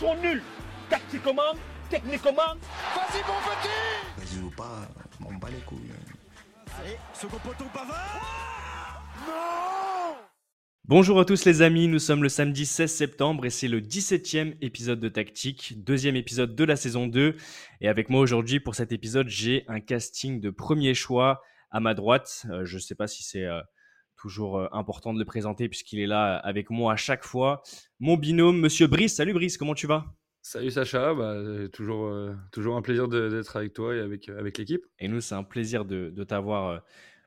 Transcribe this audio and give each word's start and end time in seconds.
sont 0.00 0.16
nuls. 0.22 0.42
Tactiquement, 0.88 1.52
techniquement. 1.90 2.54
Vas-y, 2.94 3.20
mon 3.28 3.38
petit 3.50 3.68
Vas-y 4.16 4.42
ou 4.42 4.50
pas, 4.50 4.88
on 5.22 5.34
bat 5.34 5.50
les 5.50 5.60
couilles. 5.66 5.92
Allez, 6.80 6.96
second 7.12 7.36
poteau 7.36 7.66
Pavard 7.74 9.04
Non 9.26 10.16
Bonjour 10.86 11.20
à 11.20 11.26
tous 11.26 11.44
les 11.44 11.60
amis, 11.60 11.86
nous 11.86 11.98
sommes 11.98 12.22
le 12.22 12.30
samedi 12.30 12.64
16 12.64 12.90
septembre 12.90 13.44
et 13.44 13.50
c'est 13.50 13.68
le 13.68 13.82
17e 13.82 14.56
épisode 14.62 15.00
de 15.00 15.08
Tactique, 15.10 15.74
deuxième 15.84 16.16
épisode 16.16 16.56
de 16.56 16.64
la 16.64 16.76
saison 16.76 17.06
2. 17.06 17.36
Et 17.82 17.88
avec 17.88 18.08
moi 18.08 18.22
aujourd'hui 18.22 18.58
pour 18.58 18.74
cet 18.74 18.92
épisode, 18.92 19.28
j'ai 19.28 19.64
un 19.68 19.80
casting 19.80 20.40
de 20.40 20.48
premier 20.48 20.94
choix 20.94 21.42
à 21.70 21.78
ma 21.80 21.92
droite. 21.92 22.46
Euh, 22.48 22.64
je 22.64 22.76
ne 22.76 22.80
sais 22.80 22.94
pas 22.94 23.06
si 23.06 23.22
c'est 23.22 23.44
euh, 23.44 23.60
toujours 24.20 24.58
euh, 24.58 24.68
important 24.72 25.12
de 25.14 25.18
le 25.18 25.24
présenter 25.24 25.68
puisqu'il 25.68 26.00
est 26.00 26.06
là 26.06 26.36
avec 26.36 26.70
moi 26.70 26.92
à 26.92 26.96
chaque 26.96 27.24
fois. 27.24 27.62
Mon 27.98 28.16
binôme, 28.16 28.58
Monsieur 28.60 28.86
Brice. 28.86 29.14
Salut 29.16 29.32
Brice, 29.32 29.56
comment 29.56 29.74
tu 29.74 29.86
vas? 29.86 30.04
Salut 30.42 30.70
Sacha, 30.70 31.12
bah, 31.14 31.36
toujours, 31.72 32.06
euh, 32.06 32.34
toujours 32.52 32.76
un 32.76 32.82
plaisir 32.82 33.08
d'être 33.08 33.56
avec 33.56 33.72
toi 33.74 33.94
et 33.94 34.00
avec, 34.00 34.28
avec 34.28 34.56
l'équipe. 34.58 34.86
Et 34.98 35.08
nous, 35.08 35.20
c'est 35.20 35.34
un 35.34 35.42
plaisir 35.44 35.84
de, 35.84 36.10
de 36.10 36.24
t'avoir 36.24 36.68
euh, 36.68 36.78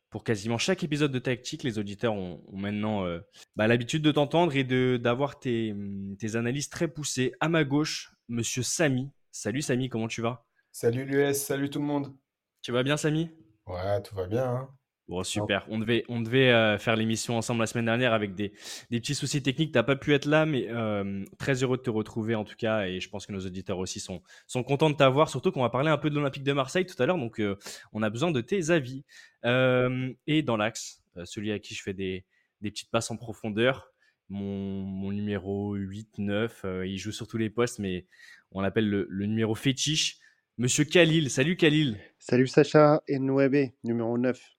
pour 0.09 0.23
quasiment 0.23 0.57
chaque 0.57 0.83
épisode 0.83 1.11
de 1.11 1.19
Tactique. 1.19 1.63
Les 1.63 1.77
auditeurs 1.79 2.13
ont, 2.13 2.43
ont 2.47 2.57
maintenant 2.57 3.05
euh, 3.05 3.19
bah, 3.55 3.67
l'habitude 3.67 4.01
de 4.01 4.11
t'entendre 4.11 4.55
et 4.55 4.63
de- 4.63 4.99
d'avoir 5.01 5.39
tes, 5.39 5.71
hum, 5.73 6.15
tes 6.17 6.35
analyses 6.35 6.69
très 6.69 6.87
poussées. 6.87 7.33
À 7.39 7.49
ma 7.49 7.63
gauche, 7.63 8.13
Monsieur 8.29 8.63
Samy. 8.63 9.11
Salut 9.31 9.61
Samy, 9.61 9.89
comment 9.89 10.07
tu 10.07 10.21
vas? 10.21 10.45
Salut 10.71 11.05
l'US, 11.05 11.33
salut 11.37 11.69
tout 11.69 11.79
le 11.79 11.85
monde. 11.85 12.15
Tu 12.63 12.71
vas 12.71 12.81
bien 12.83 12.97
Samy? 12.97 13.29
Ouais, 13.67 14.01
tout 14.01 14.15
va 14.15 14.25
bien. 14.27 14.45
hein. 14.45 14.69
Bon, 15.09 15.21
super. 15.23 15.65
On 15.69 15.79
devait, 15.79 16.05
on 16.07 16.21
devait 16.21 16.51
euh, 16.51 16.77
faire 16.77 16.95
l'émission 16.95 17.37
ensemble 17.37 17.59
la 17.59 17.67
semaine 17.67 17.85
dernière 17.85 18.13
avec 18.13 18.35
des, 18.35 18.53
des 18.89 19.01
petits 19.01 19.15
soucis 19.15 19.43
techniques. 19.43 19.73
Tu 19.73 19.77
n'as 19.77 19.83
pas 19.83 19.97
pu 19.97 20.13
être 20.13 20.25
là, 20.25 20.45
mais 20.45 20.67
euh, 20.69 21.25
très 21.37 21.61
heureux 21.61 21.75
de 21.75 21.81
te 21.81 21.89
retrouver 21.89 22.35
en 22.35 22.45
tout 22.45 22.55
cas. 22.55 22.85
Et 22.87 23.01
je 23.01 23.09
pense 23.09 23.25
que 23.25 23.33
nos 23.33 23.45
auditeurs 23.45 23.79
aussi 23.79 23.99
sont, 23.99 24.21
sont 24.47 24.63
contents 24.63 24.89
de 24.89 24.95
t'avoir. 24.95 25.27
Surtout 25.29 25.51
qu'on 25.51 25.61
va 25.61 25.69
parler 25.69 25.89
un 25.89 25.97
peu 25.97 26.09
de 26.09 26.15
l'Olympique 26.15 26.43
de 26.43 26.53
Marseille 26.53 26.85
tout 26.85 27.01
à 27.03 27.05
l'heure. 27.05 27.17
Donc, 27.17 27.39
euh, 27.39 27.57
on 27.91 28.01
a 28.01 28.09
besoin 28.09 28.31
de 28.31 28.39
tes 28.39 28.69
avis. 28.69 29.03
Euh, 29.45 30.13
et 30.25 30.41
dans 30.41 30.55
l'axe, 30.55 31.01
euh, 31.17 31.25
celui 31.25 31.51
à 31.51 31.59
qui 31.59 31.75
je 31.75 31.81
fais 31.83 31.93
des, 31.93 32.25
des 32.61 32.71
petites 32.71 32.89
passes 32.89 33.11
en 33.11 33.17
profondeur, 33.17 33.93
mon, 34.29 34.83
mon 34.83 35.11
numéro 35.11 35.75
8, 35.75 36.17
9, 36.17 36.61
euh, 36.65 36.87
il 36.87 36.97
joue 36.97 37.11
sur 37.11 37.27
tous 37.27 37.37
les 37.37 37.49
postes, 37.49 37.79
mais 37.79 38.07
on 38.51 38.61
l'appelle 38.61 38.89
le, 38.89 39.05
le 39.09 39.25
numéro 39.25 39.53
fétiche. 39.53 40.17
Monsieur 40.57 40.85
Khalil. 40.85 41.29
Salut 41.29 41.57
Khalil. 41.57 41.97
Salut 42.19 42.47
Sacha 42.47 43.01
et 43.07 43.19
Noébé, 43.19 43.73
numéro 43.83 44.17
9. 44.17 44.52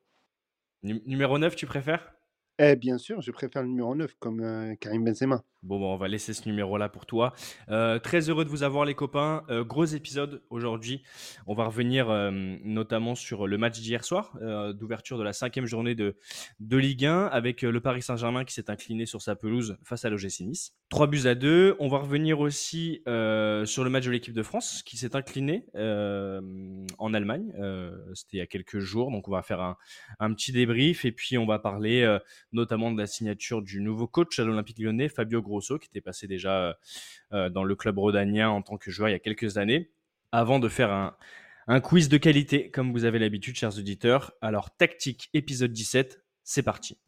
Nu- 0.84 1.02
numéro 1.04 1.36
9, 1.36 1.56
tu 1.56 1.66
préfères? 1.66 2.14
Eh 2.58 2.74
bien 2.76 2.98
sûr, 2.98 3.20
je 3.20 3.30
préfère 3.30 3.62
le 3.62 3.68
numéro 3.68 3.94
9 3.94 4.14
comme 4.18 4.40
euh, 4.40 4.74
Karim 4.76 5.04
Benzema. 5.04 5.44
Bon, 5.64 5.78
bon, 5.78 5.94
on 5.94 5.96
va 5.96 6.08
laisser 6.08 6.34
ce 6.34 6.46
numéro-là 6.46 6.90
pour 6.90 7.06
toi. 7.06 7.32
Euh, 7.70 7.98
très 7.98 8.28
heureux 8.28 8.44
de 8.44 8.50
vous 8.50 8.64
avoir, 8.64 8.84
les 8.84 8.92
copains. 8.92 9.44
Euh, 9.48 9.64
gros 9.64 9.86
épisode 9.86 10.42
aujourd'hui. 10.50 11.02
On 11.46 11.54
va 11.54 11.64
revenir 11.64 12.10
euh, 12.10 12.30
notamment 12.62 13.14
sur 13.14 13.46
le 13.46 13.56
match 13.56 13.80
d'hier 13.80 14.04
soir, 14.04 14.36
d'ouverture 14.74 15.16
de 15.16 15.22
la 15.22 15.32
cinquième 15.32 15.64
journée 15.64 15.94
de, 15.94 16.16
de 16.60 16.76
Ligue 16.76 17.06
1, 17.06 17.26
avec 17.28 17.62
le 17.62 17.80
Paris 17.80 18.02
Saint-Germain 18.02 18.44
qui 18.44 18.52
s'est 18.52 18.70
incliné 18.70 19.06
sur 19.06 19.22
sa 19.22 19.36
pelouse 19.36 19.78
face 19.84 20.04
à 20.04 20.10
l'OGC 20.10 20.40
Nice. 20.40 20.74
3 20.90 21.06
buts 21.06 21.26
à 21.26 21.34
2. 21.34 21.76
On 21.78 21.88
va 21.88 21.98
revenir 21.98 22.40
aussi 22.40 23.00
sur 23.06 23.84
le 23.84 23.88
match 23.88 24.04
de 24.04 24.10
l'équipe 24.10 24.34
de 24.34 24.42
France 24.42 24.82
qui 24.84 24.98
s'est 24.98 25.16
incliné 25.16 25.66
en 25.74 27.14
Allemagne. 27.14 27.52
C'était 28.12 28.36
il 28.36 28.38
y 28.38 28.42
a 28.42 28.46
quelques 28.46 28.80
jours. 28.80 29.10
Donc, 29.10 29.28
on 29.28 29.32
va 29.32 29.42
faire 29.42 29.60
un, 29.60 29.76
un 30.20 30.34
petit 30.34 30.52
débrief 30.52 31.06
et 31.06 31.12
puis 31.12 31.38
on 31.38 31.46
va 31.46 31.58
parler 31.58 32.18
notamment 32.52 32.92
de 32.92 32.98
la 32.98 33.06
signature 33.06 33.62
du 33.62 33.80
nouveau 33.80 34.06
coach 34.06 34.38
à 34.38 34.44
l'Olympique 34.44 34.78
lyonnais, 34.78 35.08
Fabio 35.08 35.40
Grosso, 35.54 35.78
qui 35.78 35.88
était 35.88 36.00
passé 36.00 36.26
déjà 36.26 36.76
euh, 37.32 37.48
dans 37.48 37.64
le 37.64 37.76
club 37.76 37.98
rhodanien 37.98 38.50
en 38.50 38.62
tant 38.62 38.76
que 38.76 38.90
joueur 38.90 39.08
il 39.08 39.12
y 39.12 39.16
a 39.16 39.20
quelques 39.20 39.56
années, 39.56 39.90
avant 40.32 40.58
de 40.58 40.68
faire 40.68 40.90
un, 40.90 41.16
un 41.68 41.80
quiz 41.80 42.08
de 42.08 42.16
qualité, 42.16 42.70
comme 42.70 42.92
vous 42.92 43.04
avez 43.04 43.18
l'habitude, 43.18 43.56
chers 43.56 43.78
auditeurs. 43.78 44.32
Alors, 44.40 44.76
tactique, 44.76 45.30
épisode 45.32 45.72
17, 45.72 46.24
c'est 46.42 46.62
parti. 46.62 46.98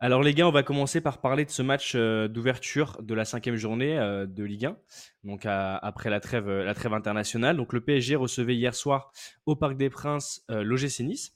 Alors 0.00 0.22
les 0.22 0.34
gars, 0.34 0.46
on 0.46 0.50
va 0.50 0.62
commencer 0.62 1.00
par 1.00 1.20
parler 1.20 1.46
de 1.46 1.50
ce 1.50 1.62
match 1.62 1.92
euh, 1.94 2.28
d'ouverture 2.28 3.00
de 3.00 3.14
la 3.14 3.24
cinquième 3.24 3.56
journée 3.56 3.96
euh, 3.96 4.26
de 4.26 4.44
Ligue 4.44 4.66
1, 4.66 4.76
donc 5.22 5.46
après 5.46 6.10
la 6.10 6.20
trêve, 6.20 6.48
euh, 6.48 6.64
la 6.64 6.74
trêve 6.74 6.92
internationale. 6.92 7.56
Donc 7.56 7.72
le 7.72 7.80
PSG 7.80 8.16
recevait 8.16 8.56
hier 8.56 8.74
soir 8.74 9.12
au 9.46 9.56
Parc 9.56 9.76
des 9.78 9.88
Princes 9.88 10.44
euh, 10.50 10.62
l'OGC 10.62 11.00
Nice. 11.00 11.32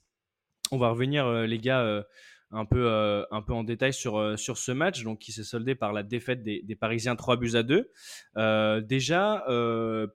On 0.71 0.77
va 0.77 0.89
revenir, 0.89 1.25
euh, 1.25 1.47
les 1.47 1.57
gars, 1.57 1.81
euh, 1.81 2.03
un, 2.51 2.65
peu, 2.65 2.87
euh, 2.87 3.23
un 3.31 3.41
peu 3.41 3.53
en 3.53 3.63
détail 3.63 3.93
sur, 3.93 4.17
euh, 4.17 4.37
sur 4.37 4.57
ce 4.57 4.71
match, 4.71 5.03
donc 5.03 5.19
qui 5.19 5.31
s'est 5.31 5.43
soldé 5.43 5.75
par 5.75 5.93
la 5.93 6.03
défaite 6.03 6.43
des, 6.43 6.61
des 6.63 6.75
Parisiens 6.75 7.15
3 7.15 7.37
buts 7.37 7.55
à 7.55 7.63
2. 7.63 7.91
Euh, 8.37 8.81
déjà, 8.81 9.45
euh, 9.47 10.07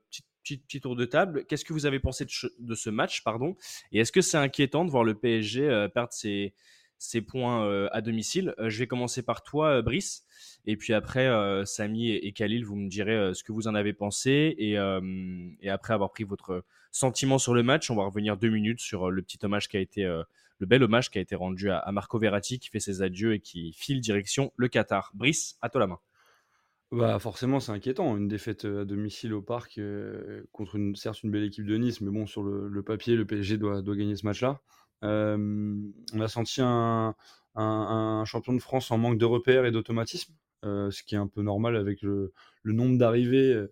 petit, 0.42 0.80
tour 0.80 0.96
de 0.96 1.04
table, 1.04 1.44
qu'est-ce 1.46 1.64
que 1.64 1.72
vous 1.72 1.86
avez 1.86 2.00
pensé 2.00 2.26
de, 2.58 2.74
ce 2.74 2.90
match 2.90 3.22
pardon? 3.22 3.56
Et 3.92 4.00
est-ce 4.00 4.12
que 4.12 4.20
c'est 4.20 4.36
inquiétant 4.36 4.84
de 4.84 4.90
voir 4.90 5.04
le 5.04 5.14
PSG 5.14 5.88
perdre 5.94 6.12
ses, 6.12 6.54
ses 6.98 7.22
points 7.22 7.88
à 7.90 8.02
domicile? 8.02 8.54
Je 8.58 8.78
vais 8.78 8.86
commencer 8.86 9.22
par 9.22 9.42
toi, 9.42 9.80
Brice. 9.80 10.24
Et 10.66 10.76
puis 10.76 10.92
après, 10.92 11.30
Samy 11.64 12.10
et, 12.10 12.32
Khalil, 12.32 12.66
vous 12.66 12.76
me 12.76 12.90
direz 12.90 13.32
ce 13.32 13.42
que 13.42 13.52
vous 13.52 13.68
en 13.68 13.74
avez 13.74 13.94
pensé. 13.94 14.54
Et, 14.58 14.72
et 15.62 15.70
après 15.70 15.94
avoir 15.94 16.10
pris 16.10 16.24
votre 16.24 16.62
sentiment 16.90 17.38
sur 17.38 17.54
le 17.54 17.62
match, 17.62 17.90
on 17.90 17.96
va 17.96 18.04
revenir 18.04 18.36
deux 18.36 18.50
minutes 18.50 18.80
sur 18.80 19.10
le 19.10 19.22
petit 19.22 19.38
hommage 19.44 19.68
qui 19.68 19.78
a 19.78 19.80
été, 19.80 20.04
le 20.58 20.66
bel 20.66 20.82
hommage 20.82 21.10
qui 21.10 21.18
a 21.18 21.20
été 21.20 21.34
rendu 21.34 21.70
à, 21.70 21.90
Marco 21.92 22.18
Verratti, 22.18 22.58
qui 22.58 22.68
fait 22.68 22.80
ses 22.80 23.02
adieux 23.02 23.34
et 23.34 23.40
qui 23.40 23.72
file 23.72 24.00
direction 24.00 24.52
le 24.56 24.68
Qatar. 24.68 25.10
Brice, 25.14 25.58
à 25.60 25.68
toi 25.68 25.80
la 25.80 25.86
main. 25.86 25.98
Bah, 26.92 27.18
forcément, 27.18 27.58
c'est 27.58 27.72
inquiétant. 27.72 28.16
Une 28.16 28.28
défaite 28.28 28.66
euh, 28.66 28.82
à 28.82 28.84
domicile 28.84 29.34
au 29.34 29.42
parc 29.42 29.78
euh, 29.78 30.44
contre 30.52 30.78
certes 30.94 31.22
une 31.24 31.30
belle 31.30 31.42
équipe 31.42 31.66
de 31.66 31.76
Nice, 31.76 32.00
mais 32.00 32.10
bon, 32.10 32.26
sur 32.26 32.42
le, 32.44 32.82
papier, 32.82 33.16
le 33.16 33.26
PSG 33.26 33.58
doit, 33.58 33.82
gagner 33.82 34.14
ce 34.14 34.24
match-là. 34.26 34.60
Euh, 35.02 35.76
on 36.12 36.20
a 36.20 36.28
senti 36.28 36.60
un, 36.62 37.14
champion 38.24 38.52
de 38.52 38.60
France 38.60 38.90
en 38.90 38.98
manque 38.98 39.18
de 39.18 39.24
repères 39.24 39.64
et 39.64 39.72
d'automatisme, 39.72 40.34
ce 40.62 41.02
qui 41.02 41.14
est 41.14 41.18
un 41.18 41.26
peu 41.26 41.42
normal 41.42 41.76
avec 41.76 42.00
le, 42.02 42.32
nombre 42.64 42.96
d'arrivées 42.96 43.66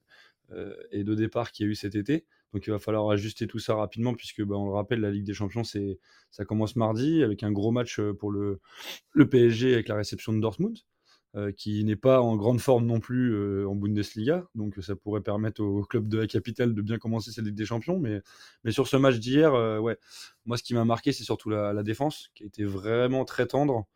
et 0.91 1.05
de 1.05 1.15
départs 1.15 1.53
qu'il 1.53 1.67
y 1.67 1.69
a 1.69 1.73
eu 1.73 1.75
cet 1.75 1.95
été. 1.95 2.27
Donc 2.53 2.67
il 2.67 2.71
va 2.71 2.79
falloir 2.79 3.09
ajuster 3.11 3.47
tout 3.47 3.59
ça 3.59 3.75
rapidement, 3.75 4.15
puisque 4.15 4.43
bah, 4.43 4.57
on 4.57 4.67
le 4.67 4.73
rappelle, 4.73 5.01
la 5.01 5.11
Ligue 5.11 5.25
des 5.25 5.35
Champions, 5.35 5.63
ça 5.65 6.45
commence 6.45 6.77
mardi 6.77 7.23
avec 7.23 7.43
un 7.43 7.53
gros 7.53 7.73
match 7.73 7.99
euh, 7.99 8.13
pour 8.13 8.31
le, 8.31 8.61
PSG 9.31 9.75
avec 9.75 9.89
la 9.89 9.97
réception 9.97 10.33
de 10.33 10.41
Dortmund 10.41 10.79
euh, 11.35 11.51
qui 11.51 11.83
n'est 11.85 11.97
pas 11.97 12.21
en 12.21 12.37
grande 12.37 12.61
forme 12.61 12.85
non 12.85 13.01
plus 13.01 13.35
euh, 13.35 13.67
en 13.67 13.75
Bundesliga. 13.75 14.47
Donc 14.55 14.77
ça 14.83 14.97
pourrait 14.97 15.23
permettre 15.23 15.63
au 15.63 15.83
club 15.85 16.09
de 16.09 16.19
la 16.19 16.27
capitale 16.27 16.75
de 16.75 16.83
bien 16.83 16.99
commencer 16.99 17.31
cette 17.33 17.45
Ligue 17.47 17.55
des 17.55 17.65
Champions. 17.65 17.99
Mais, 17.99 18.21
sur 18.71 18.87
ce 18.87 18.97
match 18.97 19.17
d'hier, 19.17 19.53
moi 20.45 20.57
ce 20.57 20.63
qui 20.63 20.75
m'a 20.75 20.85
marqué, 20.85 21.13
c'est 21.13 21.25
surtout 21.25 21.49
la, 21.49 21.83
défense, 21.83 22.29
qui 22.35 22.45
a 22.45 22.47
été 22.47 22.65
vraiment 22.65 23.25
très 23.25 23.47
tendre. 23.47 23.87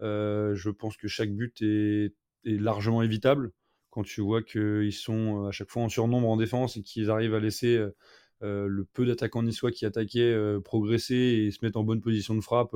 Je 0.00 0.70
pense 0.70 0.96
que 0.96 1.08
chaque 1.08 1.32
but 1.32 1.62
est 1.62 2.12
largement 2.44 3.02
évitable 3.02 3.52
quand 3.94 4.02
tu 4.02 4.20
vois 4.22 4.42
qu'ils 4.42 4.92
sont 4.92 5.44
euh, 5.44 5.48
à 5.48 5.52
chaque 5.52 5.70
fois 5.70 5.84
en 5.84 5.88
surnombre 5.88 6.28
en 6.28 6.36
défense 6.36 6.76
et 6.76 6.82
qu'ils 6.82 7.10
arrivent 7.10 7.34
à 7.34 7.38
laisser 7.38 7.76
euh, 7.76 7.94
euh, 8.42 8.66
le 8.66 8.84
peu 8.84 9.06
d'attaquants 9.06 9.44
niçois 9.44 9.70
qui 9.70 9.86
attaquaient 9.86 10.36
progresser 10.64 11.14
et 11.14 11.50
se 11.52 11.64
mettre 11.64 11.78
en 11.78 11.84
bonne 11.84 12.00
position 12.00 12.34
de 12.34 12.40
frappe. 12.40 12.74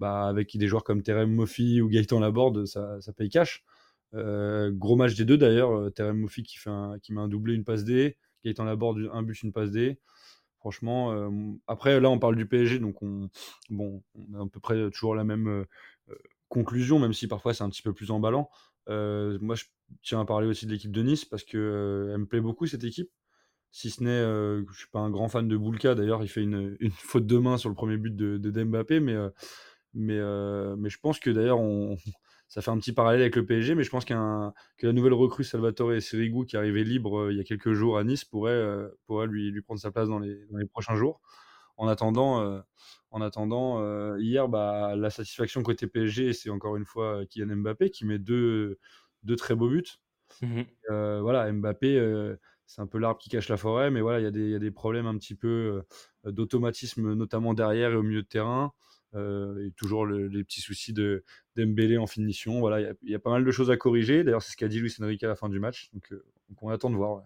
bah, 0.00 0.28
avec 0.28 0.54
des 0.56 0.66
joueurs 0.66 0.84
comme 0.84 1.02
Terem 1.02 1.32
Moffi 1.32 1.80
ou 1.80 1.88
Gaëtan 1.88 2.20
Laborde, 2.20 2.66
ça, 2.66 3.00
ça 3.00 3.12
paye 3.14 3.30
cash. 3.30 3.64
Gros 4.12 4.96
match 4.96 5.14
des 5.14 5.24
deux 5.24 5.38
d'ailleurs, 5.38 5.90
Terem 5.94 6.18
Moffi 6.18 6.42
qui, 6.42 6.58
fait 6.58 6.70
qui 7.02 7.14
met 7.14 7.20
un 7.20 7.28
doublé, 7.28 7.54
une 7.54 7.64
passe 7.64 7.84
D, 7.84 8.18
Gaëtan 8.44 8.64
Laborde, 8.64 9.10
un 9.12 9.22
but, 9.22 9.42
une 9.42 9.52
passe 9.52 9.70
D. 9.70 9.98
Franchement, 10.58 11.30
après 11.66 12.00
là 12.00 12.10
on 12.10 12.18
parle 12.18 12.36
du 12.36 12.46
PSG, 12.46 12.80
donc 12.80 13.02
on, 13.02 13.30
bon, 13.70 14.02
on 14.14 14.38
a 14.38 14.44
à 14.44 14.46
peu 14.46 14.60
près 14.60 14.90
toujours 14.90 15.14
la 15.14 15.24
même 15.24 15.64
conclusion, 16.48 16.98
même 16.98 17.14
si 17.14 17.28
parfois 17.28 17.54
c'est 17.54 17.64
un 17.64 17.70
petit 17.70 17.82
peu 17.82 17.94
plus 17.94 18.10
emballant. 18.10 18.50
Moi 18.88 19.54
je 19.54 19.64
tiens 20.02 20.20
à 20.20 20.24
parler 20.24 20.46
aussi 20.46 20.66
de 20.66 20.72
l'équipe 20.72 20.92
de 20.92 21.02
Nice 21.02 21.24
parce 21.24 21.44
que 21.44 21.58
euh, 21.58 22.12
elle 22.14 22.20
me 22.20 22.26
plaît 22.26 22.40
beaucoup 22.40 22.66
cette 22.66 22.84
équipe. 22.84 23.10
Si 23.72 23.90
ce 23.90 24.02
n'est, 24.02 24.10
euh, 24.10 24.64
je 24.72 24.78
suis 24.78 24.88
pas 24.90 24.98
un 24.98 25.10
grand 25.10 25.28
fan 25.28 25.46
de 25.46 25.56
Boulka 25.56 25.94
d'ailleurs, 25.94 26.22
il 26.22 26.28
fait 26.28 26.42
une, 26.42 26.76
une 26.80 26.90
faute 26.90 27.26
de 27.26 27.38
main 27.38 27.56
sur 27.56 27.68
le 27.68 27.74
premier 27.74 27.96
but 27.96 28.14
de, 28.14 28.38
Dembapé, 28.38 29.00
mais 29.00 29.14
euh, 29.14 29.30
mais, 29.94 30.18
euh, 30.18 30.76
mais 30.76 30.88
je 30.88 30.98
pense 31.00 31.18
que 31.20 31.30
d'ailleurs, 31.30 31.58
on, 31.60 31.96
ça 32.48 32.62
fait 32.62 32.70
un 32.70 32.78
petit 32.78 32.92
parallèle 32.92 33.20
avec 33.22 33.36
le 33.36 33.46
PSG, 33.46 33.74
mais 33.74 33.84
je 33.84 33.90
pense 33.90 34.04
qu'un, 34.04 34.52
que 34.76 34.86
la 34.86 34.92
nouvelle 34.92 35.14
recrue 35.14 35.44
Salvatore 35.44 36.00
Sirigu, 36.00 36.46
qui 36.46 36.56
est 36.56 36.58
arrivé 36.58 36.84
libre 36.84 37.18
euh, 37.18 37.32
il 37.32 37.38
y 37.38 37.40
a 37.40 37.44
quelques 37.44 37.72
jours 37.72 37.98
à 37.98 38.04
Nice, 38.04 38.24
pourrait, 38.24 38.62
pourrait 39.06 39.26
lui, 39.26 39.50
lui 39.50 39.62
prendre 39.62 39.80
sa 39.80 39.90
place 39.90 40.08
dans 40.08 40.18
les, 40.18 40.46
dans 40.46 40.58
les 40.58 40.66
prochains 40.66 40.96
jours. 40.96 41.20
En 41.76 41.88
attendant, 41.88 42.62
en 43.10 43.20
attendant 43.22 44.14
hier, 44.18 44.48
bah, 44.50 44.94
la 44.96 45.08
satisfaction 45.08 45.62
côté 45.62 45.86
PSG, 45.86 46.34
c'est 46.34 46.50
encore 46.50 46.76
une 46.76 46.84
fois 46.84 47.24
Kylian 47.24 47.56
Mbappé 47.56 47.88
qui 47.88 48.04
met 48.04 48.18
deux, 48.18 48.78
deux 49.22 49.36
très 49.36 49.54
beaux 49.54 49.68
buts. 49.68 49.84
Euh, 50.90 51.20
voilà, 51.22 51.50
Mbappé, 51.52 51.98
euh, 51.98 52.36
c'est 52.66 52.80
un 52.82 52.86
peu 52.86 52.98
l'arbre 52.98 53.18
qui 53.20 53.28
cache 53.30 53.48
la 53.48 53.56
forêt, 53.56 53.90
mais 53.90 54.00
voilà, 54.00 54.20
il 54.20 54.24
y, 54.24 54.26
a 54.26 54.30
des- 54.30 54.40
il 54.44 54.50
y 54.50 54.54
a 54.54 54.58
des 54.58 54.70
problèmes 54.70 55.06
un 55.06 55.16
petit 55.18 55.34
peu 55.34 55.82
euh, 56.26 56.32
d'automatisme, 56.32 57.14
notamment 57.14 57.54
derrière 57.54 57.92
et 57.92 57.96
au 57.96 58.02
milieu 58.02 58.22
de 58.22 58.28
terrain. 58.28 58.72
Et 59.14 59.72
toujours 59.76 60.06
le- 60.06 60.28
les 60.28 60.44
petits 60.44 60.60
soucis 60.60 60.92
de 60.92 61.24
Dembélé 61.56 61.98
en 61.98 62.06
finition. 62.06 62.60
Voilà, 62.60 62.80
il 62.80 62.84
y 62.84 62.86
a- 62.86 62.94
il 63.02 63.10
y, 63.10 63.14
a 63.16 63.18
pas 63.18 63.30
mal 63.30 63.44
de 63.44 63.50
choses 63.50 63.68
à 63.70 63.76
corriger. 63.76 64.22
D'ailleurs, 64.22 64.40
c'est 64.42 64.52
ce 64.52 64.56
qu'a 64.56 64.68
dit 64.68 64.78
Luis 64.78 64.94
Enrique 65.00 65.24
à 65.24 65.28
la 65.28 65.34
fin 65.34 65.48
du 65.48 65.58
match. 65.58 65.90
Donc, 65.92 66.12
donc 66.48 66.62
on 66.62 66.68
attend 66.68 66.90
de 66.90 66.94
voir. 66.96 67.16
ouais. 67.16 67.22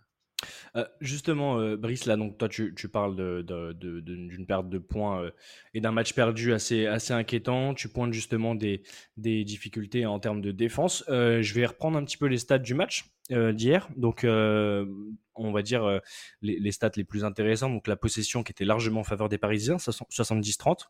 Euh, 0.76 0.85
justement, 1.00 1.58
euh, 1.58 1.76
Brice, 1.76 2.06
là, 2.06 2.17
donc 2.17 2.38
toi, 2.38 2.49
tu, 2.49 2.73
parles 2.88 3.17
d'une 3.44 4.46
perte 4.46 4.69
de 4.69 4.79
points 4.79 5.23
euh, 5.23 5.31
et 5.73 5.81
d'un 5.81 5.93
match 5.93 6.12
perdu 6.14 6.52
assez, 6.52 6.87
inquiétant. 7.11 7.75
Tu 7.75 7.88
pointes 7.88 8.12
justement 8.12 8.55
des, 8.55 8.82
difficultés 9.17 10.06
en 10.06 10.19
termes 10.19 10.41
de 10.41 10.52
défense. 10.52 11.05
Je 11.08 11.55
vais 11.55 11.67
reprendre 11.67 11.99
un 11.99 12.05
petit 12.05 12.17
peu 12.17 12.26
les 12.26 12.38
stats 12.38 12.58
du 12.58 12.75
match 12.75 13.05
d'hier. 13.31 13.88
Donc, 13.96 14.25
on 14.25 15.52
va 15.52 15.62
dire 15.62 16.00
les, 16.43 16.73
stats 16.73 16.93
les 16.96 17.05
plus 17.05 17.25
intéressants. 17.25 17.70
Donc, 17.70 17.87
la 17.87 17.96
possession 17.96 18.43
qui 18.43 18.52
était 18.52 18.64
largement 18.64 19.00
en 19.00 19.05
faveur 19.05 19.29
des 19.29 19.38
Parisiens, 19.38 19.76
70-30 19.76 20.88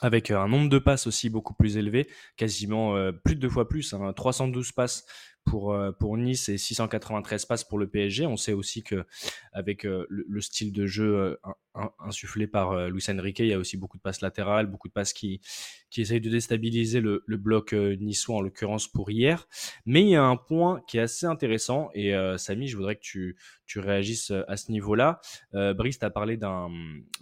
avec 0.00 0.30
un 0.30 0.46
nombre 0.46 0.68
de 0.68 0.78
passes 0.78 1.08
aussi 1.08 1.28
beaucoup 1.28 1.54
plus 1.54 1.76
élevé, 1.76 2.08
quasiment 2.36 2.94
plus 3.24 3.34
de 3.34 3.40
deux 3.40 3.48
fois 3.48 3.68
plus, 3.68 3.92
hein, 3.94 4.12
312 4.12 4.70
passes 4.70 5.04
pour, 5.44 5.72
euh, 5.72 5.92
pour 5.92 6.16
Nice 6.16 6.48
et 6.48 6.58
693 6.58 7.46
passes 7.46 7.64
pour 7.64 7.78
le 7.78 7.88
PSG. 7.88 8.26
On 8.26 8.36
sait 8.36 8.52
aussi 8.52 8.82
que 8.82 9.04
avec 9.52 9.86
euh, 9.86 10.06
le, 10.10 10.24
le 10.28 10.40
style 10.40 10.72
de 10.72 10.86
jeu 10.86 11.16
euh, 11.16 11.36
in- 11.44 11.54
in- 11.74 11.92
insufflé 12.00 12.46
par 12.46 12.88
Luis 12.88 13.04
Enrique, 13.08 13.38
il 13.40 13.46
y 13.46 13.52
a 13.52 13.58
aussi 13.58 13.76
beaucoup 13.76 13.96
de 13.96 14.02
passes 14.02 14.20
latérales, 14.20 14.66
beaucoup 14.66 14.88
de 14.88 14.92
passes 14.92 15.12
qui, 15.12 15.40
qui 15.90 16.00
essayent 16.02 16.20
de 16.20 16.30
déstabiliser 16.30 17.00
le, 17.00 17.22
bloc 17.28 17.72
niçois, 17.72 18.36
en 18.36 18.40
l'occurrence 18.40 18.88
pour 18.88 19.10
hier. 19.10 19.46
Mais 19.86 20.02
il 20.02 20.08
y 20.08 20.16
a 20.16 20.22
un 20.24 20.36
point 20.36 20.82
qui 20.88 20.98
est 20.98 21.02
assez 21.02 21.26
intéressant, 21.26 21.90
et 21.94 22.12
Samy, 22.36 22.66
je 22.66 22.76
voudrais 22.76 22.96
que 22.96 23.00
tu, 23.00 23.36
tu 23.64 23.78
réagisses 23.78 24.32
à 24.48 24.56
ce 24.56 24.72
niveau-là. 24.72 25.20
Brice 25.52 26.00
t'a 26.00 26.10
parlé 26.10 26.36
d'un 26.36 26.68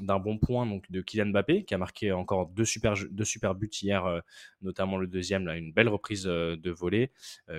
bon 0.01 0.39
point 0.39 0.67
donc, 0.67 0.91
de 0.91 1.01
Kylian 1.03 1.27
Mbappé, 1.27 1.65
qui 1.65 1.75
a 1.75 1.79
marqué 1.79 2.13
encore 2.13 2.47
deux 2.49 2.65
super, 2.65 2.95
deux 3.11 3.25
super 3.25 3.55
buts 3.55 3.69
hier, 3.83 4.23
notamment 4.63 4.97
le 4.97 5.07
deuxième, 5.07 5.47
là, 5.47 5.57
une 5.57 5.73
belle 5.73 5.89
reprise 5.89 6.23
de 6.25 6.71
volée, 6.71 7.11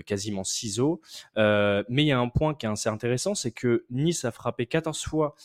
quasiment 0.05 0.43
ciseaux. 0.57 1.01
Euh, 1.37 1.83
mais 1.89 2.03
il 2.03 2.07
y 2.07 2.11
a 2.11 2.19
un 2.19 2.29
point 2.29 2.53
qui 2.53 2.65
est 2.65 2.69
assez 2.69 2.89
intéressant, 2.89 3.35
c'est 3.35 3.51
que 3.51 3.85
Nice 3.89 4.25
a 4.25 4.31
frappé 4.31 4.65
14 4.65 5.03
fois 5.03 5.35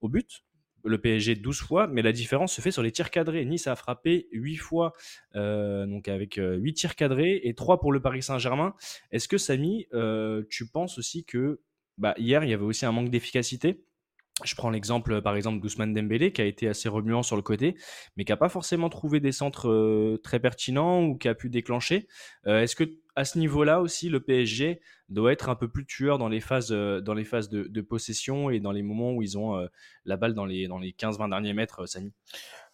au 0.00 0.08
but, 0.08 0.44
le 0.84 0.98
PSG 0.98 1.36
12 1.36 1.60
fois, 1.60 1.86
mais 1.86 2.02
la 2.02 2.12
différence 2.12 2.52
se 2.52 2.60
fait 2.60 2.70
sur 2.70 2.82
les 2.82 2.92
tirs 2.92 3.10
cadrés. 3.10 3.44
Nice 3.44 3.66
a 3.66 3.76
frappé 3.76 4.28
8 4.32 4.56
fois, 4.56 4.92
euh, 5.36 5.86
donc 5.86 6.08
avec 6.08 6.38
euh, 6.38 6.56
8 6.56 6.74
tirs 6.74 6.96
cadrés 6.96 7.40
et 7.44 7.54
3 7.54 7.80
pour 7.80 7.92
le 7.92 8.00
Paris 8.00 8.22
Saint-Germain. 8.22 8.74
Est-ce 9.10 9.28
que 9.28 9.38
Samy, 9.38 9.86
euh, 9.92 10.42
tu 10.50 10.66
penses 10.66 10.98
aussi 10.98 11.24
que 11.24 11.60
bah, 11.98 12.14
hier, 12.18 12.44
il 12.44 12.50
y 12.50 12.54
avait 12.54 12.64
aussi 12.64 12.86
un 12.86 12.92
manque 12.92 13.10
d'efficacité? 13.10 13.84
Je 14.46 14.54
prends 14.54 14.70
l'exemple, 14.70 15.22
par 15.22 15.36
exemple, 15.36 15.60
d'Ousmane 15.60 15.94
Dembélé, 15.94 16.32
qui 16.32 16.40
a 16.40 16.44
été 16.44 16.68
assez 16.68 16.88
remuant 16.88 17.22
sur 17.22 17.36
le 17.36 17.42
côté, 17.42 17.76
mais 18.16 18.24
qui 18.24 18.32
n'a 18.32 18.36
pas 18.36 18.48
forcément 18.48 18.88
trouvé 18.88 19.20
des 19.20 19.32
centres 19.32 19.68
euh, 19.68 20.20
très 20.22 20.40
pertinents 20.40 21.04
ou 21.04 21.16
qui 21.16 21.28
a 21.28 21.34
pu 21.34 21.50
déclencher. 21.50 22.08
Euh, 22.46 22.62
Est-ce 22.62 22.76
que 22.76 22.84
à 23.14 23.24
ce 23.24 23.38
niveau-là 23.38 23.80
aussi, 23.80 24.08
le 24.08 24.20
PSG 24.20 24.80
doit 25.08 25.32
être 25.32 25.50
un 25.50 25.54
peu 25.54 25.68
plus 25.68 25.84
tueur 25.84 26.18
dans 26.18 26.28
les 26.28 26.40
phases, 26.40 26.72
euh, 26.72 27.00
dans 27.00 27.14
les 27.14 27.24
phases 27.24 27.50
de, 27.50 27.80
possession 27.82 28.48
et 28.48 28.60
dans 28.60 28.72
les 28.72 28.82
moments 28.82 29.12
où 29.12 29.22
ils 29.22 29.36
ont 29.36 29.68
la 30.04 30.16
balle 30.16 30.34
dans 30.34 30.46
les, 30.46 30.68
dans 30.68 30.78
les 30.78 30.92
15-20 30.92 31.28
derniers 31.28 31.52
mètres, 31.52 31.86
Samy? 31.86 32.12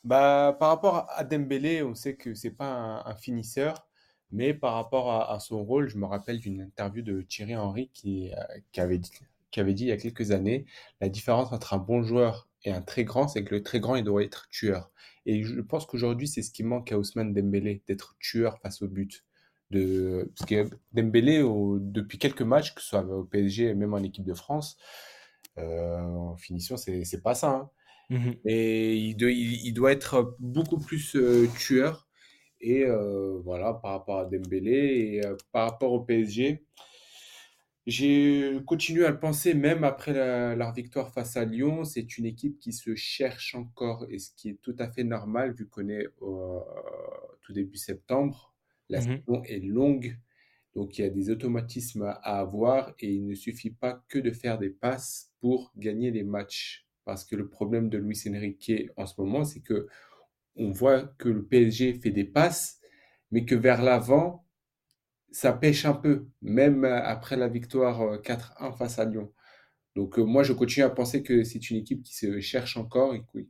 Bah, 0.05 0.57
par 0.61 0.69
rapport 0.69 1.07
à 1.09 1.25
Dembélé, 1.25 1.83
on 1.83 1.95
sait 1.95 2.15
que 2.15 2.35
c'est 2.35 2.53
pas 2.53 3.03
un, 3.05 3.15
finisseur, 3.17 3.89
mais 4.31 4.55
par 4.55 4.75
rapport 4.75 5.11
à, 5.11 5.33
à 5.33 5.41
son 5.41 5.65
rôle, 5.65 5.89
je 5.89 5.97
me 5.97 6.07
rappelle 6.07 6.39
d'une 6.39 6.61
interview 6.61 7.03
de 7.03 7.23
Thierry 7.23 7.57
Henry 7.57 7.91
qui, 7.93 8.31
qui 8.71 8.81
avait 8.81 8.99
dit, 8.99 9.11
qui 9.51 9.61
avait 9.61 9.75
dit 9.75 9.85
il 9.85 9.89
y 9.89 9.93
a 9.93 9.97
quelques 9.97 10.31
années, 10.33 10.67
la 11.01 11.09
différence 11.09 11.53
entre 11.53 11.75
un 11.75 11.79
bon 11.79 12.03
joueur 12.03 12.49
et 12.65 12.73
un 12.73 12.83
très 12.83 13.05
grand, 13.05 13.29
c'est 13.29 13.45
que 13.45 13.55
le 13.55 13.63
très 13.63 13.81
grand, 13.81 13.97
il 13.97 14.05
doit 14.05 14.23
être 14.25 14.49
tueur. 14.51 14.91
Et 15.27 15.43
je 15.45 15.61
pense 15.61 15.87
qu'aujourd'hui, 15.87 16.29
c'est 16.29 16.43
ce 16.43 16.51
qui 16.51 16.65
manque 16.65 16.93
à 16.93 16.99
Ousmane 16.99 17.33
Dembélé, 17.35 17.83
d'être 17.87 18.17
tueur 18.21 18.59
face 18.61 18.83
au 18.83 18.89
but. 18.89 19.25
De... 19.71 20.31
Parce 20.37 20.49
que 20.49 20.71
Dembélé, 20.93 21.43
au- 21.43 21.79
depuis 21.79 22.19
quelques 22.19 22.43
matchs, 22.43 22.75
que 22.75 22.81
ce 22.81 22.89
soit 22.89 23.05
au 23.05 23.25
PSG 23.25 23.65
et 23.67 23.75
même 23.75 23.95
en 23.95 23.99
équipe 24.03 24.25
de 24.25 24.35
France, 24.35 24.79
euh, 25.59 25.99
en 26.01 26.37
finition, 26.37 26.77
c'est 26.77 27.23
pas 27.23 27.35
ça. 27.35 27.51
hein. 27.51 27.71
Et 28.45 28.97
il, 28.97 29.17
doit- 29.17 29.31
il- 29.31 29.67
il 29.67 29.73
doit 29.75 29.93
être 29.93 30.37
beaucoup 30.41 30.79
plus 30.79 31.17
euh, 31.17 31.47
tueur. 31.59 32.09
Et 32.61 32.85
euh, 32.87 33.39
voilà, 33.45 33.75
par 33.75 33.93
rapport 33.93 34.19
à 34.21 34.27
Dembélé 34.27 34.73
et 35.17 35.27
euh, 35.27 35.37
par 35.53 35.71
rapport 35.71 35.93
au 35.93 36.01
PSG, 36.01 36.65
j'ai 37.89 38.61
continué 38.67 39.07
à 39.07 39.11
le 39.13 39.21
penser 39.21 39.55
même 39.55 39.85
après 39.85 40.15
la- 40.15 40.57
leur 40.57 40.75
victoire 40.75 41.13
face 41.13 41.37
à 41.39 41.47
Lyon. 41.47 41.85
C'est 41.85 42.19
une 42.19 42.27
équipe 42.27 42.61
qui 42.61 42.73
se 42.75 42.95
cherche 42.97 43.57
encore 43.57 44.07
et 44.11 44.21
ce 44.21 44.31
qui 44.37 44.51
est 44.51 44.63
tout 44.63 44.77
à 44.81 44.89
fait 44.91 45.05
normal 45.05 45.55
vu 45.55 45.69
qu'on 45.69 45.89
est 45.91 46.09
au 46.21 46.63
tout 47.43 47.53
début 47.55 47.79
septembre. 47.79 48.55
La 48.91 49.01
Mhm. 49.01 49.27
saison 49.27 49.43
est 49.45 49.61
longue, 49.61 50.17
donc 50.75 50.99
il 50.99 51.03
y 51.03 51.05
a 51.07 51.11
des 51.11 51.31
automatismes 51.31 52.05
à 52.05 52.39
avoir 52.41 52.95
et 53.01 53.13
il 53.13 53.27
ne 53.27 53.35
suffit 53.35 53.71
pas 53.71 54.05
que 54.09 54.19
de 54.19 54.31
faire 54.33 54.59
des 54.59 54.71
passes 54.71 55.33
pour 55.41 55.73
gagner 55.77 56.11
les 56.11 56.25
matchs. 56.25 56.87
Parce 57.05 57.25
que 57.25 57.37
le 57.37 57.49
problème 57.49 57.91
de 57.91 57.99
Luis 57.99 58.21
Enrique 58.29 58.73
en 58.97 59.07
ce 59.07 59.21
moment, 59.21 59.45
c'est 59.45 59.61
que 59.61 59.89
on 60.57 60.71
voit 60.73 61.05
que 61.19 61.29
le 61.29 61.45
PSG 61.45 61.95
fait 61.95 62.11
des 62.11 62.25
passes, 62.25 62.81
mais 63.31 63.45
que 63.47 63.55
vers 63.55 63.83
l'avant, 63.83 64.47
ça 65.33 65.53
pêche 65.53 65.85
un 65.87 65.95
peu, 65.95 66.27
même 66.43 66.85
euh, 66.85 67.03
après 67.03 67.37
la 67.37 67.49
victoire 67.49 68.03
euh, 68.03 68.19
4-1 68.19 68.73
face 68.73 68.99
à 68.99 69.05
Lyon. 69.05 69.33
Donc 69.97 70.19
euh, 70.19 70.25
moi, 70.25 70.43
je 70.45 70.53
continue 70.55 70.85
à 70.87 70.91
penser 70.91 71.23
que 71.25 71.45
c'est 71.45 71.71
une 71.71 71.79
équipe 71.79 72.03
qui 72.05 72.15
se 72.17 72.41
cherche 72.41 72.77
encore 72.79 73.15
et 73.15 73.25
que, 73.35 73.41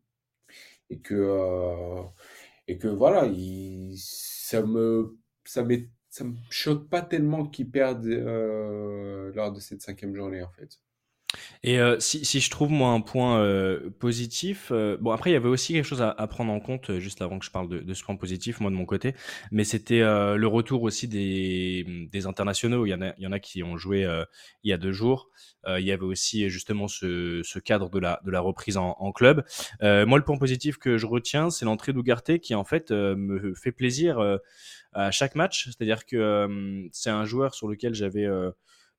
et 0.90 1.00
que, 1.00 1.14
euh, 1.14 2.94
voilà, 2.94 3.26
il- 3.26 3.96
ça 3.98 4.62
me, 4.62 5.19
ça 5.44 5.62
m'est- 5.64 5.90
ça 6.10 6.25
me 6.25 6.34
choque 6.50 6.88
pas 6.88 7.02
tellement 7.02 7.46
qu'ils 7.46 7.70
perdent 7.70 8.06
euh, 8.06 9.32
lors 9.34 9.52
de 9.52 9.60
cette 9.60 9.82
cinquième 9.82 10.14
journée, 10.14 10.42
en 10.42 10.50
fait. 10.52 10.78
Et 11.62 11.78
euh, 11.78 11.98
si, 12.00 12.40
je 12.40 12.50
trouve 12.50 12.70
moi 12.70 12.90
un 12.90 13.00
point 13.00 13.40
euh, 13.40 13.90
positif, 13.98 14.69
euh, 14.70 14.96
bon 14.98 15.10
après 15.10 15.30
il 15.30 15.32
y 15.34 15.36
avait 15.36 15.48
aussi 15.48 15.75
quelque 15.75 15.84
chose 15.84 16.00
à, 16.00 16.14
prendre 16.26 16.52
en 16.52 16.60
compte 16.60 16.98
juste 16.98 17.20
avant 17.20 17.38
que 17.38 17.44
je 17.44 17.50
parle 17.50 17.69
de, 17.69 17.94
ce 17.94 18.02
point 18.02 18.16
positif 18.16 18.60
moi 18.60 18.70
de 18.70 18.76
mon 18.76 18.86
côté, 18.86 19.14
mais 19.50 19.64
c'était 19.64 20.00
le 20.00 20.46
retour 20.46 20.82
aussi 20.82 21.08
des, 21.08 22.26
internationaux. 22.26 22.86
Il 22.86 22.90
y 22.90 22.94
en 22.94 23.02
a, 23.02 23.14
il 23.19 23.25
y 23.25 23.26
en 23.26 23.32
a 23.32 23.38
qui 23.38 23.62
ont 23.62 23.76
joué 23.76 24.06
il 24.62 24.70
y 24.70 24.72
a 24.72 24.78
deux 24.78 24.92
jours. 24.92 25.28
Il 25.66 25.84
y 25.84 25.92
avait 25.92 26.04
aussi 26.04 26.48
justement 26.48 26.88
ce, 26.88 27.58
cadre 27.58 27.90
de 27.90 27.98
la, 27.98 28.40
reprise 28.40 28.76
en, 28.76 29.12
club. 29.12 29.44
Moi 29.82 30.19
le 30.19 30.24
point 30.24 30.38
positif 30.38 30.78
que 30.78 30.96
je 30.96 31.06
retiens, 31.06 31.50
c'est 31.50 31.64
l'entrée 31.64 31.92
d'Ougarté 31.92 32.40
qui 32.40 32.54
en 32.54 32.64
fait 32.64 32.90
me 32.90 33.54
fait 33.54 33.72
plaisir 33.72 34.19
à 34.92 35.10
chaque 35.10 35.34
match. 35.34 35.66
C'est-à-dire 35.66 36.06
que 36.06 36.88
c'est 36.92 37.10
un 37.10 37.24
joueur 37.24 37.54
sur 37.54 37.69
lequel 37.69 37.94
j'avais 37.94 38.26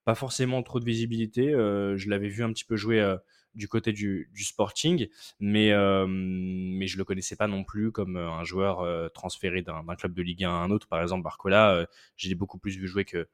pas 0.09 0.15
forcément 0.15 0.63
trop 0.63 0.79
de 0.79 0.85
visibilité. 0.85 1.53
Euh, 1.53 1.95
je 1.95 2.09
l'avais 2.09 2.29
vu 2.29 2.43
un 2.43 2.51
petit 2.51 2.65
peu 2.65 2.75
jouer 2.75 2.99
euh, 2.99 3.15
du 3.59 3.67
côté 3.67 3.91
du, 3.93 4.27
Sporting, 4.35 5.07
mais, 5.39 5.71
euh, 5.71 6.07
mais 6.07 6.87
je 6.87 6.97
le 6.97 7.03
connaissais 7.03 7.35
pas 7.35 7.47
non 7.47 7.63
plus 7.63 7.91
comme 7.91 8.15
euh, 8.15 8.31
un 8.31 8.43
joueur 8.43 8.79
euh, 8.79 9.09
transféré 9.09 9.61
d'un 9.61 9.83
club 9.95 10.13
de 10.13 10.23
Ligue 10.23 10.45
1 10.45 10.49
à 10.49 10.53
un 10.53 10.71
autre. 10.71 10.87
Par 10.87 11.01
exemple, 11.01 11.23
Barcola, 11.23 11.75
euh, 11.75 11.85
j'ai 12.15 12.33
beaucoup 12.33 12.57
plus 12.57 12.77
vu 12.77 12.87
jouer 12.87 13.05
que 13.05 13.27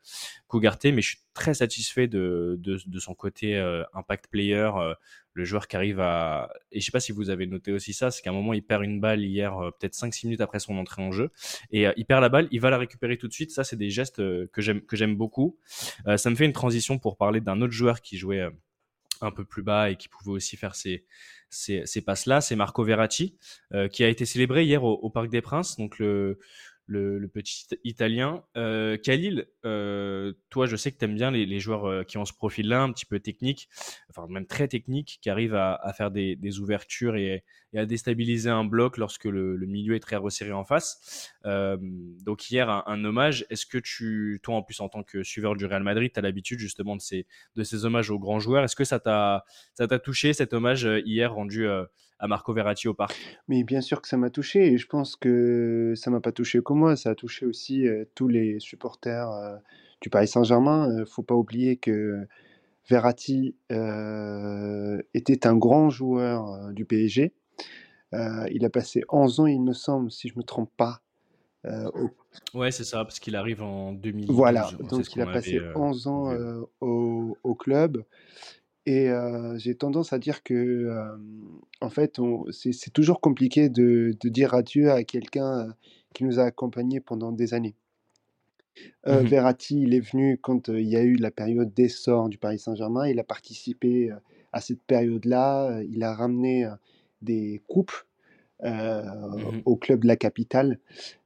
qu'Ougarté, 0.48 0.92
mais 0.92 1.02
je 1.02 1.10
suis 1.10 1.20
très 1.34 1.54
satisfait 1.54 2.08
de, 2.08 2.60
de, 2.60 3.00
son 3.00 3.14
côté 3.14 3.56
euh, 3.56 3.84
impact 3.94 4.28
player, 4.28 4.72
le 5.34 5.44
joueur 5.44 5.68
qui 5.68 5.76
arrive 5.76 6.00
à... 6.00 6.50
Et 6.72 6.80
je 6.80 6.86
sais 6.86 6.92
pas 6.92 7.02
si 7.02 7.12
vous 7.12 7.30
avez 7.30 7.46
noté 7.46 7.72
aussi 7.72 7.94
ça, 7.94 8.10
c'est 8.10 8.22
qu'à 8.22 8.32
un 8.32 8.34
moment, 8.34 8.54
il 8.54 8.64
perd 8.64 8.84
une 8.84 9.00
balle 9.00 9.22
hier, 9.22 9.54
peut-être 9.80 9.94
5-6 9.94 10.28
minutes 10.28 10.42
après 10.42 10.60
son 10.60 10.78
entrée 10.78 11.02
en 11.02 11.12
jeu, 11.12 11.30
et 11.72 11.88
il 11.98 12.06
perd 12.06 12.22
la 12.22 12.30
balle, 12.30 12.48
il 12.52 12.62
va 12.62 12.70
la 12.70 12.78
récupérer 12.78 13.18
tout 13.18 13.28
de 13.28 13.34
suite. 13.34 13.52
Ça, 13.52 13.64
c'est 13.64 13.76
des 13.76 13.90
gestes 13.90 14.18
que 14.18 14.62
j'aime 14.62 15.16
beaucoup. 15.16 15.58
Ça 16.16 16.30
me 16.30 16.36
fait 16.36 16.46
une 16.46 16.54
transition 16.54 16.98
pour 16.98 17.18
parler 17.18 17.42
d'un 17.42 17.62
autre 17.62 17.74
joueur 17.74 18.02
qui 18.02 18.18
jouait 18.18 18.48
un 19.22 19.32
peu 19.32 19.46
plus 19.46 19.64
bas 19.64 19.90
et 19.90 19.96
qui 19.96 20.10
pouvait 20.10 20.32
aussi 20.32 20.58
faire 20.58 20.76
ces, 20.76 21.06
passes-là. 22.06 22.42
C'est 22.42 22.56
Marco 22.56 22.84
Verratti, 22.84 23.38
euh, 23.74 23.88
qui 23.88 24.04
a 24.04 24.10
été 24.10 24.26
célébré 24.26 24.66
hier 24.66 24.84
au, 24.84 25.10
Parc 25.10 25.30
des 25.30 25.42
Princes, 25.42 25.78
donc 25.78 26.00
le, 26.00 26.40
le, 26.86 27.28
petit 27.28 27.68
Italien. 27.84 28.44
Euh, 28.58 28.98
Khalil, 28.98 29.48
euh, 29.66 30.34
toi, 30.50 30.66
je 30.66 30.76
sais 30.76 30.92
que 30.92 30.98
tu 30.98 31.06
aimes 31.06 31.16
bien 31.16 31.32
les, 31.32 31.60
joueurs 31.60 32.06
qui 32.06 32.18
ont 32.18 32.26
ce 32.26 32.34
profil-là, 32.34 32.82
un 32.82 32.92
petit 32.92 33.06
peu 33.06 33.20
technique, 33.20 33.70
enfin 34.10 34.28
même 34.30 34.46
très 34.48 34.68
technique, 34.68 35.20
qui 35.22 35.30
arrivent 35.30 35.56
à, 35.56 35.76
à 35.76 35.94
faire 35.94 36.12
des, 36.12 36.36
des 36.36 36.60
ouvertures 36.60 37.16
et, 37.16 37.44
et 37.76 37.80
à 37.80 37.86
déstabiliser 37.86 38.50
un 38.50 38.64
bloc 38.64 38.98
lorsque 38.98 39.26
le, 39.26 39.58
milieu 39.68 39.96
est 39.96 40.00
très 40.00 40.16
resserré 40.16 40.54
en 40.54 40.64
face. 40.64 41.30
Euh, 41.46 41.78
donc 42.24 42.50
hier, 42.50 42.70
un, 42.70 43.04
hommage. 43.04 43.46
Est-ce 43.50 43.66
que 43.66 43.78
tu, 43.78 44.40
toi 44.42 44.56
en 44.56 44.64
plus 44.64 44.80
en 44.80 44.90
tant 44.90 45.04
que 45.04 45.24
suiveur 45.24 45.56
du 45.56 45.66
Real 45.66 45.84
Madrid, 45.84 46.10
tu 46.12 46.20
as 46.20 46.22
l'habitude 46.22 46.60
justement 46.60 46.96
de 46.96 47.02
ces, 47.02 47.28
de 47.56 47.64
ces 47.64 47.86
hommages 47.86 48.10
aux 48.10 48.18
grands 48.18 48.40
joueurs? 48.40 48.64
Est-ce 48.64 48.76
que 48.76 48.86
ça 48.86 49.00
t'a 49.00 49.44
touché 50.00 50.34
cet 50.34 50.54
hommage 50.54 50.86
euh, 50.86 51.02
hier 51.06 51.34
rendu 51.34 51.68
euh, 51.68 51.84
à 52.18 52.28
Marco 52.28 52.54
Verratti 52.54 52.88
au 52.88 52.94
parc? 52.94 53.14
Mais 53.50 53.64
bien 53.64 53.82
sûr 53.82 54.02
que 54.02 54.08
ça 54.08 54.16
m'a 54.16 54.30
touché 54.30 54.72
et 54.72 54.78
je 54.78 54.88
pense 54.88 55.18
que 55.18 55.94
ça 55.98 56.10
m'a 56.10 56.22
pas 56.22 56.32
touché 56.32 56.62
que 56.64 56.74
moi, 56.74 56.96
ça 56.96 57.10
a 57.10 57.16
touché 57.16 57.46
aussi 57.46 57.86
tous 58.16 58.30
les 58.30 58.60
supporters 58.62 59.30
du 60.00 60.10
Paris 60.10 60.30
Saint-Germain. 60.30 60.90
Euh, 60.90 61.06
faut 61.06 61.24
pas 61.24 61.36
oublier 61.36 61.76
que 61.76 62.26
Verratti 62.90 63.56
était 65.14 65.48
un 65.48 65.58
grand 65.58 65.90
joueur 65.90 66.72
du 66.72 66.86
PSG. 66.86 67.34
Euh, 68.14 68.48
il 68.52 68.64
a 68.66 68.70
passé 68.70 69.04
11 69.10 69.40
ans, 69.40 69.46
il 69.48 69.62
me 69.62 69.74
semble, 69.74 70.12
si 70.12 70.30
je 70.30 70.38
me 70.38 70.44
trompe 70.44 70.72
pas, 70.78 71.02
euh, 71.66 71.90
au- 71.96 72.12
Ouais, 72.54 72.72
c'est 72.72 72.84
ça, 72.84 73.04
parce 73.04 73.20
qu'il 73.20 73.36
arrive 73.36 73.62
en 73.64 73.92
2012. 73.94 74.36
Voilà, 74.36 74.70
donc 74.90 75.16
il 75.16 75.22
a 75.22 75.26
passé 75.26 75.58
avait 75.58 75.66
euh, 75.66 75.74
11 75.76 76.08
ans 76.08 76.30
vu. 76.30 76.36
euh, 76.38 76.62
au, 76.82 77.38
au 77.44 77.56
club. 77.56 78.04
Et 78.86 79.10
euh, 79.10 79.58
j'ai 79.58 79.74
tendance 79.76 80.14
à 80.14 80.20
dire 80.20 80.44
que, 80.44 80.54
euh, 80.54 81.18
en 81.82 81.90
fait, 81.90 82.20
c'est 82.52 82.94
toujours 82.94 83.20
compliqué 83.20 83.68
de, 83.70 84.16
de 84.20 84.30
dire 84.30 84.54
adieu 84.54 84.92
à 84.92 85.04
quelqu'un 85.04 85.68
euh, 85.70 85.72
qui 86.14 86.24
nous 86.24 86.40
a 86.40 86.44
accompagnés 86.44 87.00
pendant 87.00 87.32
des 87.32 87.54
années. 87.56 87.74
Euh, 89.08 89.22
Mhm. 89.22 89.28
Verratti, 89.28 89.82
il 89.82 89.94
est 89.94 90.00
venu 90.02 90.38
quand 90.38 90.70
euh, 90.70 90.80
il 90.80 90.88
y 90.88 90.98
a 90.98 91.02
eu 91.02 91.16
la 91.16 91.32
période 91.32 91.74
d'essor 91.74 92.30
du 92.30 92.38
Paris 92.38 92.60
Saint-Germain. 92.60 93.08
Il 93.08 93.20
a 93.20 93.24
participé 93.24 94.12
euh, 94.12 94.16
à 94.52 94.62
cette 94.62 94.82
période-là. 94.84 95.78
Euh, 95.78 95.84
Il 95.90 96.04
a 96.04 96.14
ramené 96.14 96.66
euh, 96.66 96.72
des 97.26 97.62
coupes 97.68 97.92
euh, 98.64 99.02
Mhm. 99.04 99.62
au 99.66 99.76
club 99.76 100.04
de 100.04 100.08
la 100.08 100.16
capitale. 100.16 100.80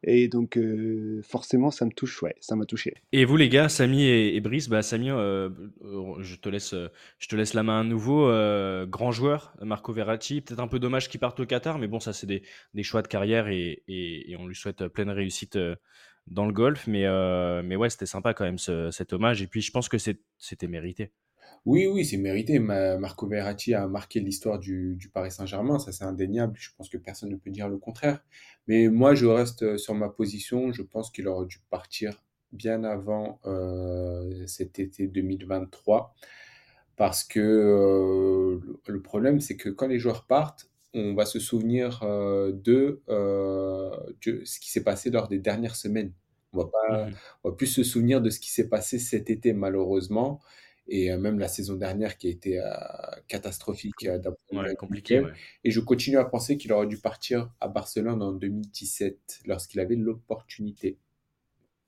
Et 0.03 0.27
donc, 0.29 0.57
euh, 0.57 1.21
forcément, 1.21 1.69
ça 1.69 1.85
me 1.85 1.91
touche. 1.91 2.23
Ouais, 2.23 2.35
ça 2.39 2.55
m'a 2.55 2.65
touché. 2.65 2.95
Et 3.11 3.23
vous 3.23 3.37
les 3.37 3.49
gars, 3.49 3.69
Samy 3.69 4.01
et, 4.03 4.35
et 4.35 4.41
Brice, 4.41 4.67
bah 4.67 4.81
Samy, 4.81 5.11
euh, 5.11 5.47
je 6.21 6.35
te 6.37 6.49
laisse, 6.49 6.73
je 7.19 7.27
te 7.27 7.35
laisse 7.35 7.53
la 7.53 7.61
main 7.61 7.81
à 7.81 7.83
nouveau. 7.83 8.25
grand 8.87 9.11
joueur, 9.11 9.53
Marco 9.61 9.93
Verratti. 9.93 10.41
Peut-être 10.41 10.59
un 10.59 10.67
peu 10.67 10.79
dommage 10.79 11.07
qu'il 11.07 11.19
parte 11.19 11.39
au 11.39 11.45
Qatar, 11.45 11.77
mais 11.77 11.87
bon, 11.87 11.99
ça 11.99 12.13
c'est 12.13 12.25
des, 12.27 12.41
des 12.73 12.83
choix 12.83 13.03
de 13.03 13.07
carrière 13.07 13.47
et, 13.47 13.83
et- 13.87 14.31
et 14.31 14.35
on 14.35 14.47
lui 14.47 14.55
souhaite 14.55 14.87
pleine 14.87 15.11
réussite 15.11 15.57
dans 16.25 16.47
le 16.47 16.51
golf. 16.51 16.87
Mais, 16.87 17.05
mais 17.61 17.75
ouais, 17.75 17.91
c'était 17.91 18.07
sympa 18.07 18.33
quand 18.33 18.43
même 18.43 18.57
ce- 18.57 18.89
cet 18.89 19.13
hommage. 19.13 19.43
Et 19.43 19.47
puis 19.47 19.61
je 19.61 19.71
pense 19.71 19.87
que 19.87 19.97
c'était 19.99 20.67
mérité. 20.67 21.11
Oui, 21.65 21.87
oui, 21.87 22.05
c'est 22.05 22.17
mérité. 22.17 22.59
Ma- 22.59 22.97
Marco 22.97 23.27
Verratti 23.27 23.73
a 23.73 23.87
marqué 23.87 24.19
l'histoire 24.19 24.59
du, 24.59 24.95
du 24.97 25.09
Paris 25.09 25.31
Saint-Germain, 25.31 25.79
ça 25.79 25.91
c'est 25.91 26.03
indéniable. 26.03 26.55
Je 26.57 26.69
pense 26.77 26.89
que 26.89 26.97
personne 26.97 27.29
ne 27.29 27.35
peut 27.35 27.49
dire 27.51 27.69
le 27.69 27.77
contraire. 27.77 28.23
Mais 28.67 28.87
moi, 28.89 29.15
je 29.15 29.25
reste 29.25 29.63
euh, 29.63 29.77
sur 29.77 29.93
ma 29.95 30.09
position. 30.09 30.71
Je 30.71 30.81
pense 30.83 31.11
qu'il 31.11 31.27
aurait 31.27 31.45
dû 31.47 31.59
partir 31.69 32.23
bien 32.51 32.83
avant 32.83 33.39
euh, 33.45 34.45
cet 34.47 34.79
été 34.79 35.07
2023. 35.07 36.13
Parce 36.97 37.23
que 37.23 37.39
euh, 37.39 38.59
le 38.87 39.01
problème, 39.01 39.39
c'est 39.41 39.57
que 39.57 39.69
quand 39.69 39.87
les 39.87 39.99
joueurs 39.99 40.25
partent, 40.25 40.69
on 40.93 41.13
va 41.15 41.25
se 41.25 41.39
souvenir 41.39 42.01
euh, 42.03 42.51
de, 42.53 43.01
de 44.25 44.43
ce 44.45 44.59
qui 44.59 44.71
s'est 44.71 44.83
passé 44.83 45.09
lors 45.09 45.27
des 45.27 45.39
dernières 45.39 45.75
semaines. 45.75 46.13
On 46.53 46.59
va 46.59 46.65
pas, 46.65 47.07
on 47.43 47.49
va 47.49 47.55
plus 47.55 47.67
se 47.67 47.83
souvenir 47.83 48.21
de 48.21 48.29
ce 48.29 48.39
qui 48.39 48.51
s'est 48.51 48.69
passé 48.69 48.97
cet 48.99 49.29
été, 49.29 49.53
malheureusement, 49.53 50.39
et 50.89 51.11
euh, 51.11 51.17
même 51.17 51.39
la 51.39 51.47
saison 51.47 51.75
dernière 51.75 52.17
qui 52.17 52.27
a 52.27 52.31
été 52.31 52.59
euh, 52.59 52.65
catastrophique 53.27 54.05
euh, 54.05 54.17
d'un 54.17 54.31
point 54.31 54.57
de 54.57 54.63
vue 54.63 54.71
Ouais, 54.71 54.75
compliqué, 54.75 55.17
individuel. 55.17 55.25
ouais. 55.25 55.33
Et 55.63 55.71
je 55.71 55.79
continue 55.79 56.17
à 56.17 56.25
penser 56.25 56.57
qu'il 56.57 56.73
aurait 56.73 56.87
dû 56.87 56.99
partir 56.99 57.51
à 57.61 57.67
Barcelone 57.67 58.21
en 58.21 58.33
2017, 58.33 59.41
lorsqu'il 59.45 59.79
avait 59.79 59.95
l'opportunité. 59.95 60.97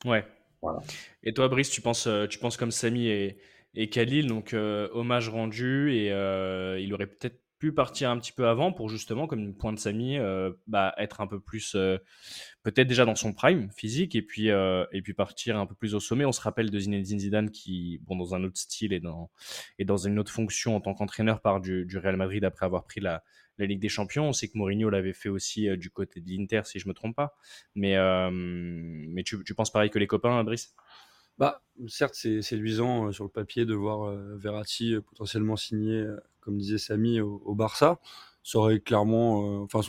Ouais. 0.05 0.25
Voilà. 0.61 0.79
Et 1.23 1.33
toi, 1.33 1.47
Brice, 1.47 1.69
tu 1.69 1.81
penses, 1.81 2.07
tu 2.29 2.37
penses 2.39 2.57
comme 2.57 2.71
Samy 2.71 3.07
et, 3.07 3.37
et 3.73 3.89
Khalil, 3.89 4.27
donc 4.27 4.53
euh, 4.53 4.89
hommage 4.93 5.29
rendu, 5.29 5.93
et 5.95 6.11
euh, 6.11 6.79
il 6.79 6.93
aurait 6.93 7.07
peut-être 7.07 7.40
partir 7.69 8.09
un 8.09 8.17
petit 8.17 8.31
peu 8.31 8.47
avant 8.47 8.73
pour 8.73 8.89
justement, 8.89 9.27
comme 9.27 9.55
point 9.55 9.71
de 9.71 9.77
Samy, 9.77 10.17
euh, 10.17 10.51
bah, 10.65 10.93
être 10.97 11.21
un 11.21 11.27
peu 11.27 11.39
plus, 11.39 11.75
euh, 11.75 11.97
peut-être 12.63 12.87
déjà 12.87 13.05
dans 13.05 13.15
son 13.15 13.33
prime 13.33 13.69
physique, 13.71 14.15
et 14.15 14.23
puis, 14.23 14.49
euh, 14.49 14.85
et 14.91 15.01
puis 15.01 15.13
partir 15.13 15.57
un 15.57 15.67
peu 15.67 15.75
plus 15.75 15.93
au 15.93 15.99
sommet. 15.99 16.25
On 16.25 16.31
se 16.31 16.41
rappelle 16.41 16.71
de 16.71 16.79
Zinedine 16.79 17.19
Zidane 17.19 17.51
qui, 17.51 17.99
bon, 18.03 18.15
dans 18.15 18.33
un 18.33 18.43
autre 18.43 18.57
style 18.57 18.93
et 18.93 18.99
dans, 18.99 19.29
et 19.77 19.85
dans 19.85 19.97
une 19.97 20.17
autre 20.17 20.31
fonction 20.31 20.75
en 20.75 20.81
tant 20.81 20.95
qu'entraîneur, 20.95 21.41
part 21.41 21.61
du, 21.61 21.85
Real 21.95 22.17
Madrid 22.17 22.43
après 22.43 22.65
avoir 22.65 22.85
pris 22.85 23.01
la, 23.01 23.23
Ligue 23.59 23.79
des 23.79 23.89
Champions. 23.89 24.29
On 24.29 24.33
sait 24.33 24.47
que 24.47 24.57
Mourinho 24.57 24.89
l'avait 24.89 25.13
fait 25.13 25.29
aussi 25.29 25.69
du 25.77 25.91
côté 25.91 26.19
de 26.19 26.27
l'Inter, 26.27 26.61
si 26.65 26.79
je 26.79 26.87
me 26.87 26.95
trompe 26.95 27.15
pas. 27.15 27.37
Mais, 27.75 27.95
mais 28.31 29.21
tu, 29.21 29.43
tu 29.43 29.53
penses 29.53 29.71
pareil 29.71 29.91
que 29.91 29.99
les 29.99 30.07
copains, 30.07 30.43
Brice? 30.43 30.73
Bah, 31.41 31.63
certes, 31.87 32.13
c'est 32.13 32.43
séduisant 32.43 33.07
euh, 33.07 33.11
sur 33.11 33.23
le 33.23 33.29
papier 33.31 33.65
de 33.65 33.73
voir 33.73 34.03
euh, 34.03 34.37
Verratti 34.37 34.93
euh, 34.93 35.01
potentiellement 35.01 35.55
euh, 35.73 36.15
comme 36.39 36.59
disait 36.59 36.77
Samy, 36.77 37.19
au, 37.19 37.55
Barça. 37.55 37.99
Son 38.43 38.69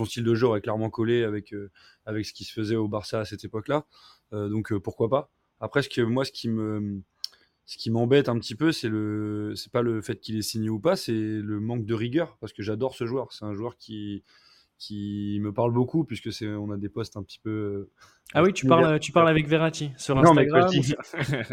style 0.06 0.24
de 0.24 0.34
jeu 0.34 0.46
aurait 0.46 0.62
clairement 0.62 0.88
collé 0.88 1.24
avec, 1.24 1.50
ce 1.50 2.32
qui 2.32 2.44
se 2.44 2.54
faisait 2.54 2.76
au 2.76 2.88
Barça 2.88 3.20
à 3.20 3.24
cette 3.26 3.44
époque-là. 3.44 3.84
Donc, 4.32 4.74
pourquoi 4.78 5.10
pas. 5.10 5.30
Après, 5.60 5.82
ce 5.82 5.90
que, 5.90 6.00
moi, 6.00 6.24
ce 6.24 6.32
qui 6.32 7.90
m'embête 7.90 8.30
un 8.30 8.38
petit 8.38 8.54
peu, 8.54 8.72
c'est 8.72 8.88
le, 8.88 9.52
c'est 9.54 9.72
pas 9.72 9.82
le 9.82 10.00
fait 10.00 10.20
qu'il 10.20 10.36
ait 10.36 10.42
signé 10.42 10.70
ou 10.70 10.80
pas, 10.80 10.96
c'est 10.96 11.12
le 11.12 11.60
manque 11.60 11.84
de 11.86 11.94
rigueur, 11.94 12.36
parce 12.40 12.52
que 12.54 12.62
j'adore 12.62 12.94
ce 12.94 13.06
joueur. 13.06 13.32
C'est 13.32 13.44
un 13.46 13.54
joueur 13.54 13.76
qui, 13.76 14.22
qui 14.86 15.38
me 15.40 15.52
parle 15.52 15.72
beaucoup, 15.72 16.04
puisque 16.04 16.32
c'est, 16.32 16.48
on 16.48 16.70
a 16.72 16.76
des 16.76 16.88
postes 16.88 17.16
un 17.16 17.22
petit 17.22 17.38
peu. 17.38 17.50
euh, 17.50 17.90
Ah 18.34 18.42
oui, 18.42 18.52
tu 18.52 18.66
parles, 18.66 18.98
tu 18.98 19.12
parles 19.12 19.28
avec 19.28 19.46
Verratti 19.46 19.90
sur 19.96 20.16
Non, 20.16 20.34
mais 20.34 20.42
Instagram. 20.42 20.62
quand 20.64 20.72
je 20.72 20.80
dis, 20.80 20.94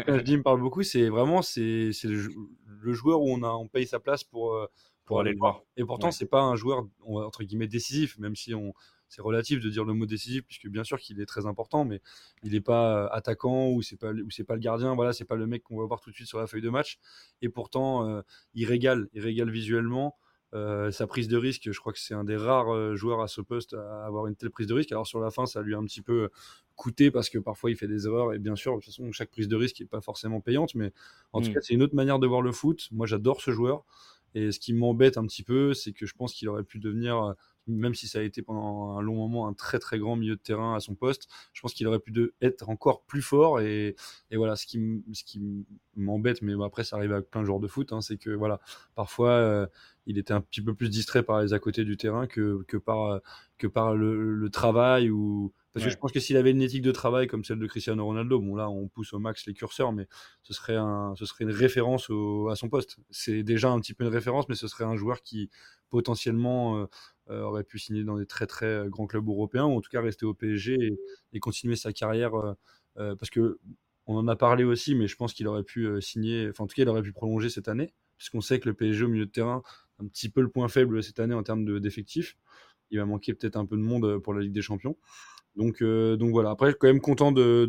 quand 0.06 0.16
je 0.18 0.22
dis 0.22 0.32
il 0.32 0.38
me 0.38 0.42
parle 0.42 0.60
beaucoup, 0.60 0.82
c'est 0.82 1.08
vraiment 1.08 1.40
c'est, 1.42 1.90
c'est 1.92 2.08
le, 2.08 2.28
le 2.66 2.92
joueur 2.92 3.20
où 3.22 3.30
on, 3.32 3.42
a, 3.44 3.50
on 3.50 3.68
paye 3.68 3.86
sa 3.86 4.00
place 4.00 4.24
pour, 4.24 4.54
euh, 4.54 4.66
pour 5.04 5.20
aller 5.20 5.32
le 5.32 5.38
voir. 5.38 5.62
Et 5.76 5.84
pourtant, 5.84 6.08
Ouais. 6.08 6.12
c'est 6.12 6.26
pas 6.26 6.40
un 6.42 6.56
joueur 6.56 6.86
entre 7.06 7.44
guillemets 7.44 7.68
décisif, 7.68 8.18
même 8.18 8.34
si 8.34 8.52
on, 8.54 8.72
c'est 9.08 9.22
relatif 9.22 9.60
de 9.60 9.68
dire 9.70 9.84
le 9.84 9.92
mot 9.92 10.06
décisif, 10.06 10.42
puisque 10.46 10.68
bien 10.68 10.82
sûr 10.84 10.98
qu'il 10.98 11.20
est 11.20 11.26
très 11.26 11.46
important, 11.46 11.84
mais 11.84 12.00
il 12.42 12.52
n'est 12.52 12.60
pas 12.60 13.04
euh, 13.04 13.08
attaquant 13.12 13.70
ou 13.70 13.82
c'est 13.82 13.96
pas 13.96 14.12
ou 14.12 14.30
c'est 14.30 14.44
pas 14.44 14.54
le 14.54 14.60
gardien. 14.60 14.94
Voilà, 14.96 15.12
c'est 15.12 15.24
pas 15.24 15.36
le 15.36 15.46
mec 15.46 15.62
qu'on 15.62 15.78
va 15.78 15.84
voir 15.86 16.00
tout 16.00 16.10
de 16.10 16.14
suite 16.16 16.28
sur 16.28 16.38
la 16.38 16.46
feuille 16.46 16.62
de 16.62 16.70
match. 16.70 16.98
Et 17.42 17.48
pourtant, 17.48 18.08
euh, 18.08 18.22
il 18.54 18.66
régale, 18.66 19.08
il 19.12 19.20
régale 19.22 19.50
visuellement. 19.50 20.16
Euh, 20.52 20.90
sa 20.90 21.06
prise 21.06 21.28
de 21.28 21.36
risque, 21.36 21.70
je 21.70 21.78
crois 21.78 21.92
que 21.92 21.98
c'est 22.00 22.14
un 22.14 22.24
des 22.24 22.36
rares 22.36 22.74
euh, 22.74 22.96
joueurs 22.96 23.20
à 23.20 23.28
ce 23.28 23.40
poste 23.40 23.74
à 23.74 24.04
avoir 24.04 24.26
une 24.26 24.34
telle 24.34 24.50
prise 24.50 24.66
de 24.66 24.74
risque. 24.74 24.90
Alors 24.92 25.06
sur 25.06 25.20
la 25.20 25.30
fin, 25.30 25.46
ça 25.46 25.62
lui 25.62 25.74
a 25.74 25.78
un 25.78 25.84
petit 25.84 26.02
peu 26.02 26.28
coûté 26.76 27.10
parce 27.10 27.30
que 27.30 27.38
parfois 27.38 27.70
il 27.70 27.76
fait 27.76 27.86
des 27.88 28.06
erreurs 28.06 28.32
et 28.34 28.38
bien 28.38 28.56
sûr, 28.56 28.72
de 28.72 28.76
toute 28.78 28.86
façon, 28.86 29.12
chaque 29.12 29.30
prise 29.30 29.48
de 29.48 29.56
risque 29.56 29.80
n'est 29.80 29.86
pas 29.86 30.00
forcément 30.00 30.40
payante, 30.40 30.74
mais 30.74 30.92
en 31.32 31.40
tout 31.40 31.48
Mm. 31.48 31.54
cas, 31.54 31.60
c'est 31.62 31.74
une 31.74 31.82
autre 31.82 31.94
manière 31.94 32.18
de 32.18 32.26
voir 32.26 32.42
le 32.42 32.52
foot. 32.52 32.88
Moi, 32.92 33.06
j'adore 33.06 33.40
ce 33.40 33.50
joueur. 33.52 33.84
Et 34.34 34.52
ce 34.52 34.60
qui 34.60 34.72
m'embête 34.72 35.16
un 35.18 35.26
petit 35.26 35.42
peu, 35.42 35.74
c'est 35.74 35.92
que 35.92 36.06
je 36.06 36.14
pense 36.14 36.32
qu'il 36.34 36.48
aurait 36.48 36.62
pu 36.64 36.78
devenir, 36.78 37.16
euh, 37.20 37.32
même 37.70 37.94
si 37.94 38.08
ça 38.08 38.18
a 38.20 38.22
été 38.22 38.42
pendant 38.42 38.96
un 38.98 39.02
long 39.02 39.14
moment 39.14 39.48
un 39.48 39.52
très 39.54 39.78
très 39.78 39.98
grand 39.98 40.16
milieu 40.16 40.36
de 40.36 40.40
terrain 40.40 40.74
à 40.74 40.80
son 40.80 40.94
poste, 40.94 41.28
je 41.52 41.60
pense 41.60 41.74
qu'il 41.74 41.86
aurait 41.86 41.98
pu 41.98 42.12
de- 42.12 42.34
être 42.42 42.68
encore 42.68 43.02
plus 43.02 43.22
fort. 43.22 43.60
Et, 43.60 43.96
voilà, 44.32 44.56
ce 44.56 44.66
qui, 44.66 44.78
m'embête, 45.96 46.42
mais 46.42 46.54
après 46.64 46.84
ça 46.84 46.96
arrive 46.96 47.12
avec 47.12 47.30
plein 47.30 47.40
de 47.42 47.46
joueurs 47.46 47.60
de 47.60 47.68
foot, 47.68 47.92
hein, 47.92 48.00
c'est 48.00 48.16
que 48.16 48.30
voilà, 48.30 48.60
parfois 48.94 49.30
euh, 49.30 49.66
il 50.06 50.18
était 50.18 50.32
un 50.32 50.40
petit 50.40 50.62
peu 50.62 50.74
plus 50.74 50.88
distrait 50.88 51.22
par 51.22 51.42
les 51.42 51.52
à 51.52 51.58
côté 51.58 51.84
du 51.84 51.96
terrain 51.96 52.26
que, 52.26 52.64
que 52.68 52.76
par, 52.76 53.06
euh, 53.06 53.18
que 53.58 53.66
par 53.66 53.94
le, 53.94 54.34
le 54.34 54.50
travail 54.50 55.10
ou. 55.10 55.52
Parce 55.72 55.84
que 55.84 55.90
je 55.90 55.96
pense 55.96 56.10
que 56.12 56.18
s'il 56.20 56.36
avait 56.36 56.50
une 56.50 56.62
éthique 56.62 56.82
de 56.82 56.90
travail 56.92 57.28
comme 57.28 57.44
celle 57.44 57.58
de 57.60 57.66
Cristiano 57.66 58.04
Ronaldo, 58.04 58.40
bon 58.40 58.56
là 58.56 58.68
on 58.68 58.88
pousse 58.88 59.12
au 59.12 59.20
max 59.20 59.46
les 59.46 59.54
curseurs, 59.54 59.92
mais 59.92 60.08
ce 60.42 60.52
serait, 60.52 60.76
un, 60.76 61.14
ce 61.16 61.26
serait 61.26 61.44
une 61.44 61.50
référence 61.52 62.10
au- 62.10 62.48
à 62.48 62.56
son 62.56 62.68
poste. 62.68 62.96
C'est 63.10 63.42
déjà 63.44 63.70
un 63.70 63.80
petit 63.80 63.94
peu 63.94 64.04
une 64.04 64.10
référence, 64.10 64.48
mais 64.48 64.56
ce 64.56 64.66
serait 64.68 64.84
un 64.84 64.96
joueur 64.96 65.22
qui 65.22 65.48
potentiellement 65.90 66.78
euh, 66.78 66.86
euh, 67.30 67.42
aurait 67.42 67.64
pu 67.64 67.78
signer 67.78 68.02
dans 68.04 68.16
des 68.18 68.26
très 68.26 68.46
très 68.46 68.84
grands 68.88 69.06
clubs 69.06 69.28
européens, 69.28 69.66
ou 69.66 69.76
en 69.76 69.80
tout 69.80 69.90
cas 69.90 70.00
rester 70.00 70.26
au 70.26 70.34
PSG 70.34 70.74
et, 70.80 70.98
et 71.34 71.40
continuer 71.40 71.76
sa 71.76 71.92
carrière. 71.92 72.34
euh, 72.98 73.14
parce 73.16 73.30
que 73.30 73.58
on 74.06 74.16
en 74.16 74.26
a 74.28 74.36
parlé 74.36 74.64
aussi, 74.64 74.94
mais 74.94 75.06
je 75.06 75.16
pense 75.16 75.32
qu'il 75.34 75.46
aurait 75.46 75.62
pu 75.62 76.00
signer, 76.02 76.48
enfin 76.50 76.64
en 76.64 76.66
tout 76.66 76.74
cas 76.74 76.82
il 76.82 76.88
aurait 76.88 77.02
pu 77.02 77.12
prolonger 77.12 77.48
cette 77.48 77.68
année, 77.68 77.94
puisqu'on 78.16 78.40
sait 78.40 78.58
que 78.58 78.68
le 78.68 78.74
PSG 78.74 79.04
au 79.04 79.08
milieu 79.08 79.26
de 79.26 79.30
terrain, 79.30 79.62
un 80.00 80.06
petit 80.06 80.28
peu 80.28 80.40
le 80.40 80.48
point 80.50 80.68
faible 80.68 81.02
cette 81.02 81.20
année 81.20 81.34
en 81.34 81.42
termes 81.42 81.64
de- 81.64 81.78
d'effectifs. 81.78 82.36
Il 82.90 82.98
va 82.98 83.06
manquer 83.06 83.34
peut-être 83.34 83.56
un 83.56 83.66
peu 83.66 83.76
de 83.76 83.82
monde 83.82 84.18
pour 84.18 84.34
la 84.34 84.40
Ligue 84.42 84.52
des 84.52 84.62
Champions. 84.62 84.96
Donc, 85.60 85.82
euh, 85.82 86.16
donc 86.16 86.30
voilà. 86.30 86.50
Après, 86.50 86.72
quand 86.72 86.86
même 86.86 87.02
content 87.02 87.32
de, 87.32 87.66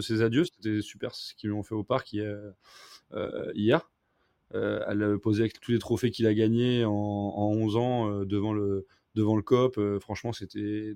ses 0.00 0.22
adieux. 0.22 0.44
C'était 0.44 0.80
super 0.80 1.14
ce 1.14 1.34
qu'ils 1.34 1.50
lui 1.50 1.56
ont 1.56 1.64
fait 1.64 1.74
au 1.74 1.82
parc 1.82 2.12
hier. 2.12 2.52
euh. 3.14 3.78
Euh, 4.54 4.84
elle 4.88 5.02
a 5.02 5.18
posé 5.18 5.42
avec 5.42 5.58
tous 5.60 5.72
les 5.72 5.80
trophées 5.80 6.12
qu'il 6.12 6.26
a 6.28 6.34
gagnés 6.34 6.84
en, 6.84 6.92
en 6.92 7.50
11 7.52 7.76
ans 7.76 8.10
euh, 8.10 8.24
devant 8.24 8.52
le 8.52 9.42
COP. 9.42 9.80
Franchement, 10.00 10.32
c'était 10.32 10.94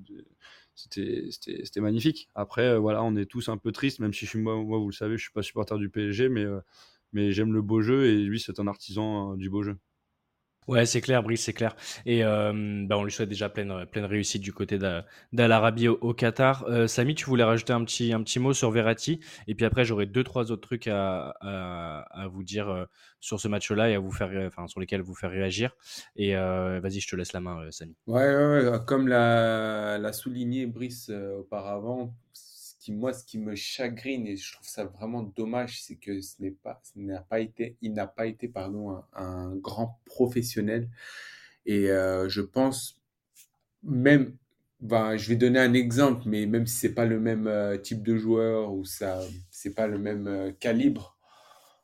magnifique. 1.81 2.29
Après, 2.37 2.77
on 2.77 3.17
est 3.17 3.27
tous 3.27 3.49
un 3.49 3.57
peu 3.57 3.73
tristes, 3.73 3.99
même 3.99 4.13
si 4.13 4.29
moi, 4.39 4.55
vous 4.55 4.87
le 4.87 4.93
savez, 4.95 5.17
je 5.17 5.23
suis 5.23 5.33
pas 5.33 5.43
supporter 5.43 5.77
du 5.79 5.89
PSG, 5.89 6.29
mais 6.29 7.33
j'aime 7.33 7.53
le 7.53 7.63
beau 7.63 7.81
jeu 7.81 8.07
et 8.07 8.15
lui, 8.19 8.39
c'est 8.39 8.61
un 8.61 8.69
artisan 8.69 9.33
euh, 9.33 9.37
du 9.37 9.51
beau 9.51 9.63
jeu. 9.65 9.77
Ouais, 10.69 10.85
c'est 10.85 11.01
clair, 11.01 11.23
Brice, 11.23 11.45
c'est 11.45 11.55
clair. 11.55 11.75
Et 12.05 12.23
euh, 12.23 12.85
bah, 12.87 12.99
on 12.99 13.05
lui 13.05 13.11
souhaite 13.11 13.31
déjà 13.31 13.49
pleine, 13.49 13.87
pleine 13.87 14.05
réussite 14.05 14.43
du 14.43 14.53
côté 14.53 14.77
d'A- 14.77 15.07
d'Al 15.33 15.51
Arabi 15.51 15.89
au, 15.89 15.99
au 16.03 16.13
Qatar. 16.13 16.65
Euh, 16.69 16.87
Samy, 16.87 17.15
tu 17.15 17.25
voulais 17.25 17.43
rajouter 17.43 17.73
un 17.73 17.83
petit, 17.85 18.13
un 18.13 18.23
petit 18.23 18.39
mot 18.39 18.53
sur 18.53 18.71
Verratti. 18.71 19.19
Et 19.47 19.55
puis 19.55 19.65
après, 19.65 19.87
j'aurai 19.87 20.05
deux, 20.05 20.23
trois 20.23 20.53
autres 20.53 20.61
trucs 20.61 20.87
à, 20.87 21.31
à, 21.41 22.29
vous 22.29 22.43
dire 22.43 22.69
euh, 22.69 22.85
sur 23.19 23.41
ce 23.41 23.49
match-là 23.49 23.89
et 23.89 23.95
à 23.95 23.99
vous 23.99 24.13
faire, 24.13 24.31
enfin, 24.47 24.67
sur 24.67 24.79
lesquels 24.79 25.01
vous 25.01 25.15
faire 25.15 25.31
réagir. 25.31 25.75
Et 26.17 26.35
vas-y, 26.35 27.01
je 27.01 27.09
te 27.09 27.17
laisse 27.17 27.33
la 27.33 27.41
main, 27.41 27.71
Samy. 27.71 27.97
Ouais, 28.07 28.27
ouais, 28.27 28.69
ouais, 28.69 28.79
comme 28.87 29.09
l'a, 29.09 30.13
souligné 30.13 30.67
Brice 30.67 31.11
auparavant, 31.39 32.15
moi, 32.93 33.13
ce 33.13 33.25
qui 33.25 33.39
me 33.39 33.55
chagrine 33.55 34.27
et 34.27 34.37
je 34.37 34.53
trouve 34.53 34.67
ça 34.69 34.85
vraiment 34.85 35.23
dommage, 35.23 35.83
c'est 35.83 35.97
que 35.97 36.21
ce 36.21 36.41
n'est 36.43 36.51
pas, 36.53 36.81
n'a 36.97 37.21
pas 37.21 37.41
été, 37.41 37.77
il 37.83 37.93
n'a 37.95 38.07
pas 38.07 38.27
été, 38.27 38.49
pardon, 38.49 39.03
un, 39.15 39.55
grand 39.57 40.01
professionnel. 40.07 40.89
Et 41.67 41.91
euh, 41.91 42.29
je 42.29 42.41
pense 42.43 43.01
même 43.83 44.37
Ben, 44.81 45.17
je 45.17 45.29
vais 45.31 45.37
donner 45.37 45.59
un 45.61 45.75
exemple, 45.75 46.23
mais 46.27 46.47
même 46.47 46.67
si 46.67 46.77
c'est 46.79 46.95
pas 46.95 47.05
le 47.07 47.21
même 47.21 47.47
euh, 47.49 47.79
type 47.79 48.03
de 48.05 48.17
joueur 48.17 48.73
ou 48.75 48.85
ça, 48.85 49.21
c'est 49.51 49.75
pas 49.75 49.89
le 49.89 49.99
même 49.99 50.29
euh, 50.29 50.53
calibre 50.53 51.19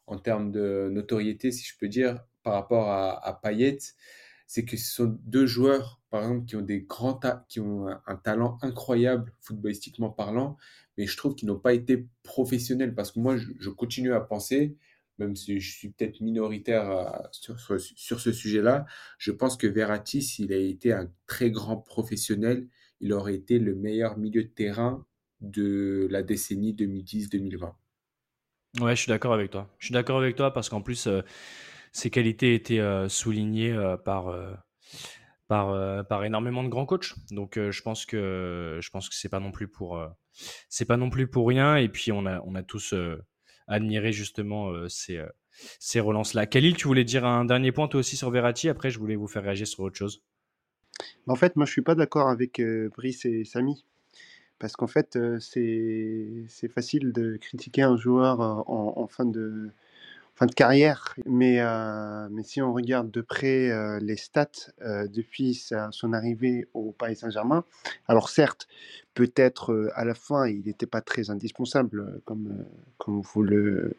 en 0.06 0.18
termes 0.18 0.52
de 0.52 0.88
notoriété, 0.92 1.50
si 1.52 1.64
je 1.66 1.76
peux 1.78 1.88
dire, 1.88 2.24
par 2.42 2.54
rapport 2.54 2.88
à, 2.90 3.26
à 3.26 3.32
Payet, 3.34 3.78
c'est 4.46 4.64
que 4.64 4.76
ce 4.76 4.92
sont 4.94 5.18
deux 5.24 5.46
joueurs, 5.46 6.00
par 6.10 6.22
exemple, 6.22 6.46
qui 6.46 6.56
ont 6.56 6.62
des 6.62 6.82
grands 6.82 7.14
ta- 7.14 7.44
qui 7.48 7.60
ont 7.60 7.88
un 8.06 8.16
talent 8.16 8.58
incroyable 8.62 9.32
footballistiquement 9.40 10.10
parlant, 10.10 10.56
mais 10.96 11.06
je 11.06 11.16
trouve 11.16 11.34
qu'ils 11.34 11.48
n'ont 11.48 11.58
pas 11.58 11.74
été 11.74 12.06
professionnels 12.22 12.94
parce 12.94 13.12
que 13.12 13.20
moi, 13.20 13.36
je, 13.36 13.70
continue 13.70 14.12
à 14.12 14.20
penser, 14.20 14.76
même 15.18 15.36
si 15.36 15.60
je 15.60 15.76
suis 15.76 15.90
peut-être 15.90 16.20
minoritaire 16.20 16.90
euh, 16.90 17.04
sur, 17.32 17.58
sur, 17.78 18.20
ce 18.20 18.32
sujet-là, 18.32 18.86
je 19.18 19.32
pense 19.32 19.56
que 19.56 19.66
Verratti, 19.66 20.22
s'il 20.22 20.52
a 20.52 20.56
été 20.56 20.92
un 20.92 21.10
très 21.26 21.50
grand 21.50 21.76
professionnel, 21.76 22.68
il 23.00 23.12
aurait 23.12 23.34
été 23.34 23.58
le 23.58 23.74
meilleur 23.74 24.18
milieu 24.18 24.44
de 24.44 24.48
terrain 24.48 25.04
de 25.40 26.08
la 26.10 26.22
décennie 26.22 26.74
2010-2020. 26.74 27.72
Ouais, 28.80 28.96
je 28.96 29.02
suis 29.02 29.08
d'accord 29.08 29.34
avec 29.34 29.50
toi. 29.50 29.70
Je 29.78 29.86
suis 29.86 29.92
d'accord 29.92 30.18
avec 30.18 30.36
toi 30.36 30.52
parce 30.52 30.68
qu'en 30.68 30.80
plus, 30.80 31.06
euh, 31.06 31.22
ses 31.92 32.10
qualités 32.10 32.54
étaient 32.54 32.80
euh, 32.80 33.08
soulignées 33.08 33.76
par, 34.04 34.34
par, 35.48 35.70
euh, 35.70 36.02
par 36.02 36.24
énormément 36.24 36.64
de 36.64 36.68
grands 36.68 36.86
coachs. 36.86 37.14
Donc, 37.30 37.56
euh, 37.56 37.70
je 37.70 37.82
pense 37.82 38.06
que 38.06 38.78
je 38.82 38.90
pense 38.90 39.08
que 39.08 39.14
c'est 39.14 39.28
pas 39.28 39.40
non 39.40 39.52
plus 39.52 39.68
pour 39.68 39.98
euh, 39.98 40.08
c'est 40.68 40.84
pas 40.84 40.96
non 40.96 41.10
plus 41.10 41.26
pour 41.26 41.48
rien. 41.48 41.76
Et 41.76 41.88
puis, 41.88 42.12
on 42.12 42.26
a 42.26 42.40
on 42.44 42.54
a 42.54 42.62
tous 42.62 42.94
admiré 43.66 44.12
justement 44.12 44.88
ces 44.88 45.22
ces 45.78 46.00
relances-là. 46.00 46.46
Khalil, 46.46 46.76
tu 46.76 46.88
voulais 46.88 47.04
dire 47.04 47.24
un 47.24 47.44
dernier 47.44 47.72
point 47.72 47.88
toi 47.88 48.00
aussi 48.00 48.16
sur 48.16 48.30
Verratti. 48.30 48.68
Après, 48.68 48.90
je 48.90 48.98
voulais 48.98 49.16
vous 49.16 49.28
faire 49.28 49.42
réagir 49.42 49.66
sur 49.66 49.80
autre 49.80 49.96
chose. 49.96 50.22
En 51.26 51.34
fait, 51.34 51.56
moi, 51.56 51.66
je 51.66 51.72
suis 51.72 51.82
pas 51.82 51.94
d'accord 51.94 52.28
avec 52.28 52.60
Brice 52.96 53.24
et 53.24 53.44
Samy. 53.44 53.84
Parce 54.58 54.76
qu'en 54.76 54.86
fait, 54.86 55.18
c'est 55.40 56.68
facile 56.72 57.12
de 57.12 57.36
critiquer 57.36 57.82
un 57.82 57.96
joueur 57.96 58.40
en 58.40 59.06
fin 59.08 59.24
de, 59.24 59.72
fin 60.34 60.46
de 60.46 60.54
carrière. 60.54 61.14
Mais, 61.26 61.60
euh, 61.60 62.28
mais 62.30 62.42
si 62.42 62.60
on 62.60 62.72
regarde 62.72 63.10
de 63.10 63.20
près 63.20 63.70
euh, 63.70 63.98
les 64.00 64.16
stats 64.16 64.48
euh, 64.82 65.06
depuis 65.08 65.54
son 65.90 66.12
arrivée 66.12 66.66
au 66.74 66.92
Paris 66.92 67.16
Saint-Germain, 67.16 67.64
alors 68.08 68.28
certes, 68.28 68.66
peut-être 69.14 69.90
à 69.94 70.04
la 70.04 70.14
fin, 70.14 70.46
il 70.46 70.62
n'était 70.66 70.86
pas 70.86 71.00
très 71.00 71.30
indispensable, 71.30 72.20
comme, 72.24 72.64
comme 72.98 73.20
vous 73.20 73.42
le, 73.42 73.94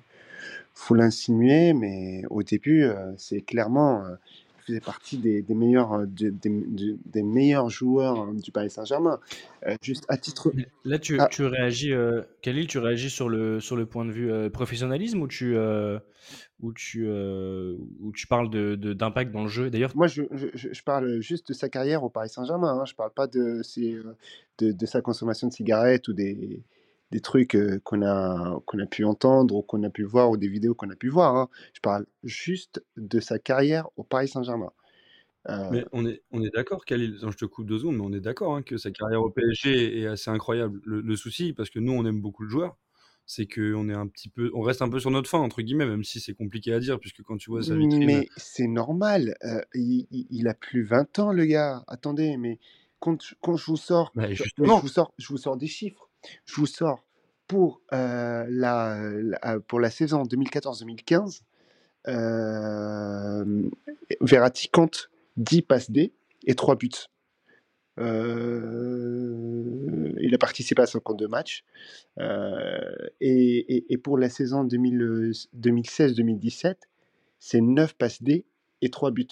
vous 0.75 0.96
l'insinuez, 0.96 1.74
mais 1.74 2.24
au 2.30 2.44
début, 2.44 2.86
c'est 3.18 3.42
clairement, 3.42 4.04
faisait 4.65 4.79
partie 4.79 5.17
des, 5.17 5.41
des 5.41 5.53
meilleurs, 5.53 5.93
euh, 5.93 6.05
de- 6.05 6.29
des, 6.29 6.50
de- 6.50 6.98
des 7.05 7.24
meilleurs 7.24 7.69
joueurs 7.69 8.24
euh, 8.24 8.34
du 8.34 8.51
Paris 8.51 8.69
Saint-Germain. 8.69 9.19
Euh, 9.67 9.75
juste 9.81 10.05
à 10.10 10.17
titre... 10.17 10.51
Là, 10.84 11.00
tu, 11.00 11.17
Ah, 11.19 11.27
tu 11.31 11.43
réagis, 11.45 11.93
euh, 11.93 12.22
Khalil, 12.41 12.67
tu 12.67 12.79
réagis 12.79 13.10
sur 13.10 13.29
le, 13.29 13.60
sur 13.60 13.75
le 13.75 13.86
point 13.86 14.05
de 14.05 14.12
vue 14.12 14.31
euh, 14.31 14.50
professionnalisme 14.50 15.22
ou 15.22 15.27
tu, 15.27 15.55
ou 16.62 16.74
tu, 16.74 17.07
ou 17.07 18.12
tu 18.13 18.27
parles 18.27 18.50
de, 18.50 18.75
de- 18.75 18.93
d'impact 18.93 19.31
dans 19.31 19.43
le 19.43 19.50
jeu? 19.50 19.69
D'ailleurs, 19.69 19.91
moi, 19.95 20.07
je, 20.07 20.24
je, 20.53 20.81
parle 20.84 21.19
juste 21.22 21.50
de 21.50 21.53
sa 21.53 21.69
carrière 21.69 22.03
au 22.03 22.10
Paris 22.10 22.29
Saint-Germain. 22.29 22.79
Hein. 22.79 22.86
Je 22.86 22.95
parle 22.95 23.12
pas 23.12 23.27
de, 23.27 23.62
ses, 23.63 23.98
de, 24.60 24.72
de 24.72 24.86
sa 24.86 25.01
consommation 25.01 25.48
de 25.48 25.53
cigarettes 25.53 26.07
ou 26.07 26.13
des, 26.13 26.62
des 27.12 27.19
trucs 27.21 27.55
euh, 27.55 27.79
qu'on 27.83 28.01
a, 28.01 28.62
qu'on 28.65 28.79
a 28.79 28.85
pu 28.85 29.03
entendre 29.05 29.55
ou 29.55 29.62
qu'on 29.62 29.83
a 29.83 29.89
pu 29.89 30.03
voir 30.03 30.29
ou 30.31 30.38
des 30.38 30.47
vidéos 30.47 30.75
qu'on 30.75 30.89
a 30.89 30.95
pu 30.95 31.09
voir. 31.09 31.35
hein. 31.35 31.50
Je 31.74 31.79
parle 31.81 32.05
juste 32.24 32.83
de 32.97 33.19
sa 33.19 33.39
carrière 33.39 33.88
au 33.97 34.03
Paris 34.03 34.27
Saint-Germain. 34.27 34.71
Euh, 35.50 35.69
Mais 35.71 35.85
on 35.91 36.05
est, 36.05 36.24
on 36.31 36.43
est 36.43 36.50
d'accord, 36.53 36.85
Khalil, 36.85 37.17
je 37.21 37.27
te 37.38 37.45
coupe 37.45 37.67
deux 37.67 37.79
secondes, 37.79 37.97
mais 37.97 38.03
on 38.05 38.13
est 38.13 38.19
d'accord 38.21 38.55
hein, 38.55 38.63
que 38.63 38.77
sa 38.77 38.91
carrière 38.91 39.21
au 39.21 39.29
PSG 39.29 40.01
est 40.01 40.07
assez 40.07 40.29
incroyable. 40.31 40.81
Le, 40.85 41.01
le 41.01 41.15
souci, 41.15 41.53
parce 41.53 41.69
que 41.69 41.79
nous, 41.79 41.91
on 41.91 42.05
aime 42.05 42.21
beaucoup 42.21 42.43
le 42.43 42.50
joueur, 42.50 42.77
c'est 43.27 43.47
qu'on 43.47 43.89
est 43.89 43.93
un 43.93 44.07
petit 44.07 44.29
peu, 44.29 44.51
on 44.53 44.62
reste 44.62 44.81
un 44.81 44.89
peu 44.89 45.00
sur 45.00 45.12
notre 45.12 45.29
fin, 45.29 45.39
entre 45.39 45.62
guillemets, 45.62 45.85
même 45.85 46.03
si 46.03 46.19
c'est 46.19 46.33
compliqué 46.33 46.74
à 46.74 46.79
dire, 46.79 47.00
puisque 47.00 47.21
quand 47.24 47.38
tu 47.38 47.50
vois 47.50 47.63
sa 47.63 47.75
vitrine, 47.75 48.09
Mais 48.09 48.27
c'est 48.38 48.67
normal. 48.67 49.35
euh, 49.43 49.62
il, 49.74 50.07
il- 50.12 50.27
il 50.29 50.47
a 50.47 50.53
plus 50.53 50.83
20 50.83 51.19
ans, 51.19 51.31
le 51.31 51.45
gars. 51.45 51.83
Attendez, 51.87 52.37
mais 52.37 52.59
quand, 53.00 53.22
je- 53.22 53.35
quand 53.41 53.55
je 53.57 53.65
vous 53.65 53.77
sors, 53.77 54.11
bah, 54.15 54.27
je 54.29 54.33
justement, 54.44 54.79
vous 54.79 54.87
sors, 54.87 55.13
je 55.18 55.27
vous 55.27 55.37
sors 55.37 55.57
des 55.57 55.68
chiffres. 55.68 56.04
Je 56.46 56.55
vous 56.55 56.66
sors 56.68 57.03
pour 57.48 57.81
euh, 57.94 58.46
la, 58.50 58.98
la- 59.22 59.90
saison 59.90 60.24
2014-2015, 60.24 61.42
euh, 62.07 63.70
Verratti 64.22 64.70
compte 64.70 65.09
10 65.38 65.61
passes 65.61 65.92
D 65.92 66.14
et 66.46 66.55
3 66.55 66.75
buts. 66.75 66.90
Euh, 68.00 69.64
il 70.20 70.33
a 70.33 70.38
participé 70.38 70.81
à 70.81 70.85
52 70.85 71.27
matchs. 71.27 71.64
Euh, 72.20 72.96
et, 73.22 73.92
et- 73.94 73.98
pour 73.98 74.18
la 74.18 74.29
saison 74.29 74.64
2000 74.64 75.31
2016-2017, 75.55 76.75
c'est 77.40 77.61
9 77.61 77.94
passes 77.96 78.22
D 78.24 78.46
et 78.81 78.90
3 78.90 79.11
buts. 79.11 79.27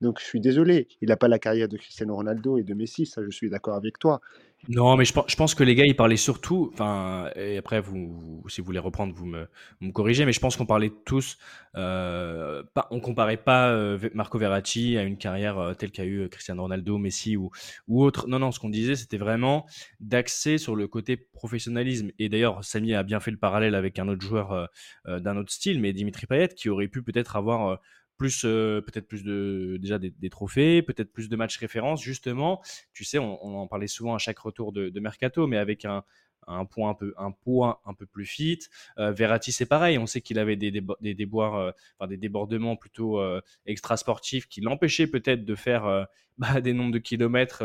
Donc 0.00 0.20
je 0.20 0.24
suis 0.24 0.40
désolé, 0.40 0.86
il 1.00 1.08
n'a 1.08 1.16
pas 1.16 1.26
la 1.28 1.40
carrière 1.40 1.68
de 1.68 1.76
Cristiano 1.76 2.14
Ronaldo 2.14 2.56
et 2.56 2.62
de 2.62 2.72
Messi, 2.74 3.04
ça 3.04 3.22
je 3.24 3.30
suis 3.30 3.50
d'accord 3.50 3.74
avec 3.74 3.98
toi. 3.98 4.20
Non, 4.66 4.96
mais 4.96 5.04
je, 5.04 5.12
pen- 5.14 5.22
je 5.28 5.36
pense 5.36 5.54
que 5.54 5.62
les 5.62 5.76
gars, 5.76 5.84
ils 5.86 5.94
parlaient 5.94 6.16
surtout. 6.16 6.70
Enfin, 6.74 7.30
et 7.36 7.56
après, 7.58 7.80
vous, 7.80 8.42
si 8.48 8.60
vous 8.60 8.66
voulez 8.66 8.80
reprendre, 8.80 9.14
vous 9.14 9.24
me, 9.24 9.46
corrigez, 9.92 10.24
mais 10.26 10.32
je 10.32 10.40
pense 10.40 10.56
qu'on 10.56 10.66
parlait 10.66 10.92
tous. 11.06 11.38
Euh, 11.76 12.64
pas, 12.74 12.88
on 12.90 12.98
comparait 12.98 13.36
pas 13.36 13.70
euh, 13.70 13.98
Marco 14.14 14.36
Verratti 14.36 14.98
à 14.98 15.04
une 15.04 15.16
carrière 15.16 15.58
euh, 15.58 15.74
telle 15.74 15.92
qu'a 15.92 16.04
eu 16.04 16.22
euh, 16.22 16.28
Cristiano 16.28 16.62
Ronaldo, 16.62 16.98
Messi 16.98 17.36
ou, 17.36 17.50
autre. 17.88 18.26
Non, 18.26 18.40
non, 18.40 18.50
ce 18.50 18.58
qu'on 18.58 18.68
disait, 18.68 18.96
c'était 18.96 19.16
vraiment 19.16 19.64
d'axer 20.00 20.58
sur 20.58 20.74
le 20.74 20.88
côté 20.88 21.16
professionnalisme. 21.16 22.10
Et 22.18 22.28
d'ailleurs, 22.28 22.64
Samy 22.64 22.94
a 22.94 23.04
bien 23.04 23.20
fait 23.20 23.30
le 23.30 23.38
parallèle 23.38 23.76
avec 23.76 23.98
un 24.00 24.08
autre 24.08 24.22
joueur 24.22 24.68
d'un 25.06 25.36
autre 25.36 25.52
style, 25.52 25.80
mais 25.80 25.92
Dimitri 25.92 26.26
Payet, 26.26 26.48
qui 26.48 26.68
aurait 26.68 26.88
pu 26.88 27.02
peut-être 27.02 27.36
avoir. 27.36 27.78
Plus 28.18 28.42
euh, 28.44 28.82
peut-être 28.82 29.08
plus 29.08 29.24
de 29.24 29.78
déjà 29.80 29.98
des, 29.98 30.10
des 30.10 30.30
trophées, 30.30 30.82
peut-être 30.82 31.12
plus 31.12 31.28
de 31.30 31.36
matchs 31.36 31.56
références. 31.56 32.02
Justement 32.02 32.60
tu 32.92 33.04
sais, 33.04 33.18
on, 33.18 33.44
on 33.44 33.54
en 33.58 33.66
parlait 33.66 33.86
souvent 33.86 34.14
à 34.14 34.18
chaque 34.18 34.38
retour 34.38 34.72
de, 34.72 34.90
de 34.90 35.00
mercato, 35.00 35.46
mais 35.46 35.56
avec 35.56 35.84
un, 35.84 36.04
un 36.48 36.64
point 36.64 36.90
un 36.90 36.94
peu 36.94 37.14
un 37.16 37.30
point 37.30 37.78
un 37.84 37.94
peu 37.94 38.06
plus 38.06 38.24
fit. 38.26 38.58
Euh, 38.98 39.12
Verratti, 39.12 39.52
c'est 39.52 39.66
pareil. 39.66 39.98
On 39.98 40.06
sait 40.06 40.20
qu'il 40.20 40.38
avait 40.38 40.56
des, 40.56 40.70
débo- 40.72 40.96
des 41.00 41.14
déboires, 41.14 41.56
euh, 41.56 41.70
enfin, 41.98 42.08
des 42.08 42.16
débordements 42.16 42.76
plutôt 42.76 43.20
euh, 43.20 43.40
extra 43.66 43.96
sportifs 43.96 44.48
qui 44.48 44.60
l'empêchaient 44.60 45.06
peut-être 45.06 45.44
de 45.44 45.54
faire 45.54 46.06
bah, 46.38 46.60
des 46.60 46.72
nombres 46.72 46.92
de 46.92 46.98
kilomètres 46.98 47.64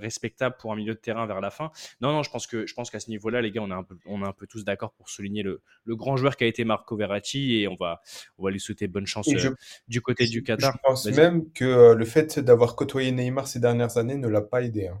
respectables 0.00 0.56
pour 0.58 0.72
un 0.72 0.76
milieu 0.76 0.94
de 0.94 0.98
terrain 0.98 1.26
vers 1.26 1.40
la 1.40 1.50
fin. 1.50 1.70
Non, 2.00 2.12
non, 2.12 2.22
je 2.22 2.30
pense 2.30 2.46
que 2.46 2.66
je 2.66 2.74
pense 2.74 2.90
qu'à 2.90 3.00
ce 3.00 3.10
niveau-là, 3.10 3.40
les 3.42 3.50
gars, 3.50 3.62
on 3.62 3.70
est 3.70 3.74
un 3.74 3.84
peu 3.84 3.96
on 4.06 4.22
est 4.22 4.26
un 4.26 4.32
peu 4.32 4.46
tous 4.46 4.64
d'accord 4.64 4.92
pour 4.92 5.08
souligner 5.08 5.42
le, 5.42 5.62
le 5.84 5.96
grand 5.96 6.16
joueur 6.16 6.36
qui 6.36 6.44
a 6.44 6.46
été 6.48 6.64
Marco 6.64 6.96
Verratti 6.96 7.60
et 7.60 7.68
on 7.68 7.76
va 7.76 8.00
on 8.38 8.44
va 8.44 8.50
lui 8.50 8.60
souhaiter 8.60 8.88
bonne 8.88 9.06
chance 9.06 9.28
je, 9.32 9.48
euh, 9.48 9.54
du 9.88 10.00
côté 10.00 10.26
du 10.26 10.38
je 10.38 10.44
Qatar. 10.44 10.78
pense 10.82 11.06
Vas-y. 11.06 11.14
même 11.16 11.50
que 11.52 11.92
le 11.94 12.04
fait 12.04 12.38
d'avoir 12.40 12.74
côtoyé 12.76 13.12
Neymar 13.12 13.46
ces 13.46 13.60
dernières 13.60 13.96
années 13.98 14.16
ne 14.16 14.28
l'a 14.28 14.42
pas 14.42 14.62
aidé. 14.62 14.88
hein. 14.88 15.00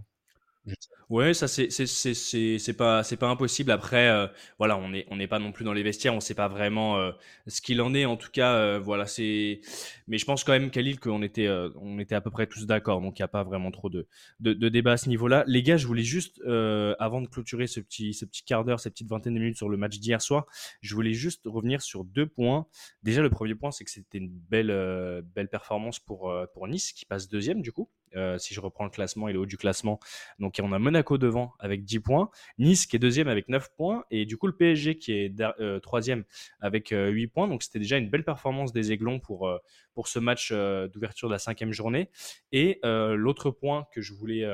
Ouais, 1.08 1.32
ça 1.32 1.48
c'est 1.48 1.70
c'est 1.70 1.86
c'est 1.86 2.58
c'est 2.58 2.72
pas 2.74 3.02
c'est 3.02 3.16
pas 3.16 3.28
impossible. 3.30 3.70
Après, 3.70 4.08
euh, 4.10 4.26
voilà, 4.58 4.76
on 4.76 4.92
est 4.92 5.06
on 5.10 5.16
n'est 5.16 5.26
pas 5.26 5.38
non 5.38 5.52
plus 5.52 5.64
dans 5.64 5.72
les 5.72 5.82
vestiaires, 5.82 6.14
on 6.14 6.20
sait 6.20 6.34
pas 6.34 6.48
vraiment 6.48 6.98
euh, 6.98 7.12
ce 7.46 7.62
qu'il 7.62 7.80
en 7.80 7.94
est. 7.94 8.04
En 8.04 8.18
tout 8.18 8.28
cas, 8.30 8.54
euh, 8.56 8.78
voilà, 8.78 9.06
c'est. 9.06 9.60
Mais 10.06 10.18
je 10.18 10.26
pense 10.26 10.44
quand 10.44 10.52
même, 10.52 10.70
Khalil, 10.70 11.00
qu'on 11.00 11.22
était 11.22 11.46
euh, 11.46 11.70
on 11.80 11.98
était 11.98 12.14
à 12.14 12.20
peu 12.20 12.30
près 12.30 12.46
tous 12.46 12.66
d'accord, 12.66 13.00
donc 13.00 13.18
il 13.18 13.22
y 13.22 13.24
a 13.24 13.28
pas 13.28 13.42
vraiment 13.42 13.70
trop 13.70 13.88
de 13.88 14.06
de, 14.40 14.52
de 14.52 14.68
débat 14.68 14.92
à 14.92 14.96
ce 14.98 15.08
niveau-là. 15.08 15.44
Les 15.46 15.62
gars, 15.62 15.78
je 15.78 15.86
voulais 15.86 16.02
juste 16.02 16.40
euh, 16.46 16.94
avant 16.98 17.22
de 17.22 17.26
clôturer 17.28 17.66
ce 17.66 17.80
petit 17.80 18.12
ce 18.12 18.26
petit 18.26 18.42
quart 18.44 18.64
d'heure, 18.66 18.78
cette 18.80 18.92
petite 18.92 19.08
vingtaine 19.08 19.32
de 19.34 19.38
minutes 19.40 19.56
sur 19.56 19.70
le 19.70 19.78
match 19.78 19.98
d'hier 19.98 20.20
soir, 20.20 20.44
je 20.82 20.94
voulais 20.94 21.14
juste 21.14 21.42
revenir 21.46 21.80
sur 21.80 22.04
deux 22.04 22.26
points. 22.26 22.66
Déjà, 23.02 23.22
le 23.22 23.30
premier 23.30 23.54
point, 23.54 23.70
c'est 23.70 23.84
que 23.84 23.90
c'était 23.90 24.18
une 24.18 24.28
belle 24.28 24.70
euh, 24.70 25.22
belle 25.34 25.48
performance 25.48 25.98
pour 26.00 26.30
pour 26.52 26.68
Nice 26.68 26.92
qui 26.92 27.06
passe 27.06 27.28
deuxième 27.28 27.62
du 27.62 27.72
coup. 27.72 27.88
Euh, 28.16 28.38
si 28.38 28.54
je 28.54 28.60
reprends 28.60 28.84
le 28.84 28.90
classement 28.90 29.28
et 29.28 29.32
le 29.32 29.40
haut 29.40 29.46
du 29.46 29.56
classement, 29.56 29.98
donc 30.38 30.60
on 30.62 30.72
a 30.72 30.78
Monaco 30.78 31.18
devant 31.18 31.52
avec 31.58 31.84
10 31.84 32.00
points, 32.00 32.30
Nice 32.58 32.86
qui 32.86 32.96
est 32.96 32.98
deuxième 32.98 33.28
avec 33.28 33.48
9 33.48 33.70
points, 33.76 34.04
et 34.10 34.26
du 34.26 34.36
coup 34.36 34.46
le 34.46 34.56
PSG 34.56 34.98
qui 34.98 35.12
est 35.12 35.34
euh, 35.60 35.80
troisième 35.80 36.24
avec 36.60 36.92
euh, 36.92 37.08
8 37.08 37.26
points. 37.28 37.48
Donc 37.48 37.62
c'était 37.62 37.78
déjà 37.78 37.98
une 37.98 38.10
belle 38.10 38.24
performance 38.24 38.72
des 38.72 38.92
Aiglons 38.92 39.20
pour, 39.20 39.48
euh, 39.48 39.58
pour 39.94 40.08
ce 40.08 40.18
match 40.18 40.52
d'ouverture 40.52 41.28
de 41.28 41.32
la 41.32 41.38
cinquième 41.38 41.72
journée. 41.72 42.10
Et 42.52 42.80
l'autre 42.82 43.50
point 43.50 43.86
que 43.92 44.00
je 44.00 44.14
voulais 44.14 44.46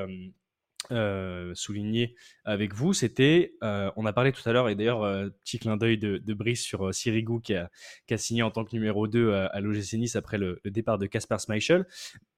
euh, 0.91 1.53
souligner 1.55 2.15
avec 2.43 2.73
vous, 2.73 2.93
c'était, 2.93 3.55
euh, 3.63 3.91
on 3.95 4.05
a 4.05 4.13
parlé 4.13 4.31
tout 4.31 4.47
à 4.47 4.53
l'heure, 4.53 4.69
et 4.69 4.75
d'ailleurs, 4.75 5.03
euh, 5.03 5.29
petit 5.43 5.59
clin 5.59 5.77
d'œil 5.77 5.97
de, 5.97 6.33
Brice 6.33 6.61
sur 6.61 6.87
euh, 6.87 6.91
Sirigu 6.91 7.41
qui 7.41 7.55
a, 7.55 7.69
signé 8.17 8.43
en 8.43 8.51
tant 8.51 8.65
que 8.65 8.75
numéro 8.75 9.07
2 9.07 9.33
à, 9.33 9.45
à 9.47 9.59
l'OGC 9.61 9.93
Nice 9.93 10.15
après 10.15 10.37
le, 10.37 10.59
départ 10.65 10.97
de 10.97 11.05
Kasper 11.07 11.37
Schmeichel. 11.39 11.85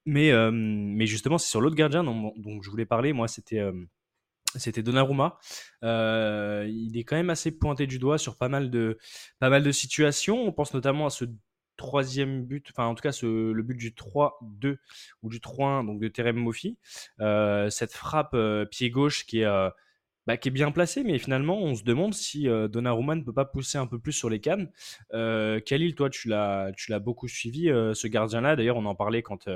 Mais, 0.05 0.31
mais 0.51 1.05
justement, 1.05 1.37
c'est 1.37 1.49
sur 1.49 1.59
l'autre 1.59 1.75
gardien 1.75 2.01
dont, 2.03 2.61
je 2.61 2.69
voulais 2.69 2.85
parler. 2.85 3.11
Moi, 3.11 3.27
c'était 3.27 3.61
c'était 4.55 4.81
Donnarumma. 4.81 5.37
Il 5.81 6.93
est 6.95 7.03
quand 7.03 7.17
même 7.17 7.29
assez 7.29 7.51
pointé 7.51 7.87
du 7.87 7.99
doigt 7.99 8.17
sur 8.17 8.37
pas 8.37 8.47
mal 8.47 8.69
de, 8.69 8.97
pas 9.39 9.49
mal 9.49 9.63
de 9.63 9.71
situations. 9.71 10.47
On 10.47 10.53
pense 10.53 10.73
notamment 10.73 11.07
à 11.07 11.09
ce 11.09 11.25
troisième 11.77 12.43
but, 12.43 12.67
enfin 12.71 12.85
en 12.85 12.95
tout 12.95 13.01
cas 13.01 13.17
le 13.23 13.61
but 13.61 13.75
du 13.75 13.91
3-2 13.91 14.77
ou 15.23 15.29
du 15.29 15.39
3-1 15.39 15.85
donc 15.85 15.99
de 15.99 16.07
Terem 16.07 16.35
Mofi. 16.35 16.77
Euh, 17.21 17.69
cette 17.69 17.93
frappe 17.93 18.33
euh, 18.33 18.65
pied 18.65 18.89
gauche 18.89 19.25
qui 19.25 19.39
est, 19.39 19.45
euh, 19.45 19.69
bah, 20.25 20.35
qui 20.35 20.49
est 20.49 20.51
bien 20.51 20.71
placée, 20.71 21.03
mais 21.03 21.17
finalement 21.19 21.61
on 21.61 21.75
se 21.75 21.83
demande 21.83 22.13
si 22.13 22.47
Donnarumma 22.47 23.15
ne 23.15 23.21
peut 23.21 23.33
pas 23.33 23.45
pousser 23.45 23.77
un 23.77 23.87
peu 23.87 23.97
plus 23.97 24.11
sur 24.11 24.29
les 24.29 24.41
cannes. 24.41 24.69
Khalil, 25.11 25.95
toi 25.95 26.09
tu 26.09 26.27
l'as, 26.27 26.71
tu 26.75 26.91
l'as 26.91 26.99
beaucoup 26.99 27.29
suivi 27.29 27.67
ce 27.67 28.07
gardien-là. 28.07 28.57
D'ailleurs 28.57 28.75
on 28.75 28.85
en 28.85 28.95
parlait 28.95 29.21
quand 29.21 29.47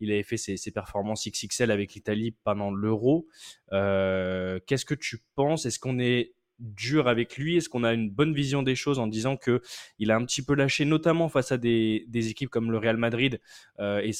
il 0.00 0.12
avait 0.12 0.22
fait 0.22 0.36
ses, 0.36 0.58
ses 0.58 0.72
performances 0.72 1.26
XXL 1.26 1.70
avec 1.70 1.94
l'Italie 1.94 2.36
pendant 2.44 2.70
l'Euro. 2.70 3.28
Qu'est-ce 3.70 4.84
que 4.84 4.94
tu 4.94 5.22
penses? 5.36 5.64
Est-ce 5.64 5.78
qu'on 5.78 5.98
est 5.98 6.34
dur 6.60 7.08
avec 7.08 7.36
lui? 7.36 7.56
Est-ce 7.56 7.68
qu'on 7.68 7.84
a 7.84 7.92
une 7.92 8.10
bonne 8.10 8.34
vision 8.34 8.62
des 8.62 8.74
choses 8.74 8.98
en 8.98 9.06
disant 9.06 9.36
que 9.36 9.60
il 9.98 10.10
a 10.10 10.16
un 10.16 10.24
petit 10.24 10.42
peu 10.42 10.54
lâché, 10.54 10.84
notamment 10.84 11.28
face 11.28 11.52
à 11.52 11.58
des, 11.58 12.06
équipes 12.14 12.50
comme 12.50 12.70
le 12.70 12.78
Real 12.78 12.96
Madrid 12.96 13.40
euh, 13.80 14.00
et 14.00 14.12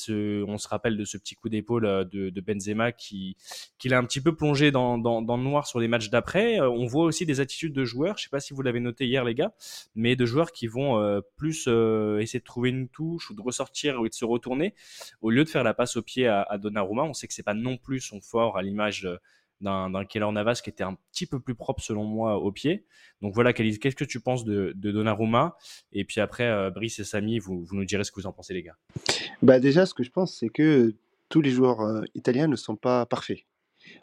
on 0.47 0.59
se 0.59 0.69
rappelle 0.69 0.97
de 0.97 1.05
ce 1.05 1.19
petit 1.19 1.35
coup 1.35 1.49
d'épaule 1.49 1.85
euh, 1.85 2.05
de, 2.05 2.41
Benzema 2.41 2.93
qui, 2.93 3.37
qui 3.79 3.89
l'a 3.89 3.99
un 3.99 4.05
petit 4.05 4.21
peu 4.21 4.35
plongé 4.35 4.71
dans, 4.71 4.99
dans, 4.99 5.37
le 5.37 5.43
noir 5.43 5.67
sur 5.67 5.79
les 5.79 5.89
matchs 5.89 6.09
d'après. 6.09 6.61
Euh, 6.61 6.71
on 6.71 6.87
voit 6.87 7.05
aussi 7.05 7.27
des 7.27 7.41
attitudes 7.41 7.75
de 7.75 7.85
joueurs, 7.85 8.17
je 8.17 8.25
sais 8.25 8.31
pas 8.31 8.41
si 8.41 8.55
vous 8.55 8.63
l'avez 8.63 8.81
noté 8.81 9.07
hier 9.07 9.25
les 9.25 9.35
gars, 9.35 9.53
mais 9.95 10.17
de 10.17 10.25
joueurs 10.25 10.53
qui 10.53 10.67
vont 10.67 11.21
plus 11.37 11.69
essayer 12.19 12.41
de 12.41 12.45
trouver 12.45 12.71
une 12.71 12.89
touche 12.89 13.31
ou 13.31 13.35
de 13.35 13.43
ressortir 13.43 14.01
ou 14.01 14.09
de 14.09 14.15
se 14.15 14.25
retourner 14.25 14.75
au 15.21 15.31
lieu 15.31 15.45
de 15.45 15.49
faire 15.49 15.65
la 15.65 15.75
passe 15.75 15.97
au 15.97 16.03
pied 16.03 16.27
à, 16.27 16.43
à 16.43 16.59
Donnarumma. 16.59 17.03
On 17.03 17.13
sait 17.13 17.27
que 17.27 17.35
c'est 17.35 17.43
pas 17.43 17.55
non 17.55 17.77
plus 17.77 18.01
son 18.01 18.21
fort 18.21 18.57
à 18.57 18.63
l'image 18.63 19.07
d'un 19.61 20.05
Keller 20.05 20.31
Navas 20.33 20.61
qui 20.63 20.71
était 20.71 20.85
un 20.85 20.97
petit 21.13 21.27
peu 21.27 21.41
plus 21.41 21.55
propre 21.55 21.83
selon 21.83 22.05
moi 22.05 22.37
au 22.39 22.53
pied. 22.53 22.87
Donc 23.23 23.35
voilà, 23.35 23.53
qu'est-ce 23.53 23.97
que 23.97 24.05
tu 24.05 24.21
penses 24.21 24.45
de, 24.45 24.73
de 24.75 24.93
Donnarumma? 24.93 25.57
Et 25.93 26.05
puis 26.05 26.21
après, 26.21 26.49
euh, 26.49 26.71
Brice 26.71 26.99
et 26.99 27.05
Samy, 27.05 27.39
vous, 27.39 27.65
vous, 27.65 27.77
nous 27.77 27.85
direz 27.85 28.05
ce 28.05 28.11
que 28.11 28.21
vous 28.21 28.27
en 28.27 28.33
pensez 28.33 28.55
les 28.55 28.63
gars. 28.63 28.77
Bah 29.43 29.61
déjà, 29.61 29.87
ce 29.87 29.95
que 29.95 30.03
je 30.03 30.11
pense, 30.11 30.39
c'est 30.39 30.49
que 30.49 30.95
tous 31.29 31.41
les 31.41 31.51
joueurs 31.51 31.81
euh, 31.81 32.03
italiens 32.15 32.49
ne 32.49 32.57
sont 32.57 32.77
pas 32.77 33.07
parfaits. 33.07 33.41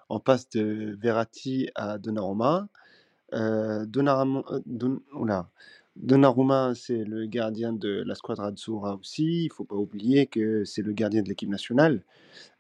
On 0.09 0.19
passe 0.19 0.49
de 0.49 0.97
Verratti 0.99 1.69
à 1.75 1.97
Donnarumma. 1.97 2.67
Euh, 3.33 3.85
Donnarumma, 3.85 4.43
euh, 4.51 5.43
Donnarumma, 6.01 6.73
c'est 6.75 7.03
le 7.03 7.25
gardien 7.25 7.73
de 7.73 8.03
la 8.05 8.15
squadra 8.15 8.47
Azzurra 8.47 8.95
aussi. 8.95 9.45
Il 9.45 9.51
faut 9.51 9.63
pas 9.63 9.75
oublier 9.75 10.27
que 10.27 10.63
c'est 10.63 10.81
le 10.81 10.93
gardien 10.93 11.23
de 11.23 11.29
l'équipe 11.29 11.49
nationale. 11.49 12.03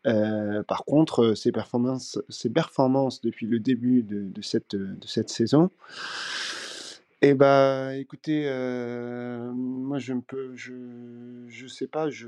Euh, 0.05 0.63
par 0.63 0.85
contre, 0.85 1.33
ses 1.35 1.51
performances, 1.51 2.19
ses 2.29 2.49
performances 2.49 3.21
depuis 3.21 3.45
le 3.45 3.59
début 3.59 4.03
de, 4.03 4.41
cette, 4.41 4.75
de 4.75 5.07
cette 5.07 5.29
saison, 5.29 5.69
eh 7.21 7.33
ben, 7.33 7.91
écoutez, 7.91 8.43
euh, 8.45 9.51
moi 9.51 9.97
je 9.97 10.13
ne 10.13 10.21
peux, 10.21 10.55
je, 10.55 10.73
je 11.47 11.67
sais 11.67 11.87
pas, 11.87 12.09
je, 12.09 12.27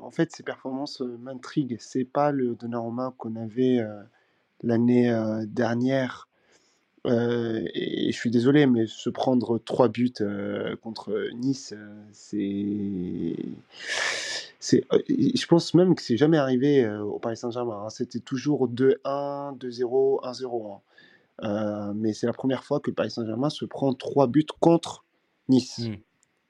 en 0.00 0.10
fait, 0.10 0.32
ces 0.32 0.42
performances 0.42 1.02
euh, 1.02 1.18
m'intriguent. 1.18 1.76
C'est 1.78 2.04
pas 2.04 2.30
le 2.32 2.54
Donnarumma 2.54 3.14
qu'on 3.18 3.36
avait 3.36 3.80
l'année 4.62 5.14
dernière. 5.46 6.28
Et, 7.04 8.12
je 8.12 8.16
suis 8.16 8.30
désolé, 8.30 8.66
mais 8.66 8.86
se 8.86 9.10
prendre 9.10 9.58
trois 9.58 9.88
buts 9.88 10.12
contre 10.82 11.28
Nice, 11.34 11.74
c'est 12.12 13.36
euh, 14.74 14.98
je 15.08 15.46
pense 15.46 15.74
même 15.74 15.94
que 15.94 16.02
c'est 16.02 16.16
jamais 16.16 16.38
arrivé 16.38 16.84
euh, 16.84 17.02
au 17.02 17.18
Paris 17.18 17.36
Saint-Germain. 17.36 17.84
Hein. 17.84 17.90
C'était 17.90 18.20
toujours 18.20 18.68
2-1, 18.68 19.58
2-0, 19.58 20.80
1-0. 21.42 21.94
mais 21.94 22.12
c'est 22.12 22.26
la 22.26 22.32
première 22.32 22.64
fois 22.64 22.80
que 22.80 22.90
le 22.90 22.94
Paris 22.94 23.10
Saint-Germain 23.10 23.50
se 23.50 23.64
prend 23.64 23.92
trois 23.94 24.26
buts 24.26 24.46
contre 24.60 25.04
Nice. 25.48 25.80
Mmh. 25.80 25.94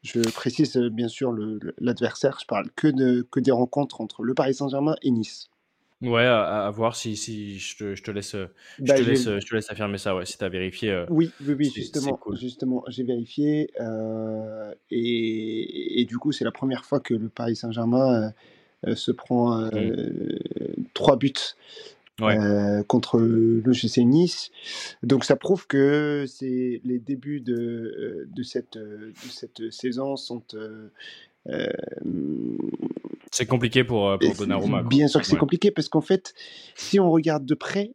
Je 0.03 0.21
précise 0.21 0.77
euh, 0.77 0.91
bien 0.91 1.09
sûr 1.09 1.35
l'adversaire. 1.79 2.39
Je 2.41 2.47
parle 2.47 2.71
que, 2.75 2.89
de, 2.89 3.27
que 3.31 3.41
des 3.41 3.53
rencontres 3.53 4.01
entre 4.01 4.23
le 4.23 4.35
Paris 4.35 4.55
Saint-Germain 4.55 4.97
et 5.03 5.11
Nice. 5.11 5.49
Ouais, 6.03 6.25
à, 6.25 6.69
voir 6.71 6.97
si, 6.97 7.17
si 7.17 7.59
je, 7.61 7.77
te, 7.77 7.95
je 7.95 8.03
te 8.03 8.11
laisse, 8.11 8.33
je 8.33 8.85
bah, 8.85 8.95
te 8.95 9.03
laisse, 9.03 9.25
je 9.25 9.47
te 9.47 9.55
laisse 9.55 9.71
affirmer 9.71 9.99
ça, 9.99 10.17
ouais, 10.17 10.27
si 10.27 10.37
tu 10.37 10.45
as 10.45 10.49
vérifié. 10.49 10.91
Euh, 10.91 11.07
oui, 11.11 11.31
oui, 11.47 11.55
oui, 11.57 11.73
justement, 11.73 12.19
justement, 12.33 12.83
j'ai 12.89 13.05
vérifié. 13.05 13.71
Euh, 13.81 14.75
et, 14.91 16.01
et, 16.01 16.05
du 16.05 16.19
coup, 16.19 16.33
c'est 16.33 16.45
la 16.45 16.51
première 16.51 16.85
fois 16.85 16.99
que 16.99 17.15
le 17.15 17.29
Paris 17.29 17.55
Saint-Germain 17.55 18.33
euh, 18.87 18.97
se 18.97 19.13
prend 19.13 19.61
mmh. 19.61 20.87
trois 20.93 21.17
buts 21.17 21.33
contre 22.89 23.19
le 23.19 23.73
GC 23.73 24.05
Nice. 24.05 24.51
Donc 25.03 25.25
ça 25.25 25.37
prouve 25.37 25.67
que 25.67 26.27
les 26.41 26.99
débuts 26.99 27.41
de, 27.41 28.29
de, 28.29 28.43
cette, 28.43 28.77
de 28.77 29.13
cette 29.29 29.71
saison 29.71 30.17
sont 30.17 30.43
c'est 33.33 33.47
compliqué 33.47 33.83
pour, 33.83 34.09
euh, 34.09 34.19
pour 34.19 34.35
Donnarumma. 34.37 34.83
Bien 34.83 35.09
sûr 35.09 35.21
que 35.21 35.27
c'est 35.27 35.37
compliqué 35.37 35.71
parce 35.71 35.89
qu'en 35.89 36.03
fait, 36.03 36.35
si 36.77 37.01
on 37.01 37.11
regarde 37.11 37.47
de 37.47 37.55
près, 37.55 37.95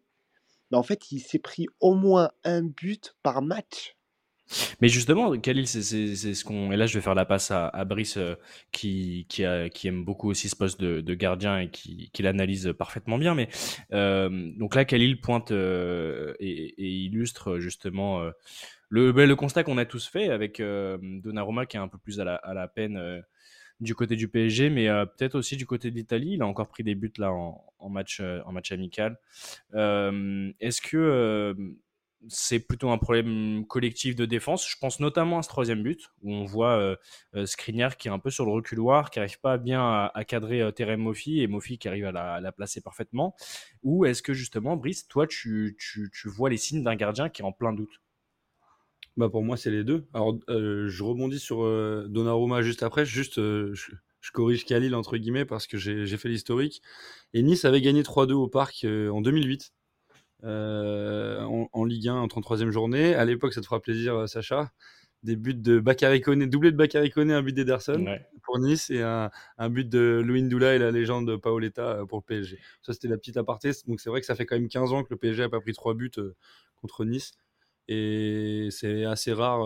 bah, 0.72 0.78
en 0.78 0.84
fait, 0.84 1.12
il 1.12 1.20
s'est 1.20 1.40
pris 1.40 1.68
au 1.80 1.94
moins 1.94 2.32
un 2.44 2.64
but 2.64 3.16
par 3.24 3.42
match. 3.42 3.96
Mais 4.82 4.88
justement, 4.88 5.38
Khalil, 5.38 5.68
c'est 5.68 5.82
ce 5.82 6.44
qu'on. 6.46 6.72
Et 6.72 6.78
là, 6.78 6.88
je 6.88 6.94
vais 6.94 7.02
faire 7.02 7.16
la 7.16 7.26
passe 7.26 7.52
à, 7.52 7.84
Brice, 7.84 8.16
euh, 8.16 8.36
qui, 8.72 9.26
qui, 9.28 9.44
qui, 9.74 9.88
aime 9.90 10.06
beaucoup 10.06 10.30
aussi 10.30 10.48
ce 10.48 10.56
poste 10.56 10.80
de, 10.80 11.02
de 11.02 11.14
gardien 11.16 11.60
et 11.60 11.70
qui, 11.70 12.10
qui 12.14 12.24
l'analyse 12.24 12.74
parfaitement 12.78 13.18
bien. 13.18 13.36
Mais 13.36 13.50
euh, 13.92 14.30
donc 14.58 14.74
là, 14.74 14.86
Khalil 14.86 15.20
pointe 15.20 15.52
et, 15.52 16.74
illustre 16.78 17.60
justement 17.60 18.22
le, 18.88 19.12
ben, 19.12 19.28
le 19.28 19.36
constat 19.36 19.66
qu'on 19.66 19.78
a 19.78 19.86
tous 19.86 20.08
fait 20.08 20.30
avec 20.30 20.62
Donnarumma 20.62 21.66
qui 21.66 21.76
est 21.76 21.82
un 21.82 21.90
peu 21.90 21.98
plus 21.98 22.22
à 22.22 22.24
la, 22.24 22.36
à 22.36 22.54
la 22.54 22.70
peine 22.70 23.22
du 23.80 23.96
côté 23.96 24.16
du 24.16 24.28
PSG, 24.28 24.70
mais 24.70 24.88
euh, 24.88 25.06
peut-être 25.06 25.36
aussi 25.36 25.56
du 25.56 25.66
côté 25.66 25.92
de 25.92 25.96
l'Italie. 25.96 26.34
Il 26.34 26.42
a 26.42 26.48
encore 26.48 26.68
pris 26.68 26.84
des 26.84 26.96
buts 26.96 27.14
là 27.18 27.32
en, 27.32 27.90
match, 27.90 28.20
euh, 28.20 28.42
en 28.46 28.52
match 28.52 28.72
amical. 28.72 29.20
Euh, 29.74 30.52
est-ce 30.60 30.82
que 30.82 31.56
c'est 32.30 32.60
plutôt 32.60 32.90
un 32.90 32.98
problème 32.98 33.66
collectif 33.68 34.16
de 34.16 34.26
défense? 34.26 34.68
Je 34.68 34.76
pense 34.80 35.00
notamment 35.00 35.38
à 35.38 35.44
ce 35.44 35.50
troisième 35.50 35.84
but 35.84 36.10
où 36.24 36.34
on 36.34 36.46
voit 36.46 36.98
Skriniar 37.46 37.96
qui 37.96 38.08
est 38.08 38.12
un 38.12 38.20
peu 38.20 38.32
sur 38.32 38.46
le 38.46 38.52
reculoir, 38.52 39.12
qui 39.12 39.20
n'arrive 39.20 39.40
pas 39.40 39.58
bien 39.58 40.10
à, 40.14 40.24
cadrer 40.26 40.74
Terem 40.74 41.00
Mofi 41.00 41.42
et 41.42 41.48
Mofi 41.48 41.78
qui 41.78 41.88
arrive 41.88 42.06
à 42.06 42.42
la, 42.42 42.52
placer 42.52 42.82
parfaitement. 42.82 43.36
Ou 43.84 44.06
est-ce 44.06 44.24
que 44.24 44.34
justement, 44.34 44.76
Brice, 44.76 45.08
toi, 45.08 45.28
tu, 45.28 45.78
tu 45.78 46.28
vois 46.28 46.50
les 46.50 46.58
signes 46.58 46.84
d'un 46.84 46.96
gardien 46.96 47.30
qui 47.30 47.44
est 47.44 47.46
en 47.46 47.52
plein 47.52 47.72
doute? 47.72 48.02
Bah 49.18 49.30
pour 49.30 49.44
moi, 49.44 49.58
c'est 49.58 49.72
les 49.72 49.84
deux. 49.84 50.06
Alors, 50.14 50.38
euh, 50.50 50.88
je 50.88 51.04
rebondis 51.04 51.40
sur 51.40 51.64
euh, 51.64 52.06
Donnarumma 52.08 52.62
juste 52.62 52.84
après. 52.84 53.04
Juste, 53.04 53.40
euh, 53.40 53.74
je, 53.74 54.32
corrige 54.32 54.64
Khalil, 54.66 54.94
entre 54.94 55.18
guillemets, 55.18 55.46
parce 55.46 55.66
que 55.66 55.78
j'ai 55.78 56.18
fait 56.18 56.30
l'historique. 56.30 56.84
Et 57.34 57.42
Nice 57.42 57.66
avait 57.66 57.82
gagné 57.82 58.04
3-2 58.04 58.34
au 58.34 58.48
Parc 58.48 58.86
en 58.86 59.22
2008, 59.22 59.74
en, 60.44 61.86
Ligue 61.86 62.10
1, 62.10 62.16
en 62.16 62.28
33e 62.28 62.70
journée. 62.70 63.16
À 63.16 63.26
l'époque, 63.26 63.54
ça 63.54 63.62
te 63.62 63.66
fera 63.66 63.82
plaisir, 63.82 64.30
Sacha. 64.30 64.72
Des 65.24 65.36
buts 65.36 65.56
de 65.56 65.80
Bakary 65.80 66.22
Koné, 66.22 66.46
doublé 66.46 66.72
de 66.72 66.78
Bakary 66.78 67.10
Koné, 67.10 67.34
un 67.34 67.42
but 67.42 67.54
d'Ederson 67.54 68.06
pour 68.44 68.60
Nice 68.60 68.92
et 68.92 69.02
un, 69.02 69.32
but 69.70 69.90
de 69.90 70.22
Louis 70.24 70.44
Ndoula 70.44 70.76
et 70.76 70.78
la 70.78 70.92
légende 70.92 71.28
de 71.28 71.36
Paoletta 71.38 72.04
pour 72.08 72.20
le 72.20 72.24
PSG. 72.24 72.60
Ça, 72.84 72.94
c'était 72.94 73.08
la 73.08 73.18
petite 73.18 73.38
aparté. 73.38 73.72
Donc, 73.88 74.00
c'est 74.00 74.10
vrai 74.10 74.20
que 74.20 74.28
ça 74.28 74.36
fait 74.36 74.46
quand 74.46 74.56
même 74.56 74.68
15 74.68 74.94
ans 74.94 75.04
que 75.04 75.10
le 75.10 75.18
PSG 75.18 75.42
n'a 75.42 75.50
pas 75.50 75.62
pris 75.62 75.74
3 75.74 75.96
buts 75.96 76.12
contre 76.82 77.06
Nice. 77.06 77.32
Et 77.88 78.68
c'est 78.72 79.06
assez 79.06 79.34
rare 79.34 79.66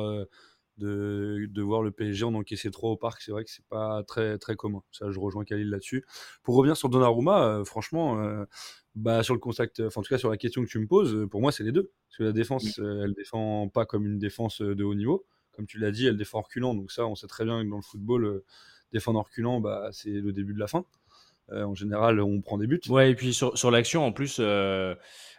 de, 0.78 1.48
de, 1.50 1.62
voir 1.62 1.82
le 1.82 1.92
PSG 1.92 2.26
en 2.26 2.34
encaisser 2.34 2.72
trois 2.72 2.92
au 2.92 2.98
parc. 2.98 3.22
C'est 3.22 3.32
vrai 3.32 3.44
que 3.44 3.52
c'est 3.52 3.66
pas 3.68 4.04
très, 4.04 4.38
très 4.38 4.56
commun. 4.56 4.82
Ça, 4.92 5.12
je 5.12 5.20
rejoins 5.20 5.44
Khalil 5.44 5.70
là-dessus. 5.70 6.06
Pour 6.44 6.56
revenir 6.56 6.78
sur 6.78 6.90
Donnarumma, 6.90 7.64
franchement, 7.66 8.46
bah, 8.96 9.24
sur 9.24 9.34
le 9.34 9.40
contact, 9.40 9.80
enfin, 9.80 10.02
en 10.02 10.04
tout 10.04 10.10
cas 10.10 10.18
sur 10.18 10.30
la 10.30 10.38
question 10.38 10.64
que 10.64 10.70
tu 10.70 10.80
me 10.80 10.88
poses, 10.88 11.28
pour 11.30 11.42
moi, 11.42 11.52
c'est 11.52 11.64
les 11.64 11.72
deux. 11.72 11.92
Parce 12.08 12.18
que 12.18 12.24
la 12.24 12.32
défense, 12.32 12.80
elle 12.80 13.14
défend 13.14 13.70
pas 13.70 13.86
comme 13.86 14.06
une 14.06 14.20
défense 14.20 14.62
de 14.62 14.84
haut 14.84 14.96
niveau. 14.96 15.26
Comme 15.52 15.66
tu 15.66 15.80
l'as 15.80 15.92
dit, 15.92 16.08
elle 16.08 16.18
défend 16.18 16.42
reculant. 16.42 16.74
Donc 16.76 16.92
ça, 16.92 17.06
on 17.06 17.16
sait 17.16 17.28
très 17.28 17.46
bien 17.46 17.64
que 17.64 17.70
dans 17.70 17.78
le 17.78 17.82
football, 17.82 18.44
défendre 18.92 19.20
en 19.20 19.24
reculant, 19.24 19.62
bah, 19.62 19.90
c'est 19.92 20.10
le 20.10 20.32
début 20.32 20.54
de 20.54 20.60
la 20.60 20.68
fin. 20.68 20.86
en 21.52 21.76
général, 21.76 22.20
on 22.22 22.42
prend 22.42 22.58
des 22.58 22.68
buts. 22.68 22.82
Ouais, 22.90 23.12
et 23.12 23.16
puis 23.16 23.34
sur, 23.34 23.58
sur 23.58 23.72
l'action, 23.72 24.06
en 24.06 24.12
plus, 24.12 24.40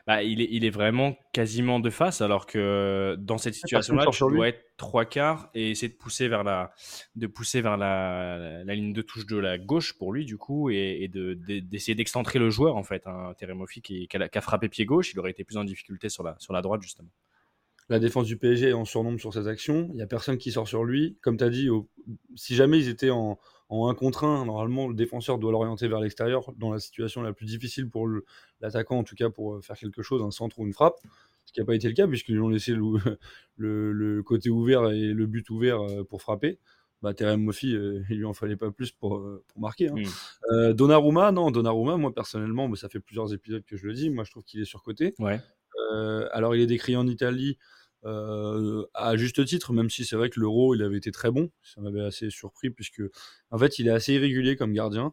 bah, 0.07 0.25
il, 0.25 0.41
est, 0.41 0.49
il 0.51 0.65
est 0.65 0.71
vraiment 0.71 1.17
quasiment 1.33 1.79
de 1.79 1.89
face, 1.89 2.21
alors 2.21 2.47
que 2.47 3.17
dans 3.21 3.39
cette 3.39 3.55
situation-là, 3.55 4.07
tu 4.11 4.19
dois 4.19 4.49
être 4.49 4.65
trois 4.77 5.05
quarts 5.05 5.49
et 5.55 5.71
essayer 5.71 5.93
de 5.93 5.97
pousser 5.97 6.27
vers 6.27 6.43
la, 6.43 6.73
de 7.15 7.29
pousser 7.29 7.61
vers 7.61 7.77
la, 7.77 8.65
la, 8.65 8.75
ligne 8.75 8.93
de 8.93 9.03
touche 9.03 9.27
de 9.27 9.37
la 9.37 9.59
gauche 9.59 9.97
pour 9.97 10.13
lui, 10.13 10.25
du 10.25 10.37
coup, 10.39 10.71
et, 10.71 11.09
de, 11.09 11.35
d'essayer 11.61 11.95
d'excentrer 11.95 12.41
le 12.41 12.51
joueur, 12.51 12.77
en 12.77 12.83
fait. 12.83 13.07
un 13.07 13.31
hein, 13.31 13.65
qui, 13.83 14.09
qui, 14.09 14.17
a, 14.17 14.41
frappé 14.41 14.69
pied 14.69 14.85
gauche, 14.87 15.13
il 15.13 15.21
aurait 15.21 15.31
été 15.31 15.45
plus 15.45 15.57
en 15.57 15.65
difficulté 15.65 16.09
sur 16.09 16.25
la, 16.25 16.35
sur 16.41 16.53
la 16.53 16.63
droite, 16.63 16.83
justement. 16.83 17.11
La 17.89 18.01
défense 18.01 18.27
du 18.27 18.37
PSG 18.37 18.71
est 18.71 18.73
en 18.73 18.85
surnombre 18.85 19.21
sur 19.21 19.33
ses 19.33 19.47
actions. 19.47 19.89
Il 19.91 19.97
n'y 19.97 20.03
a 20.03 20.07
personne 20.07 20.39
qui 20.39 20.51
sort 20.51 20.67
sur 20.67 20.83
lui. 20.83 21.19
Comme 21.21 21.37
tu 21.37 21.45
as 21.45 21.51
dit, 21.51 21.69
si 22.35 22.57
jamais 22.57 22.79
ils 22.79 22.89
étaient 22.89 23.11
en, 23.11 23.39
en 23.73 23.89
1 23.89 23.95
contre 23.95 24.25
1, 24.25 24.45
normalement, 24.45 24.87
le 24.87 24.95
défenseur 24.95 25.39
doit 25.39 25.51
l'orienter 25.51 25.89
vers 25.89 26.01
l'extérieur 26.01 26.53
dans 26.59 26.71
la 26.71 26.79
situation 26.79 27.23
la 27.23 27.33
plus 27.33 27.47
difficile 27.47 27.89
pour 27.89 28.07
l'attaquant, 28.61 28.99
en 28.99 29.05
tout 29.05 29.15
cas 29.15 29.31
pour 29.31 29.55
euh, 29.55 29.61
faire 29.63 29.77
quelque 29.77 30.03
chose, 30.03 30.23
un 30.23 30.31
centre 30.31 30.59
ou 30.59 30.67
une 30.67 30.75
frappe. 30.75 30.97
Ce 31.47 31.53
qui 31.53 31.61
n'a 31.61 31.67
pas 31.67 31.75
été 31.75 31.89
le 31.89 31.95
cas, 31.95 32.07
puisqu'ils 32.07 32.39
ont 32.41 32.49
laissé 32.51 32.73
le, 33.57 33.93
le, 33.93 34.23
côté 34.23 34.51
ouvert 34.51 34.91
et 34.91 35.13
le 35.13 35.27
but 35.27 35.49
ouvert 35.51 35.81
euh, 35.81 36.05
pour 36.05 36.21
frapper. 36.21 36.59
bah, 37.01 37.15
Terem 37.15 37.43
Moffi, 37.43 37.75
euh, 37.75 38.03
il 38.11 38.19
lui 38.19 38.25
en 38.27 38.35
fallait 38.35 38.57
pas 38.57 38.71
plus 38.71 38.93
pour, 38.93 39.17
euh, 39.17 39.43
pour 39.49 39.61
marquer. 39.61 39.89
hein. 39.89 39.95
Mm. 39.97 40.53
Euh, 40.53 40.73
Donnarumma, 40.75 41.33
non, 41.33 41.51
Donnarumma, 41.51 41.97
moi 41.97 42.15
personnellement, 42.15 42.69
bah, 42.69 42.77
ça 42.77 42.89
fait 42.91 43.01
plusieurs 43.01 43.33
épisodes 43.33 43.65
que 43.65 43.77
je 43.79 43.87
le 43.87 43.95
dis, 43.95 44.11
moi 44.11 44.25
je 44.25 44.31
trouve 44.31 44.45
qu'il 44.45 44.61
est 44.61 44.67
surcoté. 44.67 45.15
Ouais. 45.19 45.41
Alors 46.33 46.55
il 46.55 46.61
est 46.63 46.67
décrié 46.67 46.97
en 46.97 47.07
Italie 47.07 47.59
euh, 48.05 48.85
à 48.95 49.17
juste 49.17 49.45
titre, 49.45 49.73
même 49.73 49.91
si 49.91 50.05
c'est 50.05 50.17
vrai 50.17 50.31
que 50.31 50.41
l'Euro, 50.41 50.75
il 50.75 50.83
avait 50.83 50.97
été 50.97 51.13
très 51.13 51.31
bon. 51.31 51.51
Ça 51.63 51.81
m'avait 51.81 52.03
assez 52.03 52.31
surpris 52.31 52.71
puisque, 52.71 53.03
en 53.51 53.59
fait, 53.59 53.79
il 53.79 53.89
est 53.89 53.93
assez 53.93 54.15
irrégulier 54.15 54.57
comme 54.57 54.73
gardien. 54.73 55.13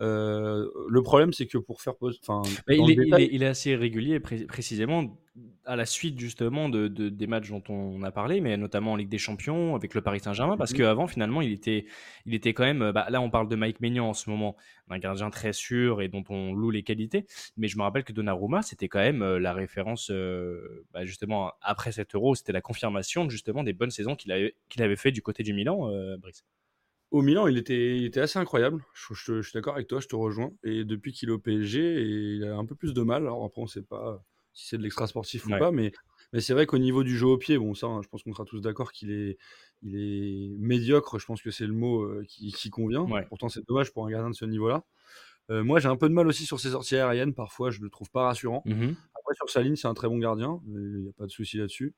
Euh, 0.00 0.66
le 0.88 1.02
problème, 1.02 1.32
c'est 1.32 1.46
que 1.46 1.58
pour 1.58 1.82
faire 1.82 1.94
pause, 1.96 2.18
enfin, 2.26 2.42
il, 2.68 2.74
est, 2.90 2.92
il 2.94 2.96
détail- 3.04 3.22
est- 3.24 3.28
il 3.32 3.42
est 3.42 3.46
assez 3.46 3.76
régulier, 3.76 4.18
pré- 4.18 4.44
précisément 4.46 5.18
à 5.64 5.76
la 5.76 5.86
suite 5.86 6.18
justement 6.18 6.68
de, 6.68 6.88
de- 6.88 7.08
des 7.08 7.26
matchs 7.26 7.50
dont 7.50 7.62
on 7.68 8.02
a 8.02 8.10
parlé, 8.10 8.40
mais 8.40 8.56
notamment 8.56 8.92
en 8.92 8.96
Ligue 8.96 9.08
des 9.10 9.18
Champions 9.18 9.76
avec 9.76 9.94
le 9.94 10.00
Paris 10.00 10.20
Saint-Germain, 10.20 10.56
parce 10.56 10.72
Mhm. 10.72 10.78
qu'avant 10.78 11.06
finalement 11.06 11.40
il 11.42 11.52
était, 11.52 11.84
il 12.26 12.34
était 12.34 12.52
quand 12.54 12.64
même. 12.64 12.92
bah, 12.92 13.06
là 13.10 13.20
on 13.20 13.30
parle 13.30 13.48
de 13.48 13.56
Mike 13.56 13.80
Maignan 13.80 14.08
en 14.08 14.14
ce 14.14 14.28
moment, 14.30 14.56
un 14.88 14.98
gardien 14.98 15.30
très 15.30 15.52
sûr 15.52 16.02
et 16.02 16.08
dont 16.08 16.24
on 16.30 16.52
loue 16.54 16.70
les 16.70 16.82
qualités, 16.82 17.26
mais 17.56 17.68
je 17.68 17.76
me 17.78 17.82
rappelle 17.82 18.04
que 18.04 18.12
Donnarumma 18.12 18.62
c'était 18.62 18.88
quand 18.88 18.98
même 18.98 19.22
euh, 19.22 19.38
la 19.38 19.52
référence 19.52 20.10
euh, 20.10 20.84
bah, 20.92 21.04
justement 21.04 21.52
après 21.62 21.92
cet 21.92 22.14
Euro, 22.14 22.34
c'était 22.34 22.52
la 22.52 22.60
confirmation 22.62 23.28
justement 23.30 23.62
des 23.62 23.72
bonnes 23.74 23.90
saisons 23.92 24.16
qu'il 24.16 24.32
avait, 24.32 24.56
qu'il 24.68 24.82
avait 24.82 24.96
fait 24.96 25.12
du 25.12 25.22
côté 25.22 25.42
du 25.42 25.52
Milan, 25.54 25.90
euh, 25.90 26.16
Brice. 26.16 26.44
Au 27.10 27.22
Milan, 27.22 27.46
il 27.48 27.58
était, 27.58 27.96
il 27.96 28.04
était 28.04 28.20
assez 28.20 28.38
incroyable. 28.38 28.84
Je, 28.94 29.14
je- 29.14 29.42
je 29.42 29.48
suis 29.48 29.54
d'accord 29.54 29.74
avec 29.74 29.88
toi, 29.88 30.00
je 30.00 30.06
te 30.06 30.14
rejoins. 30.14 30.52
Et 30.62 30.84
depuis 30.84 31.12
qu'il 31.12 31.28
est 31.28 31.32
au 31.32 31.38
PSG, 31.38 32.02
il 32.02 32.44
a 32.44 32.56
un 32.56 32.64
peu 32.64 32.74
plus 32.76 32.94
de 32.94 33.02
mal. 33.02 33.22
Alors 33.22 33.44
après, 33.44 33.60
on 33.60 33.64
ne 33.64 33.68
sait 33.70 33.82
pas 33.82 34.24
si 34.52 34.68
c'est 34.68 34.78
de 34.78 34.82
l'extra 34.82 35.06
sportif 35.06 35.46
Ouais. 35.46 35.54
ou 35.56 35.58
pas, 35.58 35.72
mais, 35.72 35.92
mais 36.32 36.40
c'est 36.40 36.52
vrai 36.54 36.66
qu'au 36.66 36.78
niveau 36.78 37.02
du 37.02 37.16
jeu 37.16 37.26
au 37.26 37.38
pied, 37.38 37.58
bon, 37.58 37.74
ça, 37.74 37.86
hein, 37.86 38.00
je 38.02 38.08
pense 38.08 38.22
qu'on 38.22 38.32
sera 38.32 38.44
tous 38.44 38.60
d'accord 38.60 38.92
qu'il 38.92 39.10
est, 39.10 39.38
il 39.82 39.96
est 39.96 40.56
médiocre. 40.58 41.18
Je 41.18 41.26
pense 41.26 41.42
que 41.42 41.50
c'est 41.50 41.66
le 41.66 41.72
mot 41.72 42.02
euh, 42.02 42.24
qui, 42.28 42.52
qui 42.52 42.70
convient. 42.70 43.02
Ouais. 43.02 43.24
Pourtant, 43.28 43.48
c'est 43.48 43.66
dommage 43.66 43.92
pour 43.92 44.06
un 44.06 44.10
gardien 44.10 44.30
de 44.30 44.34
ce 44.36 44.44
niveau-là. 44.44 44.84
Euh, 45.50 45.64
moi, 45.64 45.80
j'ai 45.80 45.88
un 45.88 45.96
peu 45.96 46.08
de 46.08 46.14
mal 46.14 46.28
aussi 46.28 46.46
sur 46.46 46.60
ses 46.60 46.70
sorties 46.70 46.94
aériennes. 46.96 47.34
Parfois, 47.34 47.70
je 47.72 47.80
le 47.80 47.90
trouve 47.90 48.08
pas 48.10 48.22
rassurant. 48.26 48.62
Mhm. 48.66 48.94
Après, 49.18 49.34
sur 49.34 49.50
sa 49.50 49.62
ligne, 49.62 49.74
c'est 49.74 49.88
un 49.88 49.94
très 49.94 50.08
bon 50.08 50.18
gardien. 50.18 50.60
Il 50.68 51.02
n'y 51.02 51.08
a 51.08 51.12
pas 51.12 51.26
de 51.26 51.30
souci 51.32 51.56
là-dessus. 51.56 51.92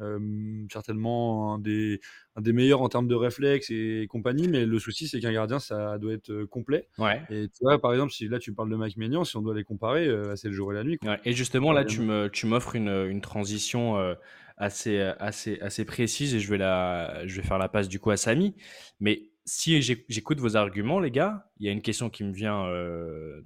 Euh, 0.00 0.66
certainement 0.70 1.54
un 1.54 1.58
des, 1.58 2.00
un 2.34 2.42
des 2.42 2.52
meilleurs 2.52 2.82
en 2.82 2.88
termes 2.88 3.08
de 3.08 3.14
réflexes 3.14 3.70
et 3.70 4.06
compagnie, 4.10 4.46
mais 4.46 4.66
le 4.66 4.78
souci, 4.78 5.08
c'est 5.08 5.20
qu'un 5.20 5.32
gardien, 5.32 5.58
ça 5.58 5.96
doit 5.98 6.12
être 6.12 6.44
complet. 6.44 6.88
Ouais. 6.98 7.22
Et 7.30 7.48
tu 7.48 7.58
vois, 7.62 7.80
par 7.80 7.92
exemple, 7.92 8.12
si 8.12 8.28
là 8.28 8.38
tu 8.38 8.52
parles 8.52 8.70
de 8.70 8.76
Mike 8.76 8.98
Maignan, 8.98 9.24
si 9.24 9.36
on 9.36 9.42
doit 9.42 9.54
les 9.54 9.64
comparer, 9.64 10.06
euh, 10.06 10.36
c'est 10.36 10.48
le 10.48 10.54
jour 10.54 10.70
et 10.72 10.74
la 10.74 10.84
nuit. 10.84 10.98
Ouais, 11.02 11.18
et 11.24 11.32
justement, 11.32 11.72
là, 11.72 11.84
tu 11.84 12.02
me, 12.02 12.28
tu 12.28 12.46
m'offres 12.46 12.76
une, 12.76 12.90
une 12.90 13.22
transition 13.22 13.96
euh, 13.96 14.14
assez, 14.58 15.00
assez, 15.00 15.58
assez 15.60 15.86
précise 15.86 16.34
et 16.34 16.40
je 16.40 16.50
vais, 16.50 16.58
la, 16.58 17.26
je 17.26 17.40
vais 17.40 17.46
faire 17.46 17.58
la 17.58 17.68
passe 17.68 17.88
du 17.88 17.98
coup 17.98 18.10
à 18.10 18.18
Samy. 18.18 18.54
Mais 19.00 19.30
si 19.46 19.80
j'écoute 19.80 20.40
vos 20.40 20.56
arguments, 20.56 21.00
les 21.00 21.10
gars, 21.10 21.48
il 21.58 21.66
y 21.66 21.68
a 21.68 21.72
une 21.72 21.82
question 21.82 22.10
qui 22.10 22.24
me 22.24 22.32
vient 22.32 22.66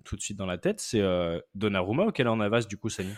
tout 0.02 0.16
de 0.16 0.20
suite 0.20 0.38
dans 0.38 0.46
la 0.46 0.56
tête 0.56 0.80
c'est 0.80 1.02
Donnarumma 1.54 2.06
ou 2.06 2.22
en 2.26 2.40
avance 2.40 2.66
du 2.66 2.76
coup, 2.78 2.88
Samy? 2.88 3.12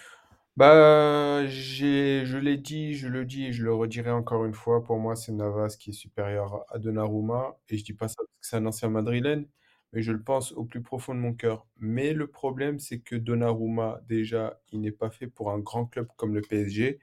Bah, 0.57 1.47
je 1.47 2.37
l'ai 2.37 2.59
dit, 2.59 2.95
je 2.95 3.09
le 3.09 3.25
dis 3.25 3.47
et 3.47 3.53
je 3.53 3.65
le 3.65 3.73
redirai 3.75 4.11
encore 4.11 4.45
une 4.45 4.53
fois. 4.55 4.85
Pour 4.85 4.99
moi, 4.99 5.17
c'est 5.17 5.33
Navas 5.33 5.77
qui 5.79 5.91
est 5.91 5.93
supérieur 5.95 6.65
à 6.69 6.79
Donnarumma. 6.79 7.57
Et 7.71 7.79
je 7.79 7.85
dis 7.85 7.95
pas 7.95 8.09
ça 8.09 8.17
parce 8.19 8.29
que 8.29 8.47
c'est 8.47 8.57
un 8.57 8.67
ancien 8.67 8.91
madrilène, 8.91 9.47
mais 9.93 10.03
je 10.03 10.13
le 10.13 10.23
pense 10.23 10.53
au 10.53 10.65
plus 10.65 10.83
profond 10.83 11.15
de 11.15 11.21
mon 11.21 11.33
cœur. 11.33 11.67
Mais 11.79 12.13
le 12.13 12.27
problème, 12.27 12.79
c'est 12.79 12.99
que 13.01 13.17
Donnarumma, 13.17 14.03
déjà, 14.09 14.61
il 14.73 14.81
n'est 14.83 14.91
pas 14.93 15.11
fait 15.11 15.27
pour 15.27 15.51
un 15.51 15.59
grand 15.59 15.87
club 15.87 16.09
comme 16.17 16.35
le 16.35 16.43
PSG, 16.43 17.01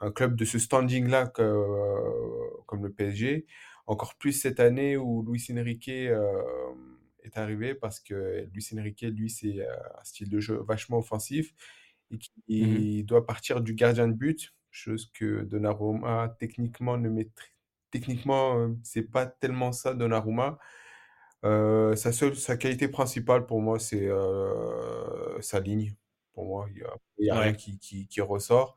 un 0.00 0.10
club 0.12 0.36
de 0.36 0.44
ce 0.44 0.58
standing-là 0.58 1.32
euh, 1.38 2.00
comme 2.66 2.82
le 2.84 2.92
PSG. 2.92 3.46
Encore 3.86 4.14
plus 4.16 4.32
cette 4.32 4.60
année 4.60 4.96
où 4.98 5.22
Luis 5.22 5.46
Enrique 5.52 5.88
euh, 5.88 6.22
est 7.22 7.36
arrivé 7.38 7.74
parce 7.74 8.00
que 8.00 8.46
Luis 8.52 8.66
Enrique, 8.78 9.02
lui, 9.02 9.30
c'est 9.30 9.60
euh, 9.60 9.72
un 10.00 10.04
style 10.04 10.28
de 10.28 10.40
jeu 10.40 10.56
vachement 10.66 10.98
offensif 10.98 11.52
et 12.10 12.18
qui 12.18 13.04
doit 13.04 13.26
partir 13.26 13.60
du 13.60 13.74
gardien 13.74 14.08
de 14.08 14.14
but, 14.14 14.54
chose 14.70 15.10
que 15.14 15.42
Donnarumma 15.42 16.36
techniquement 16.38 16.96
ne 16.98 17.08
maîtrise. 17.08 17.50
Techniquement, 17.90 18.56
euh, 18.58 18.68
c'est 18.84 19.02
pas 19.10 19.26
tellement 19.26 19.72
ça 19.72 19.94
Donnarumma. 19.94 20.58
Euh, 21.44 21.96
sa 21.96 22.12
seule, 22.12 22.36
sa 22.36 22.56
qualité 22.56 22.88
principale 22.88 23.46
pour 23.46 23.62
moi, 23.62 23.78
c'est 23.78 24.06
euh, 24.08 25.40
sa 25.40 25.60
ligne. 25.60 25.94
Pour 26.32 26.44
moi, 26.46 26.68
il 26.70 26.78
y 26.78 26.82
a, 26.84 26.94
il 27.20 27.26
y 27.28 27.30
a 27.30 27.36
rien 27.36 27.52
Ouais. 27.52 27.54
qui, 27.54 27.78
qui, 27.78 28.06
qui 28.08 28.20
ressort. 28.20 28.76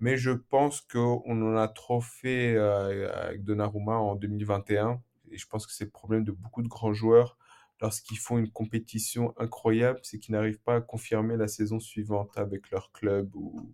Mais 0.00 0.16
je 0.16 0.30
pense 0.30 0.80
qu'on 0.80 1.22
en 1.26 1.56
a 1.56 1.68
trop 1.68 2.00
fait 2.00 2.54
euh, 2.56 3.12
avec 3.14 3.44
Donnarumma 3.44 3.96
en 3.96 4.14
2021. 4.16 5.02
Et 5.30 5.38
je 5.38 5.46
pense 5.46 5.66
que 5.66 5.72
c'est 5.72 5.84
le 5.84 5.90
problème 5.90 6.24
de 6.24 6.32
beaucoup 6.32 6.62
de 6.62 6.68
grands 6.68 6.92
joueurs 6.94 7.38
lorsqu'ils 7.80 8.18
font 8.18 8.38
une 8.38 8.50
compétition 8.50 9.34
incroyable, 9.38 10.00
c'est 10.02 10.18
qu'ils 10.18 10.34
n'arrivent 10.34 10.60
pas 10.60 10.76
à 10.76 10.80
confirmer 10.80 11.36
la 11.36 11.48
saison 11.48 11.80
suivante 11.80 12.36
avec 12.36 12.70
leur 12.70 12.92
club 12.92 13.34
ou 13.34 13.72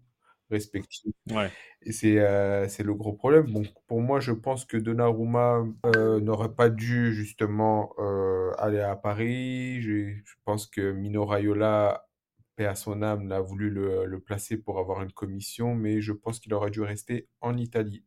respectif. 0.51 1.13
Ouais. 1.31 1.51
Et 1.83 1.93
c'est 1.93 2.19
euh, 2.19 2.69
c'est 2.69 2.83
le 2.83 2.95
gros 2.95 3.13
problème. 3.13 3.51
Donc 3.53 3.69
pour 3.87 4.01
moi, 4.01 4.21
je 4.21 4.33
pense 4.33 4.65
que 4.65 4.77
Donnarumma 4.77 5.65
euh, 5.87 6.21
n'aurait 6.21 6.55
pas 6.55 6.71
dû 6.71 7.15
justement 7.15 7.95
euh, 7.99 8.51
aller 8.59 8.81
à 8.81 8.97
Paris. 8.97 9.81
Je, 9.81 10.15
je 10.25 10.35
pense 10.45 10.67
que 10.67 10.93
Mino 10.93 11.25
Raiola, 11.25 12.09
paix 12.57 12.67
à 12.67 12.75
son 12.75 13.03
âme, 13.03 13.29
l'a 13.29 13.41
voulu 13.41 13.71
le, 13.71 14.07
le 14.07 14.21
placer 14.21 14.57
pour 14.57 14.79
avoir 14.79 15.03
une 15.03 15.13
commission, 15.13 15.75
mais 15.75 16.01
je 16.01 16.13
pense 16.13 16.41
qu'il 16.41 16.53
aurait 16.53 16.71
dû 16.71 16.83
rester 16.83 17.29
en 17.41 17.57
Italie. 17.57 18.05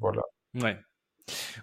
Voilà. 0.00 0.22
Ouais. 0.54 0.76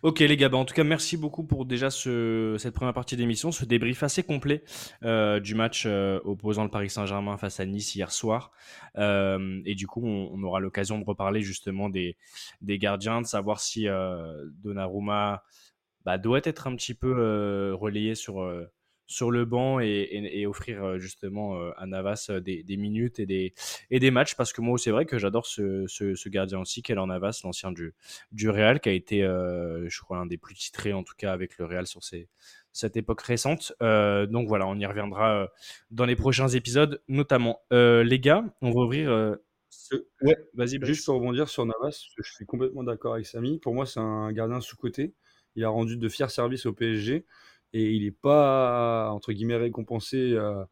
Ok 0.01 0.19
les 0.19 0.35
gars, 0.35 0.49
bah, 0.49 0.57
en 0.57 0.65
tout 0.65 0.73
cas 0.73 0.83
merci 0.83 1.15
beaucoup 1.15 1.43
pour 1.43 1.65
déjà 1.65 1.89
ce, 1.89 2.55
cette 2.59 2.73
première 2.73 2.93
partie 2.93 3.15
d'émission, 3.15 3.51
ce 3.51 3.63
débrief 3.63 4.03
assez 4.03 4.23
complet 4.23 4.63
euh, 5.03 5.39
du 5.39 5.55
match 5.55 5.85
euh, 5.85 6.19
opposant 6.25 6.63
le 6.63 6.69
Paris 6.69 6.89
Saint-Germain 6.89 7.37
face 7.37 7.59
à 7.59 7.65
Nice 7.65 7.95
hier 7.95 8.11
soir. 8.11 8.51
Euh, 8.97 9.61
et 9.65 9.75
du 9.75 9.87
coup 9.87 10.05
on, 10.05 10.43
aura 10.43 10.59
l'occasion 10.59 10.99
de 10.99 11.05
reparler 11.05 11.41
justement 11.41 11.89
des, 11.89 12.17
gardiens, 12.61 13.21
de 13.21 13.27
savoir 13.27 13.61
si 13.61 13.85
Donnarumma 13.85 15.43
bah, 16.03 16.17
doit 16.17 16.41
être 16.43 16.67
un 16.67 16.75
petit 16.75 16.93
peu 16.93 17.73
relayé 17.73 18.15
sur, 18.15 18.43
sur 19.13 19.31
le 19.31 19.45
banc 19.45 19.79
et, 19.79 19.87
et- 19.87 20.41
et 20.41 20.47
offrir 20.47 20.83
euh, 20.83 20.97
justement 20.99 21.59
euh, 21.59 21.71
à 21.77 21.85
Navas 21.85 22.27
euh, 22.29 22.39
des, 22.39 22.63
des 22.63 22.77
minutes 22.77 23.19
et 23.19 23.25
des, 23.25 23.53
et 23.91 23.99
des 23.99 24.11
matchs 24.11 24.35
parce 24.35 24.53
que 24.53 24.61
moi 24.61 24.77
c'est 24.77 24.91
vrai 24.91 25.05
que 25.05 25.17
j'adore 25.19 25.45
ce, 25.45 25.85
ce, 25.87 26.15
ce 26.15 26.29
gardien 26.29 26.59
aussi, 26.59 26.81
Keller 26.81 27.05
Navas, 27.05 27.39
l'ancien 27.43 27.71
du, 27.71 27.93
du 28.31 28.49
Real, 28.49 28.79
qui 28.79 28.89
a 28.89 28.93
été, 28.93 29.23
euh, 29.23 29.87
je 29.89 29.99
crois, 30.01 30.17
un 30.17 30.25
des 30.25 30.37
plus 30.37 30.55
titrés 30.55 30.93
en 30.93 31.03
tout 31.03 31.13
cas 31.17 31.31
avec 31.33 31.57
le 31.57 31.65
Real 31.65 31.87
sur 31.87 32.01
cette 32.71 32.97
époque 32.97 33.21
récente. 33.21 33.73
Euh, 33.81 34.25
donc 34.25 34.47
voilà, 34.47 34.67
on 34.67 34.75
y 34.77 34.85
reviendra 34.85 35.47
dans 35.91 36.05
les 36.05 36.15
prochains 36.15 36.47
épisodes, 36.49 37.01
notamment. 37.07 37.61
Euh, 37.71 38.03
les 38.03 38.19
gars, 38.19 38.43
on 38.61 38.71
va 38.71 38.81
ouvrir. 38.81 39.37
Ce- 39.69 39.95
Ouais, 40.21 40.37
vas-y. 40.53 40.79
Juste 40.85 41.05
pour 41.05 41.15
rebondir 41.15 41.49
sur 41.49 41.65
Navas, 41.65 42.05
je 42.17 42.31
suis 42.31 42.45
complètement 42.45 42.83
d'accord 42.83 43.13
avec 43.15 43.25
Samy. 43.25 43.59
Pour 43.59 43.73
moi, 43.73 43.85
c'est 43.85 43.99
un 43.99 44.31
gardien 44.31 44.61
sous-coté. 44.61 45.13
Il 45.55 45.63
a 45.63 45.69
rendu 45.69 45.97
de 45.97 46.09
fiers 46.09 46.29
services 46.29 46.65
au 46.65 46.73
PSG 46.73 47.25
et 47.73 47.91
il 47.93 48.03
n'est 48.03 48.11
pas, 48.11 49.09
entre 49.11 49.33
guillemets, 49.33 49.55
récompensé 49.57 50.37
à, 50.37 50.69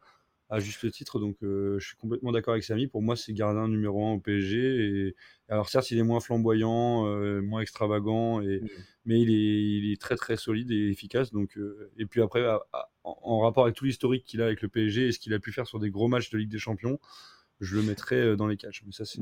à 0.50 0.60
juste 0.60 0.92
titre. 0.92 1.20
Donc, 1.20 1.38
euh, 1.44 1.80
je 1.80 1.88
suis 1.88 1.98
complètement 1.98 2.32
d'accord 2.32 2.54
avec 2.54 2.64
Samy. 2.64 2.88
Pour 2.88 3.02
moi, 3.02 3.16
c'est 3.16 3.34
gardien 3.34 3.68
numéro 3.68 4.06
un 4.06 4.14
au 4.14 4.20
PSG. 4.20 4.58
Et, 4.60 5.16
alors, 5.50 5.70
certes, 5.70 5.92
il 5.92 5.98
est 5.98 6.04
moins 6.04 6.20
flamboyant, 6.20 7.08
euh, 7.08 7.42
moins 7.42 7.62
extravagant, 7.62 8.42
et, 8.42 8.60
Mhm. 8.62 8.70
mais 9.06 9.22
il 9.22 9.30
est, 9.32 9.64
il 9.80 9.92
est 9.94 10.02
très, 10.02 10.16
très 10.16 10.38
solide 10.38 10.72
et 10.72 10.90
efficace. 10.90 11.32
Donc, 11.32 11.58
euh, 11.58 11.92
et 11.98 12.06
puis 12.06 12.22
après, 12.22 12.46
à- 12.46 12.62
à- 12.74 12.90
en, 13.04 13.18
en 13.24 13.40
rapport 13.40 13.64
avec 13.66 13.76
tout 13.76 13.86
l'historique 13.86 14.26
qu'il 14.26 14.42
a 14.42 14.46
avec 14.46 14.62
le 14.62 14.68
PSG 14.70 15.08
et 15.08 15.12
ce 15.12 15.20
qu'il 15.20 15.34
a 15.34 15.40
pu 15.40 15.52
faire 15.52 15.68
sur 15.68 15.80
des 15.80 15.90
gros 15.90 16.08
matchs 16.08 16.30
de 16.30 16.38
Ligue 16.38 16.50
des 16.52 16.60
Champions, 16.60 17.00
je 17.62 17.76
le 17.76 17.84
mettrais 17.84 18.16
euh, 18.16 18.36
dans 18.36 18.48
les 18.48 18.58
catchs. 18.58 18.82
Mais 18.86 18.92
ça, 18.92 19.06
c'est 19.06 19.20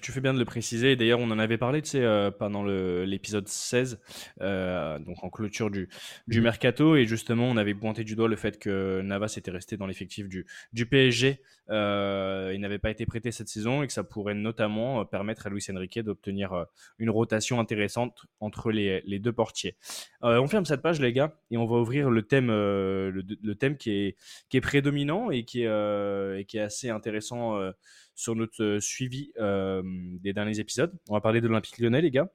tu, 0.00 0.12
fais 0.12 0.20
bien 0.20 0.32
de 0.32 0.38
le 0.38 0.44
préciser. 0.46 0.96
D'ailleurs, 0.96 1.20
on 1.20 1.30
en 1.30 1.38
avait 1.38 1.58
parlé, 1.58 1.82
tu 1.82 1.90
sais, 1.90 2.02
euh, 2.02 2.30
pendant 2.30 2.64
l'épisode 2.64 3.46
16, 3.46 4.00
euh, 4.40 4.98
donc 4.98 5.22
en 5.22 5.28
clôture 5.28 5.70
du, 5.70 5.88
du 6.26 6.38
Mhm. 6.38 6.44
mercato, 6.44 6.96
et 6.96 7.04
justement, 7.04 7.44
on 7.44 7.58
avait 7.58 7.74
pointé 7.74 8.04
du 8.04 8.16
doigt 8.16 8.28
le 8.28 8.36
fait 8.36 8.58
que 8.58 9.02
Navas 9.02 9.34
était 9.36 9.50
resté 9.50 9.76
dans 9.76 9.86
l'effectif 9.86 10.28
du, 10.28 10.46
du 10.72 10.86
PSG. 10.86 11.40
Euh, 11.68 12.50
il 12.52 12.60
n'avait 12.60 12.80
pas 12.80 12.90
été 12.90 13.06
prêté 13.06 13.30
cette 13.30 13.48
saison 13.48 13.82
et 13.82 13.86
que 13.86 13.92
ça 13.92 14.02
pourrait 14.02 14.34
notamment 14.34 15.04
permettre 15.04 15.46
à 15.46 15.50
Luis 15.50 15.64
Enrique 15.70 16.00
d'obtenir 16.00 16.66
une 16.98 17.10
rotation 17.10 17.60
intéressante 17.60 18.24
entre 18.40 18.72
les, 18.72 19.02
les 19.04 19.18
deux 19.20 19.32
portiers. 19.32 19.76
On 20.22 20.48
ferme 20.48 20.64
cette 20.64 20.82
page, 20.82 21.00
les 21.00 21.12
gars, 21.12 21.38
et 21.50 21.58
on 21.58 21.66
va 21.66 21.76
ouvrir 21.76 22.10
le 22.10 22.22
thème, 22.22 22.48
le, 22.48 23.10
le 23.10 23.54
thème 23.54 23.76
qui 23.76 23.90
est, 23.92 24.16
qui 24.48 24.56
est 24.56 24.60
prédominant 24.60 25.30
et 25.30 25.44
qui 25.44 25.62
est, 25.62 26.40
et 26.40 26.44
qui 26.44 26.56
est 26.56 26.62
assez 26.62 26.88
intéressant 26.90 27.09
euh, 27.12 27.72
sur 28.14 28.34
notre 28.34 28.62
euh, 28.62 28.80
suivi 28.80 29.32
euh, 29.38 29.82
des 30.20 30.32
derniers 30.32 30.58
épisodes. 30.60 30.92
On 31.08 31.14
va 31.14 31.20
parler 31.20 31.40
de 31.40 31.48
l'Olympique 31.48 31.78
lyonnais, 31.78 32.02
les 32.02 32.10
gars. 32.10 32.30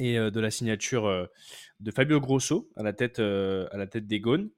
Et 0.00 0.16
de 0.16 0.40
la 0.40 0.50
signature 0.50 1.28
de 1.80 1.90
Fabio 1.90 2.20
Grosso 2.20 2.70
à 2.76 2.82
la 2.82 2.92
tête, 2.92 3.18
à 3.18 3.76
la 3.76 3.86
tête 3.86 4.06
des 4.06 4.20
Gaunes, 4.20 4.50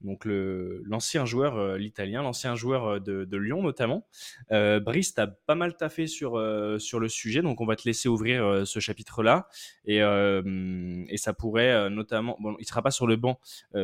donc 0.00 0.22
l'ancien 0.24 1.24
joueur, 1.24 1.76
l'italien, 1.76 2.22
l'ancien 2.22 2.54
joueur 2.54 3.00
de, 3.00 3.36
Lyon 3.36 3.62
notamment. 3.62 4.06
Brice, 4.50 5.14
tu 5.14 5.20
as 5.20 5.26
pas 5.26 5.54
mal 5.54 5.76
taffé 5.76 6.06
sur, 6.06 6.40
sur 6.80 7.00
le 7.00 7.08
sujet, 7.08 7.42
donc 7.42 7.60
on 7.60 7.66
va 7.66 7.76
te 7.76 7.82
laisser 7.86 8.08
ouvrir 8.08 8.66
ce 8.66 8.80
chapitre-là. 8.80 9.48
Et, 9.84 9.98
et 9.98 11.16
ça 11.16 11.32
pourrait 11.32 11.88
notamment. 11.90 12.36
Bon, 12.40 12.56
il 12.58 12.66
sera 12.66 12.82
pas 12.82 12.90
sur 12.90 13.06
le 13.06 13.16
banc 13.16 13.38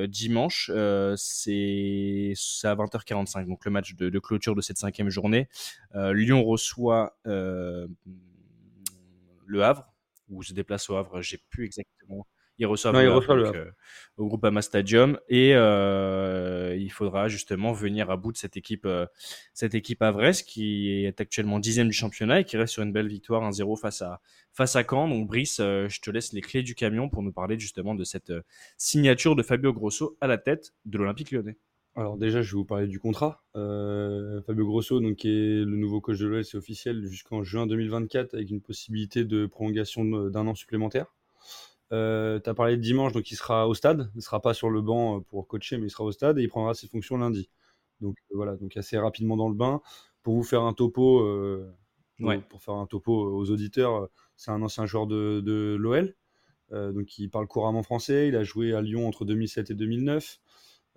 dimanche, 0.08 0.70
c'est 1.16 2.34
à 2.64 2.74
20h45, 2.74 3.46
donc 3.46 3.64
le 3.64 3.70
match 3.70 3.94
de, 3.94 4.10
de 4.10 4.18
clôture 4.18 4.54
de 4.54 4.60
cette 4.60 4.78
cinquième 4.78 5.10
journée. 5.10 5.48
Lyon 5.94 6.42
reçoit 6.44 7.16
le 9.46 9.62
Havre, 9.62 9.93
ou 10.28 10.42
se 10.42 10.52
déplace 10.52 10.88
au 10.90 10.96
Havre, 10.96 11.20
j'ai 11.22 11.38
plus 11.50 11.64
exactement. 11.64 12.26
Il 12.58 12.66
reçoit 12.66 12.92
Non, 12.92 13.00
il 13.00 13.04
le 13.04 13.10
Havre, 13.10 13.20
reçoit 13.20 13.34
le 13.34 13.44
donc, 13.44 13.56
euh, 13.56 13.70
au 14.16 14.28
Groupama 14.28 14.62
Stadium 14.62 15.18
et 15.28 15.54
euh, 15.54 16.76
il 16.78 16.90
faudra 16.90 17.26
justement 17.26 17.72
venir 17.72 18.10
à 18.10 18.16
bout 18.16 18.30
de 18.30 18.36
cette 18.36 18.56
équipe, 18.56 18.86
euh, 18.86 19.06
cette 19.54 19.74
équipe 19.74 20.02
havraise 20.02 20.42
qui 20.42 21.04
est 21.04 21.20
actuellement 21.20 21.58
dixième 21.58 21.88
du 21.88 21.94
championnat 21.94 22.40
et 22.40 22.44
qui 22.44 22.56
reste 22.56 22.74
sur 22.74 22.84
une 22.84 22.92
belle 22.92 23.08
victoire 23.08 23.42
1-0 23.42 23.80
face 23.80 24.02
à, 24.02 24.20
face 24.52 24.76
à 24.76 24.84
Caen. 24.88 25.08
Donc 25.08 25.26
Brice, 25.26 25.58
euh, 25.58 25.88
je 25.88 26.00
te 26.00 26.10
laisse 26.10 26.32
les 26.32 26.42
clés 26.42 26.62
du 26.62 26.76
camion 26.76 27.08
pour 27.08 27.22
nous 27.22 27.32
parler 27.32 27.58
justement 27.58 27.96
de 27.96 28.04
cette 28.04 28.32
signature 28.76 29.34
de 29.34 29.42
Fabio 29.42 29.72
Grosso 29.72 30.16
à 30.20 30.28
la 30.28 30.38
tête 30.38 30.74
de 30.84 30.98
l'Olympique 30.98 31.32
lyonnais. 31.32 31.56
Alors 31.96 32.16
déjà, 32.18 32.42
je 32.42 32.50
vais 32.52 32.56
vous 32.58 32.64
parler 32.64 32.88
du 32.88 32.98
contrat. 32.98 33.42
Euh, 33.56 34.42
Fabio 34.42 34.66
Grosso, 34.66 34.98
donc, 35.00 35.16
qui 35.16 35.28
est 35.28 35.64
le 35.64 35.76
nouveau 35.76 36.00
coach 36.00 36.18
de 36.18 36.26
l'OL, 36.26 36.44
c'est 36.44 36.56
officiel 36.56 37.04
jusqu'en 37.06 37.44
juin 37.44 37.66
2024 37.66 38.34
avec 38.34 38.50
une 38.50 38.60
possibilité 38.60 39.24
de 39.24 39.46
prolongation 39.46 40.04
d'un 40.04 40.46
an 40.48 40.54
supplémentaire. 40.54 41.06
Euh, 41.92 42.40
tu 42.40 42.50
as 42.50 42.54
parlé 42.54 42.76
de 42.76 42.82
dimanche, 42.82 43.12
donc 43.12 43.30
il 43.30 43.36
sera 43.36 43.68
au 43.68 43.74
stade. 43.74 44.10
Il 44.14 44.18
ne 44.18 44.22
sera 44.22 44.40
pas 44.40 44.54
sur 44.54 44.70
le 44.70 44.80
banc 44.82 45.18
euh, 45.18 45.20
pour 45.20 45.46
coacher, 45.46 45.78
mais 45.78 45.86
il 45.86 45.90
sera 45.90 46.02
au 46.04 46.10
stade 46.10 46.38
et 46.38 46.42
il 46.42 46.48
prendra 46.48 46.74
ses 46.74 46.88
fonctions 46.88 47.16
lundi. 47.16 47.48
Donc 48.00 48.16
euh, 48.32 48.36
voilà, 48.36 48.56
donc 48.56 48.76
assez 48.76 48.98
rapidement 48.98 49.36
dans 49.36 49.48
le 49.48 49.54
bain. 49.54 49.80
Pour 50.24 50.34
vous 50.34 50.42
faire 50.42 50.62
un 50.62 50.72
topo, 50.72 51.20
pour- 52.18 52.26
Ouais. 52.28 52.40
pour 52.48 52.62
faire 52.62 52.74
un 52.74 52.86
topo 52.86 53.12
aux 53.12 53.50
auditeurs, 53.50 54.08
c'est 54.36 54.50
un 54.50 54.62
ancien 54.62 54.86
joueur 54.86 55.06
de, 55.06 55.40
de 55.44 55.76
l'OL. 55.78 56.14
Donc 56.72 57.18
il 57.18 57.28
parle 57.30 57.46
couramment 57.46 57.82
français. 57.84 58.26
Il 58.28 58.36
a 58.36 58.42
joué 58.42 58.72
à 58.72 58.80
Lyon 58.80 59.06
entre 59.06 59.24
2007 59.24 59.70
et 59.70 59.74
2009. 59.74 60.40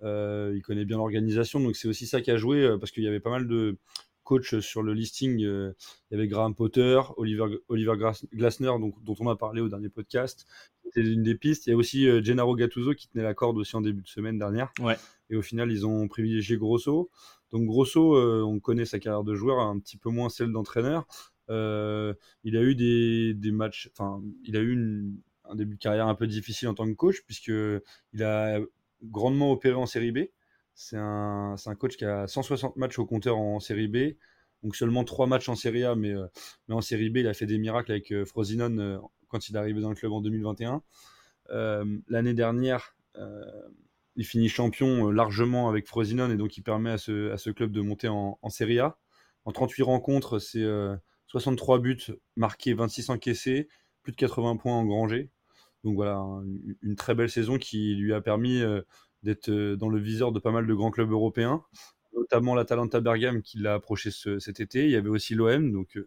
Euh, 0.02 0.52
il 0.54 0.62
connaît 0.62 0.84
bien 0.84 0.96
l'organisation, 0.98 1.60
donc 1.60 1.74
c'est 1.76 1.88
aussi 1.88 2.06
ça 2.06 2.20
qui 2.20 2.30
a 2.30 2.36
joué 2.36 2.62
euh, 2.62 2.78
parce 2.78 2.92
qu'il 2.92 3.02
y 3.02 3.08
avait 3.08 3.20
pas 3.20 3.30
mal 3.30 3.48
de 3.48 3.76
coachs 4.22 4.60
sur 4.60 4.82
le 4.82 4.92
listing. 4.92 5.42
euh, 5.44 5.72
il 6.10 6.14
y 6.14 6.18
avait 6.18 6.28
Graham 6.28 6.54
Potter, 6.54 7.00
Oliver, 7.16 7.46
Oliver 7.68 7.94
Glasner, 8.32 8.72
donc, 8.78 8.94
dont 9.02 9.16
on 9.20 9.28
a 9.28 9.36
parlé 9.36 9.60
au 9.60 9.68
dernier 9.68 9.88
podcast. 9.88 10.46
C'était 10.84 11.00
une 11.00 11.22
des 11.22 11.34
pistes. 11.34 11.66
Il 11.66 11.70
y 11.70 11.72
a 11.72 11.76
aussi 11.76 12.06
Gennaro 12.22 12.54
Gattuso 12.54 12.94
qui 12.94 13.08
tenait 13.08 13.24
la 13.24 13.34
corde 13.34 13.58
aussi 13.58 13.74
en 13.76 13.80
début 13.80 14.02
de 14.02 14.08
semaine 14.08 14.38
dernière. 14.38 14.72
Ouais. 14.80 14.96
Et 15.30 15.36
au 15.36 15.42
final, 15.42 15.70
ils 15.72 15.86
ont 15.86 16.08
privilégié 16.08 16.56
Grosso. 16.56 17.10
Donc 17.50 17.66
Grosso, 17.66 18.16
on 18.46 18.58
connaît 18.60 18.86
sa 18.86 18.98
carrière 18.98 19.24
de 19.24 19.34
joueur, 19.34 19.58
un 19.60 19.78
petit 19.78 19.96
peu 19.98 20.08
moins 20.10 20.28
celle 20.30 20.52
d'entraîneur. 20.52 21.06
Il 21.50 22.56
a 22.56 22.62
eu 22.62 22.74
des, 22.74 23.34
des 23.34 23.50
matchs, 23.52 23.90
enfin, 23.92 24.22
il 24.44 24.56
a 24.56 24.60
eu 24.60 24.72
une- 24.72 25.18
un 25.50 25.54
début 25.54 25.76
de 25.76 25.80
carrière 25.80 26.06
un 26.06 26.14
peu 26.14 26.26
difficile 26.26 26.68
en 26.68 26.74
tant 26.74 26.86
que 26.86 26.92
coach, 26.94 27.22
puisque 27.26 27.52
il 28.12 28.22
a 28.22 28.60
grandement 29.02 29.52
opéré 29.52 29.74
en 29.74 29.86
série 29.86 30.12
B. 30.12 30.18
C'est 30.74 30.96
un, 30.96 31.56
un 31.64 31.74
coach 31.74 31.96
qui 31.96 32.04
a 32.04 32.26
160 32.26 32.76
matchs 32.76 32.98
au 32.98 33.06
compteur 33.06 33.36
en 33.36 33.58
série 33.60 33.88
B, 33.88 34.14
donc 34.62 34.76
seulement 34.76 35.04
3 35.04 35.26
matchs 35.26 35.48
en 35.48 35.56
série 35.56 35.84
A, 35.84 35.94
mais, 35.96 36.12
euh, 36.12 36.26
mais 36.68 36.74
en 36.74 36.80
série 36.80 37.10
B, 37.10 37.18
il 37.18 37.26
a 37.26 37.34
fait 37.34 37.46
des 37.46 37.58
miracles 37.58 37.92
avec 37.92 38.12
euh, 38.12 38.24
euh, 38.24 38.98
quand 39.28 39.48
il 39.48 39.56
est 39.56 39.58
arrivé 39.58 39.80
dans 39.80 39.90
le 39.90 39.94
club 39.96 40.12
en 40.12 40.20
2021. 40.20 40.82
Euh, 41.50 41.84
L'année 42.08 42.34
dernière, 42.34 42.94
euh, 43.16 43.44
il 44.16 44.24
finit 44.24 44.48
champion 44.48 45.10
largement 45.10 45.68
avec 45.68 45.86
Frosinone 45.86 46.32
et 46.32 46.36
donc 46.36 46.56
il 46.56 46.62
permet 46.62 46.90
à 46.90 46.98
ce, 46.98 47.30
à 47.32 47.38
ce 47.38 47.50
club 47.50 47.72
de 47.72 47.80
monter 47.80 48.08
en, 48.08 48.38
en 48.42 48.50
Serie 48.50 48.80
A. 48.80 48.98
En 49.44 49.52
38 49.52 49.82
rencontres, 49.82 50.38
c'est 50.38 50.62
euh, 50.62 50.96
63 51.26 51.78
buts 51.78 52.12
marqués, 52.36 52.74
26 52.74 53.10
encaissés, 53.10 53.68
plus 54.02 54.12
de 54.12 54.16
80 54.16 54.56
points 54.56 54.74
engrangés. 54.74 55.30
Donc 55.84 55.94
voilà, 55.94 56.16
un- 56.16 56.44
une 56.82 56.96
très 56.96 57.14
belle 57.14 57.30
saison 57.30 57.58
qui 57.58 57.94
lui 57.94 58.12
a 58.12 58.20
permis 58.20 58.60
euh, 58.62 58.82
d'être 59.22 59.48
euh, 59.50 59.76
dans 59.76 59.88
le 59.88 59.98
viseur 59.98 60.32
de 60.32 60.38
pas 60.40 60.50
mal 60.50 60.66
de 60.66 60.74
grands 60.74 60.90
clubs 60.90 61.10
européens, 61.10 61.62
notamment 62.16 62.54
l'Atalanta 62.54 63.00
Bergame 63.00 63.42
qui 63.42 63.58
l'a 63.58 63.74
approché 63.74 64.10
ce- 64.10 64.38
cet 64.38 64.60
été. 64.60 64.84
Il 64.86 64.90
y 64.90 64.96
avait 64.96 65.08
aussi 65.08 65.34
l'OM, 65.34 65.72
donc 65.72 65.96
euh, 65.96 66.06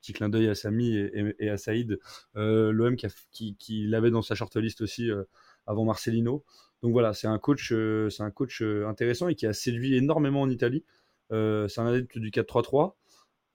petit 0.00 0.12
clin 0.12 0.28
d'œil 0.28 0.48
à 0.48 0.54
Samy 0.54 0.96
et, 0.96 1.48
à 1.50 1.56
Saïd, 1.58 1.98
euh, 2.36 2.70
l'OM 2.72 2.96
qui, 2.96 3.06
a- 3.06 3.10
qui- 3.32 3.56
qui 3.56 3.86
l'avait 3.86 4.10
dans 4.10 4.22
sa 4.22 4.34
shortlist 4.34 4.80
aussi 4.80 5.10
euh, 5.10 5.24
avant 5.66 5.84
Marcelino. 5.84 6.44
Donc 6.82 6.92
voilà, 6.92 7.12
c'est 7.12 7.26
un 7.26 7.38
coach, 7.40 7.72
euh, 7.72 8.08
c'est 8.10 8.22
un 8.22 8.30
coach 8.30 8.62
intéressant 8.62 9.28
et 9.28 9.34
qui 9.34 9.46
a 9.46 9.52
séduit 9.52 9.96
énormément 9.96 10.42
en 10.42 10.48
Italie. 10.50 10.84
C'est 11.30 11.78
un 11.80 11.86
adepte 11.86 12.16
du 12.18 12.30
4-3-3 12.30 12.96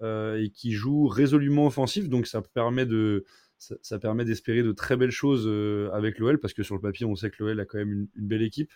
euh, 0.02 0.42
et 0.42 0.50
qui 0.50 0.72
joue 0.74 1.08
résolument 1.08 1.66
offensif, 1.66 2.10
donc 2.10 2.28
ça 2.28 2.42
permet 2.42 2.86
de 2.86 3.24
ça, 3.64 3.76
ça 3.82 4.00
permet 4.00 4.26
d'espérer 4.26 4.64
de 4.64 4.72
très 4.72 4.98
belles 4.98 5.12
choses 5.12 5.46
euh, 5.48 5.90
avec 5.94 6.20
l'OL 6.20 6.40
parce 6.40 6.54
que 6.54 6.64
sur 6.64 6.76
le 6.76 6.82
papier 6.82 7.06
on 7.06 7.16
sait 7.16 7.30
que 7.30 7.44
l'OL 7.44 7.60
a 7.60 7.66
quand 7.66 7.78
même 7.78 7.92
une, 7.92 8.08
une 8.16 8.28
belle 8.28 8.42
équipe. 8.42 8.72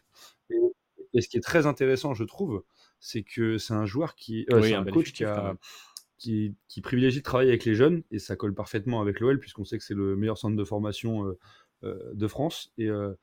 Et, 0.50 0.58
et 1.13 1.21
ce 1.21 1.28
qui 1.28 1.38
est 1.38 1.41
très 1.41 1.65
intéressant, 1.65 2.13
je 2.13 2.23
trouve, 2.23 2.63
c'est 3.00 3.23
que 3.23 3.58
c'est 3.58 3.73
un 3.73 3.86
joueur 3.86 4.15
qui, 4.15 4.45
euh, 4.52 4.62
Oui, 4.62 4.69
c'est 4.69 4.76
un 4.76 4.86
coach 4.86 5.12
qui 5.13 5.23
a 5.23 5.56
qui, 6.17 6.56
qui 6.67 6.82
privilégie 6.82 7.19
de 7.19 7.23
travailler 7.23 7.52
avec 7.52 7.63
les 7.63 7.76
jeunes 7.76 8.02
et 8.10 8.17
ça 8.17 8.36
colle 8.36 8.56
parfaitement 8.56 9.02
avec 9.02 9.19
l'OL 9.19 9.39
puisqu'on 9.39 9.65
sait 9.65 9.78
que 9.78 9.84
c'est 9.84 9.93
le 9.93 10.15
meilleur 10.15 10.38
centre 10.39 10.56
de 10.56 10.63
formation 10.63 11.28
euh, 11.28 11.38
euh, 11.84 11.95
de 12.15 12.28
France. 12.28 12.71
Et, 12.80 12.88
euh, 12.89 13.13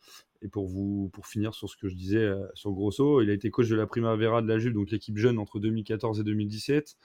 et 0.40 0.48
pour, 0.48 0.68
vous, 0.68 1.10
pour 1.12 1.26
finir 1.26 1.54
sur 1.54 1.68
ce 1.68 1.76
que 1.76 1.88
je 1.88 1.96
disais 1.96 2.18
euh, 2.18 2.46
sur 2.54 2.70
Grosso, 2.70 3.20
il 3.20 3.30
a 3.30 3.32
été 3.32 3.50
coach 3.50 3.68
de 3.68 3.74
la 3.74 3.88
Primavera 3.88 4.42
de 4.42 4.46
la 4.46 4.58
Juve, 4.60 4.74
donc 4.74 4.92
l'équipe 4.92 5.16
jeune 5.16 5.40
entre 5.40 5.58
2014 5.58 6.20
et 6.20 6.22
2017. 6.22 6.96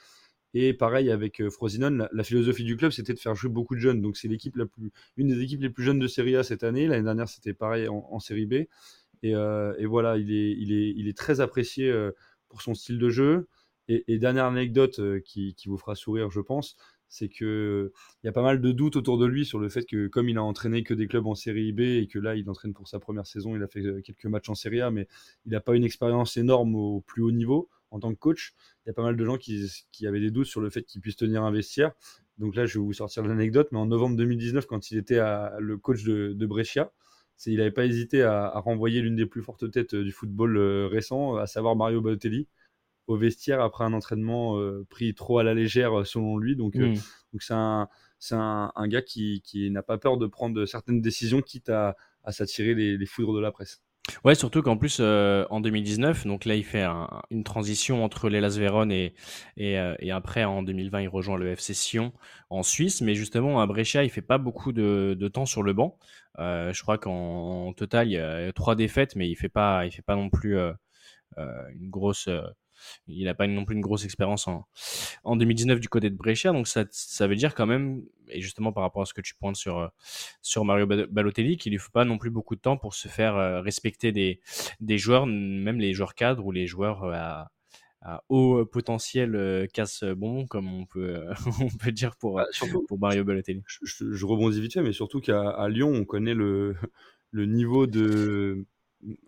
Et 0.53 0.73
pareil 0.73 1.11
avec 1.11 1.41
euh, 1.41 1.49
Frosinone, 1.49 2.09
la, 2.11 2.23
philosophie 2.23 2.63
du 2.63 2.75
club 2.75 2.91
c'était 2.91 3.13
de 3.13 3.19
faire 3.19 3.35
jouer 3.35 3.51
beaucoup 3.51 3.75
de 3.75 3.79
jeunes. 3.79 4.01
Donc 4.01 4.17
c'est 4.17 4.27
l'équipe 4.27 4.55
la 4.55 4.65
plus, 4.65 4.91
une 5.17 5.27
des 5.27 5.41
équipes 5.41 5.61
les 5.61 5.69
plus 5.69 5.83
jeunes 5.83 5.99
de 5.99 6.07
Serie 6.07 6.35
A 6.35 6.43
cette 6.43 6.63
année. 6.63 6.87
L'année 6.87 7.03
dernière 7.03 7.29
c'était 7.29 7.53
pareil 7.53 7.87
en, 7.87 8.07
en 8.09 8.19
Série 8.19 8.47
B. 8.47 8.53
Et, 9.21 9.35
euh, 9.35 9.73
voilà, 9.85 10.17
il 10.17 10.31
est, 10.31 10.51
il, 10.51 10.71
est, 10.71 10.93
il 10.95 11.07
est 11.07 11.17
très 11.17 11.41
apprécié 11.41 11.89
euh, 11.89 12.11
pour 12.47 12.61
son 12.61 12.73
style 12.73 12.97
de 12.97 13.09
jeu. 13.09 13.47
Et, 13.89 14.19
dernière 14.19 14.45
anecdote 14.45 15.01
qui, 15.23 15.55
vous 15.65 15.77
fera 15.77 15.95
sourire, 15.95 16.29
je 16.29 16.41
pense, 16.41 16.77
c'est 17.07 17.27
que 17.27 17.91
il 18.23 18.27
y 18.27 18.29
a 18.29 18.31
pas 18.31 18.43
mal 18.43 18.61
de 18.61 18.71
doutes 18.71 18.95
autour 18.95 19.17
de 19.17 19.25
lui 19.25 19.45
sur 19.45 19.57
le 19.57 19.67
fait 19.67 19.83
que 19.83 20.07
comme 20.07 20.29
il 20.29 20.37
a 20.37 20.43
entraîné 20.43 20.83
que 20.83 20.93
des 20.93 21.07
clubs 21.07 21.25
en 21.25 21.33
série 21.33 21.73
B 21.73 21.79
et 21.79 22.07
que 22.07 22.19
là 22.19 22.35
il 22.35 22.47
entraîne 22.51 22.73
pour 22.73 22.87
sa 22.87 22.99
première 22.99 23.25
saison, 23.25 23.55
il 23.55 23.63
a 23.63 23.67
fait 23.67 23.81
quelques 24.03 24.25
matchs 24.25 24.49
en 24.49 24.53
série 24.53 24.81
A, 24.81 24.91
mais 24.91 25.07
il 25.47 25.53
n'a 25.53 25.59
pas 25.59 25.75
une 25.75 25.83
expérience 25.83 26.37
énorme 26.37 26.75
au 26.75 27.01
plus 27.01 27.23
haut 27.23 27.31
niveau 27.31 27.67
en 27.91 27.99
tant 27.99 28.13
que 28.13 28.19
coach. 28.19 28.53
Il 28.85 28.89
y 28.89 28.91
a 28.91 28.93
pas 28.93 29.03
mal 29.03 29.15
de 29.15 29.25
gens 29.25 29.37
qui, 29.37 29.65
qui 29.91 30.07
avaient 30.07 30.19
des 30.19 30.31
doutes 30.31 30.47
sur 30.47 30.61
le 30.61 30.69
fait 30.69 30.83
qu'il 30.83 31.01
puisse 31.01 31.15
tenir 31.15 31.43
un 31.43 31.51
vestiaire. 31.51 31.91
Donc 32.37 32.55
là, 32.55 32.65
je 32.65 32.79
vais 32.79 32.83
vous 32.85 32.93
sortir 32.93 33.23
l'anecdote, 33.23 33.69
mais 33.71 33.79
en 33.79 33.85
novembre 33.85 34.15
2019, 34.15 34.65
quand 34.65 34.91
il 34.91 34.97
était 34.97 35.19
à, 35.19 35.55
le 35.59 35.77
coach 35.77 36.03
de, 36.03 36.33
de 36.33 36.45
Brescia, 36.45 36.91
il 37.45 37.57
n'avait 37.57 37.71
pas 37.71 37.85
hésité 37.85 38.21
à, 38.21 38.45
à 38.45 38.59
renvoyer 38.59 39.01
l'une 39.01 39.15
des 39.15 39.25
plus 39.25 39.41
fortes 39.41 39.69
têtes 39.71 39.93
euh, 39.93 40.03
du 40.03 40.11
football 40.11 40.57
euh, 40.57 40.87
récent, 40.87 41.35
à 41.35 41.47
savoir 41.47 41.75
Mario 41.75 42.01
Balotelli, 42.01 42.47
au 43.07 43.17
vestiaire 43.17 43.61
après 43.61 43.83
un 43.85 43.93
entraînement 43.93 44.59
euh, 44.59 44.85
pris 44.89 45.13
trop 45.15 45.39
à 45.39 45.43
la 45.43 45.53
légère 45.53 46.05
selon 46.05 46.37
lui. 46.37 46.55
Donc 46.55 46.75
euh, 46.75 46.89
Mm. 46.89 46.93
donc 47.33 47.41
c'est 47.43 47.53
un, 47.53 47.87
c'est 48.19 48.35
un, 48.35 48.71
un 48.75 48.87
gars 48.87 49.01
qui, 49.01 49.41
qui 49.43 49.69
n'a 49.71 49.81
pas 49.83 49.97
peur 49.97 50.17
de 50.17 50.27
prendre 50.27 50.65
certaines 50.65 51.01
décisions, 51.01 51.41
quitte 51.41 51.69
à, 51.69 51.95
à 52.23 52.31
s'attirer 52.31 52.73
les, 52.75 52.97
les 52.97 53.05
foudres 53.05 53.33
de 53.33 53.39
la 53.39 53.51
presse. 53.51 53.81
Ouais, 54.23 54.33
surtout 54.33 54.61
qu'en 54.63 54.77
plus, 54.77 54.97
euh, 55.01 55.45
en 55.49 55.61
2019, 55.61 56.25
donc 56.25 56.45
là, 56.45 56.55
il 56.55 56.63
fait 56.63 56.81
un- 56.81 57.07
une 57.29 57.43
transition 57.43 58.03
entre 58.03 58.27
l'Elas 58.29 58.55
Vérone 58.57 58.91
et, 58.91 59.13
et, 59.57 59.77
euh, 59.77 59.93
et 59.99 60.11
après, 60.11 60.43
en 60.45 60.63
2020, 60.63 61.01
il 61.01 61.07
rejoint 61.09 61.37
le 61.37 61.55
FC 61.55 61.73
Sion 61.73 62.13
en 62.49 62.63
Suisse. 62.63 63.01
Mais 63.01 63.13
justement, 63.13 63.61
à 63.61 63.67
Brescia, 63.67 64.03
il 64.03 64.09
fait 64.09 64.21
pas 64.21 64.37
beaucoup 64.39 64.71
de, 64.71 65.15
de 65.19 65.27
temps 65.27 65.45
sur 65.45 65.61
le 65.63 65.73
banc. 65.73 65.97
Euh, 66.39 66.73
je 66.73 66.81
crois 66.81 66.97
qu'en 66.97 67.67
en 67.67 67.73
total, 67.73 68.07
il 68.07 68.13
y 68.13 68.17
a 68.17 68.51
trois 68.53 68.75
défaites, 68.75 69.15
mais 69.15 69.29
il 69.29 69.35
fait 69.35 69.49
fait 69.91 70.01
pas 70.01 70.15
non 70.15 70.29
plus 70.29 70.57
une 71.37 71.89
grosse. 71.89 72.29
Il 73.07 73.25
n'a 73.25 73.33
pas 73.33 73.47
non 73.47 73.65
plus 73.65 73.75
une 73.75 73.81
grosse 73.81 74.05
expérience 74.05 74.47
en, 74.47 74.67
en 75.23 75.35
2019 75.35 75.79
du 75.79 75.89
côté 75.89 76.09
de 76.09 76.15
Brescia. 76.15 76.51
Donc 76.51 76.67
ça, 76.67 76.85
ça 76.91 77.27
veut 77.27 77.35
dire 77.35 77.55
quand 77.55 77.65
même, 77.65 78.03
et 78.29 78.41
justement 78.41 78.71
par 78.73 78.83
rapport 78.83 79.01
à 79.03 79.05
ce 79.05 79.13
que 79.13 79.21
tu 79.21 79.35
pointes 79.35 79.55
sur, 79.55 79.77
euh, 79.79 79.87
sur 80.41 80.65
Mario 80.65 80.85
Ba- 80.87 81.07
Balotelli, 81.07 81.57
qu'il 81.57 81.71
lui 81.71 81.79
faut 81.79 81.91
pas 81.91 82.05
non 82.05 82.17
plus 82.17 82.29
beaucoup 82.29 82.55
de 82.55 82.61
temps 82.61 82.77
pour 82.77 82.93
se 82.93 83.07
faire 83.07 83.35
euh, 83.35 83.61
respecter 83.61 84.11
des, 84.11 84.39
des 84.79 84.97
joueurs, 84.97 85.25
même 85.25 85.79
les 85.79 85.93
joueurs 85.93 86.15
cadres 86.15 86.45
ou 86.45 86.51
les 86.51 86.67
joueurs 86.67 87.03
euh, 87.03 87.13
à, 87.13 87.51
à 88.01 88.23
haut 88.29 88.65
potentiel 88.65 89.35
euh, 89.35 89.67
casse-bonbon, 89.67 90.47
comme 90.47 90.73
on 90.73 90.85
peut, 90.85 91.15
euh, 91.17 91.33
on 91.61 91.69
peut 91.69 91.91
dire 91.91 92.15
pour, 92.17 92.41
Bah, 92.41 92.45
surtout, 92.51 92.87
pour 92.87 92.99
Mario 92.99 93.23
Balotelli. 93.23 93.63
je, 93.67 93.79
je- 93.83 94.11
je 94.13 94.25
rebondis 94.25 94.61
vite 94.61 94.73
fait, 94.73 94.81
mais 94.81 94.93
surtout 94.93 95.19
qu'à 95.21 95.67
Lyon, 95.69 95.91
on 95.93 96.05
connaît 96.05 96.33
le, 96.33 96.75
le 97.31 97.45
niveau 97.45 97.87
de. 97.87 98.65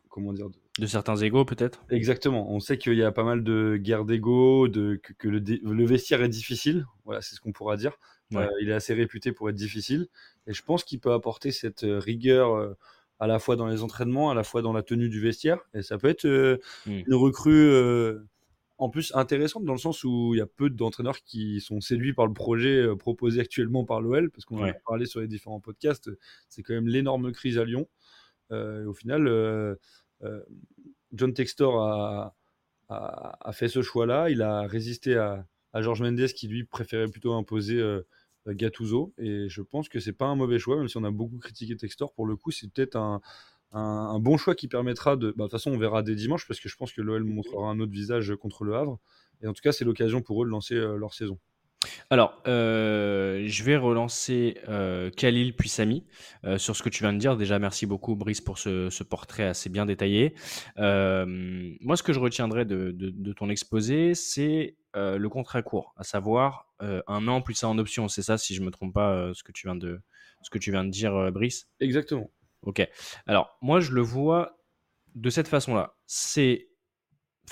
Comment 0.10 0.34
dire 0.34 0.50
de- 0.50 0.61
De 0.80 0.86
certains 0.86 1.18
égaux, 1.18 1.44
peut-être? 1.44 1.84
Exactement. 1.90 2.50
On 2.50 2.62
sait 2.62 2.78
qu'il 2.78 2.94
y 2.94 3.04
a 3.04 3.12
pas 3.12 3.26
mal 3.26 3.44
de 3.44 3.76
guerres 3.76 4.06
d'ego, 4.06 4.70
de, 4.70 4.96
que, 4.96 5.12
que 5.14 5.28
le, 5.28 5.86
vestiaire 5.86 6.22
est 6.22 6.30
difficile. 6.30 6.86
Voilà, 7.04 7.22
c'est 7.22 7.36
ce 7.36 7.42
qu'on 7.42 7.52
pourra 7.52 7.76
dire. 7.76 7.98
Ouais. 8.32 8.46
Euh, 8.46 8.50
il 8.62 8.70
est 8.70 8.74
assez 8.74 8.94
réputé 8.94 9.34
pour 9.34 9.50
être 9.50 9.56
difficile. 9.56 10.08
Et 10.48 10.54
je 10.54 10.64
pense 10.64 10.86
qu'il 10.86 11.02
peut 11.02 11.12
apporter 11.12 11.52
cette 11.52 11.82
rigueur 11.86 12.76
à 13.20 13.28
la 13.28 13.38
fois 13.38 13.58
dans 13.58 13.68
les 13.68 13.84
entraînements, 13.84 14.32
à 14.32 14.34
la 14.34 14.44
fois 14.44 14.62
dans 14.62 14.72
la 14.72 14.82
tenue 14.82 15.10
du 15.10 15.20
vestiaire. 15.20 15.60
Et 15.74 15.82
ça 15.82 15.98
peut 15.98 16.08
être 16.08 16.26
mmh. 16.26 16.92
une 17.06 17.16
recrue 17.16 17.70
en 18.78 18.90
plus 18.90 19.12
intéressante 19.14 19.66
dans 19.66 19.74
le 19.74 19.80
sens 19.80 20.06
où 20.06 20.34
il 20.34 20.38
y 20.38 20.42
a 20.42 20.48
peu 20.48 20.70
d'entraîneurs 20.70 21.22
qui 21.22 21.60
sont 21.60 21.82
séduits 21.82 22.14
par 22.14 22.26
le 22.26 22.34
projet 22.34 22.88
proposé 22.98 23.42
actuellement 23.42 23.84
par 23.84 24.00
l'OL, 24.00 24.32
parce 24.32 24.46
qu'on 24.46 24.60
en 24.60 24.70
a 24.70 24.74
parlé 24.74 25.06
sur 25.06 25.20
les 25.20 25.28
différents 25.28 25.60
podcasts. 25.60 26.10
C'est 26.48 26.64
quand 26.64 26.74
même 26.74 26.88
l'énorme 26.88 27.34
crise 27.34 27.58
à 27.58 27.66
Lyon. 27.66 27.90
au 28.52 28.94
final, 28.94 29.28
John 31.14 31.34
Textor 31.34 31.82
a, 32.90 33.52
fait 33.54 33.68
ce 33.68 33.82
choix-là. 33.82 34.30
Il 34.30 34.42
a 34.42 34.62
résisté 34.62 35.16
à, 35.16 35.46
à 35.74 35.82
Georges 35.82 36.02
Mendes 36.02 36.28
qui 36.28 36.48
lui 36.48 36.64
préférait 36.64 37.08
plutôt 37.08 37.34
imposer 37.34 37.80
euh, 37.80 38.02
Gattuso. 38.48 39.14
Et 39.18 39.50
je 39.50 39.62
pense 39.62 39.90
que 39.90 40.00
c'est 40.00 40.14
pas 40.14 40.26
un 40.26 40.36
mauvais 40.36 40.60
choix, 40.60 40.78
même 40.78 40.88
si 40.88 40.98
on 40.98 41.04
a 41.04 41.12
beaucoup 41.12 41.38
critiqué 41.38 41.76
Textor. 41.76 42.14
Pour 42.14 42.26
le 42.26 42.36
coup, 42.36 42.52
c'est 42.52 42.72
peut-être 42.72 42.96
un, 42.96 43.22
un, 43.72 44.20
bon 44.20 44.38
choix 44.38 44.56
qui 44.56 44.68
permettra 44.68 45.16
de. 45.16 45.32
Bah, 45.32 45.34
de 45.38 45.42
toute 45.44 45.52
façon, 45.52 45.72
on 45.72 45.78
verra 45.78 46.04
dès 46.04 46.16
dimanche 46.16 46.48
parce 46.48 46.60
que 46.60 46.70
je 46.70 46.76
pense 46.76 46.92
que 46.92 47.02
l'OL 47.02 47.24
montrera 47.24 47.70
un 47.70 47.80
autre 47.80 47.92
visage 47.92 48.36
contre 48.36 48.64
le 48.64 48.76
Havre. 48.76 49.00
Et 49.42 49.48
en 49.48 49.54
tout 49.54 49.62
cas, 49.62 49.72
c'est 49.72 49.86
l'occasion 49.86 50.22
pour 50.22 50.44
eux 50.44 50.46
de 50.46 50.52
lancer 50.52 50.76
euh, 50.76 50.96
leur 50.98 51.14
saison. 51.14 51.40
Alors, 52.10 52.42
euh, 52.48 53.44
je 53.48 53.64
vais 53.64 53.78
relancer 53.78 54.58
euh, 54.70 55.10
Khalil 55.12 55.56
puis 55.56 55.70
Samy 55.70 56.06
euh, 56.44 56.58
sur 56.58 56.76
ce 56.76 56.84
que 56.84 56.90
tu 56.90 57.04
viens 57.04 57.14
de 57.14 57.18
dire. 57.18 57.38
Déjà, 57.38 57.60
merci 57.60 57.86
beaucoup 57.86 58.16
Brice 58.16 58.42
pour 58.42 58.58
ce, 58.58 59.04
portrait 59.04 59.46
assez 59.46 59.70
bien 59.70 59.86
détaillé. 59.86 60.36
moi, 60.78 61.98
ce 61.98 62.04
que 62.04 62.14
je 62.14 62.20
retiendrai 62.20 62.66
de, 62.66 63.34
ton 63.34 63.50
exposé, 63.50 64.14
c'est 64.14 64.76
le 64.94 65.28
contrat 65.28 65.62
court, 65.62 65.94
à 65.98 66.04
savoir 66.04 66.68
un 66.80 67.28
an 67.28 67.42
plus 67.42 67.56
ça 67.56 67.68
en 67.68 67.78
option. 67.78 68.08
C'est 68.08 68.24
ça, 68.24 68.38
si 68.38 68.56
je 68.56 68.62
me 68.62 68.72
trompe 68.72 68.94
pas, 68.94 69.32
ce 69.34 69.44
que 69.44 69.52
tu 69.52 69.68
viens 69.68 69.76
de 69.76 70.02
ce 70.44 70.50
que 70.50 70.58
tu 70.58 70.72
viens 70.72 70.84
de 70.84 70.90
dire, 70.90 71.32
Brice? 71.32 71.68
Exactement. 71.80 72.32
Ok. 72.64 72.88
Alors, 73.28 73.58
moi, 73.62 73.80
je 73.80 73.92
le 73.92 74.02
vois 74.02 74.58
de 75.16 75.30
cette 75.30 75.48
façon-là. 75.48 75.96
C'est 76.08 76.71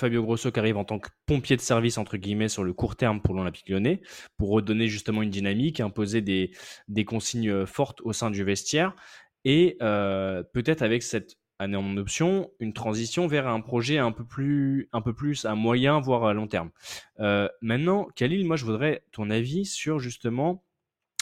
Fabio 0.00 0.22
Grosso 0.22 0.50
qui 0.50 0.58
arrive 0.58 0.78
en 0.78 0.84
tant 0.84 0.98
que 0.98 1.10
pompier 1.26 1.56
de 1.56 1.60
service 1.60 1.98
entre 1.98 2.16
guillemets 2.16 2.48
sur 2.48 2.64
le 2.64 2.72
court 2.72 2.96
terme 2.96 3.20
pour 3.20 3.34
l'Olympique 3.34 3.68
Lyonnais 3.68 4.00
pour 4.38 4.48
redonner 4.48 4.88
justement 4.88 5.20
une 5.22 5.30
dynamique, 5.30 5.78
imposer 5.78 6.22
des, 6.22 6.52
des 6.88 7.04
consignes 7.04 7.50
euh, 7.50 7.66
fortes 7.66 8.00
au 8.00 8.14
sein 8.14 8.30
du 8.30 8.42
vestiaire 8.42 8.96
et 9.44 9.76
euh, 9.82 10.42
peut-être 10.42 10.80
avec 10.80 11.02
cette 11.02 11.36
année 11.58 11.76
en 11.76 11.96
option 11.98 12.50
une 12.60 12.72
transition 12.72 13.26
vers 13.26 13.46
un 13.46 13.60
projet 13.60 13.98
un 13.98 14.10
peu 14.10 14.24
plus 14.24 14.88
un 14.92 15.02
peu 15.02 15.12
plus 15.12 15.44
à 15.44 15.54
moyen 15.54 16.00
voire 16.00 16.24
à 16.24 16.32
long 16.32 16.46
terme. 16.46 16.70
Euh, 17.20 17.48
maintenant, 17.60 18.08
Khalil, 18.16 18.46
moi 18.46 18.56
je 18.56 18.64
voudrais 18.64 19.04
ton 19.12 19.28
avis 19.28 19.66
sur 19.66 19.98
justement 19.98 20.64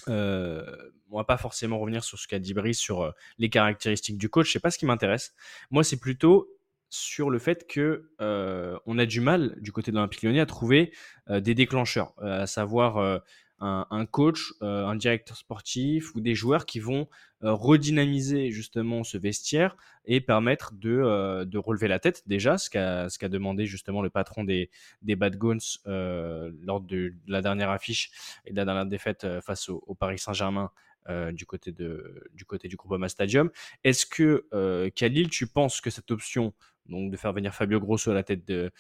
euh, 0.08 0.64
on 1.10 1.16
va 1.16 1.24
pas 1.24 1.36
forcément 1.36 1.80
revenir 1.80 2.04
sur 2.04 2.18
ce 2.18 2.28
qu'a 2.28 2.38
dit 2.38 2.54
Brice 2.54 2.78
sur 2.78 3.12
les 3.38 3.50
caractéristiques 3.50 4.18
du 4.18 4.28
coach, 4.28 4.52
c'est 4.52 4.60
pas 4.60 4.70
ce 4.70 4.78
qui 4.78 4.86
m'intéresse. 4.86 5.34
Moi, 5.70 5.82
c'est 5.82 5.98
plutôt 5.98 6.48
sur 6.90 7.30
le 7.30 7.38
fait 7.38 7.66
que 7.66 8.08
euh, 8.20 8.78
on 8.86 8.98
a 8.98 9.06
du 9.06 9.20
mal 9.20 9.56
du 9.60 9.72
côté 9.72 9.90
de 9.90 9.96
l'Olympique 9.96 10.22
Lyonnais 10.22 10.40
à 10.40 10.46
trouver 10.46 10.92
euh, 11.28 11.40
des 11.40 11.54
déclencheurs, 11.54 12.14
euh, 12.22 12.42
à 12.42 12.46
savoir 12.46 13.22
un, 13.60 14.06
coach, 14.06 14.52
un 14.60 14.94
directeur 14.94 15.36
sportif 15.36 16.14
ou 16.14 16.20
des 16.20 16.36
joueurs 16.36 16.64
qui 16.64 16.78
vont 16.78 17.08
redynamiser 17.40 18.52
justement 18.52 19.02
ce 19.02 19.18
vestiaire 19.18 19.76
et 20.04 20.20
permettre 20.20 20.74
de, 20.74 21.42
de 21.44 21.58
relever 21.58 21.88
la 21.88 21.98
tête 21.98 22.22
déjà, 22.26 22.56
ce 22.56 22.70
qu'a 22.70 23.28
demandé 23.28 23.66
justement 23.66 24.00
le 24.00 24.10
patron 24.10 24.44
des, 24.44 24.70
des 25.02 25.16
Bad 25.16 25.36
Guns 25.36 25.58
lors 25.86 26.80
de, 26.80 27.14
la 27.26 27.42
dernière 27.42 27.70
affiche 27.70 28.12
et 28.44 28.52
de 28.52 28.56
la 28.56 28.64
dernière 28.64 28.86
défaite 28.86 29.26
face 29.40 29.68
au, 29.68 29.96
Paris 29.98 30.20
Saint-Germain 30.20 30.70
du, 31.32 31.44
côté 31.44 31.72
de, 31.72 32.28
du 32.34 32.44
côté 32.44 32.68
du 32.68 32.76
Stadium. 33.08 33.50
Est-ce 33.82 34.06
que, 34.06 34.90
Khalil, 34.94 35.30
tu 35.30 35.48
penses 35.48 35.80
que 35.80 35.90
cette 35.90 36.12
option 36.12 36.54
donc 36.88 37.10
de 37.10 37.16
faire 37.16 37.32
venir 37.32 37.54
Fabio 37.54 37.80
Grosso 37.80 38.10
à 38.10 38.14
la 38.14 38.22
tête 38.22 38.44
de, 38.44 38.72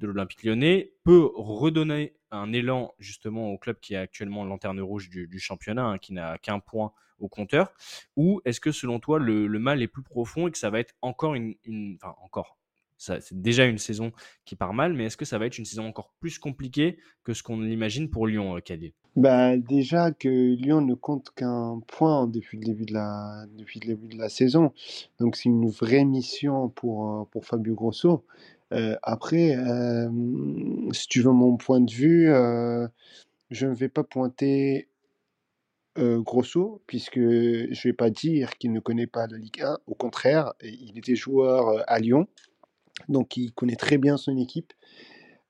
l'Olympique 0.00 0.42
lyonnais, 0.42 0.92
peut 1.04 1.30
redonner 1.34 2.14
un 2.30 2.52
élan 2.52 2.94
justement 2.98 3.50
au 3.50 3.58
club 3.58 3.78
qui 3.80 3.94
est 3.94 3.98
actuellement 3.98 4.44
lanterne 4.44 4.80
rouge 4.80 5.08
du, 5.08 5.38
championnat, 5.38 5.84
hein, 5.84 5.98
qui 5.98 6.12
n'a 6.12 6.38
qu'un 6.38 6.60
point 6.60 6.92
au 7.18 7.28
compteur, 7.28 7.72
ou 8.16 8.40
est-ce 8.44 8.60
que 8.60 8.70
selon 8.70 9.00
toi 9.00 9.18
le, 9.18 9.48
mal 9.58 9.82
est 9.82 9.88
plus 9.88 10.02
profond 10.02 10.46
et 10.46 10.50
que 10.50 10.58
ça 10.58 10.70
va 10.70 10.78
être 10.78 10.94
encore 11.02 11.34
une, 11.34 11.56
enfin 11.96 12.14
encore, 12.22 12.58
c'est 12.98 13.40
déjà 13.40 13.64
une 13.64 13.78
saison 13.78 14.12
qui 14.44 14.56
part 14.56 14.74
mal, 14.74 14.92
mais 14.92 15.04
est-ce 15.04 15.16
que 15.16 15.24
ça 15.24 15.38
va 15.38 15.46
être 15.46 15.56
une 15.56 15.64
saison 15.64 15.86
encore 15.86 16.12
plus 16.20 16.38
compliquée 16.38 16.98
que 17.22 17.32
ce 17.32 17.42
qu'on 17.42 17.60
l'imagine 17.60 18.10
pour 18.10 18.26
Lyon, 18.26 18.56
euh, 18.56 18.60
Kadir 18.60 18.92
bah, 19.16 19.56
déjà 19.56 20.12
que 20.12 20.28
Lyon 20.28 20.80
ne 20.80 20.94
compte 20.94 21.30
qu'un 21.34 21.80
point 21.88 22.28
depuis 22.28 22.58
le 22.58 22.64
début 22.64 22.86
de 22.86 22.94
la, 22.94 23.46
début 23.56 24.08
de 24.08 24.16
la 24.16 24.28
saison. 24.28 24.72
Donc 25.18 25.34
c'est 25.34 25.48
une 25.48 25.68
vraie 25.68 26.04
mission 26.04 26.68
pour, 26.68 27.28
euh, 27.36 27.40
Fabio 27.40 27.74
Grosso. 27.74 28.24
Euh, 28.72 28.96
après, 29.02 29.56
si 30.92 31.08
tu 31.08 31.20
veux 31.22 31.32
mon 31.32 31.56
point 31.56 31.80
de 31.80 31.90
vue, 31.90 32.26
je 33.50 33.66
ne 33.66 33.74
vais 33.74 33.88
pas 33.88 34.04
pointer 34.04 34.88
Grosso, 35.96 36.80
puisque 36.86 37.18
je 37.18 37.70
ne 37.70 37.82
vais 37.82 37.92
pas 37.92 38.10
dire 38.10 38.56
qu'il 38.58 38.72
ne 38.72 38.78
connaît 38.78 39.08
pas 39.08 39.26
la 39.26 39.36
Ligue 39.36 39.62
1. 39.62 39.78
Au 39.88 39.94
contraire, 39.96 40.52
il 40.62 40.96
était 40.96 41.16
joueur 41.16 41.82
à 41.88 41.98
Lyon 41.98 42.28
donc 43.08 43.36
il 43.36 43.52
connaît 43.52 43.76
très 43.76 43.98
bien 43.98 44.16
son 44.16 44.36
équipe. 44.36 44.72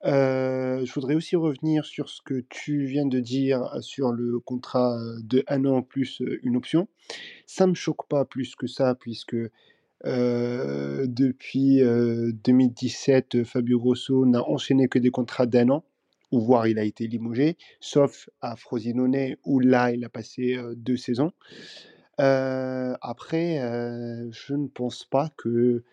je 0.03 0.93
voudrais 0.93 1.15
aussi 1.15 1.35
revenir 1.35 1.85
sur 1.85 2.09
ce 2.09 2.21
que 2.21 2.45
tu 2.49 2.85
viens 2.85 3.05
de 3.05 3.19
dire 3.19 3.69
sur 3.81 4.11
le 4.11 4.39
contrat 4.39 4.97
de 5.23 5.43
un 5.47 5.65
an 5.65 5.81
plus 5.81 6.21
une 6.43 6.55
option. 6.55 6.87
Ça 7.45 7.67
me 7.67 7.73
choque 7.73 8.07
pas 8.07 8.25
plus 8.25 8.55
que 8.55 8.67
ça, 8.67 8.95
puisque 8.95 9.35
depuis 10.05 11.81
2017, 11.81 13.43
Fabio 13.43 13.79
Grosso 13.79 14.25
n'a 14.25 14.41
enchaîné 14.43 14.87
que 14.87 14.99
des 14.99 15.09
contrats 15.09 15.45
d'un 15.45 15.69
an, 15.69 15.83
ou 16.31 16.39
voire 16.39 16.67
il 16.67 16.79
a 16.79 16.83
été 16.83 17.07
limogé, 17.07 17.57
sauf 17.81 18.29
à 18.39 18.55
Frosinone 18.55 19.35
où 19.43 19.59
là 19.59 19.91
il 19.91 20.05
a 20.05 20.09
passé 20.09 20.57
deux 20.75 20.95
saisons. 20.95 21.33
après, 22.17 23.57
je 24.31 24.53
ne 24.53 24.67
pense 24.67 25.03
pas 25.03 25.29
que 25.35 25.83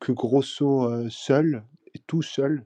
que 0.00 0.12
Grosso 0.12 1.08
seul, 1.10 1.64
tout 2.06 2.22
seul, 2.22 2.64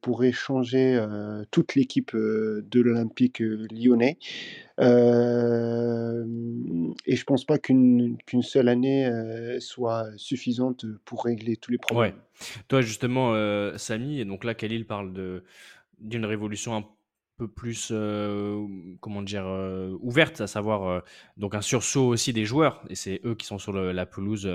pourrait 0.00 0.32
changer 0.32 1.04
toute 1.50 1.74
l'équipe 1.74 2.14
de 2.14 2.80
l'Olympique 2.80 3.40
lyonnais. 3.40 4.16
et 4.78 4.86
je 7.16 7.24
pense 7.24 7.44
pas 7.44 7.58
qu'une 7.58 8.16
seule 8.42 8.68
année 8.68 9.10
soit 9.58 10.06
suffisante 10.16 10.86
pour 11.04 11.24
régler 11.24 11.56
tous 11.56 11.72
les 11.72 11.78
problèmes. 11.78 12.14
Ouais. 12.14 12.46
Toi, 12.68 12.80
justement, 12.80 13.34
Samy, 13.76 14.20
et 14.20 14.24
donc 14.24 14.44
là, 14.44 14.54
Khalil 14.54 14.86
parle 14.86 15.42
d'une 15.98 16.24
révolution 16.24 16.76
un 16.76 16.84
peu 17.40 17.48
plus, 17.48 17.88
euh, 17.90 18.66
comment 19.00 19.22
dire, 19.22 19.46
euh, 19.46 19.96
ouverte, 20.00 20.42
à 20.42 20.46
savoir 20.46 20.86
euh, 20.86 21.00
donc 21.38 21.54
un 21.54 21.62
sursaut 21.62 22.06
aussi 22.06 22.34
des 22.34 22.44
joueurs, 22.44 22.84
et 22.90 22.94
c'est 22.94 23.22
eux 23.24 23.34
qui 23.34 23.46
sont 23.46 23.58
sur 23.58 23.72
la 23.72 24.06
pelouse 24.06 24.46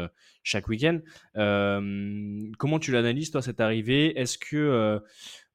chaque 0.44 0.68
week-end. 0.68 1.00
comment 1.34 2.80
tu 2.80 2.92
l'analyses, 2.92 3.32
toi, 3.32 3.42
cette 3.42 3.60
arrivée? 3.60 4.20
Est-ce 4.20 4.38
que 4.38 5.02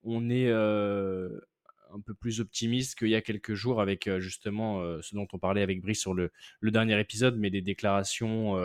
on 0.02 0.28
est 0.28 0.50
un 0.50 2.00
peu 2.04 2.14
plus 2.14 2.40
optimiste 2.40 2.98
qu'il 2.98 3.10
y 3.10 3.14
a 3.14 3.20
quelques 3.20 3.54
jours 3.54 3.80
avec 3.80 4.10
justement 4.18 4.82
ce 5.00 5.14
dont 5.14 5.28
on 5.32 5.38
parlait 5.38 5.62
avec 5.62 5.80
Brice 5.80 6.00
sur 6.00 6.14
le, 6.14 6.32
dernier 6.62 6.98
épisode, 6.98 7.36
mais 7.38 7.50
des 7.50 7.62
déclarations 7.62 8.56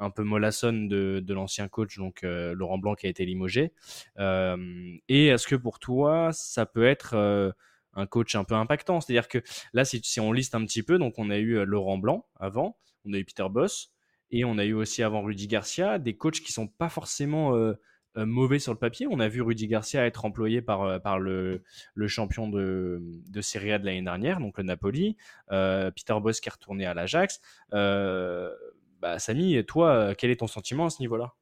un 0.00 0.10
peu 0.10 0.24
mollassonne 0.24 0.88
de 0.88 1.34
l'ancien 1.34 1.68
coach, 1.68 1.98
donc 1.98 2.22
Laurent 2.22 2.78
Blanc 2.78 2.96
qui 2.96 3.06
a 3.06 3.10
été 3.10 3.24
limogé? 3.24 3.70
et 4.18 5.26
est-ce 5.28 5.46
que 5.46 5.56
pour 5.56 5.78
toi, 5.78 6.30
ça 6.32 6.66
peut 6.66 6.84
être 6.84 7.54
un 7.94 8.06
coach 8.06 8.34
un 8.34 8.44
peu 8.44 8.54
impactant. 8.54 9.00
C'est-à-dire 9.00 9.28
que 9.28 9.42
là, 9.72 9.84
si, 9.84 10.20
on 10.20 10.32
liste 10.32 10.54
un 10.54 10.64
petit 10.64 10.82
peu, 10.82 10.98
donc 10.98 11.14
on 11.18 11.30
a 11.30 11.38
eu 11.38 11.58
euh, 11.58 11.64
Laurent 11.64 11.98
Blanc 11.98 12.26
avant, 12.36 12.76
on 13.04 13.12
a 13.12 13.18
eu 13.18 13.24
Peter 13.24 13.46
Boss, 13.50 13.92
et 14.30 14.44
on 14.44 14.58
a 14.58 14.64
eu 14.64 14.74
aussi 14.74 15.02
avant 15.02 15.22
Rudy 15.22 15.46
Garcia 15.46 15.98
des 15.98 16.16
coachs 16.16 16.40
qui 16.40 16.52
sont 16.52 16.66
pas 16.68 16.88
forcément 16.88 17.54
euh, 17.54 17.74
euh, 18.16 18.26
mauvais 18.26 18.58
sur 18.58 18.72
le 18.72 18.78
papier. 18.78 19.06
On 19.10 19.20
a 19.20 19.28
vu 19.28 19.40
Rudy 19.40 19.66
Garcia 19.68 20.06
être 20.06 20.24
employé 20.24 20.60
par, 20.60 21.18
le, 21.18 21.62
champion 22.06 22.48
de, 22.48 23.00
de 23.00 23.40
Serie 23.40 23.72
A 23.72 23.78
de 23.78 23.86
l'année 23.86 24.02
dernière, 24.02 24.40
donc 24.40 24.58
le 24.58 24.64
Napoli. 24.64 25.16
Peter 25.48 26.14
Boss 26.20 26.40
qui 26.40 26.48
est 26.48 26.52
retourné 26.52 26.84
à 26.84 26.94
l'Ajax. 26.94 27.40
bah, 27.70 29.18
Samy, 29.18 29.64
toi, 29.64 30.14
quel 30.14 30.30
est 30.30 30.40
ton 30.40 30.46
sentiment 30.46 30.86
à 30.86 30.90
ce 30.90 31.00
niveau-là? 31.00 31.34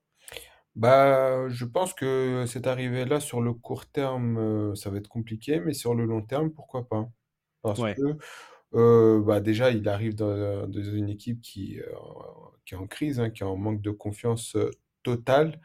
Bah, 0.76 1.48
je 1.48 1.64
pense 1.64 1.94
que 1.94 2.44
cette 2.46 2.66
arrivée-là, 2.66 3.18
sur 3.20 3.40
le 3.40 3.54
court 3.54 3.86
terme, 3.86 4.36
euh, 4.38 4.74
ça 4.74 4.90
va 4.90 4.98
être 4.98 5.08
compliqué, 5.08 5.58
mais 5.60 5.72
sur 5.72 5.94
le 5.94 6.04
long 6.04 6.20
terme, 6.20 6.50
pourquoi 6.50 6.86
pas? 6.86 7.08
Parce 7.62 7.80
que, 7.80 8.18
euh, 8.74 9.22
bah, 9.22 9.40
déjà, 9.40 9.70
il 9.70 9.88
arrive 9.88 10.14
dans, 10.14 10.70
une 10.70 11.08
équipe 11.08 11.40
qui, 11.42 11.80
euh, 11.80 11.86
qui 12.66 12.74
est 12.74 12.76
en 12.78 12.86
crise, 12.86 13.20
hein, 13.20 13.30
qui 13.30 13.42
est 13.42 13.46
en 13.46 13.56
manque 13.56 13.80
de 13.82 13.90
confiance 13.90 14.56
totale. 15.02 15.60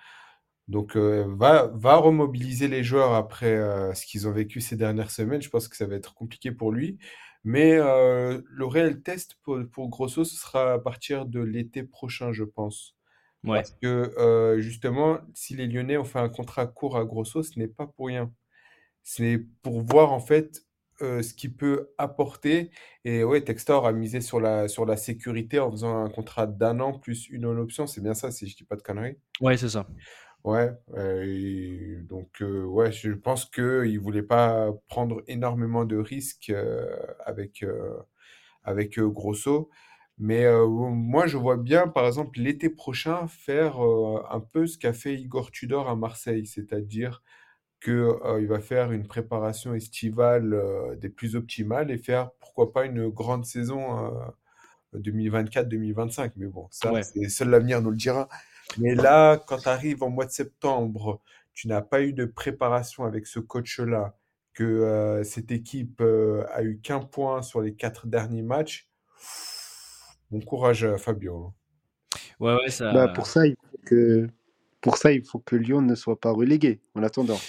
Donc, 0.69 0.95
va, 0.95 1.67
va 1.75 1.97
remobiliser 1.97 2.69
les 2.69 2.83
joueurs 2.83 3.13
après 3.13 3.57
ce 3.95 4.05
qu'ils 4.05 4.27
ont 4.27 4.31
vécu 4.31 4.61
ces 4.61 4.77
dernières 4.77 5.11
semaines. 5.11 5.41
Je 5.41 5.49
pense 5.49 5.67
que 5.67 5.75
ça 5.75 5.87
va 5.87 5.95
être 5.95 6.13
compliqué 6.13 6.51
pour 6.51 6.71
lui. 6.71 6.97
Mais 7.43 7.77
le 7.77 8.65
réel 8.65 9.01
test 9.03 9.35
pour, 9.43 9.59
pour 9.71 9.89
Grosso, 9.89 10.23
ce 10.23 10.37
sera 10.37 10.73
à 10.73 10.79
partir 10.79 11.25
de 11.25 11.41
l'été 11.41 11.83
prochain, 11.83 12.31
je 12.31 12.45
pense. 12.45 12.95
Ouais, 13.43 13.57
Parce 13.57 13.71
que 13.71 13.87
euh, 14.19 14.59
justement, 14.61 15.19
si 15.33 15.55
les 15.55 15.67
Lyonnais 15.67 15.97
ont 15.97 16.03
fait 16.03 16.19
un 16.19 16.29
contrat 16.29 16.67
court 16.67 16.97
à 16.97 17.05
Grosso, 17.05 17.41
ce 17.43 17.57
n'est 17.57 17.67
pas 17.67 17.87
pour 17.87 18.07
rien. 18.07 18.31
C'est 19.03 19.39
pour 19.63 19.81
voir 19.81 20.13
en 20.13 20.19
fait 20.19 20.63
euh, 21.01 21.23
ce 21.23 21.33
qu'il 21.33 21.55
peut 21.55 21.89
apporter. 21.97 22.69
Et 23.03 23.23
ouais, 23.23 23.41
Textor 23.41 23.87
a 23.87 23.93
misé 23.93 24.21
sur 24.21 24.39
la, 24.39 24.67
sur 24.67 24.85
la 24.85 24.97
sécurité 24.97 25.59
en 25.59 25.71
faisant 25.71 26.03
un 26.03 26.09
contrat 26.09 26.45
d'un 26.45 26.79
an 26.79 26.93
plus 26.99 27.27
une 27.29 27.45
en 27.47 27.57
option. 27.57 27.87
C'est 27.87 28.01
bien 28.01 28.13
ça, 28.13 28.29
si 28.31 28.47
je 28.47 28.55
dis 28.55 28.63
pas 28.63 28.75
de 28.75 28.83
conneries. 28.83 29.17
ouais, 29.41 29.57
c'est 29.57 29.69
ça. 29.69 29.87
Ouais, 30.43 30.71
euh, 30.95 32.01
donc 32.03 32.41
euh, 32.41 32.63
ouais, 32.63 32.91
je 32.91 33.11
pense 33.11 33.45
qu'il 33.45 33.99
voulait 33.99 34.23
pas 34.23 34.71
prendre 34.87 35.23
énormément 35.27 35.85
de 35.85 35.97
risques 35.97 36.51
avec, 37.25 37.63
avec 38.63 38.99
Grosso. 38.99 39.69
Mais 40.21 40.45
euh, 40.45 40.67
moi, 40.67 41.27
je 41.27 41.37
vois 41.37 41.57
bien, 41.57 41.87
par 41.89 42.07
exemple, 42.07 42.39
l'été 42.39 42.69
prochain, 42.69 43.27
faire 43.27 43.83
euh, 43.85 44.23
un 44.31 44.39
peu 44.39 44.67
ce 44.67 44.77
qu'a 44.77 44.93
fait 44.93 45.15
Igor 45.15 45.51
Tudor 45.51 45.89
à 45.89 45.95
Marseille, 45.97 46.45
c'est-à-dire 46.47 47.23
que, 47.81 48.19
euh, 48.25 48.41
il 48.41 48.47
va 48.47 48.59
faire 48.61 48.91
une 48.93 49.07
préparation 49.07 49.73
estivale 49.75 50.53
euh, 50.53 50.95
des 50.95 51.09
plus 51.09 51.35
optimales 51.35 51.91
et 51.91 51.97
faire, 51.97 52.31
pourquoi 52.39 52.73
pas, 52.73 52.85
une 52.85 53.09
grande 53.09 53.45
saison 53.45 54.07
euh, 54.93 54.99
2024-2025. 54.99 56.33
Mais 56.37 56.47
bon, 56.47 56.67
ça, 56.71 56.91
Ouais. 56.93 57.03
c'est 57.03 57.29
seul 57.29 57.49
l'avenir 57.49 57.81
nous 57.81 57.91
le 57.91 57.97
dira. 57.97 58.29
Mais 58.77 58.95
là, 58.95 59.37
quand 59.47 59.57
tu 59.59 59.69
arrives 59.69 60.03
en 60.03 60.09
mois 60.09 60.25
de 60.25 60.31
septembre, 60.31 61.21
tu 61.53 61.67
n'as 61.67 61.81
pas 61.81 62.01
eu 62.03 62.13
de 62.13 62.25
préparation 62.25 63.05
avec 63.05 63.27
ce 63.27 63.39
coach-là, 63.39 64.15
que 64.53 64.63
euh, 64.63 65.23
cette 65.23 65.51
équipe 65.51 66.01
euh, 66.01 66.45
a 66.53 66.63
eu 66.63 66.79
qu'un 66.79 66.99
point 66.99 67.41
sur 67.41 67.61
les 67.61 67.73
quatre 67.75 68.07
derniers 68.07 68.43
matchs. 68.43 68.89
Bon 70.31 70.39
courage 70.41 70.83
à 70.83 70.97
Fabio. 70.97 71.35
hein. 71.47 71.53
Ouais, 72.39 72.53
ouais, 72.55 72.59
Bah, 72.91 73.07
ça. 73.07 73.13
pour 73.13 73.27
ça, 73.27 73.45
il 73.47 73.55
faut 73.69 73.77
que, 73.85 74.27
pour 74.81 74.97
ça, 74.97 75.11
il 75.11 75.23
faut 75.23 75.39
que 75.39 75.55
Lyon 75.55 75.81
ne 75.81 75.95
soit 75.95 76.19
pas 76.19 76.31
relégué 76.31 76.81
en 76.95 77.03
attendant. 77.03 77.39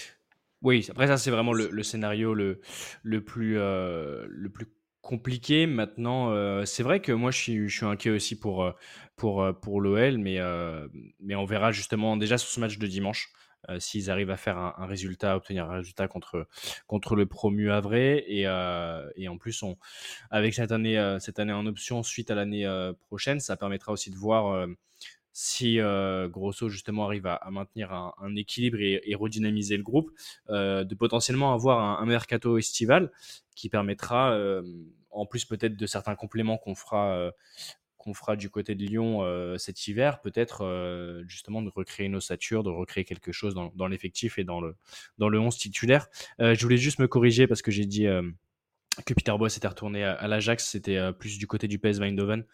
Oui, 0.61 0.87
après 0.89 1.07
ça 1.07 1.17
c'est 1.17 1.31
vraiment 1.31 1.51
le, 1.51 1.69
le 1.69 1.83
scénario 1.83 2.33
le, 2.33 2.61
le 3.03 3.23
plus 3.23 3.57
euh, 3.57 4.25
le 4.29 4.49
plus 4.49 4.67
compliqué. 5.01 5.67
Maintenant, 5.67 6.31
euh, 6.31 6.63
c'est 6.63 6.83
vrai 6.83 7.01
que 7.01 7.11
moi 7.11 7.31
je 7.31 7.37
suis, 7.37 7.67
je 7.67 7.75
suis 7.75 7.85
inquiet 7.85 8.11
aussi 8.11 8.39
pour 8.39 8.63
euh, 8.63 8.71
pour 9.17 9.45
pour 9.61 9.81
l'OL, 9.81 10.17
mais 10.19 10.39
euh, 10.39 10.87
mais 11.19 11.35
on 11.35 11.43
verra 11.43 11.73
justement 11.73 12.15
déjà 12.15 12.37
sur 12.37 12.49
ce 12.49 12.61
match 12.61 12.77
de 12.77 12.87
dimanche 12.87 13.33
euh, 13.69 13.79
s'ils 13.79 14.11
arrivent 14.11 14.29
à 14.29 14.37
faire 14.37 14.57
un, 14.57 14.85
résultat, 14.85 15.35
obtenir 15.35 15.69
un 15.69 15.75
résultat 15.75 16.07
contre 16.07 16.47
contre 16.87 17.15
le 17.15 17.25
promu 17.25 17.71
Havre 17.71 17.93
et 17.93 18.43
euh, 18.45 19.09
et 19.15 19.27
en 19.27 19.37
plus 19.37 19.63
on 19.63 19.77
avec 20.31 20.53
cette 20.53 20.71
année 20.71 20.97
euh, 20.99 21.19
cette 21.19 21.39
année 21.39 21.53
en 21.53 21.65
option 21.65 22.03
suite 22.03 22.29
à 22.29 22.35
l'année 22.35 22.67
prochaine, 23.07 23.39
ça 23.39 23.55
permettra 23.55 23.91
aussi 23.91 24.11
de 24.11 24.17
voir. 24.17 24.67
si 25.35 25.79
Grosso 26.29 26.69
justement 26.69 27.05
arrive 27.05 27.25
à, 27.25 27.49
maintenir 27.49 27.91
un, 27.91 28.35
équilibre 28.35 28.77
et, 28.79 29.15
redynamiser 29.15 29.77
le 29.77 29.83
groupe, 29.83 30.11
de 30.49 30.95
potentiellement 30.95 31.53
avoir 31.53 32.01
un, 32.01 32.05
mercato 32.05 32.57
estival 32.57 33.11
qui 33.55 33.69
permettra, 33.69 34.37
en 35.09 35.25
plus 35.25 35.45
peut-être 35.45 35.75
de 35.75 35.87
certains 35.87 36.15
compléments 36.15 36.57
qu'on 36.57 36.75
fera, 36.75 37.31
qu'on 38.03 38.13
fera 38.13 38.35
du 38.35 38.49
côté 38.49 38.75
de 38.75 38.83
Lyon 38.83 39.23
euh, 39.23 39.57
cet 39.57 39.87
hiver, 39.87 40.19
peut-être 40.19 40.65
euh, 40.65 41.23
justement 41.25 41.61
de 41.61 41.69
recréer 41.73 42.07
une 42.07 42.15
ossature, 42.15 42.61
de 42.63 42.69
recréer 42.69 43.05
quelque 43.05 43.31
chose 43.31 43.55
dans, 43.55 43.87
l'effectif 43.87 44.37
et 44.37 44.43
dans 44.43 44.59
le, 44.59 44.75
dans 45.17 45.29
le 45.29 45.39
11 45.39 45.57
titulaire. 45.57 46.07
Euh, 46.41 46.53
je 46.53 46.61
voulais 46.63 46.77
juste 46.77 46.99
me 46.99 47.07
corriger 47.07 47.47
parce 47.47 47.61
que 47.61 47.71
j'ai 47.71 47.85
dit 47.85 48.05
que 49.05 49.13
Peter 49.13 49.33
Boss 49.39 49.55
était 49.55 49.67
retourné 49.67 50.03
à, 50.03 50.27
l'Ajax, 50.27 50.69
c'était 50.69 50.99
plus 51.13 51.39
du 51.39 51.47
côté 51.47 51.67
du 51.67 51.79
PS 51.79 51.99
Eindhoven 52.01 52.45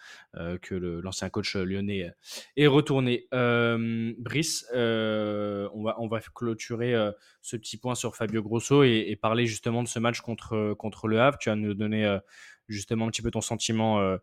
que 0.62 0.76
l'ancien 0.76 1.30
coach 1.30 1.56
lyonnais 1.56 2.12
est 2.56 2.68
retourné. 2.68 3.28
Brice, 3.32 4.66
on, 4.74 5.84
va, 5.84 5.95
on 6.00 6.08
va 6.08 6.20
clôturer 6.34 6.93
ce 7.41 7.58
petit 7.58 7.78
point 7.78 7.95
sur 7.95 8.16
Fabio 8.16 8.41
Grosso 8.41 8.84
et, 8.84 9.06
et 9.08 9.16
parler 9.16 9.47
justement 9.47 9.84
de 9.84 9.88
ce 9.88 10.00
match 10.00 10.22
contre, 10.22 10.76
contre 10.76 11.08
le 11.08 11.20
Havre. 11.20 11.38
Tu 11.39 11.50
vas 11.50 11.56
nous 11.56 11.74
donner 11.74 12.20
justement 12.70 13.08
un 13.08 13.10
petit 13.10 13.22
peu 13.22 13.32
ton 13.32 13.41
sentiment 13.41 14.18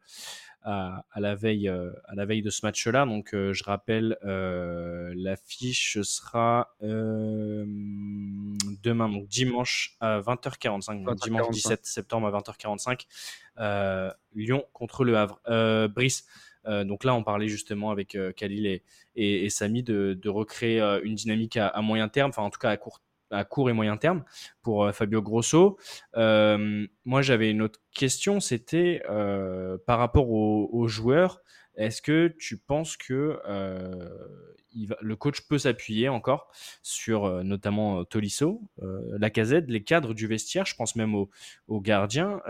à, 0.66 1.04
à 1.12 1.20
la 1.20 1.34
veille, 1.34 1.68
euh, 1.68 1.92
à 2.06 2.14
la 2.14 2.26
veille 2.26 2.42
de 2.42 2.50
ce 2.50 2.66
match-là. 2.66 3.06
Donc, 3.06 3.32
euh, 3.32 3.52
je 3.52 3.64
rappelle, 3.64 4.18
euh, 4.24 5.14
l'affiche 5.16 5.98
sera 6.02 6.74
demain, 8.82 9.08
donc 9.08 9.28
dimanche 9.28 9.96
à 10.00 10.20
20h45, 10.20 11.04
donc 11.04 11.16
dimanche 11.22 11.46
20h45. 11.46 11.52
17 11.52 11.86
septembre 11.86 12.26
à 12.26 12.32
20h45, 12.38 13.06
euh, 13.58 14.10
Lyon 14.34 14.64
contre 14.72 15.04
le 15.04 15.16
Havre. 15.16 15.40
Brice, 15.88 16.26
euh, 16.66 16.84
donc 16.84 17.04
là, 17.04 17.14
on 17.14 17.22
parlait 17.22 17.48
justement 17.48 17.90
avec 17.90 18.14
euh, 18.14 18.32
Khalil 18.32 18.66
et, 18.66 18.82
et, 19.14 19.44
et 19.44 19.50
Samy 19.50 19.82
de, 19.82 20.18
de 20.20 20.28
recréer 20.28 20.80
euh, 20.80 21.00
une 21.02 21.14
dynamique 21.14 21.56
à, 21.56 21.68
à 21.68 21.80
moyen 21.80 22.08
terme, 22.08 22.30
enfin 22.30 22.42
en 22.42 22.50
tout 22.50 22.58
cas 22.58 22.70
à 22.70 22.76
court, 22.76 23.00
à 23.30 23.44
court 23.44 23.70
et 23.70 23.72
moyen 23.72 23.96
terme 23.96 24.24
pour 24.62 24.84
euh, 24.84 24.92
Fabio 24.92 25.22
Grosso. 25.22 25.78
Euh, 26.16 26.86
moi, 27.04 27.22
j'avais 27.22 27.50
une 27.50 27.62
autre 27.62 27.80
question, 27.94 28.40
c'était 28.40 29.02
euh, 29.08 29.78
par 29.86 29.98
rapport 29.98 30.30
aux, 30.30 30.88
joueurs. 30.88 31.40
Est-ce 31.76 32.00
que 32.00 32.34
tu 32.38 32.56
penses 32.56 32.96
que 32.96 33.38
le 35.00 35.16
coach 35.16 35.42
peut 35.48 35.58
s'appuyer 35.58 36.08
encore 36.08 36.50
sur 36.82 37.44
notamment 37.44 38.04
Tolisso, 38.04 38.62
euh, 38.82 39.00
Lacazette, 39.18 39.66
les 39.68 39.82
cadres 39.82 40.14
du 40.14 40.26
vestiaire, 40.26 40.64
je 40.64 40.74
pense 40.74 40.96
même 40.96 41.14
aux, 41.14 41.80
gardiens. 41.80 42.40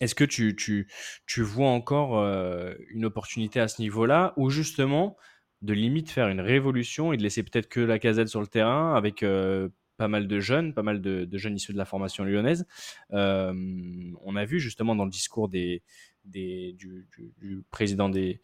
est-ce 0.00 0.14
que 0.14 0.24
tu, 0.24 0.56
tu, 0.56 1.42
vois 1.42 1.68
encore 1.68 2.18
une 2.90 3.04
opportunité 3.04 3.60
à 3.60 3.68
ce 3.68 3.80
niveau-là 3.80 4.34
ou 4.36 4.50
justement 4.50 5.16
de 5.64 5.72
limite 5.72 6.10
faire 6.10 6.28
une 6.28 6.40
révolution 6.40 7.12
et 7.12 7.16
de 7.16 7.22
laisser 7.22 7.42
peut-être 7.42 7.68
que 7.68 7.80
la 7.80 7.98
casette 7.98 8.28
sur 8.28 8.40
le 8.40 8.46
terrain 8.46 8.94
avec 8.94 9.22
euh, 9.22 9.70
pas 9.96 10.08
mal 10.08 10.28
de 10.28 10.40
jeunes, 10.40 10.74
pas 10.74 10.82
mal 10.82 11.00
de, 11.00 11.28
jeunes 11.38 11.56
issus 11.56 11.72
de 11.72 11.78
la 11.78 11.86
formation 11.86 12.24
lyonnaise. 12.24 12.66
Euh, 13.12 13.52
on 14.22 14.36
a 14.36 14.44
vu 14.44 14.60
justement 14.60 14.94
dans 14.94 15.04
le 15.04 15.10
discours 15.10 15.48
des, 15.48 15.82
des, 16.24 16.74
du, 16.74 17.06
président 17.70 18.08
des, 18.08 18.40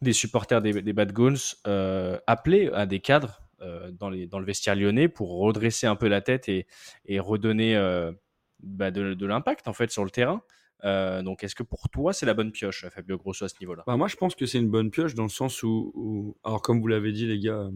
des 0.00 0.12
supporters 0.12 0.62
des, 0.62 0.92
Bad 0.92 1.12
Guns 1.12 1.56
euh, 1.66 2.18
appeler 2.26 2.70
à 2.72 2.86
des 2.86 3.00
cadres 3.00 3.42
dans, 3.92 4.10
les, 4.10 4.26
dans 4.26 4.40
le 4.40 4.44
vestiaire 4.44 4.74
lyonnais 4.74 5.06
pour 5.06 5.38
redresser 5.38 5.86
un 5.86 5.94
peu 5.94 6.08
la 6.08 6.20
tête 6.20 6.48
et, 6.48 6.66
redonner 7.20 7.76
bah, 8.60 8.90
de, 8.90 9.14
de 9.14 9.26
l'impact 9.26 9.68
en 9.68 9.72
fait 9.72 9.90
sur 9.90 10.04
le 10.04 10.10
terrain. 10.10 10.42
Euh, 10.84 11.22
donc, 11.22 11.44
est-ce 11.44 11.54
que 11.54 11.62
pour 11.62 11.88
toi, 11.88 12.12
c'est 12.12 12.26
la 12.26 12.34
bonne 12.34 12.52
pioche, 12.52 12.86
Fabio 12.88 13.16
Grosso, 13.16 13.44
à 13.44 13.48
ce 13.48 13.54
niveau-là? 13.60 13.84
Bah, 13.86 13.96
moi, 13.96 14.08
je 14.08 14.16
pense 14.16 14.34
que 14.34 14.46
c'est 14.46 14.58
une 14.58 14.70
bonne 14.70 14.90
pioche 14.90 15.14
dans 15.14 15.22
le 15.22 15.28
sens 15.28 15.62
où, 15.62 16.36
alors 16.44 16.62
comme 16.62 16.80
vous 16.80 16.88
l'avez 16.88 17.12
dit, 17.12 17.26
les 17.26 17.38
gars, 17.38 17.58
euh, 17.58 17.70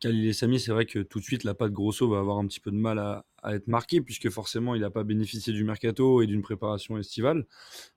Khalil 0.00 0.26
et 0.26 0.32
Samy, 0.32 0.60
c'est 0.60 0.72
vrai 0.72 0.86
que 0.86 1.00
tout 1.00 1.18
de 1.18 1.24
suite, 1.24 1.44
la 1.44 1.54
patte 1.54 1.72
Grosso 1.72 2.08
va 2.08 2.18
avoir 2.18 2.38
un 2.38 2.46
petit 2.46 2.60
peu 2.60 2.70
de 2.70 2.76
mal 2.76 2.98
à, 2.98 3.24
être 3.52 3.66
marquée, 3.66 4.00
puisque 4.00 4.30
forcément, 4.30 4.74
il 4.76 4.82
n'a 4.82 4.90
pas 4.90 5.02
bénéficié 5.02 5.52
du 5.52 5.64
mercato 5.64 6.22
et 6.22 6.26
d'une 6.26 6.42
préparation 6.42 6.96
estivale. 6.96 7.44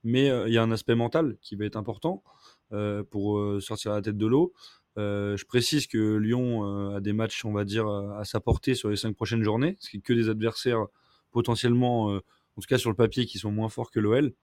Mais 0.03 0.30
euh, 0.30 0.47
il 0.47 0.53
y 0.53 0.57
a 0.57 0.63
un 0.63 0.71
aspect 0.71 0.95
mental 0.95 1.38
qui 1.41 1.55
va 1.55 1.65
être 1.65 1.78
important 1.78 2.23
pour 3.09 3.61
sortir 3.61 3.93
la 3.93 4.01
tête 4.01 4.17
de 4.17 4.26
l'eau. 4.26 4.51
Je 4.97 5.45
précise 5.45 5.88
que 5.88 6.17
Lyon 6.17 6.93
a 6.93 6.99
des 6.99 7.13
matchs, 7.13 7.45
on 7.45 7.53
va 7.53 7.63
dire, 7.63 7.88
à 7.88 8.26
sa 8.26 8.41
portée 8.41 8.73
sur 8.73 8.89
les 8.89 8.97
cinq 8.97 9.15
prochaines 9.15 9.43
journées, 9.43 9.78
ce 9.80 9.91
qui 9.91 9.97
est 9.97 10.01
que 10.01 10.11
des 10.11 10.28
adversaires 10.28 10.88
potentiellement, 11.32 12.19
en 12.58 12.62
tout 12.62 12.68
cas 12.68 12.78
sur 12.78 12.89
le 12.89 12.95
papier, 12.95 13.26
qui 13.26 13.38
sont 13.39 13.51
moins 13.51 13.70
forts 13.70 13.91
que 13.91 13.99
l'OL. 13.99 14.34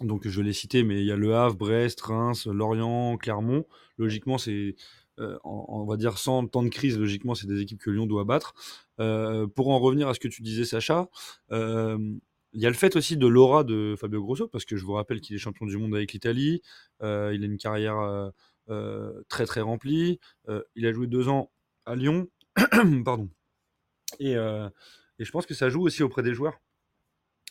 Donc 0.00 0.26
je 0.26 0.40
l'ai 0.40 0.52
cité, 0.52 0.82
mais 0.82 1.00
il 1.00 1.06
y 1.06 1.12
a 1.12 1.16
Le 1.16 1.34
Havre, 1.34 1.56
Brest, 1.56 2.00
Reims, 2.00 2.46
Lorient, 2.46 3.16
Clermont. 3.18 3.66
Logiquement, 3.98 4.38
c'est, 4.38 4.74
euh, 5.20 5.38
on 5.44 5.84
va 5.84 5.96
dire, 5.96 6.18
sans 6.18 6.46
temps 6.46 6.62
de 6.62 6.68
crise, 6.68 6.98
logiquement, 6.98 7.34
c'est 7.34 7.46
des 7.46 7.60
équipes 7.60 7.80
que 7.80 7.90
Lyon 7.90 8.06
doit 8.06 8.24
battre. 8.24 8.54
Euh, 9.00 9.46
pour 9.46 9.68
en 9.68 9.78
revenir 9.78 10.08
à 10.08 10.14
ce 10.14 10.20
que 10.20 10.28
tu 10.28 10.42
disais, 10.42 10.64
Sacha, 10.64 11.08
euh, 11.52 11.98
il 12.52 12.60
y 12.60 12.66
a 12.66 12.68
le 12.68 12.74
fait 12.74 12.96
aussi 12.96 13.16
de 13.16 13.26
l'aura 13.26 13.64
de 13.64 13.94
Fabio 13.98 14.22
Grosso, 14.22 14.48
parce 14.48 14.64
que 14.64 14.76
je 14.76 14.84
vous 14.84 14.92
rappelle 14.92 15.20
qu'il 15.20 15.36
est 15.36 15.38
champion 15.38 15.66
du 15.66 15.76
monde 15.76 15.94
avec 15.94 16.12
l'Italie. 16.12 16.62
Euh, 17.02 17.32
il 17.34 17.42
a 17.42 17.46
une 17.46 17.58
carrière 17.58 18.32
très 19.28 19.46
très 19.46 19.60
remplie. 19.60 20.20
Il 20.74 20.86
a 20.86 20.92
joué 20.92 21.06
deux 21.06 21.28
ans 21.28 21.50
à 21.86 21.94
Lyon. 21.94 22.28
Pardon. 23.04 23.28
Et, 24.18 24.32
et 24.32 25.24
je 25.24 25.30
pense 25.30 25.46
que 25.46 25.54
ça 25.54 25.70
joue 25.70 25.82
aussi 25.82 26.02
auprès 26.02 26.22
des 26.22 26.34
joueurs. 26.34 26.58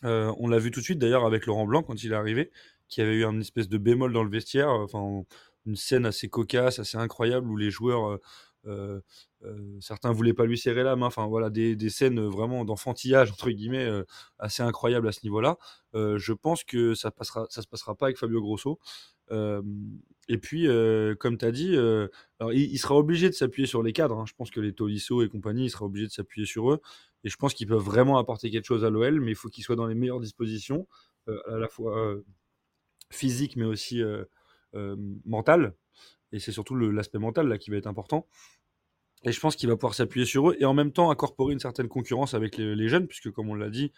Euh, 0.04 0.34
on 0.40 0.48
l'a 0.48 0.60
vu 0.60 0.72
tout 0.72 0.80
de 0.80 0.86
suite 0.86 1.00
d'ailleurs 1.00 1.26
avec 1.26 1.46
Laurent 1.46 1.66
Blanc 1.66 1.84
quand 1.84 2.04
il 2.04 2.12
est 2.12 2.16
arrivé, 2.16 2.52
qui 2.88 3.02
avait 3.02 3.16
eu 3.16 3.26
un 3.26 3.40
espèce 3.40 3.70
de 3.70 3.78
bémol 3.78 4.14
dans 4.14 4.24
le 4.24 4.30
vestiaire, 4.30 4.70
euh, 4.70 4.84
enfin 4.86 5.24
une 5.66 5.76
scène 5.76 6.06
assez 6.08 6.28
cocasse, 6.30 6.80
assez 6.80 6.98
incroyable 6.98 7.48
où 7.50 7.56
les 7.58 7.70
joueurs, 7.70 8.08
euh, 8.10 8.18
euh, 8.66 9.02
euh, 9.44 9.78
certains 9.80 10.12
voulaient 10.12 10.34
pas 10.34 10.46
lui 10.46 10.58
serrer 10.58 10.84
la 10.84 10.96
main, 10.96 11.06
enfin 11.08 11.28
voilà 11.28 11.50
des, 11.52 11.76
des 11.76 11.90
scènes 11.90 12.20
vraiment 12.20 12.66
d'enfantillage 12.66 13.32
entre 13.32 13.50
guillemets 13.52 13.88
assez 14.40 14.64
incroyables 14.64 15.08
à 15.08 15.12
ce 15.12 15.20
niveau-là. 15.24 15.58
Je 15.94 16.34
pense 16.34 16.64
que 16.64 16.94
ça 16.96 17.12
passera, 17.12 17.46
ça 17.50 17.62
se 17.62 17.68
passera 17.68 17.96
pas 17.96 18.08
avec 18.08 18.18
Fabio 18.18 18.42
Grosso. 18.42 18.80
Et 20.28 20.38
puis, 20.38 20.68
comme 21.20 21.38
tu 21.38 21.46
as 21.46 21.52
dit, 21.52 21.76
alors, 21.76 22.54
il, 22.54 22.72
il 22.72 22.78
sera 22.78 22.96
obligé 22.96 23.30
de 23.30 23.34
s'appuyer 23.36 23.68
sur 23.68 23.84
les 23.84 23.94
cadres. 23.94 24.20
hein. 24.20 24.26
Je 24.28 24.34
pense 24.34 24.52
que 24.52 24.60
les 24.60 24.74
Tolisso 24.74 25.24
et 25.24 25.30
compagnie, 25.30 25.66
il 25.66 25.70
sera 25.70 25.86
obligé 25.86 26.08
de 26.08 26.12
s'appuyer 26.12 26.46
sur 26.46 26.72
eux. 26.72 26.82
Et 27.24 27.30
je 27.30 27.36
pense 27.38 27.54
qu'ils 27.54 27.68
peuvent 27.68 27.82
vraiment 27.82 28.18
apporter 28.18 28.50
quelque 28.50 28.66
chose 28.66 28.84
à 28.84 28.90
l'OL, 28.90 29.22
mais 29.22 29.32
il 29.32 29.36
faut 29.36 29.50
qu'ils 29.50 29.64
soient 29.64 29.76
dans 29.76 29.88
les 29.88 29.96
meilleures 29.96 30.20
dispositions, 30.20 30.88
à 31.28 31.58
la 31.58 31.68
fois 31.68 32.16
physique, 33.12 33.56
mais 33.56 33.66
aussi 33.66 34.02
mentale. 35.26 35.76
Et 36.32 36.40
c'est 36.40 36.52
surtout 36.52 36.76
l'aspect 36.76 37.20
mental 37.20 37.48
là 37.48 37.58
qui 37.58 37.70
va 37.70 37.78
être 37.78 37.88
important. 37.88 38.28
Et 39.24 39.32
je 39.32 39.40
pense 39.40 39.56
qu'il 39.56 39.70
va 39.70 39.76
pouvoir 39.76 39.94
s'appuyer 39.94 40.26
sur 40.26 40.50
eux 40.50 40.56
et 40.60 40.66
en 40.66 40.74
même 40.74 40.92
temps 40.92 41.12
incorporer 41.12 41.54
une 41.54 41.60
certaine 41.60 41.88
concurrence 41.88 42.34
avec 42.34 42.58
les, 42.58 42.88
jeunes, 42.88 43.08
puisque 43.08 43.30
comme 43.32 43.50
on 43.50 43.56
l'a 43.56 43.70
dit, 43.70 43.92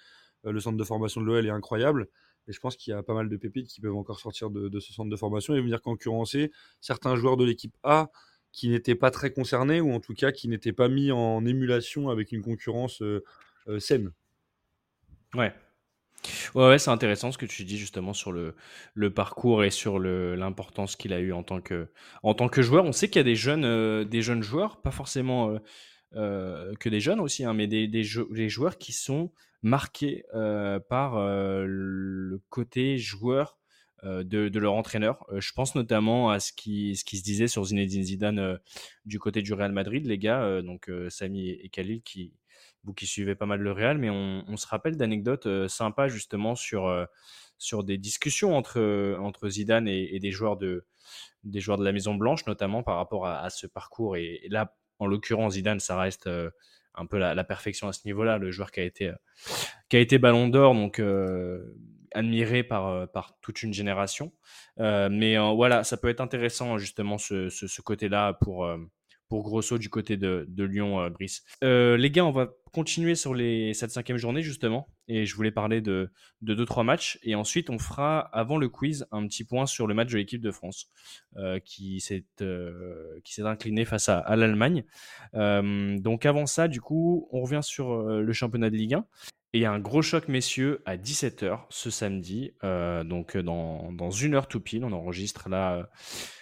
le 0.43 0.59
centre 0.59 0.78
de 0.78 0.84
formation 0.84 1.21
de 1.21 1.26
l'OL 1.26 1.45
est 1.45 1.49
incroyable. 1.49 2.09
Et 2.47 2.51
je 2.51 2.59
pense 2.59 2.76
qu'il 2.76 2.91
y 2.91 2.93
a 2.93 3.01
pas 3.03 3.13
mal 3.13 3.30
de 3.30 3.38
pépites 3.38 3.67
qui 3.67 3.80
peuvent 3.80 3.95
encore 3.95 4.19
sortir 4.19 4.49
de 4.49 4.80
ce 4.82 4.91
centre 4.91 5.09
de 5.09 5.15
formation 5.15 5.55
et 5.55 5.61
venir 5.61 5.82
concurrencer 5.82 6.51
certains 6.82 7.15
joueurs 7.15 7.38
de 7.38 7.45
l'équipe 7.45 7.76
A 7.84 8.11
qui 8.53 8.69
n'étaient 8.69 8.95
pas 8.95 9.11
très 9.11 9.33
concernés 9.33 9.81
ou 9.81 9.91
en 9.91 9.99
tout 9.99 10.13
cas 10.13 10.31
qui 10.31 10.47
n'étaient 10.47 10.71
pas 10.71 10.87
mis 10.87 11.11
en 11.11 11.43
émulation 11.45 12.09
avec 12.09 12.31
une 12.31 12.43
concurrence 12.43 13.01
euh, 13.01 13.23
euh, 13.67 13.79
saine. 13.79 14.11
Ouais. 15.33 15.53
Ouais, 16.55 16.79
c'est 16.79 16.91
intéressant 16.91 17.33
ce 17.33 17.37
que 17.37 17.47
tu 17.47 17.65
dis 17.65 17.77
justement 17.77 18.13
sur 18.13 18.31
le, 18.31 18.53
parcours 19.09 19.65
et 19.65 19.71
sur 19.71 19.99
l'importance 19.99 20.95
qu'il 20.95 21.11
a 21.11 21.19
eu 21.19 21.33
en 21.33 21.43
tant 21.43 21.59
que, 21.59 21.89
en 22.21 22.33
tant 22.33 22.47
que 22.47 22.61
joueur. 22.61 22.85
On 22.85 22.93
sait 22.93 23.09
qu'il 23.09 23.17
y 23.17 23.19
a 23.19 23.23
des 23.25 23.35
jeunes, 23.35 23.65
euh, 23.65 24.05
des 24.05 24.21
jeunes 24.21 24.43
joueurs, 24.43 24.81
pas 24.81 24.91
forcément 24.91 25.57
que 26.13 26.89
des 26.89 26.99
jeunes 26.99 27.19
aussi, 27.19 27.43
hein, 27.43 27.53
mais 27.53 27.65
des, 27.67 28.03
joueurs 28.03 28.77
qui 28.77 28.93
sont 28.93 29.33
marqués 29.63 30.23
par 30.87 31.17
le 31.19 32.39
côté 32.49 32.97
joueur 32.99 33.57
euh, 34.05 34.23
de, 34.23 34.59
leur 34.59 34.73
entraîneur. 34.73 35.25
Euh, 35.31 35.39
je 35.39 35.53
pense 35.53 35.75
notamment 35.75 36.29
à 36.29 36.41
ce 36.41 36.51
qui, 36.51 36.95
se 36.97 37.23
disait 37.23 37.47
sur 37.47 37.63
Zinedine 37.63 38.03
Zidane 38.03 38.39
euh, 38.39 38.57
du 39.05 39.17
côté 39.17 39.41
du 39.41 39.53
Real 39.53 39.71
Madrid, 39.71 40.05
les 40.05 40.17
gars, 40.17 40.61
donc 40.61 40.91
Samy 41.09 41.51
et 41.51 41.69
Khalil, 41.69 42.01
vous 42.83 42.93
qui 42.93 43.07
suivez 43.07 43.35
pas 43.35 43.45
mal 43.45 43.61
le 43.61 43.71
Real, 43.71 43.97
mais 43.97 44.09
on, 44.09 44.57
se 44.57 44.67
rappelle 44.67 44.97
d'anecdotes 44.97 45.67
sympas 45.67 46.09
justement 46.09 46.55
sur, 46.55 47.07
des 47.83 47.97
discussions 47.97 48.57
entre, 48.57 49.49
Zidane 49.49 49.87
et, 49.87 50.19
des, 50.19 50.31
joueurs 50.31 50.57
de, 50.57 50.85
la 51.43 51.91
Maison 51.91 52.15
Blanche, 52.15 52.45
notamment 52.45 52.83
par 52.83 52.97
rapport 52.97 53.27
à, 53.27 53.49
ce 53.49 53.67
parcours. 53.67 54.17
Et, 54.17 54.41
là, 54.49 54.75
en 54.99 55.07
l'occurrence, 55.07 55.53
Zidane, 55.53 55.79
ça 55.79 55.97
reste 55.97 56.29
un 56.95 57.05
peu 57.05 57.17
la, 57.17 57.43
perfection 57.43 57.87
à 57.87 57.93
ce 57.93 58.01
niveau-là, 58.05 58.37
le 58.37 58.51
joueur 58.51 58.71
qui 58.71 58.81
a 58.81 58.83
été, 58.83 59.13
qui 59.89 59.95
a 59.95 59.99
été 59.99 60.17
Ballon 60.17 60.49
d'Or, 60.49 60.73
donc 60.73 60.99
admiré 62.14 62.64
par, 62.64 62.88
euh, 62.88 63.05
par 63.05 63.38
toute 63.41 63.64
une 63.64 63.74
génération. 63.74 64.32
Euh, 64.80 65.09
mais 65.11 65.38
euh, 65.38 65.51
voilà, 65.51 65.84
ça 65.84 65.97
peut 65.97 66.09
être 66.09 66.22
intéressant 66.22 66.78
justement 66.78 67.18
ce, 67.18 67.49
ce, 67.49 67.82
côté-là 67.82 68.34
pour, 68.34 68.68
pour 69.30 69.43
Grosso 69.43 69.78
du 69.78 69.89
côté 69.89 70.18
de, 70.18 70.45
de 70.47 70.64
Lyon, 70.64 71.09
Brice. 71.09 71.43
les 71.61 72.11
gars, 72.11 72.26
on 72.26 72.32
va 72.32 72.49
continuer 72.72 73.14
sur 73.14 73.36
les, 73.36 73.74
cette 73.74 73.91
cinquième 73.91 74.18
journée 74.18 74.41
justement. 74.41 74.88
Et 75.07 75.26
je 75.26 75.36
voulais 75.36 75.51
parler 75.51 75.82
de, 75.82 76.11
de 76.41 76.53
deux, 76.53 76.66
trois 76.66 76.84
matchs. 76.84 77.20
Et 77.24 77.36
ensuite, 77.36 77.70
on 77.70 77.78
fera, 77.78 78.20
avant 78.20 78.57
le 78.57 78.70
quiz, 78.70 79.05
un 79.11 79.28
petit 79.28 79.43
point 79.43 79.66
sur 79.66 79.86
le 79.86 79.93
match 79.93 80.11
de 80.11 80.18
l'équipe 80.18 80.41
de 80.41 80.51
France 80.51 80.89
qui 81.66 81.99
s'est 81.99 82.26
incliné 83.39 83.86
face 83.86 84.07
à, 84.09 84.20
à 84.20 84.36
l'Allemagne. 84.36 84.86
donc 85.34 86.26
avant 86.26 86.45
ça, 86.45 86.68
du 86.68 86.80
coup, 86.80 87.28
on 87.32 87.41
revient 87.41 87.64
sur 87.64 88.01
le 88.01 88.34
championnat 88.34 88.70
de 88.70 88.78
Ligue 88.78 88.93
1. 88.95 89.05
Et 89.55 89.67
un 89.67 89.79
gros 89.79 90.01
choc, 90.01 90.29
messieurs, 90.29 90.81
à 90.85 90.97
17h 90.97 91.59
ce 91.69 91.91
samedi. 91.91 92.53
Euh, 92.63 93.03
donc, 93.03 93.35
euh, 93.35 93.43
dans, 93.43 93.91
dans, 93.91 94.09
une 94.09 94.33
heure 94.33 94.47
tout 94.47 94.59
pile, 94.59 94.83
on 94.83 94.91
enregistre 94.91 95.47
là 95.47 95.75
euh, 95.75 95.83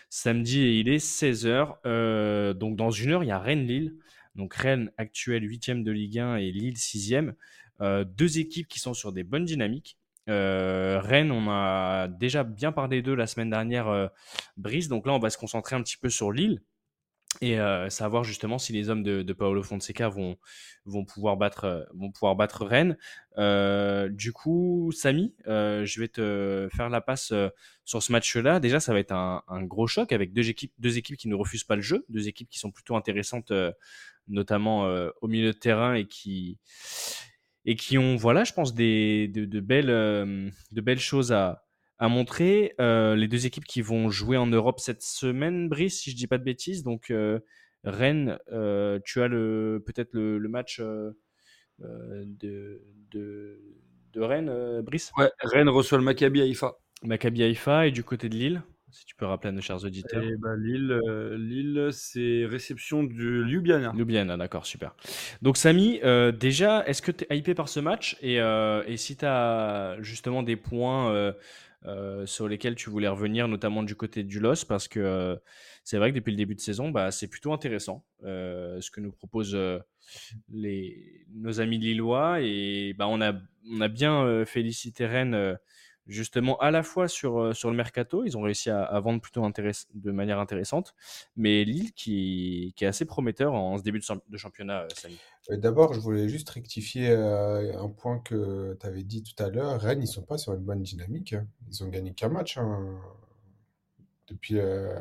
samedi 0.09 0.61
et 0.61 0.79
il 0.79 0.87
est 0.87 1.05
16h. 1.05 2.53
donc, 2.53 2.77
dans 2.77 2.89
une 2.89 3.11
heure, 3.11 3.23
il 3.23 3.27
y 3.27 3.31
a 3.31 3.39
Rennes-Lille. 3.39 3.97
Donc, 4.35 4.53
Rennes 4.53 4.91
actuel 4.97 5.43
8 5.43 5.83
de 5.83 5.91
Ligue 5.91 6.19
1 6.19 6.37
et 6.37 6.51
Lille 6.51 6.75
6e. 6.77 7.33
deux 8.05 8.39
équipes 8.39 8.69
qui 8.69 8.79
sont 8.79 8.93
sur 8.93 9.11
des 9.11 9.23
bonnes 9.23 9.45
dynamiques. 9.45 9.97
Rennes, 10.27 11.31
on 11.31 11.49
a 11.49 12.07
déjà 12.07 12.45
bien 12.45 12.71
parlé 12.71 13.01
d'eux 13.01 13.15
la 13.15 13.27
semaine 13.27 13.49
dernière, 13.49 14.09
Brice. 14.55 14.87
Donc 14.87 15.05
là, 15.05 15.11
on 15.11 15.19
va 15.19 15.29
se 15.29 15.37
concentrer 15.37 15.75
un 15.75 15.83
petit 15.83 15.97
peu 15.97 16.09
sur 16.09 16.31
Lille 16.31 16.61
et 17.39 17.57
savoir 17.89 18.23
justement 18.23 18.59
si 18.59 18.73
les 18.73 18.89
hommes 18.89 19.03
de, 19.03 19.33
Paolo 19.33 19.63
Fonseca 19.63 20.09
vont, 20.09 20.37
vont, 20.85 21.05
pouvoir, 21.05 21.37
battre, 21.37 21.87
vont 21.93 22.11
pouvoir 22.11 22.35
battre 22.35 22.65
Rennes. 22.65 22.97
du 24.13 24.31
coup, 24.31 24.91
Samy, 24.93 25.33
je 25.45 25.99
vais 25.99 26.07
te 26.07 26.67
faire 26.75 26.89
la 26.89 27.01
passe 27.01 27.33
sur 27.85 28.03
ce 28.03 28.11
match-là. 28.11 28.59
Déjà, 28.59 28.79
ça 28.79 28.93
va 28.93 28.99
être 28.99 29.13
un, 29.13 29.63
gros 29.63 29.87
choc 29.87 30.11
avec 30.11 30.33
deux 30.33 30.49
équipes, 30.49 30.73
deux 30.77 30.97
équipes 30.97 31.17
qui 31.17 31.29
ne 31.29 31.35
refusent 31.35 31.63
pas 31.63 31.75
le 31.75 31.81
jeu, 31.81 32.05
deux 32.09 32.27
équipes 32.27 32.49
qui 32.49 32.59
sont 32.59 32.71
plutôt 32.71 32.95
intéressantes, 32.95 33.51
notamment 34.27 34.83
au 35.21 35.27
milieu 35.27 35.51
de 35.53 35.57
terrain 35.57 35.95
et 35.95 36.05
qui, 36.05 36.59
et 37.65 37.75
qui 37.75 37.97
ont, 37.97 38.17
voilà, 38.17 38.43
je 38.43 38.53
pense, 38.53 38.75
des, 38.75 39.27
de, 39.29 39.59
belles, 39.59 39.87
de 39.87 40.81
belles 40.81 40.99
choses 40.99 41.31
à, 41.31 41.63
à 42.01 42.09
montrer. 42.09 42.73
Euh, 42.81 43.15
les 43.15 43.27
deux 43.27 43.45
équipes 43.45 43.63
qui 43.63 43.81
vont 43.81 44.09
jouer 44.09 44.35
en 44.35 44.47
Europe 44.47 44.79
cette 44.79 45.03
semaine, 45.03 45.69
Brice, 45.69 46.01
si 46.01 46.11
je 46.11 46.15
dis 46.15 46.27
pas 46.27 46.39
de 46.39 46.43
bêtises. 46.43 46.83
Donc 46.83 47.11
euh, 47.11 47.39
Rennes, 47.83 48.39
euh, 48.51 48.99
tu 49.05 49.21
as 49.21 49.27
le 49.27 49.81
peut-être 49.85 50.09
le, 50.13 50.39
match 50.49 50.81
de, 51.79 52.81
de, 53.11 54.19
Rennes, 54.19 54.81
Brice? 54.81 55.11
Ouais, 55.15 55.29
Rennes 55.41 55.69
reçoit 55.69 55.99
le 55.99 56.03
Maccabi 56.03 56.41
Haïfa. 56.41 56.73
Maccabi 57.03 57.43
Haïfa 57.43 57.87
et 57.87 57.91
du 57.91 58.03
côté 58.03 58.27
de 58.27 58.35
Lille 58.35 58.63
si 58.93 59.05
tu 59.05 59.15
peux 59.15 59.25
rappeler 59.25 59.47
à 59.47 59.51
nos 59.53 59.61
chers 59.61 59.85
auditeurs. 59.85 60.21
Eh 60.21 60.35
ben, 60.35 60.53
Lille, 60.57 60.99
Lille 61.37 61.87
c'est 61.93 62.45
réception 62.45 63.03
du 63.03 63.45
Ljubljana. 63.45 63.93
Ljubljana, 63.95 64.35
d'accord, 64.35 64.65
super. 64.65 64.97
Donc 65.41 65.55
Samy, 65.55 66.01
déjà, 66.33 66.85
est-ce 66.85 67.01
que 67.01 67.11
tu 67.11 67.25
es 67.29 67.37
hypé 67.37 67.53
par 67.53 67.69
ce 67.69 67.79
match? 67.79 68.17
Et, 68.21 68.35
et 68.35 68.97
si 68.97 69.15
tu 69.15 69.23
as 69.23 69.95
justement 70.01 70.43
des 70.43 70.57
points 70.57 71.33
euh, 71.85 72.25
sur 72.25 72.47
lesquels 72.47 72.75
tu 72.75 72.89
voulais 72.89 73.07
revenir, 73.07 73.47
notamment 73.47 73.81
du 73.81 73.95
côté 73.95 74.23
du 74.23 74.39
LOS, 74.39 74.65
parce 74.67 74.87
que 74.87 74.99
euh, 74.99 75.35
c'est 75.83 75.97
vrai 75.97 76.11
que 76.11 76.15
depuis 76.15 76.31
le 76.31 76.37
début 76.37 76.55
de 76.55 76.59
saison, 76.59 76.89
bah, 76.89 77.11
c'est 77.11 77.27
plutôt 77.27 77.53
intéressant 77.53 78.05
euh, 78.23 78.79
ce 78.81 78.91
que 78.91 79.01
nous 79.01 79.11
proposent 79.11 79.57
les, 80.49 81.25
nos 81.33 81.59
amis 81.59 81.79
lillois. 81.79 82.41
Et 82.41 82.93
bah, 82.93 83.07
on, 83.07 83.19
a, 83.21 83.33
on 83.69 83.81
a 83.81 83.87
bien 83.87 84.45
félicité 84.45 85.05
Rennes 85.07 85.57
justement 86.07 86.57
à 86.59 86.71
la 86.71 86.83
fois 86.83 87.07
sur, 87.07 87.55
sur 87.55 87.69
le 87.69 87.75
mercato, 87.75 88.23
ils 88.25 88.37
ont 88.37 88.41
réussi 88.41 88.69
à, 88.69 88.99
vendre 88.99 89.21
plutôt 89.21 89.41
de 89.41 90.11
manière 90.11 90.39
intéressante, 90.39 90.95
mais 91.35 91.63
Lille 91.63 91.93
qui, 91.93 92.73
qui, 92.75 92.83
est 92.83 92.87
assez 92.87 93.05
prometteur 93.05 93.53
en 93.53 93.77
ce 93.77 93.83
début 93.83 93.99
de, 93.99 94.37
championnat, 94.37 94.87
Samy. 94.95 95.17
D'abord, 95.49 95.93
je 95.93 95.99
voulais 95.99 96.29
juste 96.29 96.49
rectifier 96.49 97.09
euh, 97.09 97.77
un 97.79 97.89
point 97.89 98.19
que 98.19 98.77
tu 98.79 98.85
avais 98.85 99.03
dit 99.03 99.23
tout 99.23 99.41
à 99.43 99.49
l'heure. 99.49 99.79
Rennes, 99.79 100.01
ils 100.01 100.07
sont 100.07 100.23
pas 100.23 100.37
sur 100.37 100.53
une 100.53 100.63
bonne 100.63 100.83
dynamique. 100.83 101.33
Hein. 101.33 101.47
Ils 101.69 101.83
ont 101.83 101.87
gagné 101.87 102.13
qu'un 102.13 102.29
match 102.29 102.57
hein, 102.57 102.99
depuis, 104.27 104.59
euh, 104.59 104.93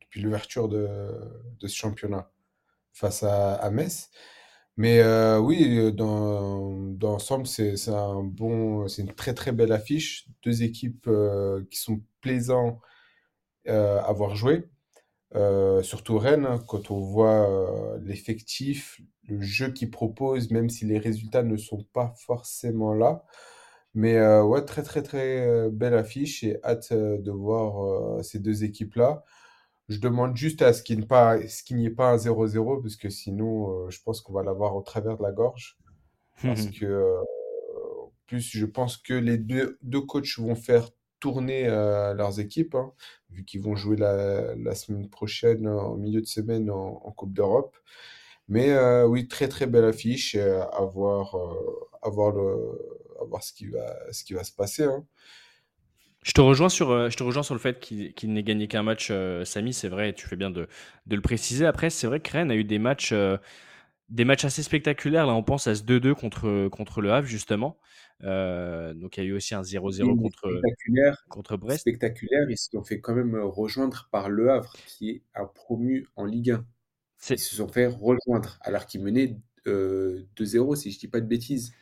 depuis 0.00 0.22
l'ouverture 0.22 0.68
de, 0.68 1.10
de 1.58 1.66
ce 1.66 1.76
championnat 1.76 2.30
face 2.92 3.22
à, 3.22 3.70
Metz. 3.70 4.10
Mais 4.80 5.00
euh, 5.00 5.38
oui, 5.38 5.92
dans, 5.92 6.72
dans 6.92 7.12
l'ensemble, 7.12 7.46
c'est 7.46 7.74
un 7.88 8.22
bon, 8.22 8.86
une 8.86 9.12
très 9.14 9.34
très 9.34 9.52
belle 9.52 9.72
affiche. 9.72 10.26
Deux 10.42 10.62
équipes 10.62 11.08
qui 11.70 11.78
sont 11.78 12.00
plaisantes 12.22 12.80
à 13.66 14.12
voir 14.12 14.36
jouer. 14.36 14.68
surtout 15.82 16.18
Rennes, 16.18 16.46
hein, 16.46 16.58
quand 16.66 16.90
on 16.90 17.00
voit 17.00 17.46
l'effectif, 18.02 19.00
le 19.28 19.40
jeu 19.42 19.70
qu'ils 19.72 19.90
proposent, 19.90 20.50
même 20.50 20.70
si 20.70 20.86
les 20.86 20.98
résultats 20.98 21.42
ne 21.42 21.56
sont 21.56 21.84
pas 21.92 22.14
forcément 22.16 22.94
là. 22.94 23.24
Mais 23.94 24.16
euh, 24.16 24.44
ouais, 24.44 24.64
très 24.64 24.82
très 24.82 25.02
très 25.02 25.46
euh, 25.46 25.70
belle 25.72 25.94
affiche 25.94 26.44
et 26.44 26.58
hâte 26.64 26.88
euh, 26.92 27.18
de 27.18 27.30
voir 27.32 28.22
ces 28.24 28.38
deux 28.38 28.64
équipes-là. 28.64 29.24
Je 29.90 29.98
demande 29.98 30.36
juste 30.36 30.62
à 30.62 30.72
ce 30.72 30.82
qu'il 30.82 30.98
n'y 30.98 31.04
ait 31.04 31.90
pas 31.90 32.12
un 32.12 32.16
0-0, 32.16 32.80
parce 32.80 32.96
que 32.96 33.10
sinon, 33.10 33.90
je 33.90 33.98
pense 34.02 34.20
qu'on 34.20 34.32
va 34.32 34.42
l'avoir 34.42 34.74
au 34.76 34.82
travers 34.82 35.18
de 35.18 35.22
la 35.22 35.32
gorge. 35.32 35.76
Parce 36.42 36.66
que, 36.80 37.16
plus, 38.26 38.40
je 38.40 38.64
pense 38.64 38.96
que 38.96 39.14
les 39.14 39.36
deux, 39.36 39.78
deux 39.82 40.00
coachs 40.00 40.38
vont 40.38 40.54
faire 40.54 40.88
tourner 41.18 41.66
leurs 41.66 42.40
équipes, 42.40 42.76
hein, 42.76 42.92
vu 43.30 43.44
qu'ils 43.44 43.62
vont 43.62 43.76
jouer 43.76 43.96
la, 43.96 44.54
la, 44.54 44.74
semaine 44.74 45.10
prochaine, 45.10 45.68
en 45.68 45.96
milieu 45.96 46.22
de 46.22 46.26
semaine, 46.26 46.70
en 46.70 47.12
Coupe 47.12 47.34
d'Europe. 47.34 47.76
Mais 48.50 48.72
euh, 48.72 49.06
oui, 49.06 49.28
très 49.28 49.46
très 49.46 49.66
belle 49.66 49.84
affiche. 49.84 50.34
Euh, 50.34 50.62
à 50.72 50.82
voir, 50.84 51.36
euh, 51.36 51.88
à 52.02 52.10
voir, 52.10 52.32
le, 52.32 53.06
à 53.20 53.24
voir 53.24 53.44
ce, 53.44 53.52
qui 53.52 53.68
va, 53.68 53.96
ce 54.10 54.24
qui 54.24 54.34
va 54.34 54.42
se 54.42 54.52
passer. 54.52 54.84
Hein. 54.84 55.06
Je 56.22 56.32
te 56.32 56.40
rejoins 56.40 56.68
sur, 56.68 57.10
je 57.10 57.16
te 57.16 57.22
rejoins 57.22 57.42
sur 57.42 57.54
le 57.54 57.60
fait 57.60 57.80
qu'il 57.80 58.32
n'ait 58.32 58.42
gagné 58.42 58.68
qu'un 58.68 58.82
match, 58.82 59.10
Samy, 59.44 59.72
c'est 59.72 59.88
vrai, 59.88 60.12
tu 60.12 60.26
fais 60.26 60.36
bien 60.36 60.50
de, 60.50 60.68
de 61.06 61.16
le 61.16 61.22
préciser. 61.22 61.64
Après, 61.64 61.88
c'est 61.90 62.06
vrai 62.06 62.20
que 62.20 62.30
Rennes 62.30 62.50
a 62.50 62.56
eu 62.56 62.64
des 62.64 62.78
matchs, 62.78 63.14
des 64.10 64.24
matchs 64.24 64.44
assez 64.44 64.62
spectaculaires. 64.62 65.26
Là, 65.26 65.34
on 65.34 65.42
pense 65.42 65.66
à 65.66 65.74
ce 65.74 65.82
2-2 65.82 66.14
contre, 66.14 66.68
contre 66.68 67.00
le 67.00 67.12
Havre, 67.12 67.26
justement. 67.26 67.78
donc, 68.20 69.16
il 69.16 69.20
y 69.20 69.20
a 69.20 69.24
eu 69.24 69.32
aussi 69.32 69.54
un 69.54 69.62
0-0 69.62 70.14
contre, 70.20 70.60
contre 71.30 71.56
Brest. 71.56 71.80
Spectaculaire, 71.80 72.50
ils 72.50 72.58
se 72.58 72.70
sont 72.70 72.84
fait 72.84 73.00
quand 73.00 73.14
même 73.14 73.36
rejoindre 73.36 74.08
par 74.12 74.28
le 74.28 74.50
Havre, 74.50 74.74
qui 74.86 75.10
est 75.10 75.22
un 75.34 75.46
promu 75.46 76.06
en 76.16 76.26
Ligue 76.26 76.50
1. 76.50 76.66
Ils 77.30 77.38
se 77.38 77.56
sont 77.56 77.68
fait 77.68 77.86
rejoindre 77.86 78.58
alors 78.62 78.86
qu'ils 78.86 79.02
menaient 79.02 79.36
euh, 79.66 80.26
2-0, 80.36 80.74
si 80.76 80.90
je 80.90 80.98
dis 80.98 81.08
pas 81.08 81.20
de 81.20 81.26
bêtises. 81.26 81.72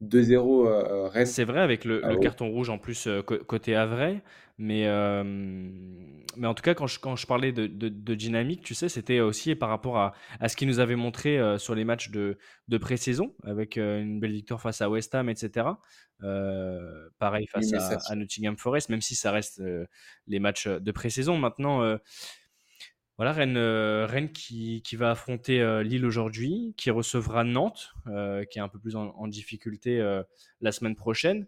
2-0 0.00 0.66
euh, 0.66 1.08
Rennes. 1.08 1.26
C'est 1.26 1.44
vrai 1.44 1.60
avec 1.60 1.84
le, 1.84 2.00
Ah 2.04 2.16
carton 2.16 2.48
rouge 2.48 2.70
en 2.70 2.78
plus 2.78 3.06
euh, 3.06 3.22
côté 3.22 3.74
Havrais, 3.76 4.22
mais, 4.58 4.86
euh, 4.86 5.22
mais 6.36 6.46
en 6.46 6.54
tout 6.54 6.62
cas 6.62 6.74
quand 6.74 6.86
je, 6.86 6.98
quand 6.98 7.16
je 7.16 7.26
parlais 7.26 7.52
de, 7.52 7.66
de- 7.66 7.88
de 7.88 8.14
dynamique, 8.14 8.62
tu 8.62 8.74
sais, 8.74 8.88
c'était 8.88 9.20
aussi 9.20 9.54
par 9.54 9.68
rapport 9.68 9.98
à, 9.98 10.14
à 10.38 10.48
ce 10.48 10.56
qu'il 10.56 10.68
nous 10.68 10.78
avait 10.78 10.96
montré 10.96 11.38
euh, 11.38 11.58
sur 11.58 11.74
les 11.74 11.84
matchs 11.84 12.10
de, 12.10 12.38
de 12.68 12.78
pré-saison, 12.78 13.34
avec 13.44 13.76
euh, 13.78 14.00
une 14.00 14.20
belle 14.20 14.32
victoire 14.32 14.60
face 14.60 14.80
à 14.80 14.88
West 14.88 15.14
Ham, 15.14 15.28
etc. 15.28 15.80
Euh, 16.22 17.08
pareil 17.18 17.46
face 17.46 17.72
à, 17.72 17.98
à 18.06 18.14
Nottingham 18.14 18.56
Forest, 18.56 18.90
même 18.90 19.00
si 19.00 19.14
ça 19.14 19.32
reste 19.32 19.60
euh, 19.60 19.86
les 20.26 20.38
matchs 20.38 20.68
de 20.68 20.92
pré-saison. 20.92 21.38
Maintenant, 21.38 21.82
euh, 21.82 21.96
voilà, 23.20 23.34
Rennes, 23.34 23.58
euh, 23.58 24.06
Rennes 24.06 24.32
qui, 24.32 24.80
qui 24.80 24.96
va 24.96 25.10
affronter 25.10 25.60
euh, 25.60 25.82
Lille 25.82 26.06
aujourd'hui, 26.06 26.72
qui 26.78 26.90
recevra 26.90 27.44
Nantes, 27.44 27.92
euh, 28.06 28.46
qui 28.46 28.58
est 28.58 28.62
un 28.62 28.68
peu 28.68 28.78
plus 28.78 28.96
en, 28.96 29.28
difficulté 29.28 30.02
la 30.62 30.72
semaine 30.72 30.96
prochaine. 30.96 31.46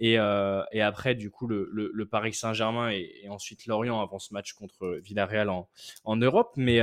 Et, 0.00 0.18
après, 0.18 1.14
du 1.14 1.30
coup, 1.30 1.46
le, 1.46 2.04
Paris 2.10 2.34
Saint-Germain 2.34 2.90
et, 2.90 3.28
ensuite 3.30 3.66
Lorient 3.66 4.02
avant 4.02 4.18
ce 4.18 4.34
match 4.34 4.54
contre 4.54 4.98
Villarreal 5.04 5.50
en, 5.50 5.68
en 6.02 6.16
Europe. 6.16 6.50
Mais 6.56 6.80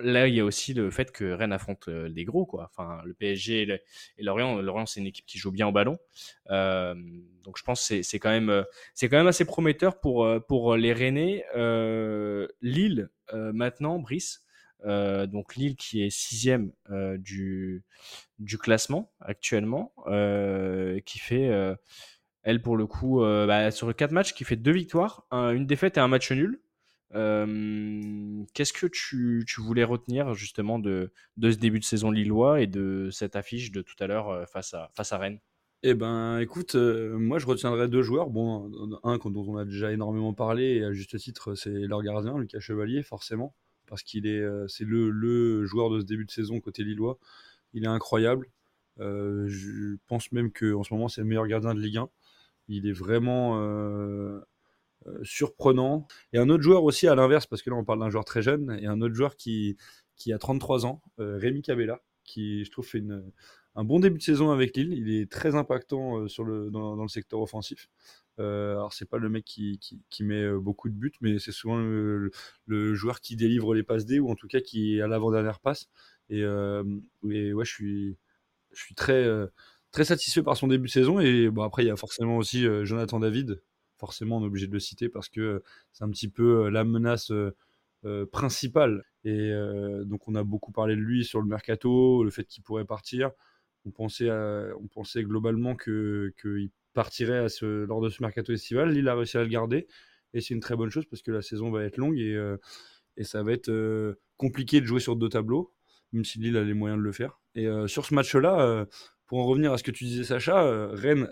là, 0.00 0.28
il 0.28 0.34
y 0.34 0.40
a 0.40 0.44
aussi 0.44 0.74
le 0.74 0.90
fait 0.90 1.10
que 1.12 1.32
Rennes 1.32 1.52
affronte 1.52 1.88
les 1.88 2.24
gros, 2.24 2.46
quoi. 2.46 2.70
Le 3.04 3.14
PSG 3.14 3.62
et, 4.18 4.22
Lorient. 4.22 4.60
Lorient, 4.60 4.86
c'est 4.86 5.00
une 5.00 5.06
équipe 5.06 5.26
qui 5.26 5.38
joue 5.38 5.50
bien 5.50 5.66
au 5.68 5.72
ballon. 5.72 5.98
Donc, 6.48 7.58
je 7.58 7.62
pense 7.64 7.88
que 7.88 8.02
c'est- 8.02 8.18
quand 8.18 8.30
même, 8.30 8.64
assez 9.26 9.44
prometteur 9.44 10.00
pour, 10.00 10.76
les 10.76 10.92
Rennais. 10.92 11.44
Lille, 12.60 13.10
maintenant, 13.32 13.98
Brice. 13.98 14.44
Donc 14.84 15.56
Lille 15.56 15.76
qui 15.76 16.02
est 16.02 16.10
sixième 16.10 16.72
du, 17.18 17.84
classement 18.60 19.12
actuellement, 19.20 19.92
qui 21.04 21.18
fait, 21.18 21.50
elle 22.42 22.62
pour 22.62 22.76
le 22.76 22.86
coup, 22.86 23.20
bah, 23.20 23.70
sur 23.70 23.94
quatre 23.94 24.12
matchs, 24.12 24.32
qui 24.34 24.44
fait 24.44 24.56
deux 24.56 24.72
victoires, 24.72 25.26
un- 25.30 25.50
une 25.50 25.66
défaite 25.66 25.96
et 25.96 26.00
un 26.00 26.08
match 26.08 26.30
nul. 26.32 26.60
Qu'est-ce 27.12 28.72
que 28.72 28.86
tu, 28.86 29.44
tu 29.46 29.60
voulais 29.60 29.84
retenir 29.84 30.34
justement 30.34 30.78
de, 30.78 31.12
de 31.36 31.50
ce 31.50 31.56
début 31.58 31.80
de 31.80 31.84
saison 31.84 32.10
lillois 32.10 32.60
et 32.60 32.66
de 32.66 33.08
cette 33.10 33.36
affiche 33.36 33.72
de 33.72 33.82
tout 33.82 33.96
à 33.98 34.06
l'heure 34.06 34.28
euh, 34.28 34.44
face, 34.46 34.74
à, 34.74 34.90
face 34.94 35.12
à 35.12 35.18
Rennes? 35.18 35.40
Eh 35.82 35.94
ben, 35.94 36.38
écoute, 36.38 36.74
euh, 36.74 37.18
moi 37.18 37.38
je 37.38 37.46
retiendrai 37.46 37.88
deux 37.88 38.02
joueurs. 38.02 38.28
Bon, 38.30 38.70
un 39.02 39.16
dont 39.16 39.44
on 39.48 39.56
a 39.56 39.64
déjà 39.64 39.92
énormément 39.92 40.34
parlé, 40.34 40.76
et 40.76 40.84
à 40.84 40.92
juste 40.92 41.18
titre, 41.18 41.54
c'est 41.54 41.70
leur 41.70 42.02
gardien, 42.02 42.38
Lucas 42.38 42.60
Chevalier, 42.60 43.02
forcément, 43.02 43.54
parce 43.86 44.02
qu'il 44.02 44.26
est, 44.26 44.40
euh, 44.40 44.68
c'est 44.68 44.84
le, 44.84 45.10
le 45.10 45.64
joueur 45.64 45.90
de 45.90 46.00
ce 46.00 46.04
début 46.04 46.26
de 46.26 46.30
saison 46.30 46.60
côté 46.60 46.84
lillois. 46.84 47.18
Il 47.72 47.84
est 47.84 47.88
incroyable. 47.88 48.48
Je 48.98 49.96
pense 50.06 50.30
même 50.32 50.52
qu'en 50.52 50.82
ce 50.82 50.92
moment, 50.92 51.08
c'est 51.08 51.22
le 51.22 51.26
meilleur 51.26 51.46
gardien 51.46 51.74
de 51.74 51.80
Ligue 51.80 51.96
1. 51.96 52.10
Il 52.68 52.86
est 52.86 52.92
vraiment 52.92 53.56
surprenant. 55.22 56.06
Et 56.32 56.38
un 56.38 56.48
autre 56.48 56.62
joueur 56.62 56.84
aussi 56.84 57.08
à 57.08 57.14
l'inverse, 57.14 57.46
parce 57.46 57.62
que 57.62 57.70
là 57.70 57.76
on 57.76 57.84
parle 57.84 58.00
d'un 58.00 58.10
joueur 58.10 58.24
très 58.24 58.42
jeune, 58.42 58.78
et 58.80 58.86
un 58.86 59.00
autre 59.00 59.14
joueur 59.14 59.36
qui, 59.36 59.76
qui 60.16 60.32
a 60.32 60.38
33 60.38 60.86
ans, 60.86 61.02
euh, 61.18 61.38
Rémi 61.38 61.62
Cabella, 61.62 62.00
qui 62.24 62.64
je 62.64 62.70
trouve 62.70 62.86
fait 62.86 63.02
un 63.74 63.84
bon 63.84 64.00
début 64.00 64.18
de 64.18 64.22
saison 64.22 64.50
avec 64.50 64.76
Lille. 64.76 64.92
Il 64.92 65.14
est 65.14 65.30
très 65.30 65.54
impactant 65.54 66.18
euh, 66.18 66.28
sur 66.28 66.44
le, 66.44 66.70
dans, 66.70 67.00
le 67.00 67.08
secteur 67.08 67.40
offensif. 67.40 67.88
Euh, 68.38 68.72
alors 68.72 68.92
c'est 68.92 69.08
pas 69.08 69.18
le 69.18 69.28
mec 69.28 69.44
qui, 69.44 69.80
qui, 70.08 70.24
met 70.24 70.42
euh, 70.42 70.58
beaucoup 70.58 70.88
de 70.88 70.94
buts, 70.94 71.12
mais 71.20 71.38
c'est 71.38 71.52
souvent 71.52 71.76
le, 71.76 72.30
joueur 72.94 73.20
qui 73.20 73.36
délivre 73.36 73.74
les 73.74 73.82
passes 73.82 74.06
D 74.06 74.18
ou 74.18 74.30
en 74.30 74.34
tout 74.34 74.48
cas 74.48 74.60
qui 74.60 74.96
est 74.96 75.02
à 75.02 75.08
l'avant-dernière 75.08 75.60
passe. 75.60 75.88
Et, 76.30 76.42
euh, 76.44 76.84
et 77.28 77.52
ouais, 77.52 77.64
je 77.64 77.72
suis, 77.72 78.18
je 78.72 78.82
suis 78.82 78.94
très, 78.94 79.12
euh, 79.24 79.46
très 79.92 80.04
satisfait 80.04 80.42
par 80.42 80.56
son 80.56 80.68
début 80.68 80.86
de 80.86 80.92
saison. 80.92 81.20
Et 81.20 81.50
bon, 81.50 81.62
après, 81.62 81.84
il 81.84 81.88
y 81.88 81.90
a 81.90 81.96
forcément 81.96 82.36
aussi 82.36 82.66
euh, 82.66 82.84
Jonathan 82.84 83.20
David. 83.20 83.62
Forcément, 84.00 84.38
on 84.38 84.42
est 84.42 84.46
obligé 84.46 84.66
de 84.66 84.72
le 84.72 84.80
citer 84.80 85.10
parce 85.10 85.28
que 85.28 85.40
euh, 85.40 85.62
c'est 85.92 86.04
un 86.04 86.08
petit 86.08 86.28
peu 86.28 86.64
euh, 86.64 86.70
la 86.70 86.84
menace 86.84 87.30
euh, 87.30 88.24
principale. 88.32 89.04
Et 89.24 89.52
donc, 90.06 90.26
on 90.26 90.34
a 90.34 90.42
beaucoup 90.42 90.72
parlé 90.72 90.96
de 90.96 91.02
lui 91.02 91.22
sur 91.22 91.42
le 91.42 91.46
mercato, 91.46 92.24
le 92.24 92.30
fait 92.30 92.44
qu'il 92.44 92.62
pourrait 92.62 92.86
partir. 92.86 93.30
On 93.84 93.90
pensait, 93.90 94.30
on 94.30 94.86
pensait 94.88 95.22
globalement 95.22 95.76
qu'il 95.76 96.70
partirait 96.94 97.46
lors 97.60 98.00
de 98.00 98.08
ce 98.08 98.22
mercato 98.22 98.54
estival. 98.54 98.90
Lille 98.90 99.06
a 99.06 99.14
réussi 99.14 99.36
à 99.36 99.42
le 99.42 99.50
garder. 99.50 99.86
Et 100.32 100.40
c'est 100.40 100.54
une 100.54 100.60
très 100.60 100.76
bonne 100.76 100.88
chose 100.88 101.04
parce 101.04 101.20
que 101.20 101.30
la 101.30 101.42
saison 101.42 101.70
va 101.70 101.84
être 101.84 101.98
longue 101.98 102.18
et, 102.18 102.34
et 103.18 103.24
ça 103.24 103.42
va 103.42 103.52
être 103.52 104.16
compliqué 104.38 104.80
de 104.80 104.86
jouer 104.86 105.00
sur 105.00 105.16
deux 105.16 105.28
tableaux, 105.28 105.74
même 106.14 106.24
si 106.24 106.38
Lille 106.38 106.56
a 106.56 106.64
les 106.64 106.72
moyens 106.72 106.98
de 106.98 107.04
le 107.04 107.12
faire. 107.12 107.38
Et 107.54 107.68
sur 107.86 108.06
ce 108.06 108.14
match-là, 108.14 108.86
pour 109.26 109.40
en 109.40 109.44
revenir 109.44 109.74
à 109.74 109.76
ce 109.76 109.82
que 109.82 109.90
tu 109.90 110.04
disais, 110.04 110.24
Sacha, 110.24 110.88
Rennes 110.94 111.28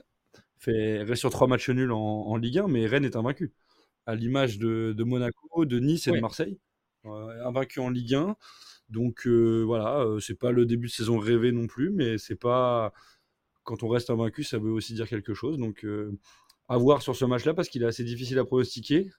fait, 0.58 1.02
reste 1.02 1.20
sur 1.20 1.30
trois 1.30 1.46
matchs 1.48 1.70
nuls 1.70 1.92
en, 1.92 1.98
en 1.98 2.36
Ligue 2.36 2.58
1, 2.58 2.68
mais 2.68 2.86
Rennes 2.86 3.04
est 3.04 3.16
invaincu. 3.16 3.52
À 4.06 4.14
l'image 4.14 4.58
de, 4.58 4.94
de 4.96 5.04
Monaco, 5.04 5.64
de 5.66 5.78
Nice 5.78 6.06
et 6.06 6.10
Ouais. 6.10 6.16
de 6.16 6.22
Marseille. 6.22 6.58
Euh, 7.06 7.46
invaincu 7.46 7.80
en 7.80 7.90
Ligue 7.90 8.14
1. 8.14 8.36
Donc 8.88 9.26
euh, 9.26 9.62
voilà, 9.66 10.00
euh, 10.00 10.18
c'est 10.20 10.34
pas 10.38 10.50
le 10.50 10.64
début 10.66 10.86
de 10.88 10.92
saison 10.92 11.18
rêvé 11.18 11.52
non 11.52 11.66
plus, 11.66 11.90
mais 11.90 12.16
c'est 12.18 12.36
pas. 12.36 12.92
Quand 13.64 13.82
on 13.82 13.88
reste 13.88 14.08
invaincu, 14.10 14.44
ça 14.44 14.58
veut 14.58 14.70
aussi 14.70 14.94
dire 14.94 15.08
quelque 15.08 15.34
chose. 15.34 15.58
Donc 15.58 15.84
euh, 15.84 16.18
à 16.68 16.78
voir 16.78 17.02
sur 17.02 17.14
ce 17.16 17.24
match-là, 17.26 17.52
parce 17.54 17.68
qu'il 17.68 17.82
est 17.82 17.86
assez 17.86 18.04
difficile 18.04 18.38
à 18.38 18.44
pronostiquer, 18.44 19.10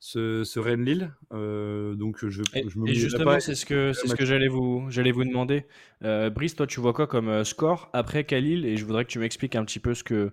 ce, 0.00 0.42
ce 0.44 0.58
Rennes-Lille. 0.58 1.14
Euh, 1.32 1.94
donc 1.94 2.26
je, 2.26 2.42
Et, 2.54 2.68
je 2.68 2.78
me 2.78 2.88
et 2.88 2.94
justement, 2.94 3.38
c'est 3.38 3.54
ce 3.54 3.66
que, 3.66 3.92
c'est 3.92 4.08
ce 4.08 4.16
que 4.16 4.24
j'allais 4.24 4.48
vous, 4.48 4.86
j'allais 4.88 5.12
vous 5.12 5.24
demander. 5.24 5.66
Euh, 6.02 6.30
Brice, 6.30 6.56
toi, 6.56 6.66
tu 6.66 6.80
vois 6.80 6.94
quoi 6.94 7.06
comme 7.06 7.28
euh, 7.28 7.44
score 7.44 7.90
après 7.92 8.24
Khalil 8.24 8.64
Et 8.64 8.76
je 8.76 8.84
voudrais 8.84 9.04
que 9.04 9.10
tu 9.10 9.18
m'expliques 9.18 9.54
un 9.54 9.64
petit 9.64 9.78
peu 9.78 9.94
ce 9.94 10.02
que, 10.02 10.32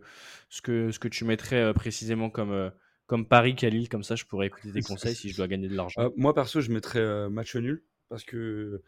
ce 0.49 0.61
que, 0.61 0.91
ce 0.91 0.99
que 0.99 1.09
tu 1.09 1.25
mettrais 1.25 1.61
euh, 1.61 1.73
précisément 1.73 2.29
comme, 2.29 2.51
euh, 2.51 2.69
comme 3.05 3.27
Paris 3.27 3.55
Khalil. 3.55 3.89
Comme 3.89 4.03
ça, 4.03 4.15
je 4.15 4.23
pourrais 4.25 4.47
écouter 4.47 4.71
tes 4.71 4.81
conseils 4.81 5.15
si 5.15 5.29
je 5.29 5.35
dois 5.35 5.47
gagner 5.47 5.67
de 5.67 5.75
l'argent. 5.75 6.01
Euh, 6.01 6.09
moi, 6.15 6.33
perso, 6.33 6.61
je 6.61 6.71
mettrais 6.71 6.99
euh, 6.99 7.29
match 7.29 7.55
nul 7.57 7.83
parce 8.09 8.23
que 8.23 8.81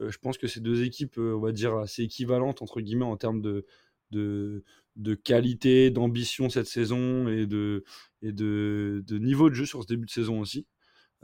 euh, 0.00 0.10
je 0.10 0.18
pense 0.18 0.38
que 0.38 0.46
ces 0.46 0.60
deux 0.60 0.84
équipes, 0.84 1.18
euh, 1.18 1.34
on 1.36 1.40
va 1.40 1.52
dire, 1.52 1.74
assez 1.76 2.02
équivalentes, 2.02 2.62
entre 2.62 2.80
guillemets, 2.80 3.04
en 3.04 3.16
termes 3.16 3.40
de, 3.40 3.64
de, 4.10 4.64
de 4.96 5.14
qualité, 5.14 5.90
d'ambition 5.90 6.48
cette 6.48 6.66
saison 6.66 7.28
et, 7.28 7.46
de, 7.46 7.84
et 8.22 8.32
de, 8.32 9.02
de 9.06 9.18
niveau 9.18 9.50
de 9.50 9.54
jeu 9.54 9.66
sur 9.66 9.82
ce 9.82 9.86
début 9.86 10.06
de 10.06 10.10
saison 10.10 10.40
aussi. 10.40 10.66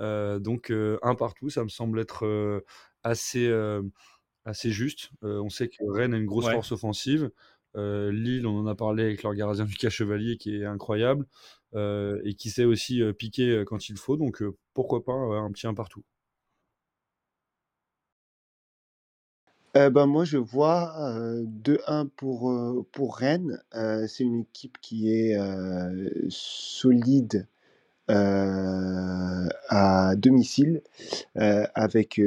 Euh, 0.01 0.39
donc, 0.39 0.71
euh, 0.71 0.99
un 1.03 1.15
partout, 1.15 1.51
ça 1.51 1.63
me 1.65 1.69
semble 1.69 2.01
être 2.01 2.27
euh, 2.27 2.61
assez, 3.03 3.51
assez 4.45 4.71
juste. 4.71 5.11
On 5.23 5.49
sait 5.51 5.69
que 5.69 5.77
Rennes 5.89 6.15
a 6.15 6.19
une 6.19 6.27
grosse 6.27 6.47
Ouais. 6.47 6.53
force 6.53 6.73
offensive. 6.73 7.31
Lille, 7.75 8.47
on 8.47 8.59
en 8.59 8.67
a 8.67 8.75
parlé 8.75 9.05
avec 9.05 9.23
leur 9.23 9.35
gardien 9.35 9.65
Lucas 9.65 9.91
Chevalier 9.91 10.37
qui 10.37 10.57
est 10.57 10.65
incroyable 10.65 11.27
et 11.75 12.35
qui 12.37 12.51
sait 12.51 12.65
aussi 12.65 13.03
piquer 13.19 13.65
quand 13.67 13.89
il 13.89 13.97
faut. 13.97 14.17
Donc, 14.17 14.43
pourquoi 14.75 15.05
pas 15.05 15.13
un 15.13 15.51
petit 15.53 15.67
un 15.67 15.75
partout. 15.75 16.05
Euh, 19.77 19.89
ben, 19.89 20.07
moi, 20.07 20.25
je 20.25 20.37
vois 20.37 20.95
euh, 21.01 21.45
2-1 21.47 22.07
pour, 22.17 22.51
euh, 22.51 22.87
pour 22.93 23.17
Rennes. 23.17 23.59
Euh, 23.75 24.07
c'est 24.07 24.25
une 24.25 24.41
équipe 24.41 24.79
qui 24.83 25.11
est 25.13 25.39
euh, 25.39 26.11
solide 26.29 27.47
euh, 28.11 29.49
à 29.71 30.17
domicile 30.17 30.83
euh, 31.39 31.67
avec 31.75 32.21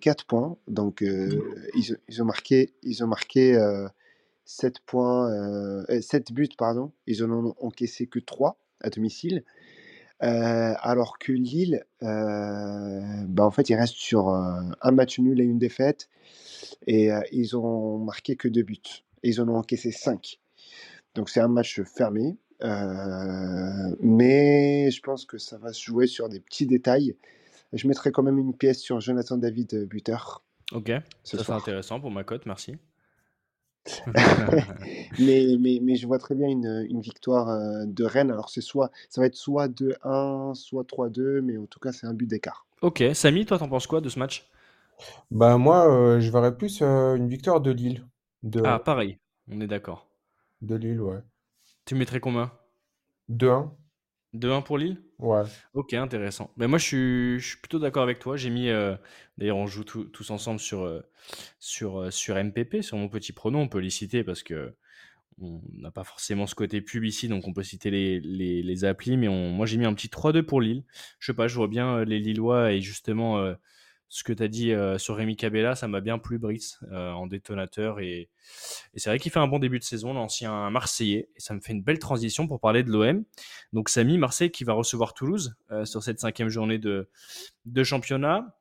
4 0.00 0.26
points. 0.26 0.56
Donc, 0.68 1.02
euh, 1.02 1.30
ils, 1.76 1.96
ils 2.08 2.22
ont 2.22 2.26
marqué, 2.26 2.74
ils 2.82 3.04
ont 3.04 3.08
marqué 3.08 3.58
7 4.44 4.80
points, 4.86 5.30
euh, 5.32 6.00
7 6.02 6.32
buts, 6.32 6.48
pardon. 6.58 6.92
Ils 7.06 7.24
en 7.24 7.30
ont 7.30 7.54
encaissé 7.60 8.06
que 8.06 8.18
3 8.18 8.58
à 8.82 8.90
domicile. 8.90 9.44
Euh, 10.22 10.74
alors 10.80 11.18
que 11.18 11.32
Lille, 11.32 11.84
euh, 12.02 13.00
bah, 13.28 13.44
en 13.44 13.50
fait, 13.50 13.70
ils 13.70 13.74
restent 13.76 13.94
sur 13.94 14.30
euh, 14.30 14.60
un 14.82 14.90
match 14.92 15.18
nul 15.18 15.40
et 15.40 15.44
une 15.44 15.58
défaite. 15.58 16.08
Et 16.90 17.12
euh, 17.12 17.20
ils 17.30 17.56
ont 17.56 17.98
marqué 17.98 18.34
que 18.34 18.48
deux 18.48 18.64
buts. 18.64 18.82
Et 19.22 19.28
ils 19.28 19.40
en 19.40 19.48
ont 19.48 19.54
encaissé 19.54 19.92
5. 19.92 20.40
Donc 21.14 21.30
c'est 21.30 21.38
un 21.38 21.46
match 21.46 21.80
fermé. 21.82 22.36
Euh, 22.64 23.96
mais 24.00 24.90
je 24.90 25.00
pense 25.00 25.24
que 25.24 25.38
ça 25.38 25.56
va 25.56 25.72
se 25.72 25.80
jouer 25.80 26.08
sur 26.08 26.28
des 26.28 26.40
petits 26.40 26.66
détails. 26.66 27.14
Je 27.72 27.86
mettrai 27.86 28.10
quand 28.10 28.24
même 28.24 28.38
une 28.38 28.56
pièce 28.56 28.80
sur 28.80 29.00
Jonathan 29.00 29.36
David 29.36 29.72
euh, 29.74 29.86
buteur. 29.86 30.42
Ok, 30.72 30.90
ce 31.22 31.36
ça 31.36 31.44
c'est 31.44 31.52
intéressant 31.52 32.00
pour 32.00 32.10
ma 32.10 32.24
cote, 32.24 32.44
merci. 32.46 32.74
mais, 35.20 35.46
mais, 35.60 35.78
mais 35.80 35.94
je 35.94 36.06
vois 36.08 36.18
très 36.18 36.34
bien 36.34 36.48
une, 36.48 36.86
une 36.90 37.00
victoire 37.00 37.86
de 37.86 38.04
Rennes. 38.04 38.32
Alors 38.32 38.50
c'est 38.50 38.60
soit, 38.60 38.90
ça 39.08 39.20
va 39.20 39.28
être 39.28 39.36
soit 39.36 39.68
2-1, 39.68 40.54
soit 40.54 40.82
3-2, 40.82 41.40
mais 41.40 41.56
en 41.56 41.66
tout 41.66 41.78
cas 41.78 41.92
c'est 41.92 42.06
un 42.08 42.14
but 42.14 42.26
d'écart. 42.26 42.66
ok, 42.82 43.04
Samy, 43.14 43.46
toi, 43.46 43.58
t'en 43.58 43.68
penses 43.68 43.86
quoi 43.86 44.00
de 44.00 44.08
ce 44.08 44.18
match? 44.18 44.50
Bah, 45.30 45.56
moi, 45.58 45.88
euh, 45.90 46.20
je 46.20 46.30
verrais 46.30 46.56
plus 46.56 46.82
euh, 46.82 47.14
une 47.16 47.28
victoire 47.28 47.60
de 47.60 47.70
Lille. 47.70 48.06
De, 48.42 48.60
Ah, 48.64 48.78
pareil, 48.78 49.18
on 49.48 49.60
est 49.60 49.66
d'accord. 49.66 50.08
de 50.62 50.74
Lille, 50.76 51.00
ouais. 51.02 51.20
Tu 51.84 51.94
mettrais 51.94 52.20
combien? 52.20 52.50
2-1. 53.28 53.76
2-1 54.32 54.62
pour 54.62 54.78
Lille? 54.78 55.02
Ouais. 55.18 55.44
Ok, 55.74 55.94
intéressant. 55.94 56.52
Mais 56.56 56.66
moi, 56.66 56.78
je 56.78 56.84
suis, 56.84 57.40
je 57.40 57.48
suis 57.48 57.58
plutôt 57.58 57.78
d'accord 57.78 58.02
avec 58.02 58.18
toi. 58.18 58.36
J'ai 58.36 58.50
mis, 58.50 58.68
euh, 58.68 58.96
d'ailleurs, 59.38 59.56
on 59.56 59.66
joue 59.66 59.84
tous 59.84 60.30
ensemble 60.30 60.60
sur, 60.60 61.02
sur, 61.58 62.12
sur 62.12 62.36
MPP, 62.36 62.82
sur 62.82 62.96
mon 62.98 63.08
petit 63.08 63.32
prono. 63.32 63.58
On 63.58 63.68
peut 63.68 63.78
les 63.80 63.90
citer 63.90 64.24
parce 64.24 64.42
que 64.42 64.74
on 65.40 65.62
n'a 65.74 65.90
pas 65.90 66.04
forcément 66.04 66.46
ce 66.46 66.54
côté 66.54 66.80
pub 66.82 67.04
ici, 67.04 67.28
donc 67.28 67.48
on 67.48 67.52
peut 67.54 67.62
citer 67.62 67.90
les, 67.90 68.20
les, 68.20 68.62
les 68.62 68.84
applis. 68.84 69.16
Mais 69.16 69.28
on, 69.28 69.50
moi, 69.50 69.66
j'ai 69.66 69.78
mis 69.78 69.86
un 69.86 69.94
petit 69.94 70.08
3-2 70.08 70.42
pour 70.42 70.60
Lille. 70.60 70.84
Je 71.18 71.26
sais 71.26 71.36
pas, 71.36 71.48
je 71.48 71.56
vois 71.56 71.68
bien 71.68 72.04
les 72.04 72.20
Lillois 72.20 72.72
et 72.72 72.80
justement 72.80 73.38
ce 74.12 74.24
que 74.24 74.32
tu 74.32 74.42
as 74.42 74.48
dit 74.48 74.72
euh, 74.72 74.98
sur 74.98 75.16
Rémi 75.16 75.36
Cabella, 75.36 75.76
ça 75.76 75.86
m'a 75.86 76.00
bien 76.00 76.18
plu, 76.18 76.38
Brice, 76.38 76.80
euh, 76.90 77.12
en 77.12 77.28
détonateur. 77.28 78.00
Et, 78.00 78.28
c'est 78.96 79.08
vrai 79.08 79.20
qu'il 79.20 79.30
fait 79.30 79.38
un 79.38 79.46
bon 79.46 79.60
début 79.60 79.78
de 79.78 79.84
saison, 79.84 80.12
l'ancien 80.12 80.68
Marseillais. 80.68 81.28
Et 81.36 81.40
ça 81.40 81.54
me 81.54 81.60
fait 81.60 81.72
une 81.72 81.82
belle 81.82 82.00
transition 82.00 82.48
pour 82.48 82.58
parler 82.58 82.82
de 82.82 82.90
l'OM. 82.90 83.24
Donc, 83.72 83.88
Samy, 83.88 84.18
Marseille 84.18 84.50
qui 84.50 84.64
va 84.64 84.72
recevoir 84.72 85.14
Toulouse 85.14 85.54
euh, 85.70 85.84
sur 85.84 86.02
cette 86.02 86.18
cinquième 86.18 86.48
journée 86.48 86.78
de, 86.78 87.08
championnat. 87.84 88.58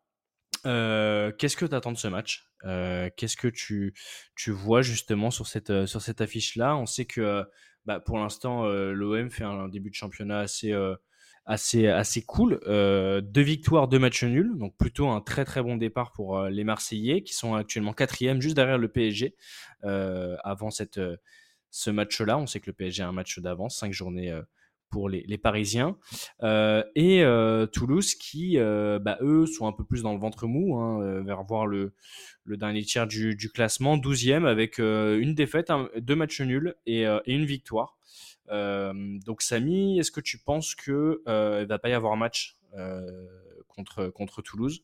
Qu'est-ce 0.63 1.57
que 1.57 1.65
tu 1.65 1.75
attends 1.75 1.93
de 1.93 1.97
ce 1.97 2.07
match? 2.07 2.47
Qu'est-ce 2.61 3.35
que 3.35 3.47
tu, 3.47 3.95
tu 4.35 4.51
vois 4.51 4.83
justement 4.83 5.31
sur 5.31 5.47
cette, 5.47 5.87
sur 5.87 6.01
cette 6.03 6.21
affiche-là? 6.21 6.77
On 6.77 6.85
sait 6.85 7.05
que 7.05 7.43
bah, 7.85 7.99
pour 7.99 8.19
l'instant, 8.19 8.67
l'OM 8.67 9.31
fait 9.31 9.45
un 9.45 9.67
début 9.67 9.89
de 9.89 9.95
championnat 9.95 10.39
assez, 10.41 10.75
assez, 11.45 11.87
assez 11.87 12.21
cool. 12.21 12.59
Euh, 12.67 13.21
deux 13.21 13.41
victoires, 13.41 13.87
deux 13.87 13.99
matchs 13.99 14.23
nuls. 14.23 14.57
Donc 14.57 14.77
plutôt 14.77 15.09
un 15.09 15.21
très 15.21 15.45
très 15.45 15.61
bon 15.61 15.77
départ 15.77 16.11
pour 16.11 16.37
euh, 16.37 16.49
les 16.49 16.63
Marseillais 16.63 17.23
qui 17.23 17.33
sont 17.33 17.55
actuellement 17.55 17.93
quatrième 17.93 18.41
juste 18.41 18.55
derrière 18.55 18.77
le 18.77 18.87
PSG 18.87 19.35
euh, 19.83 20.37
avant 20.43 20.69
cette, 20.69 20.99
ce 21.71 21.89
match-là. 21.89 22.37
On 22.37 22.47
sait 22.47 22.59
que 22.59 22.69
le 22.69 22.73
PSG 22.73 23.03
a 23.03 23.07
un 23.07 23.13
match 23.13 23.39
d'avance, 23.39 23.77
cinq 23.77 23.93
journées 23.93 24.39
pour 24.89 25.07
les, 25.07 25.23
les 25.27 25.37
Parisiens. 25.37 25.97
Et 26.41 27.23
Toulouse 27.73 28.15
qui, 28.15 28.57
bah, 28.57 29.17
eux, 29.21 29.45
sont 29.45 29.67
un 29.67 29.71
peu 29.71 29.83
plus 29.83 30.01
dans 30.01 30.13
le 30.13 30.19
ventre 30.19 30.47
mou, 30.47 30.79
hein, 30.79 31.21
vers 31.21 31.43
voir 31.43 31.67
le, 31.67 31.93
le 32.43 32.57
dernier 32.57 32.83
tiers 32.83 33.05
du, 33.05 33.51
classement, 33.53 33.97
12e, 33.97 34.45
avec 34.45 34.79
une 34.79 35.35
défaite, 35.35 35.71
deux 35.97 36.15
matchs 36.15 36.41
nuls 36.41 36.75
et 36.87 37.05
une 37.27 37.45
victoire. 37.45 37.98
Euh, 38.49 38.93
donc 39.25 39.41
Samy, 39.41 39.99
est-ce 39.99 40.11
que 40.11 40.21
tu 40.21 40.37
penses 40.37 40.75
que 40.75 41.21
euh, 41.27 41.59
il 41.61 41.67
va 41.67 41.79
pas 41.79 41.89
y 41.89 41.93
avoir 41.93 42.15
match 42.17 42.57
euh, 42.75 43.27
contre, 43.67 44.07
contre 44.07 44.41
Toulouse? 44.41 44.83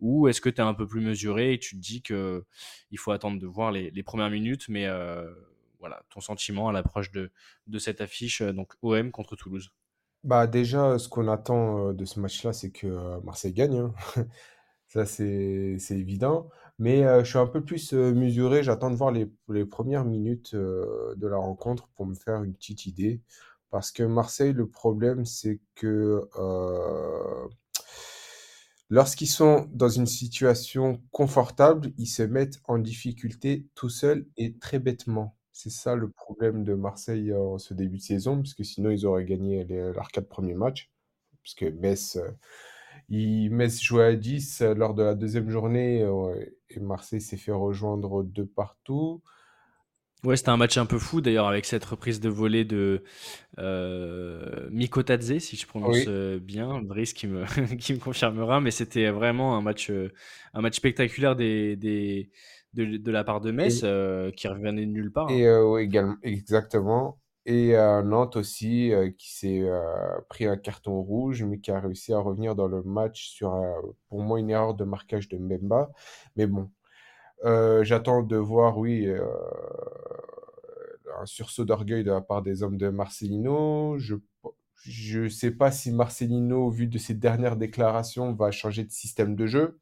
Ou 0.00 0.28
est-ce 0.28 0.40
que 0.40 0.48
tu 0.48 0.56
es 0.56 0.64
un 0.64 0.74
peu 0.74 0.86
plus 0.86 1.00
mesuré 1.00 1.54
et 1.54 1.58
tu 1.58 1.76
te 1.76 1.80
dis 1.80 2.02
que 2.02 2.44
il 2.90 2.98
faut 2.98 3.12
attendre 3.12 3.40
de 3.40 3.46
voir 3.46 3.72
les, 3.72 4.02
premières 4.02 4.30
minutes 4.30 4.68
mais 4.68 4.86
euh, 4.86 5.30
voilà 5.80 6.02
ton 6.10 6.20
sentiment 6.20 6.68
à 6.68 6.72
l'approche 6.72 7.10
de, 7.12 7.30
de 7.66 7.78
cette 7.78 8.00
affiche 8.00 8.40
euh, 8.42 8.52
donc 8.52 8.74
OM 8.82 9.10
contre 9.10 9.36
Toulouse? 9.36 9.72
Bah 10.24 10.48
déjà, 10.48 10.98
ce 10.98 11.08
qu'on 11.08 11.28
attend 11.28 11.90
euh, 11.90 11.92
de 11.92 12.04
ce 12.04 12.18
match-là, 12.18 12.52
c'est 12.52 12.70
que 12.70 12.88
euh, 12.88 13.20
Marseille 13.22 13.52
gagne. 13.52 13.76
hein. 13.76 13.94
Ça, 14.88 15.04
c'est 15.06 15.78
évident. 15.90 16.48
Mais 16.78 17.04
euh, 17.04 17.24
je 17.24 17.30
suis 17.30 17.38
un 17.38 17.46
peu 17.46 17.62
plus 17.64 17.92
euh, 17.94 18.12
mesuré. 18.14 18.62
J'attends 18.62 18.90
de 18.90 18.96
voir 18.96 19.10
les, 19.12 19.30
les 19.48 19.64
premières 19.64 20.04
minutes 20.04 20.52
euh, 20.54 21.14
de 21.16 21.26
la 21.26 21.36
rencontre 21.38 21.88
pour 21.96 22.06
me 22.06 22.14
faire 22.14 22.42
une 22.42 22.54
petite 22.54 22.86
idée. 22.86 23.20
Parce 23.70 23.90
que 23.92 24.02
Marseille, 24.02 24.52
le 24.52 24.66
problème, 24.68 25.24
c'est 25.24 25.60
que 25.74 26.22
lorsqu'ils 28.90 29.28
sont 29.28 29.68
dans 29.72 29.88
une 29.88 30.06
situation 30.06 31.02
confortable, 31.10 31.92
ils 31.98 32.06
se 32.06 32.22
mettent 32.22 32.60
en 32.64 32.78
difficulté 32.78 33.66
tout 33.74 33.88
seuls 33.88 34.26
et 34.36 34.54
très 34.58 34.78
bêtement. 34.78 35.36
C'est 35.52 35.70
ça 35.70 35.94
le 35.94 36.10
problème 36.10 36.64
de 36.64 36.74
Marseille 36.74 37.32
en 37.32 37.58
ce 37.58 37.74
début 37.74 37.98
de 37.98 38.02
saison, 38.02 38.36
parce 38.36 38.54
que 38.54 38.64
sinon 38.64 38.90
ils 38.90 39.06
auraient 39.06 39.24
gagné 39.24 39.64
les- 39.64 39.92
leurs 39.92 40.08
quatre 40.10 40.28
premiers 40.28 40.54
matchs. 40.54 40.90
Parce 41.42 41.54
que 41.54 41.66
Metz, 41.66 42.18
il- 43.08 43.50
Metz 43.50 43.80
jouait 43.82 44.04
à 44.04 44.16
10 44.16 44.60
euh, 44.62 44.74
lors 44.74 44.94
de 44.94 45.02
la 45.02 45.14
deuxième 45.14 45.50
journée 45.50 46.02
euh, 46.02 46.34
et 46.70 46.80
Marseille 46.80 47.20
s'est 47.20 47.36
fait 47.36 47.52
rejoindre 47.52 48.22
de 48.24 48.42
partout. 48.44 49.22
ouais 50.24 50.36
c'était 50.36 50.48
un 50.50 50.56
match 50.56 50.76
un 50.78 50.86
peu 50.86 50.98
fou 50.98 51.20
d'ailleurs 51.20 51.46
avec 51.46 51.64
cette 51.66 51.84
reprise 51.84 52.20
de 52.20 52.28
volée 52.28 52.64
de 52.64 53.04
euh, 53.58 54.68
Mikotadze 54.70 55.38
si 55.40 55.56
je 55.56 55.66
prononce 55.66 56.04
Oui. 56.04 56.08
euh, 56.08 56.38
bien 56.40 56.80
Brice 56.82 57.12
qui 57.14 57.26
me, 57.26 57.44
qui 57.76 57.94
me 57.94 57.98
confirmera 58.00 58.60
mais 58.60 58.70
c'était 58.72 59.10
vraiment 59.10 59.56
un 59.56 59.62
match 59.62 59.90
un 60.54 60.60
match 60.62 60.76
spectaculaire 60.76 61.36
des, 61.36 61.76
des 61.76 62.30
de, 62.74 62.98
de 62.98 63.12
la 63.12 63.24
part 63.24 63.40
de 63.42 63.52
Metz 63.52 63.80
Et, 63.80 63.84
euh, 63.84 64.30
qui 64.32 64.48
revenait 64.48 64.86
de 64.86 64.92
nulle 64.92 65.12
part 65.12 65.32
hein. 65.32 65.42
et 65.42 65.46
euh, 65.46 65.64
oui, 65.64 65.82
également, 65.82 66.16
exactement. 66.22 67.20
Et 67.46 67.76
euh, 67.76 68.02
Nantes 68.02 68.34
aussi, 68.36 68.92
euh, 68.92 69.08
qui 69.16 69.32
s'est 69.32 69.60
euh, 69.62 70.20
pris 70.28 70.46
un 70.46 70.56
carton 70.56 71.00
rouge, 71.00 71.44
mais 71.44 71.60
qui 71.60 71.70
a 71.70 71.78
réussi 71.78 72.12
à 72.12 72.18
revenir 72.18 72.56
dans 72.56 72.66
le 72.66 72.82
match 72.82 73.28
sur, 73.28 73.54
pour 74.08 74.20
moi, 74.20 74.40
une 74.40 74.50
erreur 74.50 74.74
de 74.74 74.84
marquage 74.84 75.28
de 75.28 75.38
Mbemba. 75.38 75.92
Mais 76.36 76.46
bon, 76.48 76.70
j'attends 77.82 78.22
de 78.22 78.36
voir, 78.36 78.78
oui, 78.78 79.08
un 81.20 81.26
sursaut 81.26 81.64
d'orgueil 81.64 82.04
de 82.04 82.10
la 82.10 82.20
part 82.20 82.42
des 82.42 82.62
hommes 82.62 82.76
de 82.76 82.88
Marcelino. 82.88 83.98
Je 83.98 84.16
je 84.82 85.28
sais 85.28 85.50
pas 85.50 85.72
si 85.72 85.90
Marcelino, 85.92 86.70
vu 86.70 86.86
de 86.86 86.98
ses 86.98 87.14
dernières 87.14 87.56
déclarations, 87.56 88.32
va 88.34 88.50
changer 88.52 88.84
de 88.84 88.90
système 88.92 89.34
de 89.36 89.46
jeu, 89.46 89.80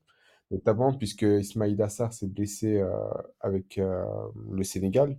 notamment 0.51 0.95
puisque 0.95 1.23
Ismaïl 1.23 1.81
Assar 1.83 2.13
s'est 2.13 2.29
blessé 2.29 2.83
avec 3.41 3.79
le 3.79 4.65
Sénégal. 4.65 5.19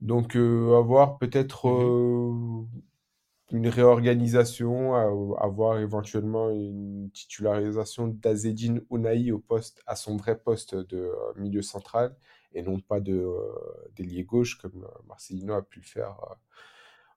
Donc, 0.00 0.36
euh, 0.36 0.76
à 0.78 0.80
voir 0.80 1.18
peut-être 1.18 1.68
Mhm. 1.68 1.68
euh, 1.68 2.64
une 3.52 3.68
réorganisation, 3.68 4.94
avoir 5.38 5.78
éventuellement 5.78 6.50
une 6.50 7.10
titularisation 7.12 8.08
d'Azedine 8.08 8.82
Ounahi 8.90 9.32
au 9.32 9.38
poste, 9.38 9.82
à 9.86 9.96
son 9.96 10.16
vrai 10.16 10.38
poste 10.38 10.74
de 10.74 10.98
euh, 10.98 11.14
milieu 11.36 11.62
central 11.62 12.16
et 12.54 12.62
non 12.62 12.80
pas 12.80 13.00
de 13.00 13.26
d'ailier 13.96 14.24
gauche 14.24 14.58
comme 14.58 14.86
Marcelino 15.06 15.54
a 15.54 15.62
pu 15.62 15.80
le 15.80 15.84
faire 15.86 16.16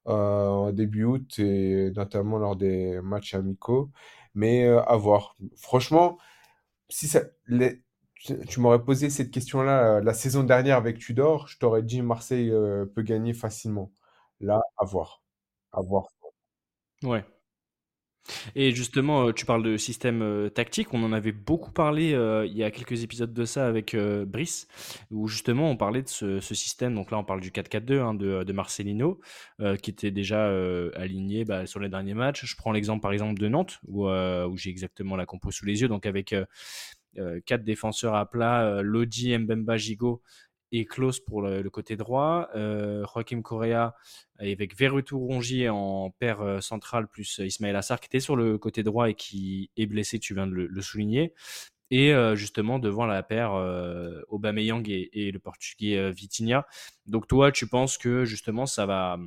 en 0.06 0.72
début 0.72 1.04
août 1.04 1.40
et 1.40 1.92
notamment 1.96 2.38
lors 2.40 2.56
des 2.56 3.00
matchs 3.02 3.36
amicaux. 3.36 3.92
Mais 4.36 4.66
à 4.68 4.96
voir. 4.96 5.36
Franchement, 5.58 6.18
si 6.90 7.08
ça, 7.08 7.22
les- 7.48 7.84
tu, 8.20 8.60
m'aurais 8.60 8.84
posé 8.84 9.10
cette 9.10 9.32
question-là 9.32 9.98
euh, 9.98 10.02
la 10.02 10.14
saison 10.14 10.44
dernière 10.44 10.78
avec 10.78 11.00
Tudor, 11.00 11.48
je 11.48 11.58
t'aurais 11.58 11.84
dit 11.84 12.02
Marseille 12.02 12.52
euh, 12.52 12.86
peut 12.86 13.02
gagner 13.02 13.34
facilement. 13.34 13.92
Là, 14.42 14.62
à 14.78 14.86
voir. 14.86 15.24
À 15.72 15.82
voir. 15.82 16.08
ouais 17.04 17.24
Et 18.56 18.72
justement, 18.72 19.28
euh, 19.28 19.32
tu 19.32 19.46
parles 19.46 19.64
de 19.64 19.78
système 19.78 20.50
tactique. 20.54 20.94
On 20.94 21.04
en 21.04 21.14
avait 21.14 21.32
beaucoup 21.32 21.72
parlé 21.72 22.10
il 22.46 22.58
y 22.58 22.64
a 22.64 22.72
quelques 22.72 23.04
épisodes 23.04 23.34
de 23.34 23.46
ça 23.46 23.68
avec 23.68 23.96
Brice, 23.96 24.68
où 25.12 25.28
justement 25.28 25.70
on 25.70 25.78
parlait 25.78 26.04
de 26.04 26.10
ce, 26.10 26.40
système. 26.42 26.96
Donc 26.96 27.12
là, 27.12 27.18
on 27.18 27.24
parle 27.24 27.42
du 27.42 27.52
4-4-2 27.52 28.00
hein, 28.00 28.14
de, 28.14 28.54
Marcelino, 28.54 29.20
qui 29.82 29.92
était 29.92 30.12
déjà 30.12 30.50
aligné 30.96 31.46
bah, 31.46 31.66
sur 31.66 31.80
les 31.80 31.90
derniers 31.90 32.16
matchs. 32.16 32.46
Je 32.46 32.56
prends 32.58 32.72
l'exemple 32.72 33.02
par 33.02 33.14
exemple 33.14 33.40
de 33.40 33.48
Nantes, 33.48 33.80
où, 33.88 34.10
où 34.10 34.58
j'ai 34.58 34.70
exactement 34.70 35.16
la 35.16 35.26
compo 35.26 35.52
sous 35.52 35.66
les 35.66 35.82
yeux. 35.82 35.88
Donc 35.88 36.06
avec 36.06 36.34
quatre 37.46 37.64
défenseurs 37.64 38.16
à 38.16 38.30
plat, 38.30 38.64
euh, 38.66 38.82
Lodi, 38.82 39.38
Mbemba, 39.38 39.78
Gigot 39.78 40.22
et 40.72 40.86
Klaus 40.86 41.20
pour 41.20 41.42
le, 41.42 41.68
côté 41.70 41.96
droit, 41.96 42.50
euh, 42.56 43.04
Joaquim 43.14 43.42
Correa 43.42 43.96
avec 44.38 44.78
Verretou 44.78 45.20
Rongier 45.20 45.70
en 45.70 46.12
paire 46.12 46.42
euh, 46.42 46.62
centrale 46.62 47.08
plus 47.08 47.40
euh, 47.40 47.46
Ismaël 47.46 47.76
Assar 47.76 48.00
qui 48.00 48.08
était 48.08 48.20
sur 48.20 48.36
le 48.36 48.58
côté 48.58 48.84
droit 48.84 49.10
et 49.10 49.16
qui 49.16 49.72
est 49.78 49.88
blessé, 49.88 50.20
tu 50.20 50.34
viens 50.34 50.48
de 50.48 50.54
le, 50.54 50.82
souligner. 50.82 51.34
Et 51.92 52.14
euh, 52.14 52.36
justement 52.36 52.78
devant 52.78 53.08
la 53.08 53.24
paire 53.24 53.54
euh, 53.54 54.22
Aubameyang 54.28 54.88
et, 54.88 55.32
le 55.32 55.40
portugais 55.40 55.98
euh, 55.98 56.12
Vitinha. 56.12 56.68
Donc 57.08 57.28
toi, 57.28 57.52
tu 57.52 57.68
penses 57.68 57.98
que 57.98 58.26
justement 58.26 58.68
ça 58.68 58.86
va, 58.86 59.18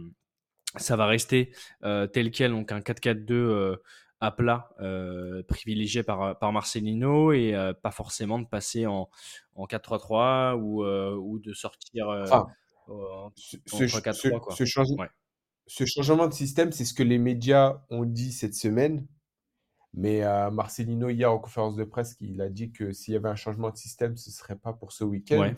ça 0.76 0.96
va 0.96 1.06
rester 1.06 1.52
euh, 1.82 2.06
tel 2.06 2.30
quel, 2.30 2.52
donc 2.52 2.70
un 2.70 2.80
4-4-2 2.80 3.32
euh, 3.32 3.76
à 4.22 4.30
plat 4.30 4.70
euh, 4.80 5.42
privilégié 5.42 6.02
par, 6.02 6.38
par 6.38 6.52
Marcelino 6.52 7.32
et 7.32 7.54
euh, 7.54 7.72
pas 7.74 7.90
forcément 7.90 8.38
de 8.38 8.46
passer 8.46 8.86
en, 8.86 9.10
en 9.56 9.66
4-3-3 9.66 10.54
ou, 10.60 10.84
euh, 10.84 11.14
ou 11.16 11.38
de 11.40 11.52
sortir 11.52 12.08
en, 12.08 12.24
ce, 12.26 12.32
en 12.32 13.32
ce, 13.36 13.56
ce, 13.66 13.84
3-4-3 13.98 14.40
quoi. 14.40 14.54
ce 14.54 14.64
change- 14.64 14.90
Ouais. 14.98 15.08
ce 15.66 15.84
changement 15.86 16.28
de 16.28 16.34
système, 16.34 16.70
c'est 16.72 16.84
ce 16.84 16.94
que 16.94 17.02
les 17.02 17.18
médias 17.18 17.82
ont 17.90 18.04
dit 18.04 18.32
cette 18.32 18.54
semaine. 18.54 19.06
Mais 19.94 20.22
Marcelino, 20.50 21.10
hier 21.10 21.30
en 21.30 21.38
conférence 21.38 21.76
de 21.76 21.84
presse, 21.84 22.16
il 22.20 22.40
a 22.40 22.48
dit 22.48 22.72
que 22.72 22.92
s'il 22.92 23.12
y 23.12 23.16
avait 23.16 23.28
un 23.28 23.34
changement 23.36 23.68
de 23.70 23.76
système, 23.76 24.16
ce 24.16 24.30
ne 24.30 24.32
serait 24.32 24.56
pas 24.56 24.72
pour 24.72 24.90
ce 24.92 25.04
week-end. 25.04 25.40
Ouais. 25.40 25.54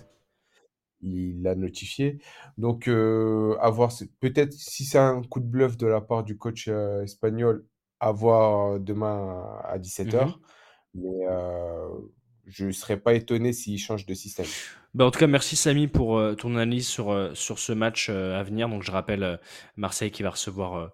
Il 1.03 1.43
l'a 1.43 1.55
notifié. 1.55 2.19
Donc, 2.59 2.89
à 2.89 3.71
voir. 3.71 3.93
Peut-être 4.21 4.53
si 4.53 4.85
c'est 4.87 4.99
un 4.99 5.23
coup 5.23 5.39
de 5.39 5.45
bluff 5.47 5.77
de 5.77 5.87
la 5.87 6.01
part 6.01 6.25
du 6.25 6.37
coach 6.37 6.67
espagnol, 6.67 7.65
à 8.05 8.13
voir 8.13 8.79
demain 8.81 9.59
à 9.65 9.79
17h. 9.79 10.27
Mhm. 10.27 10.35
Mais 10.95 11.27
euh, 11.27 11.89
je 12.47 12.67
ne 12.67 12.73
serais 12.73 12.99
pas 12.99 13.15
étonné 13.15 13.53
s'il 13.53 13.79
change 13.79 14.05
de 14.05 14.13
système. 14.13 14.47
Bah, 14.93 15.07
en 15.07 15.11
tout 15.11 15.19
cas, 15.19 15.27
merci 15.27 15.57
Samy 15.57 15.89
pour 15.89 16.19
euh, 16.19 16.35
ton 16.35 16.55
analyse 16.55 16.87
sur, 16.87 17.11
euh, 17.11 17.35
sur 17.35 17.59
ce 17.59 17.73
match 17.73 18.11
à 18.11 18.43
venir. 18.43 18.69
Donc, 18.69 18.83
je 18.83 18.93
rappelle 18.93 19.41
Marseille 19.77 20.11
qui 20.11 20.23
va 20.23 20.31
recevoir 20.31 20.93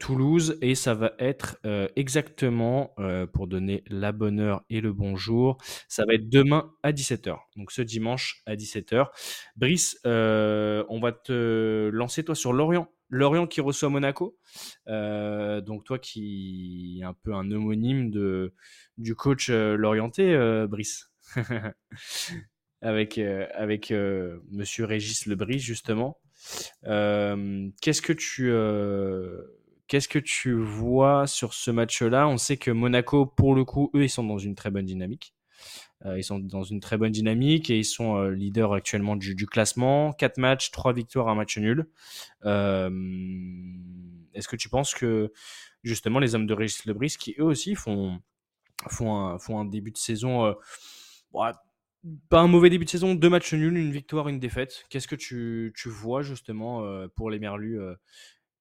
Toulouse 0.00 0.58
et 0.62 0.74
ça 0.74 0.94
va 0.94 1.12
être 1.18 1.58
exactement, 1.94 2.94
pour 3.32 3.46
donner 3.46 3.84
la 3.86 4.10
bonne 4.10 4.40
heure 4.40 4.62
et 4.70 4.80
le 4.80 4.92
bonjour, 4.92 5.58
ça 5.88 6.04
va 6.06 6.14
être 6.14 6.28
demain 6.28 6.72
à 6.82 6.92
17h. 6.92 7.36
Donc, 7.56 7.70
ce 7.70 7.82
dimanche 7.82 8.42
à 8.46 8.56
17h. 8.56 9.08
Brice, 9.56 10.00
on 10.04 11.00
va 11.00 11.12
te 11.12 11.90
lancer 11.92 12.24
toi 12.24 12.34
sur 12.34 12.54
Lorient? 12.54 12.88
Lorient 13.10 13.46
qui 13.46 13.60
reçoit 13.60 13.90
Monaco. 13.90 14.38
donc, 14.86 15.84
toi 15.84 15.98
qui 15.98 17.00
es 17.02 17.04
un 17.04 17.14
peu 17.14 17.34
un 17.34 17.50
homonyme 17.50 18.10
de, 18.10 18.54
du 18.96 19.14
coach 19.14 19.50
Lorienté, 19.50 20.66
Brice. 20.68 21.10
avec, 22.82 23.18
euh, 23.18 23.46
avec 23.54 23.90
euh, 23.90 24.38
Monsieur 24.50 24.84
Régis 24.84 25.26
Lebris, 25.26 25.58
justement. 25.58 26.18
Euh, 26.86 27.68
qu'est-ce 27.82 28.02
que 28.02 28.12
tu 28.12 28.50
qu'est-ce 29.86 30.08
que 30.08 30.18
tu 30.18 30.52
vois 30.52 31.26
sur 31.26 31.52
ce 31.52 31.70
match-là? 31.70 32.28
On 32.28 32.38
sait 32.38 32.56
que 32.56 32.70
Monaco, 32.70 33.26
pour 33.26 33.54
le 33.54 33.64
coup, 33.64 33.90
eux, 33.94 34.04
ils 34.04 34.10
sont 34.10 34.24
dans 34.24 34.38
une 34.38 34.54
très 34.54 34.70
bonne 34.70 34.86
dynamique. 34.86 35.34
Ils 36.04 36.24
sont 36.24 36.38
dans 36.38 36.62
une 36.62 36.80
très 36.80 36.96
bonne 36.96 37.12
dynamique 37.12 37.70
et 37.70 37.78
ils 37.78 37.84
sont 37.84 38.22
leaders 38.28 38.72
actuellement 38.72 39.16
du, 39.16 39.46
classement. 39.46 40.12
4 40.12 40.38
matchs, 40.38 40.70
3 40.70 40.92
victoires, 40.92 41.28
un 41.28 41.34
match 41.34 41.58
nul. 41.58 41.86
Est-ce 42.44 42.88
que 44.48 44.56
tu 44.56 44.68
penses 44.68 44.94
que 44.94 45.32
justement 45.82 46.18
les 46.18 46.34
hommes 46.34 46.46
de 46.46 46.54
Régis 46.54 46.86
Lebris, 46.86 47.16
qui 47.18 47.34
eux 47.38 47.44
aussi 47.44 47.74
font, 47.74 48.20
font, 48.88 49.58
un, 49.58 49.64
début 49.66 49.90
de 49.90 49.98
saison 49.98 50.54
pas 52.28 52.40
un 52.40 52.46
mauvais 52.46 52.70
début 52.70 52.84
de 52.84 52.90
saison, 52.90 53.14
deux 53.14 53.28
matchs 53.28 53.52
nuls, 53.52 53.76
une 53.76 53.92
victoire, 53.92 54.28
une 54.28 54.38
défaite. 54.38 54.84
Qu'est-ce 54.88 55.08
que 55.08 55.16
tu, 55.16 55.72
tu 55.76 55.88
vois 55.88 56.22
justement 56.22 56.84
euh, 56.84 57.08
pour 57.14 57.30
les 57.30 57.38
Merlus 57.38 57.80
euh, 57.80 57.94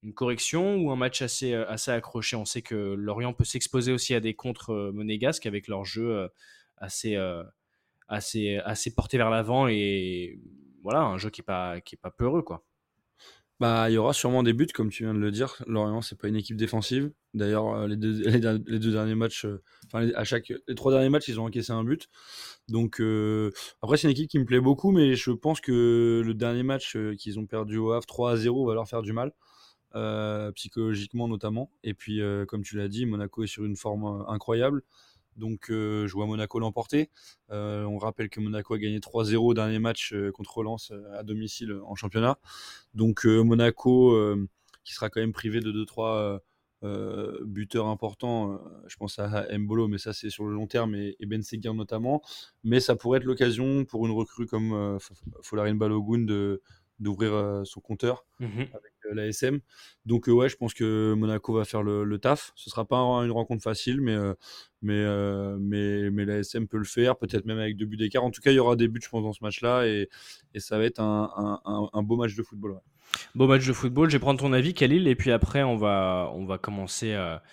Une 0.04 0.14
correction 0.14 0.78
ou 0.78 0.92
un 0.92 0.96
match 0.96 1.22
assez, 1.22 1.54
euh, 1.54 1.70
assez 1.70 1.92
accroché? 1.92 2.36
On 2.36 2.46
sait 2.46 2.62
que 2.62 2.76
Lorient 2.76 3.34
peut 3.34 3.46
s'exposer 3.46 3.94
aussi 3.94 4.14
à 4.14 4.20
des 4.20 4.34
contre 4.34 4.92
monégasques 4.94 5.46
avec 5.46 5.68
leur 5.68 5.86
jeu 5.86 6.30
assez, 6.80 7.18
assez, 8.08 8.58
assez 8.58 8.94
porté 8.94 9.18
vers 9.18 9.30
l'avant 9.30 9.68
et 9.68 10.40
voilà, 10.84 11.02
un 11.02 11.18
jeu 11.18 11.30
qui 11.30 11.42
n'est 11.42 11.46
pas, 11.46 11.76
pas 12.02 12.12
peureux. 12.12 12.42
quoi. 12.42 12.64
Bah, 13.60 13.90
il 13.90 13.94
y 13.94 13.98
aura 13.98 14.14
sûrement 14.14 14.42
des 14.42 14.54
buts, 14.54 14.68
comme 14.74 14.90
tu 14.90 15.04
viens 15.04 15.14
de 15.14 15.20
le 15.20 15.32
dire. 15.32 15.62
Lorient, 15.68 16.02
c'est 16.02 16.18
pas 16.18 16.30
une 16.30 16.38
équipe 16.38 16.56
défensive. 16.56 17.12
D'ailleurs, 17.34 17.88
les 17.88 17.98
deux, 17.98 18.22
les, 18.30 18.80
deux 18.80 18.92
derniers 18.92 19.16
matchs, 19.16 19.46
enfin, 19.88 20.10
à 20.16 20.24
chaque, 20.24 20.54
les 20.66 20.76
trois 20.76 20.94
derniers 20.94 21.10
matchs, 21.10 21.28
ils 21.28 21.42
ont 21.42 21.46
encaissé 21.46 21.74
un 21.74 21.84
but. 21.84 22.08
Donc, 22.70 23.02
après, 23.82 23.98
c'est 23.98 24.08
une 24.08 24.12
équipe 24.12 24.30
qui 24.30 24.40
me 24.40 24.46
plaît 24.46 24.62
beaucoup, 24.62 24.92
mais 24.92 25.16
je 25.16 25.32
pense 25.32 25.60
que 25.60 26.22
le 26.26 26.34
dernier 26.34 26.64
match 26.64 26.98
qu'ils 27.18 27.38
ont 27.38 27.46
perdu 27.46 27.78
au 27.78 27.92
Havre 27.92 28.06
3 28.06 28.32
à 28.32 28.36
0 28.38 28.66
va 28.66 28.76
leur 28.76 28.88
faire 28.88 29.02
du 29.02 29.12
mal, 29.12 29.34
psychologiquement 30.56 31.28
notamment. 31.28 31.70
Et 31.84 31.94
puis, 31.94 32.22
comme 32.48 32.64
tu 32.64 32.78
l'as 32.78 32.88
dit, 32.88 33.06
Monaco 33.06 33.44
est 33.44 33.48
sur 33.48 33.66
une 33.66 33.76
forme 33.76 34.24
incroyable. 34.30 34.84
Donc 35.36 35.70
euh, 35.70 36.08
je 36.08 36.14
vois 36.14 36.26
Monaco 36.26 36.60
l'emporter. 36.60 37.10
Euh, 37.52 37.84
on 37.86 37.98
rappelle 37.98 38.30
que 38.30 38.40
Monaco 38.40 38.74
a 38.74 38.78
gagné 38.78 39.00
3-0 39.00 39.38
au 39.38 39.54
dernier 39.54 39.80
match 39.80 40.14
euh, 40.14 40.32
contre 40.32 40.64
Lens 40.64 40.92
à 41.14 41.24
domicile 41.24 41.80
en 41.86 41.96
championnat. 41.96 42.38
Donc 42.94 43.26
Monaco 43.26 44.18
qui 44.84 44.94
sera 44.94 45.10
quand 45.10 45.22
même 45.22 45.34
privé 45.34 45.60
de 45.60 45.72
2-3 45.72 46.40
buteurs 47.46 47.88
importants. 47.88 48.60
je 48.88 48.96
pense 48.98 49.20
à 49.20 49.46
Mbolo, 49.58 49.88
mais 49.88 49.98
ça 49.98 50.14
c'est 50.14 50.30
sur 50.30 50.46
le 50.46 50.54
long 50.54 50.68
terme, 50.68 50.96
et, 50.96 51.16
Ben 51.26 51.44
Seguir 51.44 51.74
notamment. 51.74 52.22
Mais 52.64 52.80
ça 52.80 52.96
pourrait 52.96 53.20
être 53.20 53.26
l'occasion 53.26 53.86
pour 53.86 54.06
une 54.06 54.14
recrue 54.14 54.48
comme 54.48 54.98
Folarin 55.42 55.76
Balogun 55.76 56.20
de, 56.26 56.62
d'ouvrir 57.00 57.62
son 57.64 57.80
compteur 57.82 58.26
mmh 58.40 58.62
avec 58.74 58.94
l'ASM. 59.12 59.60
Donc 60.06 60.28
ouais, 60.28 60.50
je 60.50 60.56
pense 60.56 60.74
que 60.74 61.14
Monaco 61.14 61.54
va 61.54 61.66
faire 61.66 61.84
le, 61.84 62.18
taf. 62.20 62.52
Ce 62.56 62.70
sera 62.70 62.86
pas 62.86 62.98
une 62.98 63.32
rencontre 63.32 63.64
facile, 63.64 64.02
mais 64.02 64.18
mais 64.82 65.06
mais 65.60 66.10
mais 66.12 66.26
l'ASM 66.26 66.68
peut 66.68 66.78
le 66.78 66.84
faire, 66.84 67.18
peut-être 67.18 67.46
même 67.46 67.60
avec 67.60 67.78
deux 67.78 67.86
buts 67.86 67.98
d'écart. 67.98 68.24
En 68.24 68.32
tout 68.32 68.42
cas, 68.42 68.52
il 68.52 68.56
y 68.56 68.60
aura 68.60 68.76
des 68.76 68.88
buts, 68.88 69.02
je 69.04 69.10
pense, 69.10 69.24
dans 69.24 69.34
ce 69.34 69.44
match-là, 69.44 69.88
et, 69.88 70.10
et, 70.54 70.60
ça 70.60 70.78
va 70.78 70.86
être 70.86 71.00
un, 71.00 71.60
un, 71.66 71.90
un 71.92 72.04
beau 72.04 72.18
match 72.18 72.36
de 72.36 72.44
football. 72.44 72.80
Beau 73.36 73.48
match 73.48 73.66
de 73.66 73.74
football. 73.74 74.10
Je 74.10 74.16
vais 74.16 74.22
prendre 74.22 74.40
ton 74.40 74.54
avis, 74.54 74.74
Khalil, 74.74 75.08
et 75.08 75.16
puis 75.16 75.32
après, 75.32 75.64
on 75.64 75.78
va 75.78 76.32
on 76.34 76.46
va 76.46 76.58
commencer. 76.58 77.14
à... 77.14 77.44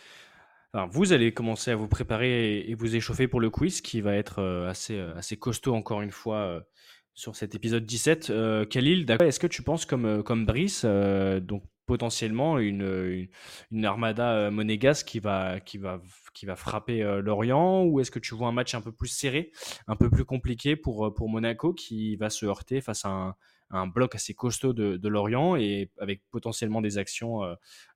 Enfin, 0.73 0.89
vous 0.93 1.13
allez 1.13 1.33
commencer 1.33 1.71
à 1.71 1.77
vous 1.77 1.89
préparer 1.89 2.59
et, 2.69 2.75
vous 2.75 2.97
échauffer 2.97 3.29
pour 3.29 3.41
le 3.41 3.49
quiz 3.49 3.81
qui 3.81 4.01
va 4.01 4.15
être 4.15 4.43
assez, 4.69 4.99
assez 4.99 5.37
costaud 5.37 5.75
encore 5.75 6.03
une 6.03 6.11
fois 6.11 6.63
sur 7.17 7.35
cet 7.35 7.55
épisode 7.55 7.85
17. 7.85 8.31
Euh, 8.31 8.65
Khalil, 8.67 9.11
est-ce 9.21 9.41
que 9.41 9.47
tu 9.47 9.63
penses 9.63 9.87
comme, 9.87 10.05
euh, 10.05 10.23
comme 10.23 10.45
Brice, 10.45 10.83
euh, 10.85 11.41
donc 11.41 11.65
potentiellement 11.87 12.59
une, 12.59 13.29
une, 13.71 13.85
armada 13.85 14.33
euh, 14.33 14.51
monégasque 14.51 15.07
qui 15.07 15.19
va, 15.19 15.61
qui 15.61 15.79
va, 15.79 16.03
qui 16.35 16.45
va 16.45 16.57
frapper 16.57 17.03
Lorient 17.23 17.85
ou 17.85 18.01
est-ce 18.01 18.11
que 18.11 18.19
tu 18.19 18.35
vois 18.35 18.49
un 18.49 18.53
match 18.53 18.75
un 18.75 18.81
peu 18.83 18.93
plus 18.93 19.09
serré, 19.09 19.51
un 19.87 19.97
peu 19.97 20.11
plus 20.11 20.25
compliqué 20.25 20.77
pour, 20.77 21.15
pour 21.15 21.29
Monaco 21.29 21.73
qui 21.73 22.17
va 22.17 22.29
se 22.29 22.45
heurter 22.45 22.81
face 22.81 23.05
à 23.05 23.37
un, 23.71 23.87
bloc 23.87 24.15
assez 24.15 24.35
costaud 24.35 24.73
de, 24.73 24.97
de, 24.97 25.09
Lorient 25.09 25.57
et 25.57 25.91
avec 25.99 26.23
potentiellement 26.31 26.81
des 26.81 26.99
actions 26.99 27.43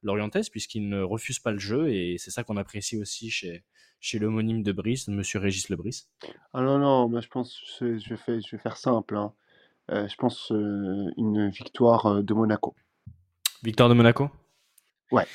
lorientaises 0.03 0.49
puisqu'il 0.49 0.89
ne 0.89 1.03
refuse 1.03 1.39
pas 1.41 1.53
le 1.53 1.59
jeu 1.59 1.93
et 1.93 2.17
c'est 2.19 2.31
ça 2.31 2.43
qu'on 2.43 2.57
apprécie 2.57 2.97
aussi 2.97 3.31
chez, 3.31 3.65
chez 4.01 4.19
l'homonyme 4.19 4.63
de 4.63 4.73
Brice, 4.73 5.09
Monsieur 5.09 5.39
Régis 5.39 5.69
Lebris 5.69 6.07
Ah 6.53 6.63
non, 6.63 6.79
non, 6.79 7.09
moi 7.09 7.21
je 7.21 7.29
pense 7.29 7.61
que 7.79 7.99
je 7.99 8.15
vais, 8.15 8.41
je 8.41 8.51
vais 8.57 8.63
faire 8.63 8.77
simple. 8.77 9.17
Hein. 9.17 9.33
Euh, 9.91 10.09
je 10.09 10.17
pense 10.17 10.53
euh, 10.53 11.11
une 11.17 11.51
victoire 11.51 12.07
euh, 12.07 12.23
de 12.23 12.33
Monaco. 12.33 12.75
Victoire 13.63 13.89
de 13.89 13.95
Monaco? 13.95 14.31
Ouais. 15.11 15.27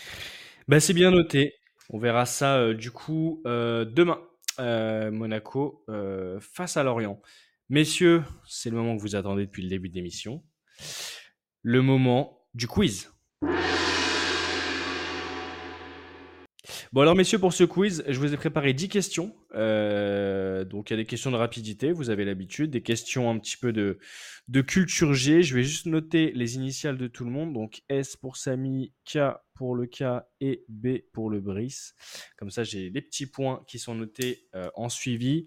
Bah, 0.67 0.79
c'est 0.79 0.93
bien 0.93 1.11
noté. 1.11 1.53
On 1.89 1.99
verra 1.99 2.25
ça 2.25 2.73
du 2.73 2.89
coup 2.89 3.43
demain. 3.45 4.19
Monaco 4.57 5.85
face 6.39 6.77
à 6.77 6.83
Lorient. 6.83 7.21
Messieurs, 7.69 8.23
c'est 8.47 8.71
le 8.71 8.77
moment 8.77 8.97
que 8.97 9.01
vous 9.01 9.15
attendez 9.15 9.45
depuis 9.45 9.61
le 9.61 9.69
début 9.69 9.89
de 9.89 9.95
l'émission. 9.95 10.43
Le 11.61 11.83
moment 11.83 12.39
du 12.55 12.67
quiz. 12.67 13.11
Bon 16.93 17.01
alors 17.01 17.15
messieurs, 17.15 17.39
pour 17.39 17.51
ce 17.51 17.63
quiz, 17.63 18.03
je 18.07 18.19
vous 18.19 18.33
ai 18.33 18.37
préparé 18.37 18.73
10 18.73 18.89
questions. 18.89 19.35
Euh, 19.55 20.63
donc 20.65 20.89
il 20.89 20.93
y 20.93 20.95
a 20.95 20.97
des 20.97 21.05
questions 21.05 21.31
de 21.31 21.35
rapidité, 21.35 21.91
vous 21.91 22.09
avez 22.09 22.25
l'habitude, 22.25 22.69
des 22.69 22.81
questions 22.81 23.29
un 23.29 23.39
petit 23.39 23.57
peu 23.57 23.73
de, 23.73 23.97
de 24.47 24.61
culture 24.61 25.13
G. 25.13 25.41
Je 25.41 25.55
vais 25.55 25.63
juste 25.63 25.87
noter 25.87 26.31
les 26.35 26.55
initiales 26.55 26.97
de 26.97 27.07
tout 27.07 27.25
le 27.25 27.31
monde. 27.31 27.53
Donc 27.53 27.81
S 27.89 28.15
pour 28.15 28.37
Samy, 28.37 28.93
K 29.03 29.19
pour 29.55 29.75
le 29.75 29.87
K 29.87 30.03
et 30.41 30.63
B 30.69 30.99
pour 31.11 31.29
le 31.29 31.41
Brice. 31.41 31.95
Comme 32.37 32.51
ça, 32.51 32.63
j'ai 32.63 32.91
les 32.91 33.01
petits 33.01 33.25
points 33.25 33.63
qui 33.67 33.79
sont 33.79 33.95
notés 33.95 34.47
euh, 34.53 34.69
en 34.75 34.89
suivi. 34.89 35.45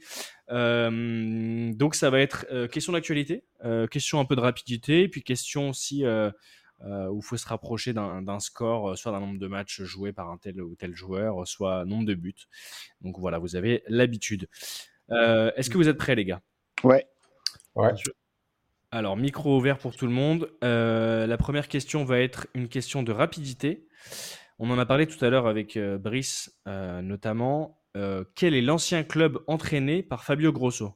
Euh, 0.50 1.72
donc 1.72 1.94
ça 1.94 2.10
va 2.10 2.20
être 2.20 2.46
question 2.66 2.92
d'actualité, 2.92 3.44
question 3.90 4.18
un 4.18 4.24
peu 4.24 4.34
de 4.34 4.40
rapidité, 4.40 5.08
puis 5.08 5.22
question 5.22 5.68
aussi 5.68 6.04
euh, 6.84 7.08
où 7.08 7.18
il 7.18 7.24
faut 7.24 7.36
se 7.36 7.46
rapprocher 7.46 7.92
d'un 7.92 8.40
score, 8.40 8.90
euh, 8.90 8.96
soit 8.96 9.10
d'un 9.10 9.18
nombre 9.18 9.40
de 9.40 9.46
matchs 9.48 9.82
joués 9.82 10.12
par 10.12 10.30
un 10.30 10.38
tel 10.38 10.62
ou 10.62 10.76
tel 10.76 10.94
joueur, 10.94 11.46
soit 11.46 11.84
nombre 11.84 12.06
de 12.06 12.14
buts. 12.14 12.46
Donc 13.00 13.18
voilà, 13.18 13.38
vous 13.38 13.56
avez 13.56 13.82
l'habitude. 13.88 14.48
Euh, 15.10 15.50
est-ce 15.56 15.70
que 15.70 15.76
vous 15.76 15.88
êtes 15.88 15.98
prêts, 15.98 16.14
les 16.14 16.24
gars? 16.24 16.40
Ouais. 16.84 17.04
Ouais. 17.74 17.90
Alors, 18.92 19.16
micro 19.16 19.56
ouvert 19.56 19.78
pour 19.78 19.96
tout 19.96 20.06
le 20.06 20.12
monde. 20.12 20.50
la 20.62 21.36
première 21.36 21.68
question 21.68 22.04
va 22.04 22.20
être 22.20 22.46
une 22.54 22.68
question 22.68 23.02
de 23.02 23.10
rapidité. 23.10 23.88
On 24.60 24.70
en 24.70 24.78
a 24.78 24.86
parlé 24.86 25.06
tout 25.06 25.22
à 25.24 25.30
l'heure 25.30 25.46
avec 25.46 25.78
Brice, 25.78 26.58
notamment. 26.66 27.82
quel 28.34 28.54
est 28.54 28.62
l'ancien 28.62 29.02
club 29.02 29.40
entraîné 29.46 30.02
par 30.02 30.24
Fabio 30.24 30.52
Grosso? 30.52 30.94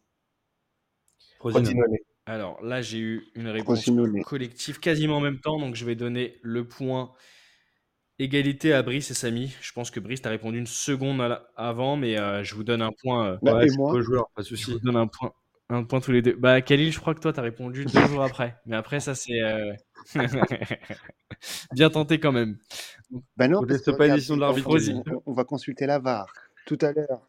Alors 2.26 2.62
là, 2.62 2.82
j'ai 2.82 2.98
eu 2.98 3.24
une 3.34 3.48
réponse 3.48 3.88
collective 4.24 4.78
quasiment 4.78 5.16
en 5.16 5.20
même 5.20 5.40
temps, 5.40 5.58
donc 5.58 5.74
je 5.74 5.84
vais 5.84 5.96
donner 5.96 6.38
le 6.42 6.66
point 6.66 7.12
égalité 8.18 8.72
à 8.72 8.82
Brice 8.82 9.10
et 9.10 9.14
Samy. 9.14 9.54
Je 9.60 9.72
pense 9.72 9.90
que 9.90 9.98
Brice 9.98 10.22
t'a 10.22 10.30
répondu 10.30 10.58
une 10.58 10.66
seconde 10.66 11.20
avant, 11.56 11.96
mais 11.96 12.18
euh, 12.18 12.44
je 12.44 12.54
vous 12.54 12.64
donne 12.64 12.82
un 12.82 12.92
point. 12.92 13.32
Euh, 13.32 13.38
bah, 13.42 13.64
et 13.64 13.70
moi 13.76 14.00
joueur, 14.00 14.30
pas 14.34 14.42
de 14.42 14.54
Je 14.54 14.70
vous 14.70 14.78
donne 14.78 14.96
un 14.96 15.08
point, 15.08 15.32
un 15.68 15.82
point 15.82 16.00
tous 16.00 16.12
les 16.12 16.22
deux. 16.22 16.34
Bah, 16.34 16.60
Khalil, 16.62 16.92
je 16.92 17.00
crois 17.00 17.14
que 17.14 17.20
toi, 17.20 17.32
t'as 17.32 17.42
répondu 17.42 17.84
deux 17.86 18.06
jours 18.06 18.22
après. 18.22 18.56
Mais 18.66 18.76
après, 18.76 19.00
ça, 19.00 19.16
c'est 19.16 19.42
euh, 19.42 19.72
bien 21.72 21.90
tenté 21.90 22.20
quand 22.20 22.32
même. 22.32 22.56
Bah 23.36 23.48
non, 23.48 23.66
parce 23.66 23.82
pas 23.96 24.08
de 24.08 24.40
l'arbitre. 24.40 25.02
On, 25.26 25.32
va 25.32 25.44
consulter 25.44 25.86
la 25.86 25.98
VAR 25.98 26.32
tout 26.66 26.78
à 26.80 26.92
l'heure. 26.92 27.28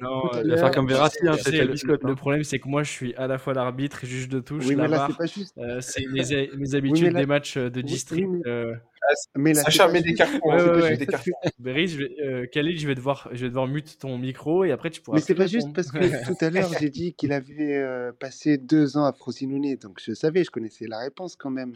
Non, 0.00 0.30
Il 0.44 0.50
va 0.50 0.56
faire 0.56 0.70
comme 0.70 0.86
Verratti, 0.86 1.18
hein, 1.26 1.36
le, 1.46 1.66
biscotte. 1.72 2.04
le 2.04 2.10
hein. 2.12 2.14
problème, 2.14 2.44
c'est 2.44 2.60
que 2.60 2.68
moi, 2.68 2.84
je 2.84 2.90
suis 2.90 3.14
à 3.16 3.26
la 3.26 3.38
fois 3.38 3.54
l'arbitre, 3.54 4.06
juge 4.06 4.28
de 4.28 4.38
touche, 4.38 4.64
Oui, 4.66 4.76
mais 4.76 4.86
là, 4.86 4.98
VAR. 4.98 5.10
c'est 5.10 5.16
pas 5.16 5.26
juste. 5.26 5.58
Euh, 5.58 5.80
c'est 5.80 6.06
mes, 6.06 6.50
mes 6.56 6.74
habitudes 6.76 7.12
là- 7.12 7.20
des 7.20 7.26
matchs 7.26 7.56
euh, 7.56 7.68
de 7.68 7.80
district. 7.80 8.26
oui, 8.28 8.40
mais- 8.44 8.50
euh, 8.50 8.74
Mais 9.36 9.52
là, 9.54 9.62
c'est 9.64 9.72
Sacha 9.72 9.86
pas 9.86 9.92
met 9.92 10.02
des 10.02 10.14
cartons. 10.14 10.38
Ouais, 10.44 10.60
hein, 10.60 10.80
ouais, 10.80 10.98
Beris, 11.58 11.88
je 11.88 11.98
vais, 11.98 12.10
euh, 12.22 12.46
Khalil, 12.46 12.78
je 12.78 12.86
vais 12.86 12.94
devoir, 12.94 13.28
je 13.32 13.42
vais 13.42 13.48
devoir 13.48 13.66
mute 13.66 13.98
ton 13.98 14.16
micro 14.16 14.64
et 14.64 14.70
après 14.70 14.90
tu 14.90 15.00
pourras. 15.00 15.16
Mais 15.16 15.22
c'est 15.22 15.34
pas 15.34 15.46
juste 15.46 15.72
parce 15.74 15.90
que 15.90 15.98
tout 16.38 16.44
à 16.44 16.50
l'heure, 16.50 16.70
j'ai 16.80 16.90
dit 16.90 17.14
qu'il 17.14 17.32
avait 17.32 17.76
euh, 17.76 18.12
passé 18.12 18.58
deux 18.58 18.96
ans 18.96 19.04
à 19.06 19.12
Frosinone. 19.12 19.74
Donc 19.76 20.00
je 20.04 20.12
savais, 20.14 20.44
je 20.44 20.50
connaissais 20.50 20.86
la 20.86 20.98
réponse 21.00 21.36
quand 21.36 21.50
même. 21.50 21.74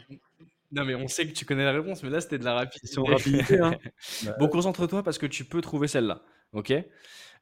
Non, 0.73 0.85
mais 0.85 0.95
on 0.95 1.07
sait 1.09 1.27
que 1.27 1.33
tu 1.33 1.45
connais 1.45 1.65
la 1.65 1.73
réponse, 1.73 2.03
mais 2.03 2.11
là 2.11 2.21
c'était 2.21 2.39
de 2.39 2.45
la 2.45 2.55
rapidité. 2.55 3.59
Hein. 3.61 3.77
Bon, 4.39 4.49
concentre-toi 4.49 5.03
parce 5.03 5.19
que 5.19 5.27
tu 5.27 5.45
peux 5.45 5.61
trouver 5.61 5.89
celle-là. 5.89 6.23
Ok? 6.53 6.73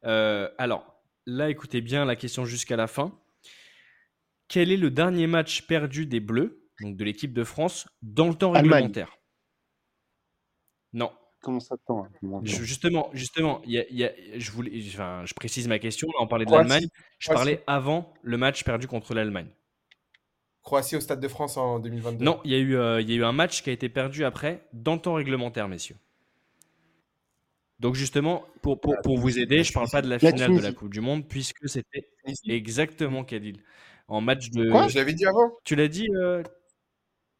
Euh, 0.05 0.49
Alors, 0.59 1.03
là, 1.27 1.51
écoutez 1.51 1.81
bien 1.81 2.05
la 2.05 2.17
question 2.17 2.45
jusqu'à 2.45 2.77
la 2.77 2.87
fin. 2.87 3.19
Quel 4.49 4.73
est 4.73 4.77
le 4.77 4.91
dernier 4.91 5.27
match 5.27 5.63
perdu 5.67 6.07
des 6.07 6.21
Bleus, 6.21 6.67
donc 6.81 6.97
de 6.97 7.05
l'équipe 7.05 7.33
de 7.33 7.45
France, 7.45 7.89
dans 8.03 8.29
le 8.29 8.35
temps 8.35 8.53
Allemagne. 8.53 8.73
réglementaire? 8.85 9.17
Non. 10.93 11.13
Comment 11.43 11.61
ça 11.61 11.77
te 11.79 11.83
tend 11.87 12.05
hein, 12.05 12.41
justement, 12.43 13.09
justement, 13.15 13.63
il 13.65 13.71
y 13.73 13.79
a- 13.79 13.89
il 13.89 13.97
y 13.97 14.05
a- 14.05 14.13
je, 14.37 14.51
voulais, 14.51 14.71
enfin, 14.89 15.23
je 15.25 15.33
précise 15.33 15.69
ma 15.69 15.79
question. 15.79 16.07
Là, 16.09 16.19
on 16.21 16.27
parlait 16.27 16.45
de 16.45 16.51
l'Allemagne. 16.51 16.87
Je 17.19 17.29
Croatie. 17.29 17.39
parlais 17.39 17.65
avant 17.67 18.13
le 18.23 18.37
match 18.37 18.63
perdu 18.63 18.87
contre 18.87 19.15
l'Allemagne. 19.15 19.49
Croatie 20.63 20.97
au 20.97 21.01
Stade 21.01 21.21
de 21.21 21.29
France 21.29 21.57
en 21.57 21.79
2022. 21.79 22.23
Non, 22.25 22.41
il 22.45 22.51
y, 22.51 22.55
a 22.55 22.59
eu, 22.59 22.77
euh, 22.77 23.01
il 23.01 23.09
y 23.09 23.15
a 23.15 23.17
eu 23.17 23.25
un 23.25 23.33
match 23.33 23.63
qui 23.63 23.71
a 23.71 23.73
été 23.73 23.89
perdu 23.89 24.25
après, 24.25 24.69
dans 24.75 24.95
le 24.97 25.01
temps 25.01 25.15
réglementaire, 25.15 25.67
messieurs. 25.69 25.97
Donc 27.81 27.95
justement, 27.95 28.45
pour, 28.63 28.79
pour, 28.79 28.95
pour 29.03 29.19
vous 29.19 29.39
aider, 29.39 29.65
je 29.65 29.71
ne 29.71 29.75
parle 29.75 29.89
pas 29.91 30.03
de 30.03 30.09
la 30.09 30.19
finale 30.19 30.55
de 30.55 30.61
la. 30.61 30.73
Coupe 30.73 30.91
du 30.93 31.01
Monde, 31.01 31.27
puisque 31.27 31.69
c'était 31.69 32.07
exactement 32.47 33.25
Khalil. 33.25 33.63
En 34.07 34.21
match 34.21 34.51
de... 34.51 34.71
Quoi? 34.71 34.89
Je 34.89 34.97
l'avais 34.99 35.15
dit 35.15 35.25
avant. 35.25 35.51
Tu 35.65 35.77
l'as 35.77 35.89
dit 35.89 36.07
euh, 36.15 36.43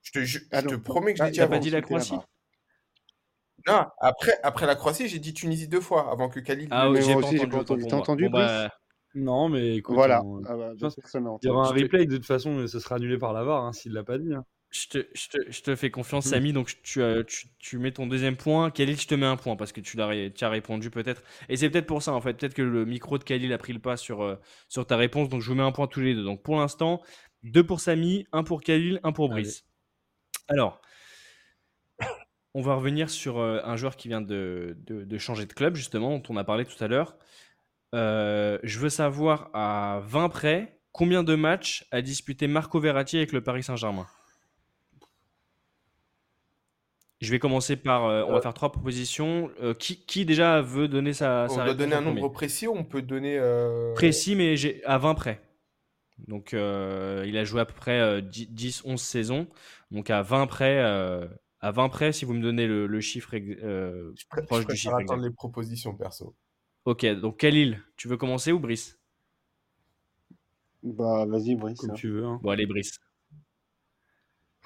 Je 0.03 0.13
te, 0.13 0.25
je 0.25 0.39
Ah 0.51 0.63
te 0.63 0.69
non. 0.69 0.81
promets 0.81 1.13
que 1.13 1.19
je 1.19 1.23
Ah, 1.23 1.27
l'ai 1.27 1.33
dit 1.33 1.41
avant. 1.41 1.51
pas 1.51 1.59
dit 1.59 1.71
la 1.71 1.83
Croatie? 1.83 2.17
Non, 3.67 3.85
après, 4.01 4.39
après 4.43 4.67
la 4.67 4.75
Croatie, 4.77 5.09
j'ai 5.09 5.19
dit 5.19 5.35
Tunisie 5.35 5.69
deux 5.69 5.83
fois 5.83 6.11
avant 6.11 6.31
que 6.31 6.41
Khalil. 6.41 6.69
Ah 6.71 6.89
oui, 6.89 6.97
Mais 6.99 7.03
j'ai 7.03 7.13
pas 7.13 7.19
entendu, 7.27 7.57
entendu. 7.57 7.85
T'as 7.87 7.97
entendu, 7.97 8.29
Bon, 8.31 8.39
bah, 8.39 8.71
Non, 9.15 9.49
mais 9.51 9.77
écoute, 9.77 9.97
Voilà. 9.97 10.23
on- 10.25 10.43
Ah 10.45 10.57
bah, 10.57 10.73
je 10.75 10.81
pense 10.81 10.95
personne 10.97 11.25
n'a 11.25 11.31
il 11.43 11.47
y 11.47 11.51
aura 11.51 11.69
un 11.69 11.73
replay 11.73 12.07
de 12.07 12.17
toute 12.17 12.27
façon, 12.27 12.67
ça 12.67 12.81
sera 12.81 12.97
annulé 12.97 13.19
par 13.19 13.33
la 13.35 13.45
VAR 13.45 13.65
hein, 13.65 13.73
s'il 13.73 13.93
l'a 13.93 14.05
pas 14.05 14.17
dit. 14.19 14.33
hein. 14.33 14.45
Je, 14.71 14.87
te, 14.89 15.07
je, 15.15 15.29
te, 15.29 15.51
je 15.51 15.63
te 15.63 15.75
fais 15.77 15.91
confiance, 15.91 16.27
Mm. 16.27 16.31
Samy. 16.31 16.53
Donc 16.53 16.73
tu, 16.83 17.03
euh, 17.03 17.23
tu, 17.25 17.49
tu 17.59 17.79
mets 17.79 17.91
ton 17.93 18.07
deuxième 18.07 18.37
point. 18.37 18.71
Khalil, 18.71 18.99
je 19.01 19.07
te 19.09 19.15
mets 19.15 19.27
un 19.27 19.37
point 19.37 19.57
parce 19.57 19.73
que 19.73 19.81
tu, 19.81 19.97
l'as 19.97 20.07
ré- 20.07 20.33
tu 20.35 20.45
as 20.45 20.49
répondu 20.49 20.91
peut-être. 20.91 21.23
Et 21.49 21.57
c'est 21.57 21.69
peut-être 21.71 21.87
pour 21.87 22.03
ça, 22.03 22.13
en 22.13 22.21
fait. 22.21 22.35
Peut-être 22.35 22.55
que 22.55 22.63
le 22.63 22.85
micro 22.85 23.19
de 23.19 23.25
Khalil 23.25 23.53
a 23.53 23.59
pris 23.59 23.73
le 23.73 23.81
pas 23.81 23.97
sur, 23.97 24.23
euh, 24.23 24.37
sur 24.69 24.87
ta 24.87 24.97
réponse. 24.97 25.29
Donc 25.29 25.41
je 25.43 25.49
vous 25.49 25.55
mets 25.57 25.63
un 25.63 25.73
point 25.73 25.87
tous 25.89 26.01
les 26.01 26.15
deux. 26.15 26.23
Donc 26.25 26.43
pour 26.43 26.57
l'instant, 26.59 27.03
deux 27.43 27.65
pour 27.65 27.81
Samy, 27.81 28.27
un 28.33 28.45
pour 28.45 28.63
Khalil, 28.63 29.01
un 29.03 29.13
pour 29.13 29.29
Brice. 29.29 29.65
Alors, 30.49 30.81
on 32.55 32.63
va 32.63 32.75
revenir 32.75 33.11
sur 33.11 33.39
euh, 33.39 33.61
un 33.65 33.77
joueur 33.77 33.97
qui 33.97 34.09
vient 34.09 34.21
de, 34.21 34.77
de- 34.87 35.05
de 35.05 35.19
changer 35.19 35.47
de 35.47 35.53
club, 35.53 35.75
justement, 35.77 36.19
dont 36.19 36.23
on 36.35 36.37
a 36.37 36.45
parlé 36.45 36.65
tout 36.65 36.83
à 36.83 36.89
l'heure. 36.89 37.17
Je 37.93 38.79
veux 38.79 38.89
savoir 38.89 39.51
à 39.53 40.01
20 40.05 40.29
près, 40.29 40.81
combien 40.93 41.25
de 41.25 41.35
matchs 41.35 41.87
a 41.91 42.03
disputé 42.03 42.47
Marco 42.47 42.79
Verratti 42.79 43.17
avec 43.17 43.33
le 43.33 43.43
Paris 43.43 43.63
Saint-Germain? 43.65 44.07
Je 47.21 47.31
vais 47.31 47.39
commencer 47.39 47.77
par. 47.77 48.07
euh, 48.07 48.25
on 48.27 48.33
va 48.33 48.39
Euh, 48.39 48.41
faire 48.41 48.55
trois 48.55 48.73
propositions. 48.73 49.51
Euh, 49.61 49.75
qui, 49.75 50.05
qui 50.07 50.25
déjà 50.25 50.63
veut 50.63 50.89
donner 50.89 51.13
sa, 51.13 51.45
On 51.45 51.49
sa 51.49 51.55
doit 51.57 51.65
réponse 51.65 51.79
donner 51.79 51.95
en 51.95 51.99
un 51.99 52.01
nombre 52.03 52.21
premier? 52.21 52.33
précis 52.33 52.67
ou 52.67 52.73
on 52.77 52.85
peut 52.85 53.03
donner. 53.03 53.37
euh, 53.39 53.95
Précis, 53.95 54.35
mais 54.35 54.57
j'ai- 54.57 54.83
à 54.85 54.97
20 54.99 55.15
près. 55.15 55.43
Donc, 56.29 56.55
euh, 56.55 57.25
il 57.27 57.37
a 57.37 57.45
joué 57.45 57.61
à 57.61 57.65
peu 57.67 57.75
près 57.75 57.99
euh, 58.01 58.21
10, 58.23 58.83
11 58.85 59.01
saisons. 59.03 59.49
Donc, 59.91 60.11
à 60.11 60.23
20 60.23 60.47
près, 60.47 60.79
euh, 60.83 61.27
à 61.61 61.71
20 61.73 61.89
près, 61.91 62.13
si 62.13 62.25
vous 62.25 62.33
me 62.35 62.43
donnez 62.43 62.67
le, 62.67 62.87
le 62.87 63.01
chiffre 63.01 63.35
ex- 63.35 63.59
euh, 63.63 64.13
Je, 64.17 64.27
pré- 64.27 64.41
je 64.43 64.47
proche 64.47 64.61
du 64.61 64.67
préfère 64.67 64.79
chiffre 64.81 64.95
attendre 64.95 65.15
exact. 65.15 65.29
les 65.29 65.35
propositions 65.35 65.95
perso. 65.95 66.35
Ok, 66.87 67.05
donc 67.07 67.37
Khalil, 67.39 67.83
tu 67.97 68.09
veux 68.09 68.17
commencer 68.17 68.53
ou 68.53 68.59
Brice? 68.61 68.99
Bah, 70.83 71.27
vas-y, 71.27 71.55
Brice. 71.55 71.79
Comme 71.81 71.91
hein. 71.91 71.95
tu 71.95 72.09
veux. 72.09 72.25
hein. 72.25 72.41
Bon, 72.43 72.51
allez, 72.51 72.65
Brice. 72.67 72.99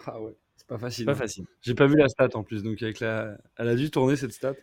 Ah 0.07 0.21
ouais, 0.21 0.37
c'est 0.69 0.75
pas 0.75 0.79
facile. 0.79 1.05
pas 1.07 1.13
hein. 1.13 1.15
facile. 1.15 1.47
J'ai 1.63 1.75
pas 1.75 1.87
vu 1.87 1.97
la 1.97 2.09
stat 2.09 2.29
en 2.35 2.43
plus, 2.43 2.63
donc 2.63 2.83
avec 2.83 3.01
la... 3.01 3.37
elle 3.57 3.69
a 3.69 3.75
dû 3.75 3.91
tourner 3.91 4.17
cette 4.17 4.33
stat. 4.33 4.55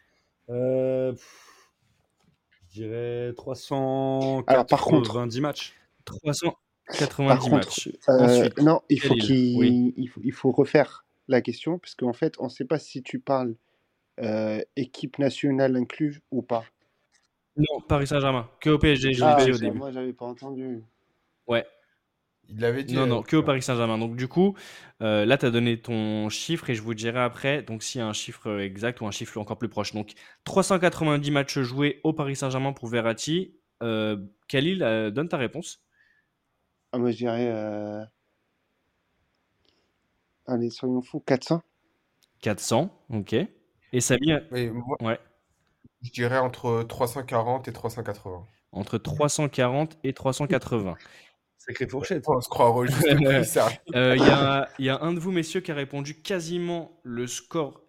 Euh, 0.49 1.11
pff, 1.11 1.69
je 2.69 2.73
dirais 2.73 3.33
390 3.35 4.43
Alors, 4.47 4.65
par 4.65 4.81
contre- 4.81 5.25
matchs. 5.41 5.73
390 6.05 6.55
Par 7.27 7.39
contre, 7.39 7.55
matchs. 7.55 7.89
euh, 8.09 8.19
Ensuite, 8.19 8.57
non, 8.61 8.81
il 8.89 8.99
faut 8.99 9.13
oui. 9.13 9.93
il 9.95 10.07
faut, 10.09 10.21
il 10.23 10.31
faut 10.33 10.51
refaire 10.51 11.05
la 11.27 11.41
question 11.41 11.77
parce 11.79 11.95
qu'en 11.95 12.13
fait, 12.13 12.35
on 12.39 12.45
ne 12.45 12.49
sait 12.49 12.65
pas 12.65 12.79
si 12.79 13.01
tu 13.03 13.19
parles 13.19 13.55
euh, 14.19 14.61
équipe 14.75 15.19
nationale 15.19 15.75
incluse 15.77 16.19
ou 16.31 16.41
pas. 16.41 16.65
Non, 17.55 17.81
Paris 17.87 18.07
Saint-Germain. 18.07 18.49
Que 18.59 18.71
au 18.71 18.79
PSG, 18.79 19.13
je 19.13 19.19
l'ai 19.19 19.25
Ah, 19.25 19.43
dit 19.45 19.51
au 19.51 19.53
ça, 19.53 19.59
début. 19.65 19.77
moi, 19.77 19.91
j'avais 19.91 20.13
pas 20.13 20.25
entendu. 20.25 20.83
Ouais. 21.47 21.65
Il 22.51 22.59
l'avait 22.59 22.83
dit. 22.83 22.95
Non, 22.95 23.03
euh, 23.03 23.05
non, 23.07 23.23
que 23.23 23.35
au 23.37 23.43
Paris 23.43 23.61
Saint-Germain. 23.61 23.97
Donc, 23.97 24.15
du 24.15 24.27
coup, 24.27 24.55
euh, 25.01 25.25
là, 25.25 25.37
tu 25.37 25.45
as 25.45 25.51
donné 25.51 25.81
ton 25.81 26.29
chiffre 26.29 26.69
et 26.69 26.75
je 26.75 26.81
vous 26.81 26.93
dirai 26.93 27.19
après 27.19 27.61
donc 27.63 27.81
s'il 27.81 27.99
y 27.99 28.01
a 28.03 28.07
un 28.07 28.13
chiffre 28.13 28.59
exact 28.59 29.01
ou 29.01 29.07
un 29.07 29.11
chiffre 29.11 29.37
encore 29.39 29.57
plus 29.57 29.69
proche. 29.69 29.93
Donc, 29.93 30.13
390 30.43 31.31
matchs 31.31 31.59
joués 31.59 32.01
au 32.03 32.13
Paris 32.13 32.35
Saint-Germain 32.35 32.73
pour 32.73 32.89
Verratti. 32.89 33.55
Euh, 33.83 34.17
Khalil, 34.47 34.83
euh, 34.83 35.11
donne 35.11 35.29
ta 35.29 35.37
réponse. 35.37 35.83
Ah, 36.91 36.97
moi, 36.97 37.11
je 37.11 37.17
dirais. 37.17 37.47
euh, 37.49 38.03
Allez, 40.45 40.69
soyons 40.69 41.01
fous, 41.01 41.19
400 41.19 41.63
400, 42.41 42.89
ok. 43.09 43.33
Et 43.33 44.01
Samy, 44.01 44.31
euh, 44.33 44.71
moi, 44.73 44.97
ouais, 45.01 45.19
je 46.01 46.11
dirais 46.11 46.37
entre 46.39 46.83
340 46.83 47.67
et 47.67 47.73
380. 47.73 48.47
entre 48.71 48.97
340 48.97 49.97
et 50.03 50.13
380. 50.13 50.97
Sacrée 51.65 51.87
fourchette. 51.87 52.23
On 52.27 52.41
se 52.41 52.49
croire 52.49 52.75
au. 52.75 52.85
Euh, 53.95 54.15
Il 54.17 54.23
y, 54.25 54.29
a, 54.29 54.69
y 54.79 54.89
a 54.89 54.99
un 55.01 55.13
de 55.13 55.19
vous, 55.19 55.31
messieurs, 55.31 55.61
qui 55.61 55.71
a 55.71 55.75
répondu 55.75 56.15
quasiment 56.21 56.99
le 57.03 57.27
score 57.27 57.81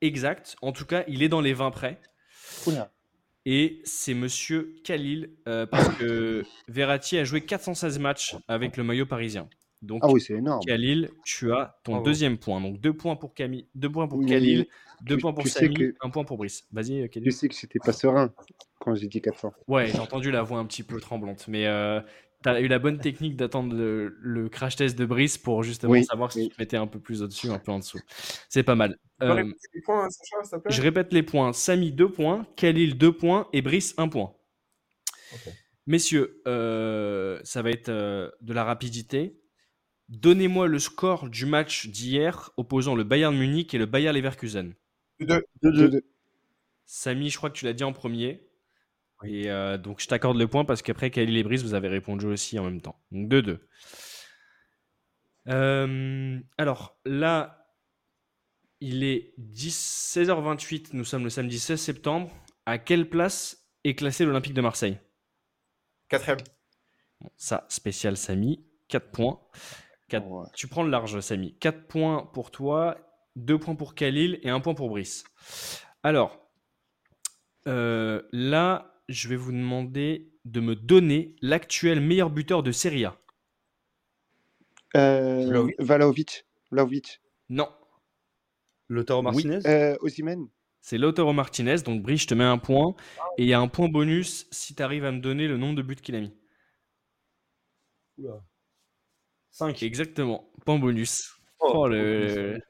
exact. 0.00 0.56
En 0.62 0.72
tout 0.72 0.84
cas, 0.84 1.04
il 1.08 1.22
est 1.22 1.28
dans 1.28 1.40
les 1.40 1.54
20 1.54 1.70
près. 1.70 2.00
Oula. 2.66 2.90
Et 3.46 3.80
c'est 3.84 4.14
monsieur 4.14 4.74
Khalil, 4.84 5.30
euh, 5.48 5.66
parce 5.66 5.88
que 5.96 6.42
Verratti 6.68 7.18
a 7.18 7.24
joué 7.24 7.42
416 7.42 7.98
matchs 7.98 8.36
avec 8.48 8.76
le 8.76 8.84
maillot 8.84 9.06
parisien. 9.06 9.48
Donc, 9.82 10.00
Ah 10.02 10.08
oui, 10.10 10.20
c'est 10.20 10.32
énorme. 10.34 10.60
Khalil, 10.66 11.10
tu 11.26 11.52
as 11.52 11.78
ton 11.84 11.92
Bravo. 11.92 12.06
deuxième 12.06 12.38
point. 12.38 12.60
Donc, 12.60 12.80
deux 12.80 12.94
points 12.94 13.16
pour 13.16 13.34
Camille, 13.34 13.66
deux 13.74 13.90
points 13.92 14.08
pour 14.08 14.24
Khalil, 14.24 14.66
deux 15.02 15.16
tu- 15.16 15.20
points 15.20 15.34
pour 15.34 15.44
tu 15.44 15.50
Samy, 15.50 15.74
que- 15.74 15.94
un 16.02 16.08
point 16.08 16.24
pour 16.24 16.38
Brice. 16.38 16.66
Vas-y, 16.72 17.00
euh, 17.00 17.04
Tu 17.04 17.08
Khalil. 17.20 17.32
sais 17.32 17.48
que 17.48 17.54
j'étais 17.54 17.78
pas 17.78 17.92
serein 17.92 18.32
quand 18.80 18.94
j'ai 18.94 19.08
dit 19.08 19.20
400. 19.20 19.52
Ouais, 19.68 19.88
j'ai 19.88 19.98
entendu 19.98 20.30
la 20.30 20.42
voix 20.42 20.58
un 20.58 20.64
petit 20.64 20.82
peu 20.84 20.98
tremblante, 21.00 21.46
mais 21.48 21.66
euh, 21.66 22.00
tu 22.44 22.48
as 22.50 22.60
eu 22.60 22.68
la 22.68 22.78
bonne 22.78 23.00
technique 23.00 23.36
d'attendre 23.36 23.74
le, 23.74 24.16
le 24.20 24.48
crash 24.48 24.76
test 24.76 24.96
de 24.98 25.04
Brice 25.06 25.38
pour 25.38 25.62
justement 25.64 25.92
Oui, 25.92 26.04
savoir 26.04 26.30
si 26.32 26.40
oui. 26.42 26.48
tu 26.50 26.56
mettais 26.58 26.76
un 26.76 26.86
peu 26.86 27.00
plus 27.00 27.22
au-dessus, 27.22 27.48
un 27.50 27.58
peu 27.58 27.72
en 27.72 27.78
dessous. 27.80 28.00
C'est 28.48 28.62
pas 28.62 28.76
mal. 28.76 28.98
Euh, 29.22 29.32
répéter 29.34 29.68
les 29.74 29.80
points, 29.82 30.08
Sacha, 30.10 30.42
s'il 30.44 30.58
te 30.58 30.62
plaît? 30.62 30.72
je 30.72 30.82
répète 30.82 31.12
les 31.12 31.22
points. 31.22 31.52
Samy, 31.52 31.90
2 31.92 32.10
points. 32.12 32.46
Khalil, 32.56 32.96
2 32.98 33.12
points. 33.16 33.48
Et 33.52 33.62
Brice, 33.62 33.94
1 33.96 34.08
point. 34.08 34.34
Messieurs, 35.86 36.42
euh, 36.46 37.40
ça 37.44 37.62
va 37.62 37.70
être 37.70 37.88
euh, 37.88 38.30
de 38.40 38.52
la 38.52 38.64
rapidité. 38.64 39.40
Donnez-moi 40.08 40.66
le 40.68 40.78
score 40.78 41.28
du 41.30 41.46
match 41.46 41.86
d'hier 41.88 42.50
opposant 42.56 42.94
le 42.94 43.04
Bayern 43.04 43.36
Munich 43.36 43.74
et 43.74 43.78
le 43.78 43.86
Bayer 43.86 44.12
Leverkusen. 44.12 44.74
Deux. 45.20 45.44
2-2. 45.62 46.02
Samy, 46.86 47.30
je 47.30 47.36
crois 47.38 47.50
que 47.50 47.56
tu 47.56 47.64
l'as 47.64 47.72
dit 47.72 47.84
en 47.84 47.92
premier. 47.92 48.46
Et 49.24 49.50
euh, 49.50 49.78
donc, 49.78 50.00
je 50.00 50.06
t'accorde 50.06 50.36
le 50.36 50.46
point 50.46 50.64
parce 50.64 50.82
qu'après, 50.82 51.10
Khalil 51.10 51.36
et 51.36 51.42
Brice, 51.42 51.62
vous 51.62 51.74
avez 51.74 51.88
répondu 51.88 52.26
aussi 52.26 52.58
en 52.58 52.64
même 52.64 52.80
temps. 52.80 52.96
Donc, 53.10 53.28
2-2. 53.28 53.58
Euh, 55.48 56.40
alors, 56.58 56.98
là, 57.04 57.68
il 58.80 59.04
est 59.04 59.34
10 59.38 60.16
16h28. 60.16 60.90
Nous 60.92 61.04
sommes 61.04 61.24
le 61.24 61.30
samedi 61.30 61.58
16 61.58 61.80
septembre. 61.80 62.30
À 62.66 62.78
quelle 62.78 63.08
place 63.08 63.68
est 63.84 63.94
classé 63.94 64.24
l'Olympique 64.24 64.54
de 64.54 64.60
Marseille? 64.60 64.98
Quatrième. 66.08 66.38
Bon, 67.20 67.30
Ça, 67.36 67.66
spécial 67.68 68.16
Samy. 68.16 68.64
4 68.88 69.10
points. 69.10 69.40
Ouais. 70.12 70.46
Tu 70.54 70.68
prends 70.68 70.82
le 70.82 70.90
large, 70.90 71.18
Samy. 71.20 71.54
4 71.58 71.86
points 71.86 72.30
pour 72.32 72.50
toi, 72.50 72.96
2 73.36 73.58
points 73.58 73.74
pour 73.74 73.94
Khalil 73.94 74.38
et 74.42 74.50
1 74.50 74.60
point 74.60 74.74
pour 74.74 74.88
Brice. 74.88 75.24
Alors, 76.02 76.38
euh, 77.66 78.22
là, 78.32 78.93
je 79.08 79.28
vais 79.28 79.36
vous 79.36 79.52
demander 79.52 80.30
de 80.44 80.60
me 80.60 80.74
donner 80.74 81.36
l'actuel 81.42 82.00
meilleur 82.00 82.30
buteur 82.30 82.62
de 82.62 82.72
Serie 82.72 83.04
A. 83.04 83.18
Euh. 84.96 85.68
Vlahovic. 85.78 86.46
Vlahovic. 86.70 87.20
Non, 87.48 87.68
Lautaro 88.88 89.20
Oui. 89.20 89.24
Martinez? 89.24 89.66
Euh, 89.66 89.96
Osimhen. 90.00 90.48
C'est 90.80 90.98
Lautaro 90.98 91.32
Martinez. 91.32 91.76
Donc, 91.84 92.02
Brice, 92.02 92.22
je 92.22 92.26
te 92.26 92.34
mets 92.34 92.44
un 92.44 92.58
point. 92.58 92.94
Et 93.38 93.42
il 93.42 93.48
y 93.48 93.54
a 93.54 93.60
un 93.60 93.68
point 93.68 93.88
bonus 93.88 94.46
si 94.50 94.74
tu 94.74 94.82
arrives 94.82 95.04
à 95.04 95.12
me 95.12 95.20
donner 95.20 95.48
le 95.48 95.56
nombre 95.56 95.76
de 95.76 95.82
buts 95.82 95.96
qu'il 95.96 96.14
a 96.14 96.20
mis. 96.20 96.32
Oula. 98.18 98.42
5. 99.50 99.82
Exactement. 99.82 100.50
Point 100.64 100.78
bonus. 100.78 101.34
Oh, 101.60 101.88
le... 101.88 102.60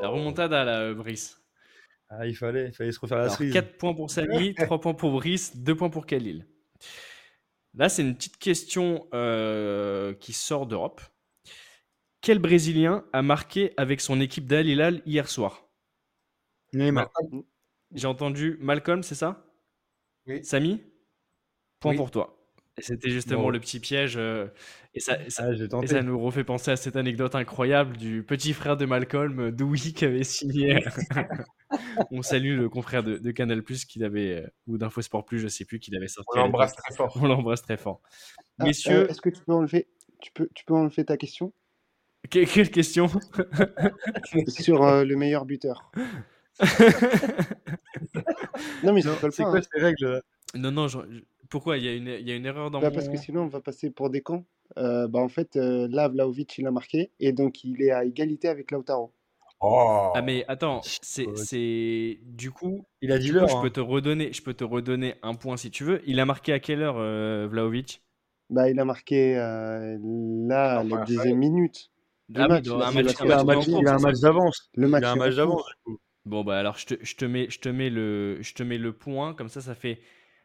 La 0.00 0.08
remontada, 0.08 0.64
là, 0.64 0.94
Brice. 0.94 1.39
Ah, 2.10 2.26
il 2.26 2.34
fallait, 2.36 2.66
il 2.68 2.72
fallait 2.74 2.90
se 2.92 2.98
refaire 2.98 3.18
la 3.18 3.24
Alors, 3.24 3.36
cerise. 3.36 3.52
4 3.52 3.78
points 3.78 3.94
pour 3.94 4.10
Samy, 4.10 4.54
3 4.56 4.80
points 4.80 4.94
pour 4.94 5.12
Brice, 5.12 5.56
2 5.56 5.76
points 5.76 5.90
pour 5.90 6.06
Khalil. 6.06 6.46
Là, 7.74 7.88
c'est 7.88 8.02
une 8.02 8.16
petite 8.16 8.36
question 8.36 9.08
euh, 9.14 10.12
qui 10.14 10.32
sort 10.32 10.66
d'Europe. 10.66 11.00
Quel 12.20 12.40
Brésilien 12.40 13.04
a 13.12 13.22
marqué 13.22 13.72
avec 13.76 14.00
son 14.00 14.20
équipe 14.20 14.46
d'Al 14.46 14.66
Hilal 14.66 15.02
hier 15.06 15.28
soir? 15.28 15.68
Neymar. 16.72 17.10
J'ai 17.94 18.06
entendu 18.08 18.56
Malcolm, 18.60 19.02
c'est 19.02 19.14
ça? 19.14 19.46
Oui. 20.26 20.44
Samy? 20.44 20.82
Point 21.78 21.92
Oui. 21.92 21.96
pour 21.96 22.10
toi. 22.10 22.39
C'était 22.80 23.10
justement 23.10 23.42
Bon. 23.42 23.50
le 23.50 23.60
petit 23.60 23.80
piège. 23.80 24.14
euh, 24.16 24.46
et, 24.94 25.00
ça, 25.00 25.20
et 25.22 25.30
ça- 25.30 25.44
Ah, 25.48 25.78
et 25.82 25.86
ça 25.86 26.02
nous 26.02 26.18
refait 26.18 26.44
penser 26.44 26.70
à 26.70 26.76
cette 26.76 26.96
anecdote 26.96 27.34
incroyable 27.34 27.96
du 27.96 28.22
petit 28.22 28.52
frère 28.52 28.76
de 28.76 28.84
Malcolm, 28.86 29.38
euh, 29.40 29.50
Dewey, 29.52 29.92
qui 29.92 30.04
avait 30.04 30.24
signé. 30.24 30.82
On 32.10 32.22
salue 32.22 32.56
le 32.58 32.68
confrère 32.68 33.02
de, 33.04 33.16
de 33.18 33.30
Canal 33.30 33.62
qui 33.62 34.02
avait, 34.04 34.42
euh, 34.42 34.48
ou 34.66 34.76
d'Infosport 34.78 35.24
Plus, 35.24 35.38
je 35.38 35.48
sais 35.48 35.64
plus, 35.64 35.78
qui 35.78 35.90
l'avait 35.92 36.08
sorti. 36.08 36.28
On 36.34 36.38
l'embrasse 36.38 36.74
très 36.74 36.92
fort. 36.94 37.16
On 37.22 37.26
l'embrasse 37.26 37.62
très 37.62 37.76
fort. 37.76 38.00
Ah, 38.58 38.64
Messieurs, 38.64 39.04
euh, 39.04 39.08
Est-ce 39.08 39.20
que 39.20 39.30
tu 39.30 39.40
peux 39.46 39.52
enlever, 39.52 39.86
tu 40.20 40.32
peux, 40.32 40.48
tu 40.54 40.64
peux 40.64 40.74
enlever 40.74 41.04
ta 41.04 41.16
question? 41.16 41.52
Que- 42.28 42.44
quelle 42.44 42.70
question? 42.70 43.08
Sur 44.48 44.82
euh, 44.82 45.04
le 45.04 45.16
meilleur 45.16 45.44
buteur 45.46 45.90
Non, 48.84 48.92
mais 48.92 49.02
C'est 49.02 49.08
pas. 49.20 49.30
quoi 49.30 49.58
hein. 49.58 49.62
ces 49.72 49.80
règles? 49.80 50.22
Non, 50.54 50.70
non, 50.72 50.88
je- 50.88 50.98
je- 51.10 51.20
pourquoi? 51.50 51.76
Il 51.78 51.84
y, 51.84 51.88
a 51.88 51.94
une, 51.94 52.08
il 52.08 52.28
y 52.28 52.32
a 52.32 52.36
une 52.36 52.46
erreur 52.46 52.70
dans 52.70 52.80
Bah, 52.80 52.90
mon... 52.90 52.90
parce 52.90 53.08
que 53.08 53.16
sinon, 53.16 53.42
on 53.42 53.46
va 53.46 53.60
passer 53.60 53.90
pour 53.90 54.10
des 54.10 54.22
cons. 54.22 54.44
Euh, 54.76 55.06
bah, 55.06 55.20
en 55.20 55.28
fait, 55.28 55.54
euh, 55.56 55.86
là, 55.88 56.08
Vlahovic, 56.08 56.58
il 56.58 56.66
a 56.66 56.72
marqué. 56.72 57.12
Et 57.20 57.32
donc, 57.32 57.62
il 57.62 57.80
est 57.80 57.92
à 57.92 58.04
égalité 58.04 58.48
avec 58.48 58.72
Lautaro. 58.72 59.12
Oh. 59.60 60.10
Ah 60.14 60.22
mais 60.22 60.44
attends, 60.48 60.86
c'est 61.02 62.18
du 62.22 62.50
coup, 62.50 62.86
Il 63.02 63.12
a 63.12 63.18
du 63.18 63.32
dit 63.32 63.38
je 63.46 63.56
hein. 63.56 63.60
peux 63.60 63.70
te 63.70 63.80
redonner, 63.80 64.32
je 64.32 64.42
peux 64.42 64.54
te 64.54 64.64
redonner 64.64 65.14
un 65.22 65.34
point 65.34 65.56
si 65.56 65.70
tu 65.70 65.84
veux. 65.84 66.02
Il 66.06 66.18
a 66.20 66.24
marqué 66.26 66.52
à 66.52 66.60
quelle 66.60 66.82
heure, 66.82 66.96
euh, 66.98 67.46
Vlahovic? 67.48 68.02
Bah, 68.50 68.68
il 68.68 68.78
a 68.80 68.84
marqué 68.84 69.36
euh, 69.38 69.96
là, 70.46 70.80
première 70.80 71.04
dixième 71.04 71.38
minute 71.38 71.90
Ah 72.34 72.44
match. 72.48 72.66
match- 72.74 73.14
Il 73.24 73.32
a 73.32 73.38
un 73.40 73.40
match 73.42 73.68
il 73.76 73.86
a 73.86 73.94
un 73.94 74.00
d'avance. 74.00 74.70
Le 74.74 74.88
Il 74.96 75.04
match 75.04 75.04
a 75.04 75.12
un 75.12 75.16
d'avance. 75.16 75.64
Bon 76.26 76.44
bah 76.44 76.58
alors 76.58 76.78
je 76.78 76.86
te, 76.86 76.94
je 77.04 77.16
te 77.16 77.24
mets, 77.24 77.48
je 77.50 77.60
te 77.60 77.68
mets 77.68 77.90
le, 77.90 78.38
je 78.42 78.54
te 78.54 78.62
mets 78.62 78.78
le 78.78 78.92
point 78.92 79.34
comme 79.34 79.48
ça, 79.48 79.60
ça 79.62 79.74
fait 79.74 80.00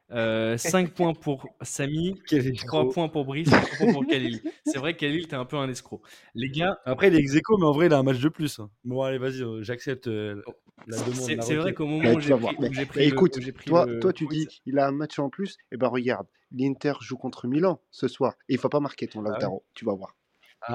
5 0.57 0.93
points 0.93 1.13
pour 1.13 1.47
Samy, 1.61 2.15
Quel 2.27 2.41
3 2.55 2.81
escroc. 2.81 2.93
points 2.93 3.09
pour 3.09 3.25
Brice, 3.25 3.49
3 3.49 3.61
points 3.77 3.93
pour 3.93 4.05
Khalil. 4.05 4.39
C'est 4.65 4.77
vrai 4.77 4.93
que 4.93 4.99
Khalil 4.99 5.27
t'es 5.27 5.35
un 5.35 5.45
peu 5.45 5.57
un 5.57 5.67
escroc. 5.69 6.01
Les 6.35 6.49
gars, 6.49 6.77
Après, 6.85 7.07
il 7.07 7.15
est 7.15 7.19
ex 7.19 7.33
mais 7.33 7.65
en 7.65 7.71
vrai, 7.71 7.87
il 7.87 7.93
a 7.93 7.97
un 7.97 8.03
match 8.03 8.19
de 8.19 8.29
plus. 8.29 8.59
hein. 8.59 8.69
Bon, 8.83 9.01
allez, 9.01 9.17
vas-y, 9.17 9.41
euh, 9.41 9.63
j'accepte 9.63 10.07
euh, 10.07 10.41
la 10.87 10.97
demande. 10.97 11.41
c'est 11.41 11.55
vrai 11.55 11.73
qu'au 11.73 11.87
moment 11.87 12.11
où 12.13 12.19
j'ai 12.19 12.85
pris, 12.85 13.03
écoute, 13.03 13.39
pris 13.53 13.65
toi, 13.65 13.85
le 13.87 13.99
toi, 13.99 14.13
tu 14.13 14.27
dis 14.27 14.45
qu'il 14.47 14.77
a 14.79 14.87
un 14.87 14.91
match 14.91 15.17
en 15.19 15.29
plus. 15.29 15.57
Et 15.71 15.77
ben 15.77 15.87
regarde, 15.87 16.27
l'Inter 16.51 16.93
joue 17.01 17.17
contre 17.17 17.47
Milan 17.47 17.81
ce 17.91 18.07
soir. 18.07 18.33
Et 18.49 18.53
il 18.53 18.59
faut 18.59 18.69
pas 18.69 18.79
marquer 18.79 19.07
ton 19.07 19.21
Ah 19.21 19.23
ouais 19.23 19.29
Lautaro. 19.33 19.63
Tu 19.73 19.85
vas 19.85 19.93
voir. 19.95 20.15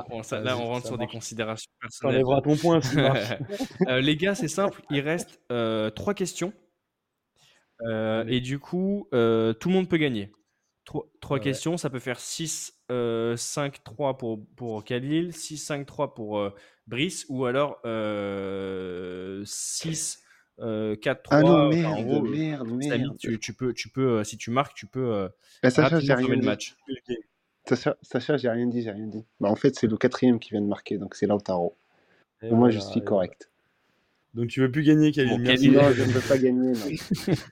bon, 0.08 0.22
ça- 0.22 0.40
là 0.40 0.56
on 0.58 0.66
rentre 0.66 0.82
ça 0.82 0.88
sur 0.88 0.98
des 0.98 1.06
considérations 1.06 1.70
personnelles. 1.80 2.22
T'enlèveras 2.22 2.40
ton 2.42 2.56
point. 2.56 2.80
Euh, 3.88 4.00
les 4.00 4.16
gars, 4.16 4.34
c'est 4.34 4.48
simple, 4.48 4.82
il 4.90 5.00
reste 5.00 5.40
3 5.94 6.14
questions. 6.14 6.52
Euh, 7.88 8.20
Allez. 8.22 8.36
et 8.36 8.40
du 8.40 8.58
coup, 8.58 9.08
euh, 9.14 9.52
tout 9.54 9.68
le 9.68 9.74
monde 9.74 9.88
peut 9.88 9.96
gagner. 9.98 10.30
3 11.20 11.36
Ouais. 11.36 11.40
questions, 11.40 11.76
ça 11.76 11.88
peut 11.88 12.00
faire 12.00 12.18
6, 12.18 12.74
5, 13.36 13.84
3 13.84 14.18
pour, 14.18 14.44
pour 14.56 14.82
Khalil, 14.84 15.32
6, 15.32 15.58
5, 15.58 15.86
3 15.86 16.14
pour 16.14 16.38
euh, 16.38 16.50
Brice, 16.88 17.26
ou 17.28 17.44
alors 17.44 17.80
6, 19.46 20.22
4, 20.58 21.22
3. 21.22 21.38
Ah 21.38 21.42
non, 21.42 21.68
Enfin, 21.68 21.90
en 21.90 22.02
merde, 22.02 22.06
gros, 22.06 22.26
euh, 22.26 22.28
merde, 22.30 22.68
Samy, 22.82 23.02
merde. 23.04 23.16
tu, 23.18 23.38
tu 23.38 23.54
peux, 23.54 23.72
tu 23.72 23.88
peux, 23.88 24.18
euh, 24.18 24.24
si 24.24 24.36
tu 24.36 24.50
marques, 24.50 24.74
tu 24.76 24.86
peux 24.86 25.12
euh, 25.14 25.28
Bah, 25.62 25.70
Sacha, 25.70 26.00
j'ai 26.00 26.12
rapidement 26.12 26.16
rien 26.16 26.22
fermer 26.22 26.36
le 26.36 26.40
dit. 26.40 26.46
match. 26.46 26.76
Sacha, 27.66 27.96
Sacha, 28.02 28.36
j'ai 28.36 28.48
rien 28.50 28.66
dit, 28.66 28.82
j'ai 28.82 28.90
rien 28.90 29.06
dit. 29.06 29.24
Bah, 29.38 29.48
en 29.48 29.54
fait, 29.56 29.76
c'est 29.78 29.86
le 29.86 29.96
quatrième 29.96 30.40
qui 30.40 30.50
vient 30.50 30.60
de 30.62 30.66
marquer, 30.66 30.98
donc 30.98 31.14
c'est 31.14 31.26
Lautaro. 31.26 31.76
Et 32.42 32.48
Moi, 32.48 32.58
voilà, 32.58 32.74
je 32.74 32.80
suis 32.80 33.04
correct. 33.04 33.50
Donc, 34.34 34.48
tu 34.48 34.60
veux 34.60 34.70
plus 34.70 34.82
gagner, 34.84 35.10
Khalil. 35.12 35.30
Bon, 35.30 35.38
Merci. 35.38 35.64
Khalil- 35.66 35.78
Non, 35.78 35.92
je 35.92 36.02
ne 36.02 36.08
veux 36.12 36.20
pas 36.28 36.38
gagner. 36.38 36.72
non. 36.72 37.34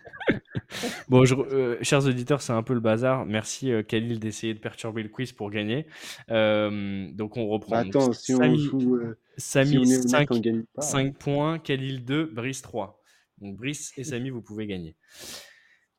Bon, 1.09 1.25
je, 1.25 1.35
euh, 1.35 1.79
chers 1.83 2.05
auditeurs, 2.07 2.43
c'est 2.43 2.53
un 2.53 2.63
peu 2.63 2.75
le 2.75 2.81
bazar. 2.81 3.25
Merci 3.25 3.73
euh, 3.73 3.83
Khalil 3.83 4.21
d'essayer 4.21 4.53
de 4.53 4.59
perturber 4.59 5.03
le 5.03 5.09
quiz 5.09 5.33
pour 5.33 5.51
gagner. 5.51 5.87
Euh, 6.31 7.11
donc 7.13 7.39
on 7.39 7.49
reprend. 7.49 7.71
Bah, 7.77 7.85
Donc, 7.85 7.97
attends, 7.97 8.13
si 8.13 8.35
on 8.35 8.39
Samy, 8.39 8.59
joue, 8.59 8.97
euh, 8.97 9.19
Samy, 9.39 9.71
si 9.71 9.79
on 9.79 9.83
est 9.85 9.97
honnête, 9.97 10.09
5, 10.11 10.31
on 10.31 10.39
gagne 10.41 10.65
pas. 10.75 10.83
5 10.83 11.17
points, 11.17 11.59
Khalil 11.59 12.05
2, 12.05 12.27
Brice 12.27 12.61
3. 12.61 13.03
Donc 13.41 13.57
Brice 13.57 13.93
et 13.97 14.05
Samy, 14.05 14.29
vous 14.29 14.43
pouvez 14.43 14.67
gagner. 14.67 14.95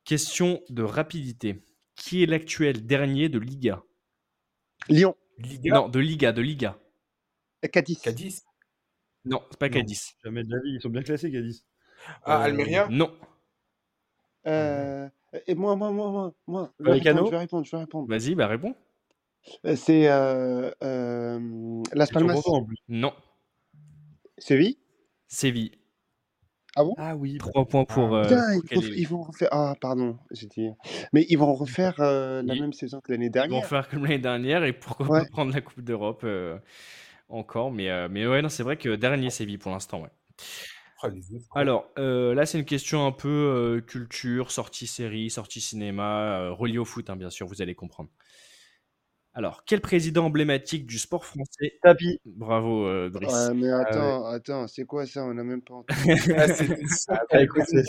Question 0.06 0.62
de 0.70 0.84
rapidité. 0.84 1.64
Qui 1.96 2.22
est 2.24 2.28
l'actuel 2.28 2.86
dernier 2.86 3.28
de 3.30 3.40
Liga? 3.40 3.82
Lyon, 4.88 5.16
Liga? 5.40 5.74
Non, 5.74 5.90
de 5.90 6.00
Liga, 6.00 6.32
de 6.32 6.42
Liga. 6.44 6.80
Cadiz. 7.74 8.00
Cadiz? 8.00 8.44
Non, 9.26 9.42
c'est 9.52 9.60
pas. 9.60 9.70
Cadiz. 9.70 10.12
Jamais 10.24 10.44
de 10.44 10.52
la 10.52 10.62
vie. 10.62 10.72
Ils 10.76 10.82
sont 10.82 10.90
bien 10.90 11.04
classés, 11.04 11.32
Cadiz. 11.32 11.66
Ah, 12.24 12.42
Euh, 12.42 12.46
Almeria. 12.46 12.88
Non. 12.90 13.12
Euh, 14.48 15.08
et 15.48 15.54
moi, 15.56 15.76
moi, 15.76 15.92
moi, 15.92 16.10
moi, 16.12 16.34
moi, 16.48 16.74
je 16.80 16.84
vais, 16.86 16.90
Vallecano 16.92 17.26
répondre, 17.26 17.30
je 17.30 17.32
vais 17.32 17.38
répondre, 17.40 17.66
je 17.66 17.72
vais 17.72 17.78
répondre. 17.82 18.08
Vas-y, 18.10 18.36
bah 18.36 18.48
réponds. 18.48 18.76
Euh, 19.66 19.76
C'est 19.76 20.10
euh, 20.10 20.72
euh, 20.84 21.84
Las 21.94 22.10
Palmas, 22.12 22.34
contents, 22.36 22.56
en 22.58 22.66
plus. 22.66 22.78
Non. 22.88 23.14
Séville. 24.38 24.78
Séville. 25.28 25.72
Ah 26.98 27.16
oui. 27.18 27.38
3 27.40 27.66
points 27.66 27.84
pour, 27.84 28.16
euh, 28.16 28.22
Putain, 28.24 28.38
pour 28.38 28.54
ils, 28.72 28.76
vont- 28.76 28.82
Khalil. 28.82 29.00
ils 29.00 29.08
vont 29.08 29.22
refaire. 29.24 29.50
Ah, 29.52 29.76
pardon, 29.82 30.18
j'ai 30.32 30.48
dit. 30.48 30.70
Mais 31.12 31.26
ils 31.28 31.36
vont 31.38 31.54
refaire 31.54 31.96
euh, 32.00 32.42
la 32.44 32.56
Ils- 32.56 32.62
même 32.62 32.72
saison 32.74 33.02
que 33.02 33.12
l'année 33.12 33.26
Ils 33.26 33.28
vont 33.28 33.34
dernière. 33.34 33.66
faire 33.66 33.90
comme 33.90 34.04
l'année 34.04 34.20
dernière 34.20 34.64
et 34.64 34.72
pourquoi 34.72 35.08
Ouais. 35.10 35.20
pas 35.24 35.30
prendre 35.30 35.54
la 35.54 35.60
Coupe 35.60 35.82
d'Europe 35.82 36.22
euh, 36.24 36.58
encore. 37.30 37.72
Mais, 37.72 37.90
euh, 37.90 38.08
mais 38.10 38.28
ouais, 38.28 38.42
non, 38.42 38.50
c'est 38.50 38.64
vrai 38.64 38.78
que 38.78 38.96
dernier 38.96 39.30
Séville 39.30 39.58
pour 39.58 39.72
l'instant. 39.72 40.02
Ouais. 40.02 40.10
Alors 41.56 41.90
euh, 41.98 42.34
là, 42.34 42.46
c'est 42.46 42.60
une 42.60 42.66
question 42.66 43.06
un 43.06 43.12
peu 43.14 43.30
euh, 43.30 43.82
culture, 43.82 44.52
sortie 44.52 44.88
série, 44.88 45.30
sortie 45.30 45.62
cinéma, 45.62 46.50
reliée 46.50 46.78
au 46.78 46.86
foot, 46.86 47.10
hein, 47.10 47.16
bien 47.16 47.30
sûr, 47.30 47.48
vous 47.48 47.62
allez 47.62 47.76
comprendre. 47.76 48.10
Alors, 49.36 49.64
quel 49.64 49.80
président 49.80 50.26
emblématique 50.26 50.88
du 50.88 50.98
sport 50.98 51.24
français 51.24 51.74
Tapis. 51.84 52.20
Bravo, 52.26 52.86
euh, 52.88 53.10
Driss. 53.10 53.32
Ouais, 53.32 53.54
mais 53.54 53.70
attends, 53.70 54.26
attends, 54.26 54.68
c'est 54.68 54.86
quoi 54.86 55.06
ça? 55.06 55.24
On 55.24 55.34
n'a 55.34 55.44
même 55.44 55.62
pas 55.62 55.76
entendu. 55.76 55.94
Ah. 57.10 57.16
Ah, 57.32 57.42
écoute, 57.42 57.64
c'est 57.68 57.84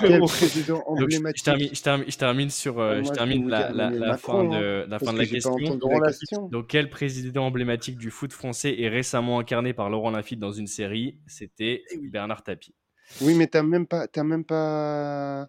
Quel 0.00 0.20
président 0.20 0.78
Donc, 0.78 1.10
je, 1.10 1.16
je 1.16 1.16
emblématique? 1.16 1.44
termine, 1.44 1.68
je, 1.72 1.82
termine, 1.82 2.10
je 2.10 2.18
termine 2.18 2.50
sur 2.50 2.80
euh, 2.80 2.90
Ah, 2.90 2.96
je 2.96 3.00
moi, 3.02 3.12
je 3.12 3.16
termine 3.16 3.48
la, 3.48 3.70
la 3.72 4.16
fin 4.18 4.44
de, 4.44 4.82
hein, 4.82 4.86
la 4.88 4.98
fin 4.98 5.12
de 5.12 5.18
la 5.18 5.26
question. 5.26 5.56
la. 5.58 6.48
Donc, 6.50 6.66
quel 6.66 6.90
président 6.90 7.46
emblématique 7.46 7.96
du 7.96 8.10
foot 8.10 8.32
français 8.32 8.80
est 8.80 8.88
récemment 8.88 9.38
incarné 9.38 9.72
par 9.72 9.90
Laurent 9.90 10.10
Lafitte 10.10 10.40
dans 10.40 10.52
une 10.52 10.66
série? 10.66 11.18
C'était 11.26 11.84
Bernard 12.10 12.42
Tapie. 12.42 12.74
Oui, 13.20 13.34
mais 13.34 13.46
t'as 13.46 13.62
même 13.62 13.86
pas, 13.86 14.08
t'as 14.08 14.24
même 14.24 14.44
pas 14.44 15.48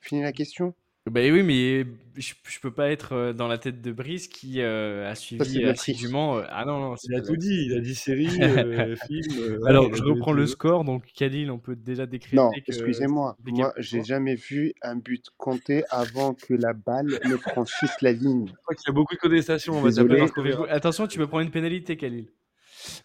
fini 0.00 0.22
la 0.22 0.32
question? 0.32 0.74
Ben 1.06 1.32
oui, 1.32 1.42
mais 1.42 1.86
je, 2.16 2.34
je 2.46 2.60
peux 2.60 2.70
pas 2.70 2.90
être 2.90 3.14
euh, 3.14 3.32
dans 3.32 3.48
la 3.48 3.56
tête 3.56 3.80
de 3.80 3.90
Brice 3.90 4.28
qui 4.28 4.60
euh, 4.60 5.10
a 5.10 5.14
c'est 5.14 5.42
suivi 5.42 5.64
assidûment. 5.64 6.36
euh, 6.38 6.42
ah 6.50 6.64
non, 6.66 6.78
non, 6.78 6.94
Il 7.04 7.14
a 7.14 7.22
tout 7.22 7.36
dit. 7.36 7.64
Il 7.66 7.74
a 7.74 7.80
dit 7.80 7.94
série, 7.94 8.28
euh, 8.42 8.94
film. 9.06 9.22
euh, 9.38 9.58
Alors, 9.66 9.92
je 9.94 10.02
reprends 10.02 10.32
le 10.32 10.42
le- 10.42 10.46
score. 10.46 10.84
Donc, 10.84 11.04
Khalil, 11.16 11.50
on 11.50 11.58
peut 11.58 11.74
déjà 11.74 12.04
décréter 12.04 12.36
Non, 12.36 12.50
excusez-moi. 12.66 13.36
Moi, 13.44 13.72
j'ai 13.78 13.98
toi. 13.98 14.06
jamais 14.06 14.34
vu 14.34 14.74
un 14.82 14.96
but 14.96 15.24
compté 15.38 15.84
avant 15.90 16.34
que 16.34 16.52
la 16.52 16.74
balle 16.74 17.18
ne 17.24 17.36
franchisse 17.38 18.02
la 18.02 18.12
ligne. 18.12 18.46
Je 18.48 18.52
crois 18.62 18.74
qu'il 18.74 18.86
y 18.86 18.90
a 18.90 18.92
beaucoup 18.94 19.14
de 19.14 19.20
contestations. 19.20 19.72
On 19.78 19.80
va 19.80 19.88
Désolé. 19.88 20.26
taper 20.26 20.54
Attention, 20.68 21.06
tu 21.06 21.18
peux 21.18 21.26
prendre 21.26 21.44
une 21.44 21.50
pénalité, 21.50 21.96
Khalil. 21.96 22.26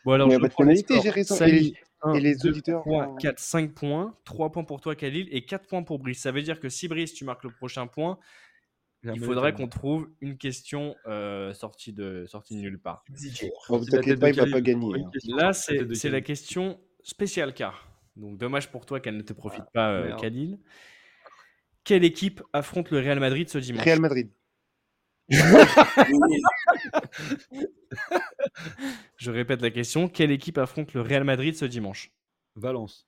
Bon, 0.03 0.11
alors, 0.11 0.27
Il 0.27 0.31
n'y 0.31 0.35
je 0.35 0.39
a 0.39 0.41
pas 0.41 0.47
de 0.47 0.51
reprends 0.53 0.63
les 0.63 0.83
pénalité, 0.83 0.99
j'ai 1.01 1.09
raison. 1.11 1.35
Samy, 1.35 1.73
1, 2.05 2.13
et 2.15 2.19
les 2.21 2.35
2, 2.35 2.49
auditeurs 2.49 2.81
3, 2.81 3.05
vont- 3.07 3.15
4, 3.15 3.39
5 3.39 3.73
points. 3.73 4.15
3 4.25 4.51
points 4.51 4.63
pour 4.63 4.81
toi, 4.81 4.95
Khalil, 4.95 5.27
et 5.31 5.45
4 5.45 5.67
points 5.67 5.83
pour 5.83 5.99
Brice. 5.99 6.19
Ça 6.21 6.31
veut 6.31 6.41
dire 6.41 6.59
que 6.59 6.69
si 6.69 6.87
Brice, 6.87 7.13
tu 7.13 7.25
marques 7.25 7.43
le 7.43 7.49
prochain 7.51 7.87
point, 7.87 8.17
il 9.03 9.19
faudrait 9.19 9.53
qu'on 9.53 9.67
trouve 9.67 10.09
une 10.21 10.37
question 10.37 10.95
euh, 11.05 11.53
sortie, 11.53 11.93
de, 11.93 12.25
sortie 12.27 12.55
de 12.55 12.61
nulle 12.61 12.79
part. 12.79 13.03
La 13.09 13.79
t'inquiète 13.79 14.19
pas, 14.19 14.29
il 14.29 14.35
va 14.35 14.47
pas 14.47 14.61
gagner. 14.61 14.93
hein. 14.99 15.09
question 15.13 15.35
Là, 15.37 15.53
c'est 15.53 16.09
la 16.09 16.21
question 16.21 16.79
spéciale 17.03 17.53
car. 17.53 17.91
Donc, 18.15 18.37
dommage 18.37 18.71
pour 18.71 18.85
toi 18.85 18.99
qu'elle 18.99 19.17
ne 19.17 19.21
te 19.21 19.33
profite 19.33 19.65
pas, 19.73 19.91
euh. 19.91 20.15
Khalil. 20.15 20.57
Quelle 21.83 22.03
équipe 22.03 22.41
affronte 22.53 22.89
le 22.89 22.97
Real 22.99 23.19
Madrid 23.19 23.47
ce 23.47 23.59
dimanche? 23.59 23.83
Real 23.83 23.99
Madrid. 23.99 24.31
Je 29.17 29.31
répète 29.31 29.61
la 29.61 29.71
question. 29.71 30.07
Quelle 30.07 30.31
équipe 30.31 30.57
affronte 30.57 30.93
le 30.93 31.01
Real 31.01 31.23
Madrid 31.23 31.55
ce 31.55 31.65
dimanche? 31.65 32.11
Valence. 32.55 33.07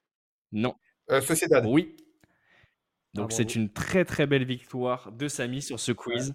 Non. 0.52 0.76
Euh, 1.12 1.22
Sociedad. 1.22 1.66
Oui. 1.66 1.96
Donc 3.18 3.30
Ah, 3.32 3.36
c'est 3.36 3.44
bravo. 3.46 3.60
une 3.60 3.70
très 3.70 4.06
très 4.06 4.28
belle 4.28 4.46
victoire 4.46 5.12
de 5.12 5.28
Samy 5.28 5.62
sur 5.62 5.80
ce 5.80 5.92
quiz. 5.92 6.34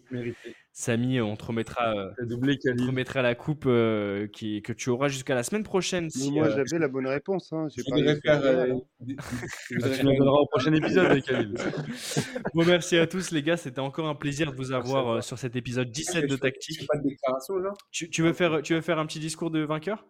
Samy, 0.74 1.20
on 1.20 1.36
te 1.36 1.44
remettra, 1.44 1.94
euh, 1.94 2.10
doublé 2.24 2.58
on 2.66 2.74
te 2.76 2.82
remettra 2.84 3.20
la 3.20 3.34
coupe 3.34 3.64
euh, 3.66 4.26
qui, 4.26 4.62
que 4.62 4.72
tu 4.72 4.88
auras 4.88 5.08
jusqu'à 5.08 5.34
la 5.34 5.42
semaine 5.42 5.62
prochaine. 5.64 6.08
Si, 6.08 6.32
moi, 6.32 6.46
euh, 6.46 6.50
j'avais 6.56 6.80
la 6.80 6.88
bonne 6.88 7.06
réponse. 7.06 7.52
Hein. 7.52 7.68
J'ai 7.76 7.82
faire. 7.82 8.20
faire, 8.22 8.42
euh, 8.44 8.72
hein. 8.72 8.80
tu 9.68 9.74
nous 10.06 10.16
donneras 10.16 10.38
au 10.40 10.46
prochain 10.46 10.72
épisode, 10.72 11.22
Khalil. 11.22 11.54
Bon, 12.54 12.64
merci 12.64 12.96
à 12.96 13.06
tous 13.06 13.30
les 13.32 13.42
gars, 13.42 13.56
c'était 13.58 13.80
encore 13.80 14.08
un 14.08 14.14
plaisir 14.14 14.50
de 14.50 14.56
vous 14.56 14.72
avoir 14.72 15.08
euh, 15.08 15.20
sur 15.20 15.38
cet 15.38 15.56
épisode 15.56 15.90
17 15.90 16.22
Je 16.22 16.26
de 16.28 16.36
Tactique. 16.36 16.80
fais 16.80 16.86
pas 16.86 16.98
de 16.98 17.02
déclaration, 17.08 17.56
là 17.58 17.72
Tu, 17.90 18.08
tu 18.10 18.22
veux 18.22 18.32
faire, 18.32 18.62
tu 18.62 18.74
veux 18.74 18.80
faire 18.80 18.98
un 18.98 19.06
petit 19.06 19.20
discours 19.20 19.50
de 19.50 19.60
vainqueur? 19.60 20.06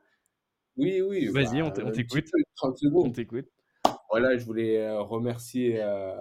Oui, 0.77 1.01
oui. 1.03 1.27
Vas-y, 1.27 1.61
bah, 1.61 1.67
on 1.67 1.71
t- 1.73 1.83
on 1.83 1.91
t'écoute. 1.91 2.25
peu, 2.33 2.43
30 2.57 2.79
On 2.95 3.11
t'écoute. 3.11 3.47
Voilà, 4.11 4.37
je 4.37 4.45
voulais 4.45 4.79
euh, 4.79 5.01
remercier 5.01 5.81
euh, 5.83 6.13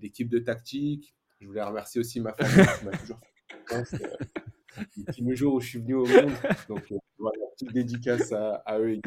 l'équipe 0.00 0.28
de 0.28 0.38
tactique. 0.38 1.14
Je 1.40 1.46
voulais 1.46 1.62
remercier 1.62 2.00
aussi 2.00 2.20
ma 2.20 2.32
famille 2.32 2.66
qui 2.78 2.84
m'a 2.84 2.92
toujours 2.96 3.18
fait 3.18 3.56
confiance 3.68 3.94
euh, 3.94 4.82
depuis 4.96 5.22
le 5.22 5.34
jour 5.34 5.54
où 5.54 5.60
je 5.60 5.68
suis 5.68 5.78
venu 5.80 5.94
au 5.94 6.06
monde. 6.06 6.32
Donc, 6.68 6.84
euh, 6.92 6.96
voilà, 7.18 7.38
petite 7.52 7.72
dédicace 7.72 8.32
à, 8.32 8.54
à 8.64 8.78
eux. 8.78 9.00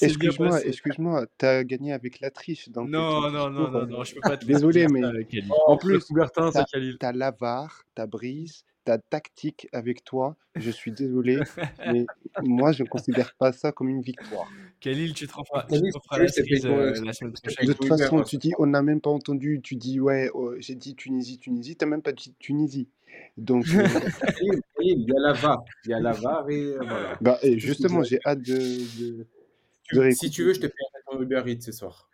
Excuse-moi, 0.00 0.64
excuse-moi, 0.64 1.26
t'as 1.38 1.62
gagné 1.64 1.92
avec 1.92 2.20
la 2.20 2.30
triche. 2.30 2.68
Donc 2.70 2.88
Non, 2.88 3.30
non, 3.30 3.50
non, 3.50 3.70
non, 3.70 3.86
non, 3.86 4.04
je 4.04 4.14
peux 4.14 4.20
pas 4.20 4.36
te 4.36 4.44
laisser 4.46 4.60
Désolé, 4.60 4.86
mais 4.88 5.04
avec 5.04 5.28
Kelly. 5.28 5.48
en 5.66 5.76
plus, 5.76 6.04
Coubertin, 6.04 6.50
c'est 6.50 6.98
t'as 6.98 7.12
l'avare, 7.12 7.82
t'as 7.94 8.06
Brise, 8.06 8.64
t'as 8.84 8.98
tactique 8.98 9.68
avec 9.72 10.02
toi. 10.04 10.36
Je 10.56 10.70
suis 10.70 10.92
désolé, 10.92 11.38
mais 11.86 12.06
moi, 12.42 12.72
je 12.72 12.82
ne 12.82 12.88
considère 12.88 13.34
pas 13.36 13.52
ça 13.52 13.70
comme 13.72 13.88
une 13.88 14.02
victoire. 14.02 14.50
Khalil, 14.82 15.14
tu 15.14 15.28
te 15.28 15.32
referas, 15.32 15.64
tu 15.70 15.80
te 15.80 15.96
referas 15.96 16.18
la 16.18 16.28
cerise 16.28 16.66
euh, 16.66 16.92
la 17.04 17.12
semaine 17.12 17.32
prochaine? 17.32 17.66
De 17.66 17.72
toute 17.72 17.86
façon, 17.86 18.22
tu 18.22 18.36
dis, 18.36 18.52
on 18.58 18.66
n'a 18.66 18.82
même 18.82 19.00
pas 19.00 19.10
entendu, 19.10 19.60
tu 19.62 19.76
dis, 19.76 20.00
ouais, 20.00 20.28
oh, 20.34 20.54
j'ai 20.58 20.74
dit 20.74 20.96
Tunisie, 20.96 21.38
Tunisie, 21.38 21.76
t'as 21.76 21.86
même 21.86 22.02
pas 22.02 22.12
dit 22.12 22.34
Tunisie. 22.40 22.88
Donc, 23.36 23.64
euh, 23.74 23.86
Il 24.80 25.06
y 25.08 25.16
a 25.16 25.20
la 25.20 25.32
VAR. 25.32 25.64
Il 25.84 25.90
y 25.90 25.94
a 25.94 26.00
la 26.00 26.12
VAR 26.12 26.50
et 26.50 26.62
euh, 26.64 26.78
voilà. 26.80 27.18
bah, 27.20 27.38
et 27.42 27.58
justement, 27.58 28.02
j'ai 28.02 28.18
hâte 28.26 28.42
de. 28.42 29.26
Si 30.12 30.30
tu 30.30 30.44
veux, 30.44 30.54
je 30.54 30.60
te 30.60 30.66
paierai 30.66 31.02
ton 31.10 31.20
Uber 31.20 31.42
Eats 31.46 31.60
ce 31.60 31.72
soir. 31.72 32.08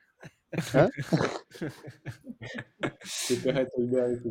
Hein 0.75 0.89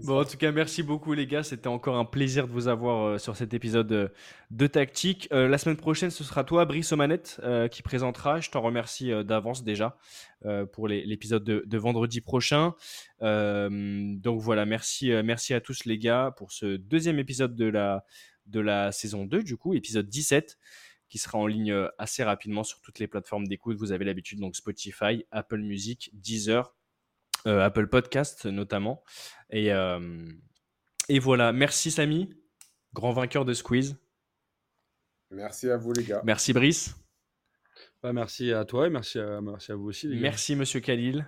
Bon, 0.03 0.21
en 0.21 0.25
tout 0.25 0.37
cas, 0.37 0.51
merci 0.51 0.83
beaucoup 0.83 1.13
les 1.13 1.27
gars. 1.27 1.43
C'était 1.43 1.67
encore 1.67 1.97
un 1.97 2.05
plaisir 2.05 2.47
de 2.47 2.51
vous 2.51 2.67
avoir 2.67 3.05
euh, 3.05 3.17
sur 3.17 3.35
cet 3.35 3.53
épisode 3.53 3.91
euh, 3.91 4.07
de 4.51 4.67
Tactique. 4.67 5.27
Euh, 5.31 5.47
la 5.47 5.57
semaine 5.57 5.77
prochaine, 5.77 6.09
ce 6.09 6.23
sera 6.23 6.43
toi, 6.43 6.65
Brice 6.65 6.91
Omanette, 6.91 7.39
euh, 7.43 7.67
qui 7.67 7.81
présentera. 7.83 8.39
Je 8.39 8.49
t'en 8.49 8.61
remercie 8.61 9.11
euh, 9.11 9.23
d'avance 9.23 9.63
déjà 9.63 9.97
euh, 10.45 10.65
pour 10.65 10.87
l'épisode 10.87 11.43
de, 11.43 11.63
de 11.65 11.77
vendredi 11.77 12.21
prochain. 12.21 12.73
Euh, 13.21 13.69
donc 14.17 14.41
voilà, 14.41 14.65
merci, 14.65 15.11
euh, 15.11 15.23
merci 15.23 15.53
à 15.53 15.61
tous 15.61 15.85
les 15.85 15.97
gars 15.97 16.33
pour 16.37 16.51
ce 16.51 16.77
deuxième 16.77 17.19
épisode 17.19 17.55
de 17.55 17.65
la, 17.65 18.05
de 18.47 18.59
la 18.59 18.91
saison 18.91 19.25
2, 19.25 19.43
du 19.43 19.57
coup, 19.57 19.73
épisode 19.73 20.07
17 20.07 20.57
qui 21.09 21.17
sera 21.17 21.37
en 21.37 21.47
ligne 21.47 21.71
euh, 21.71 21.87
assez 21.97 22.23
rapidement 22.23 22.63
sur 22.63 22.81
toutes 22.81 22.99
les 22.99 23.07
plateformes 23.07 23.47
d'écoute. 23.47 23.77
Vous 23.77 23.91
avez 23.91 24.05
l'habitude, 24.05 24.39
donc 24.39 24.55
Spotify, 24.55 25.25
Apple 25.31 25.59
Music, 25.59 26.09
Deezer, 26.13 26.75
euh, 27.45 27.61
Apple 27.61 27.87
Podcast 27.87 28.45
notamment. 28.45 29.03
Et, 29.49 29.71
euh, 29.71 30.27
et 31.09 31.19
voilà, 31.19 31.53
merci 31.53 31.91
Samy, 31.91 32.29
grand 32.93 33.11
vainqueur 33.11 33.45
de 33.45 33.53
Squeeze. 33.53 33.97
Merci 35.31 35.69
à 35.69 35.77
vous, 35.77 35.93
les 35.93 36.03
gars. 36.03 36.21
Merci 36.23 36.53
Brice. 36.53 36.95
Bah, 38.01 38.13
merci 38.13 38.51
à 38.53 38.65
toi 38.65 38.87
et 38.87 38.89
merci 38.89 39.19
à, 39.19 39.41
merci 39.41 39.71
à 39.71 39.75
vous 39.75 39.87
aussi, 39.87 40.07
les 40.07 40.15
gars. 40.15 40.21
Merci 40.21 40.55
Monsieur 40.55 40.79
Khalil. 40.79 41.27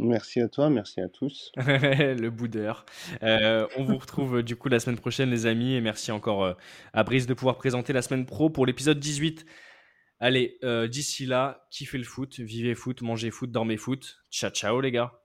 Merci 0.00 0.40
à 0.40 0.48
toi, 0.48 0.70
merci 0.70 1.00
à 1.00 1.08
tous. 1.08 1.52
le 1.56 2.28
boudeur. 2.28 2.86
Euh, 3.22 3.66
on 3.76 3.84
vous 3.84 3.98
retrouve 3.98 4.38
euh, 4.38 4.42
du 4.42 4.56
coup 4.56 4.68
la 4.68 4.80
semaine 4.80 4.98
prochaine, 4.98 5.30
les 5.30 5.46
amis. 5.46 5.74
Et 5.74 5.80
merci 5.80 6.10
encore 6.10 6.44
euh, 6.44 6.54
à 6.92 7.04
Brice 7.04 7.26
de 7.26 7.34
pouvoir 7.34 7.56
présenter 7.56 7.92
la 7.92 8.02
semaine 8.02 8.24
pro 8.24 8.50
pour 8.50 8.66
l'épisode 8.66 8.98
18. 8.98 9.44
Allez, 10.22 10.58
d'ici 10.90 11.24
là, 11.24 11.66
kiffez 11.70 11.96
le 11.96 12.04
foot, 12.04 12.40
vivez 12.40 12.74
foot, 12.74 13.00
mangez 13.00 13.30
foot, 13.30 13.50
dormez 13.50 13.78
foot. 13.78 14.18
Ciao, 14.30 14.50
ciao 14.50 14.78
les 14.82 14.90
gars. 14.90 15.19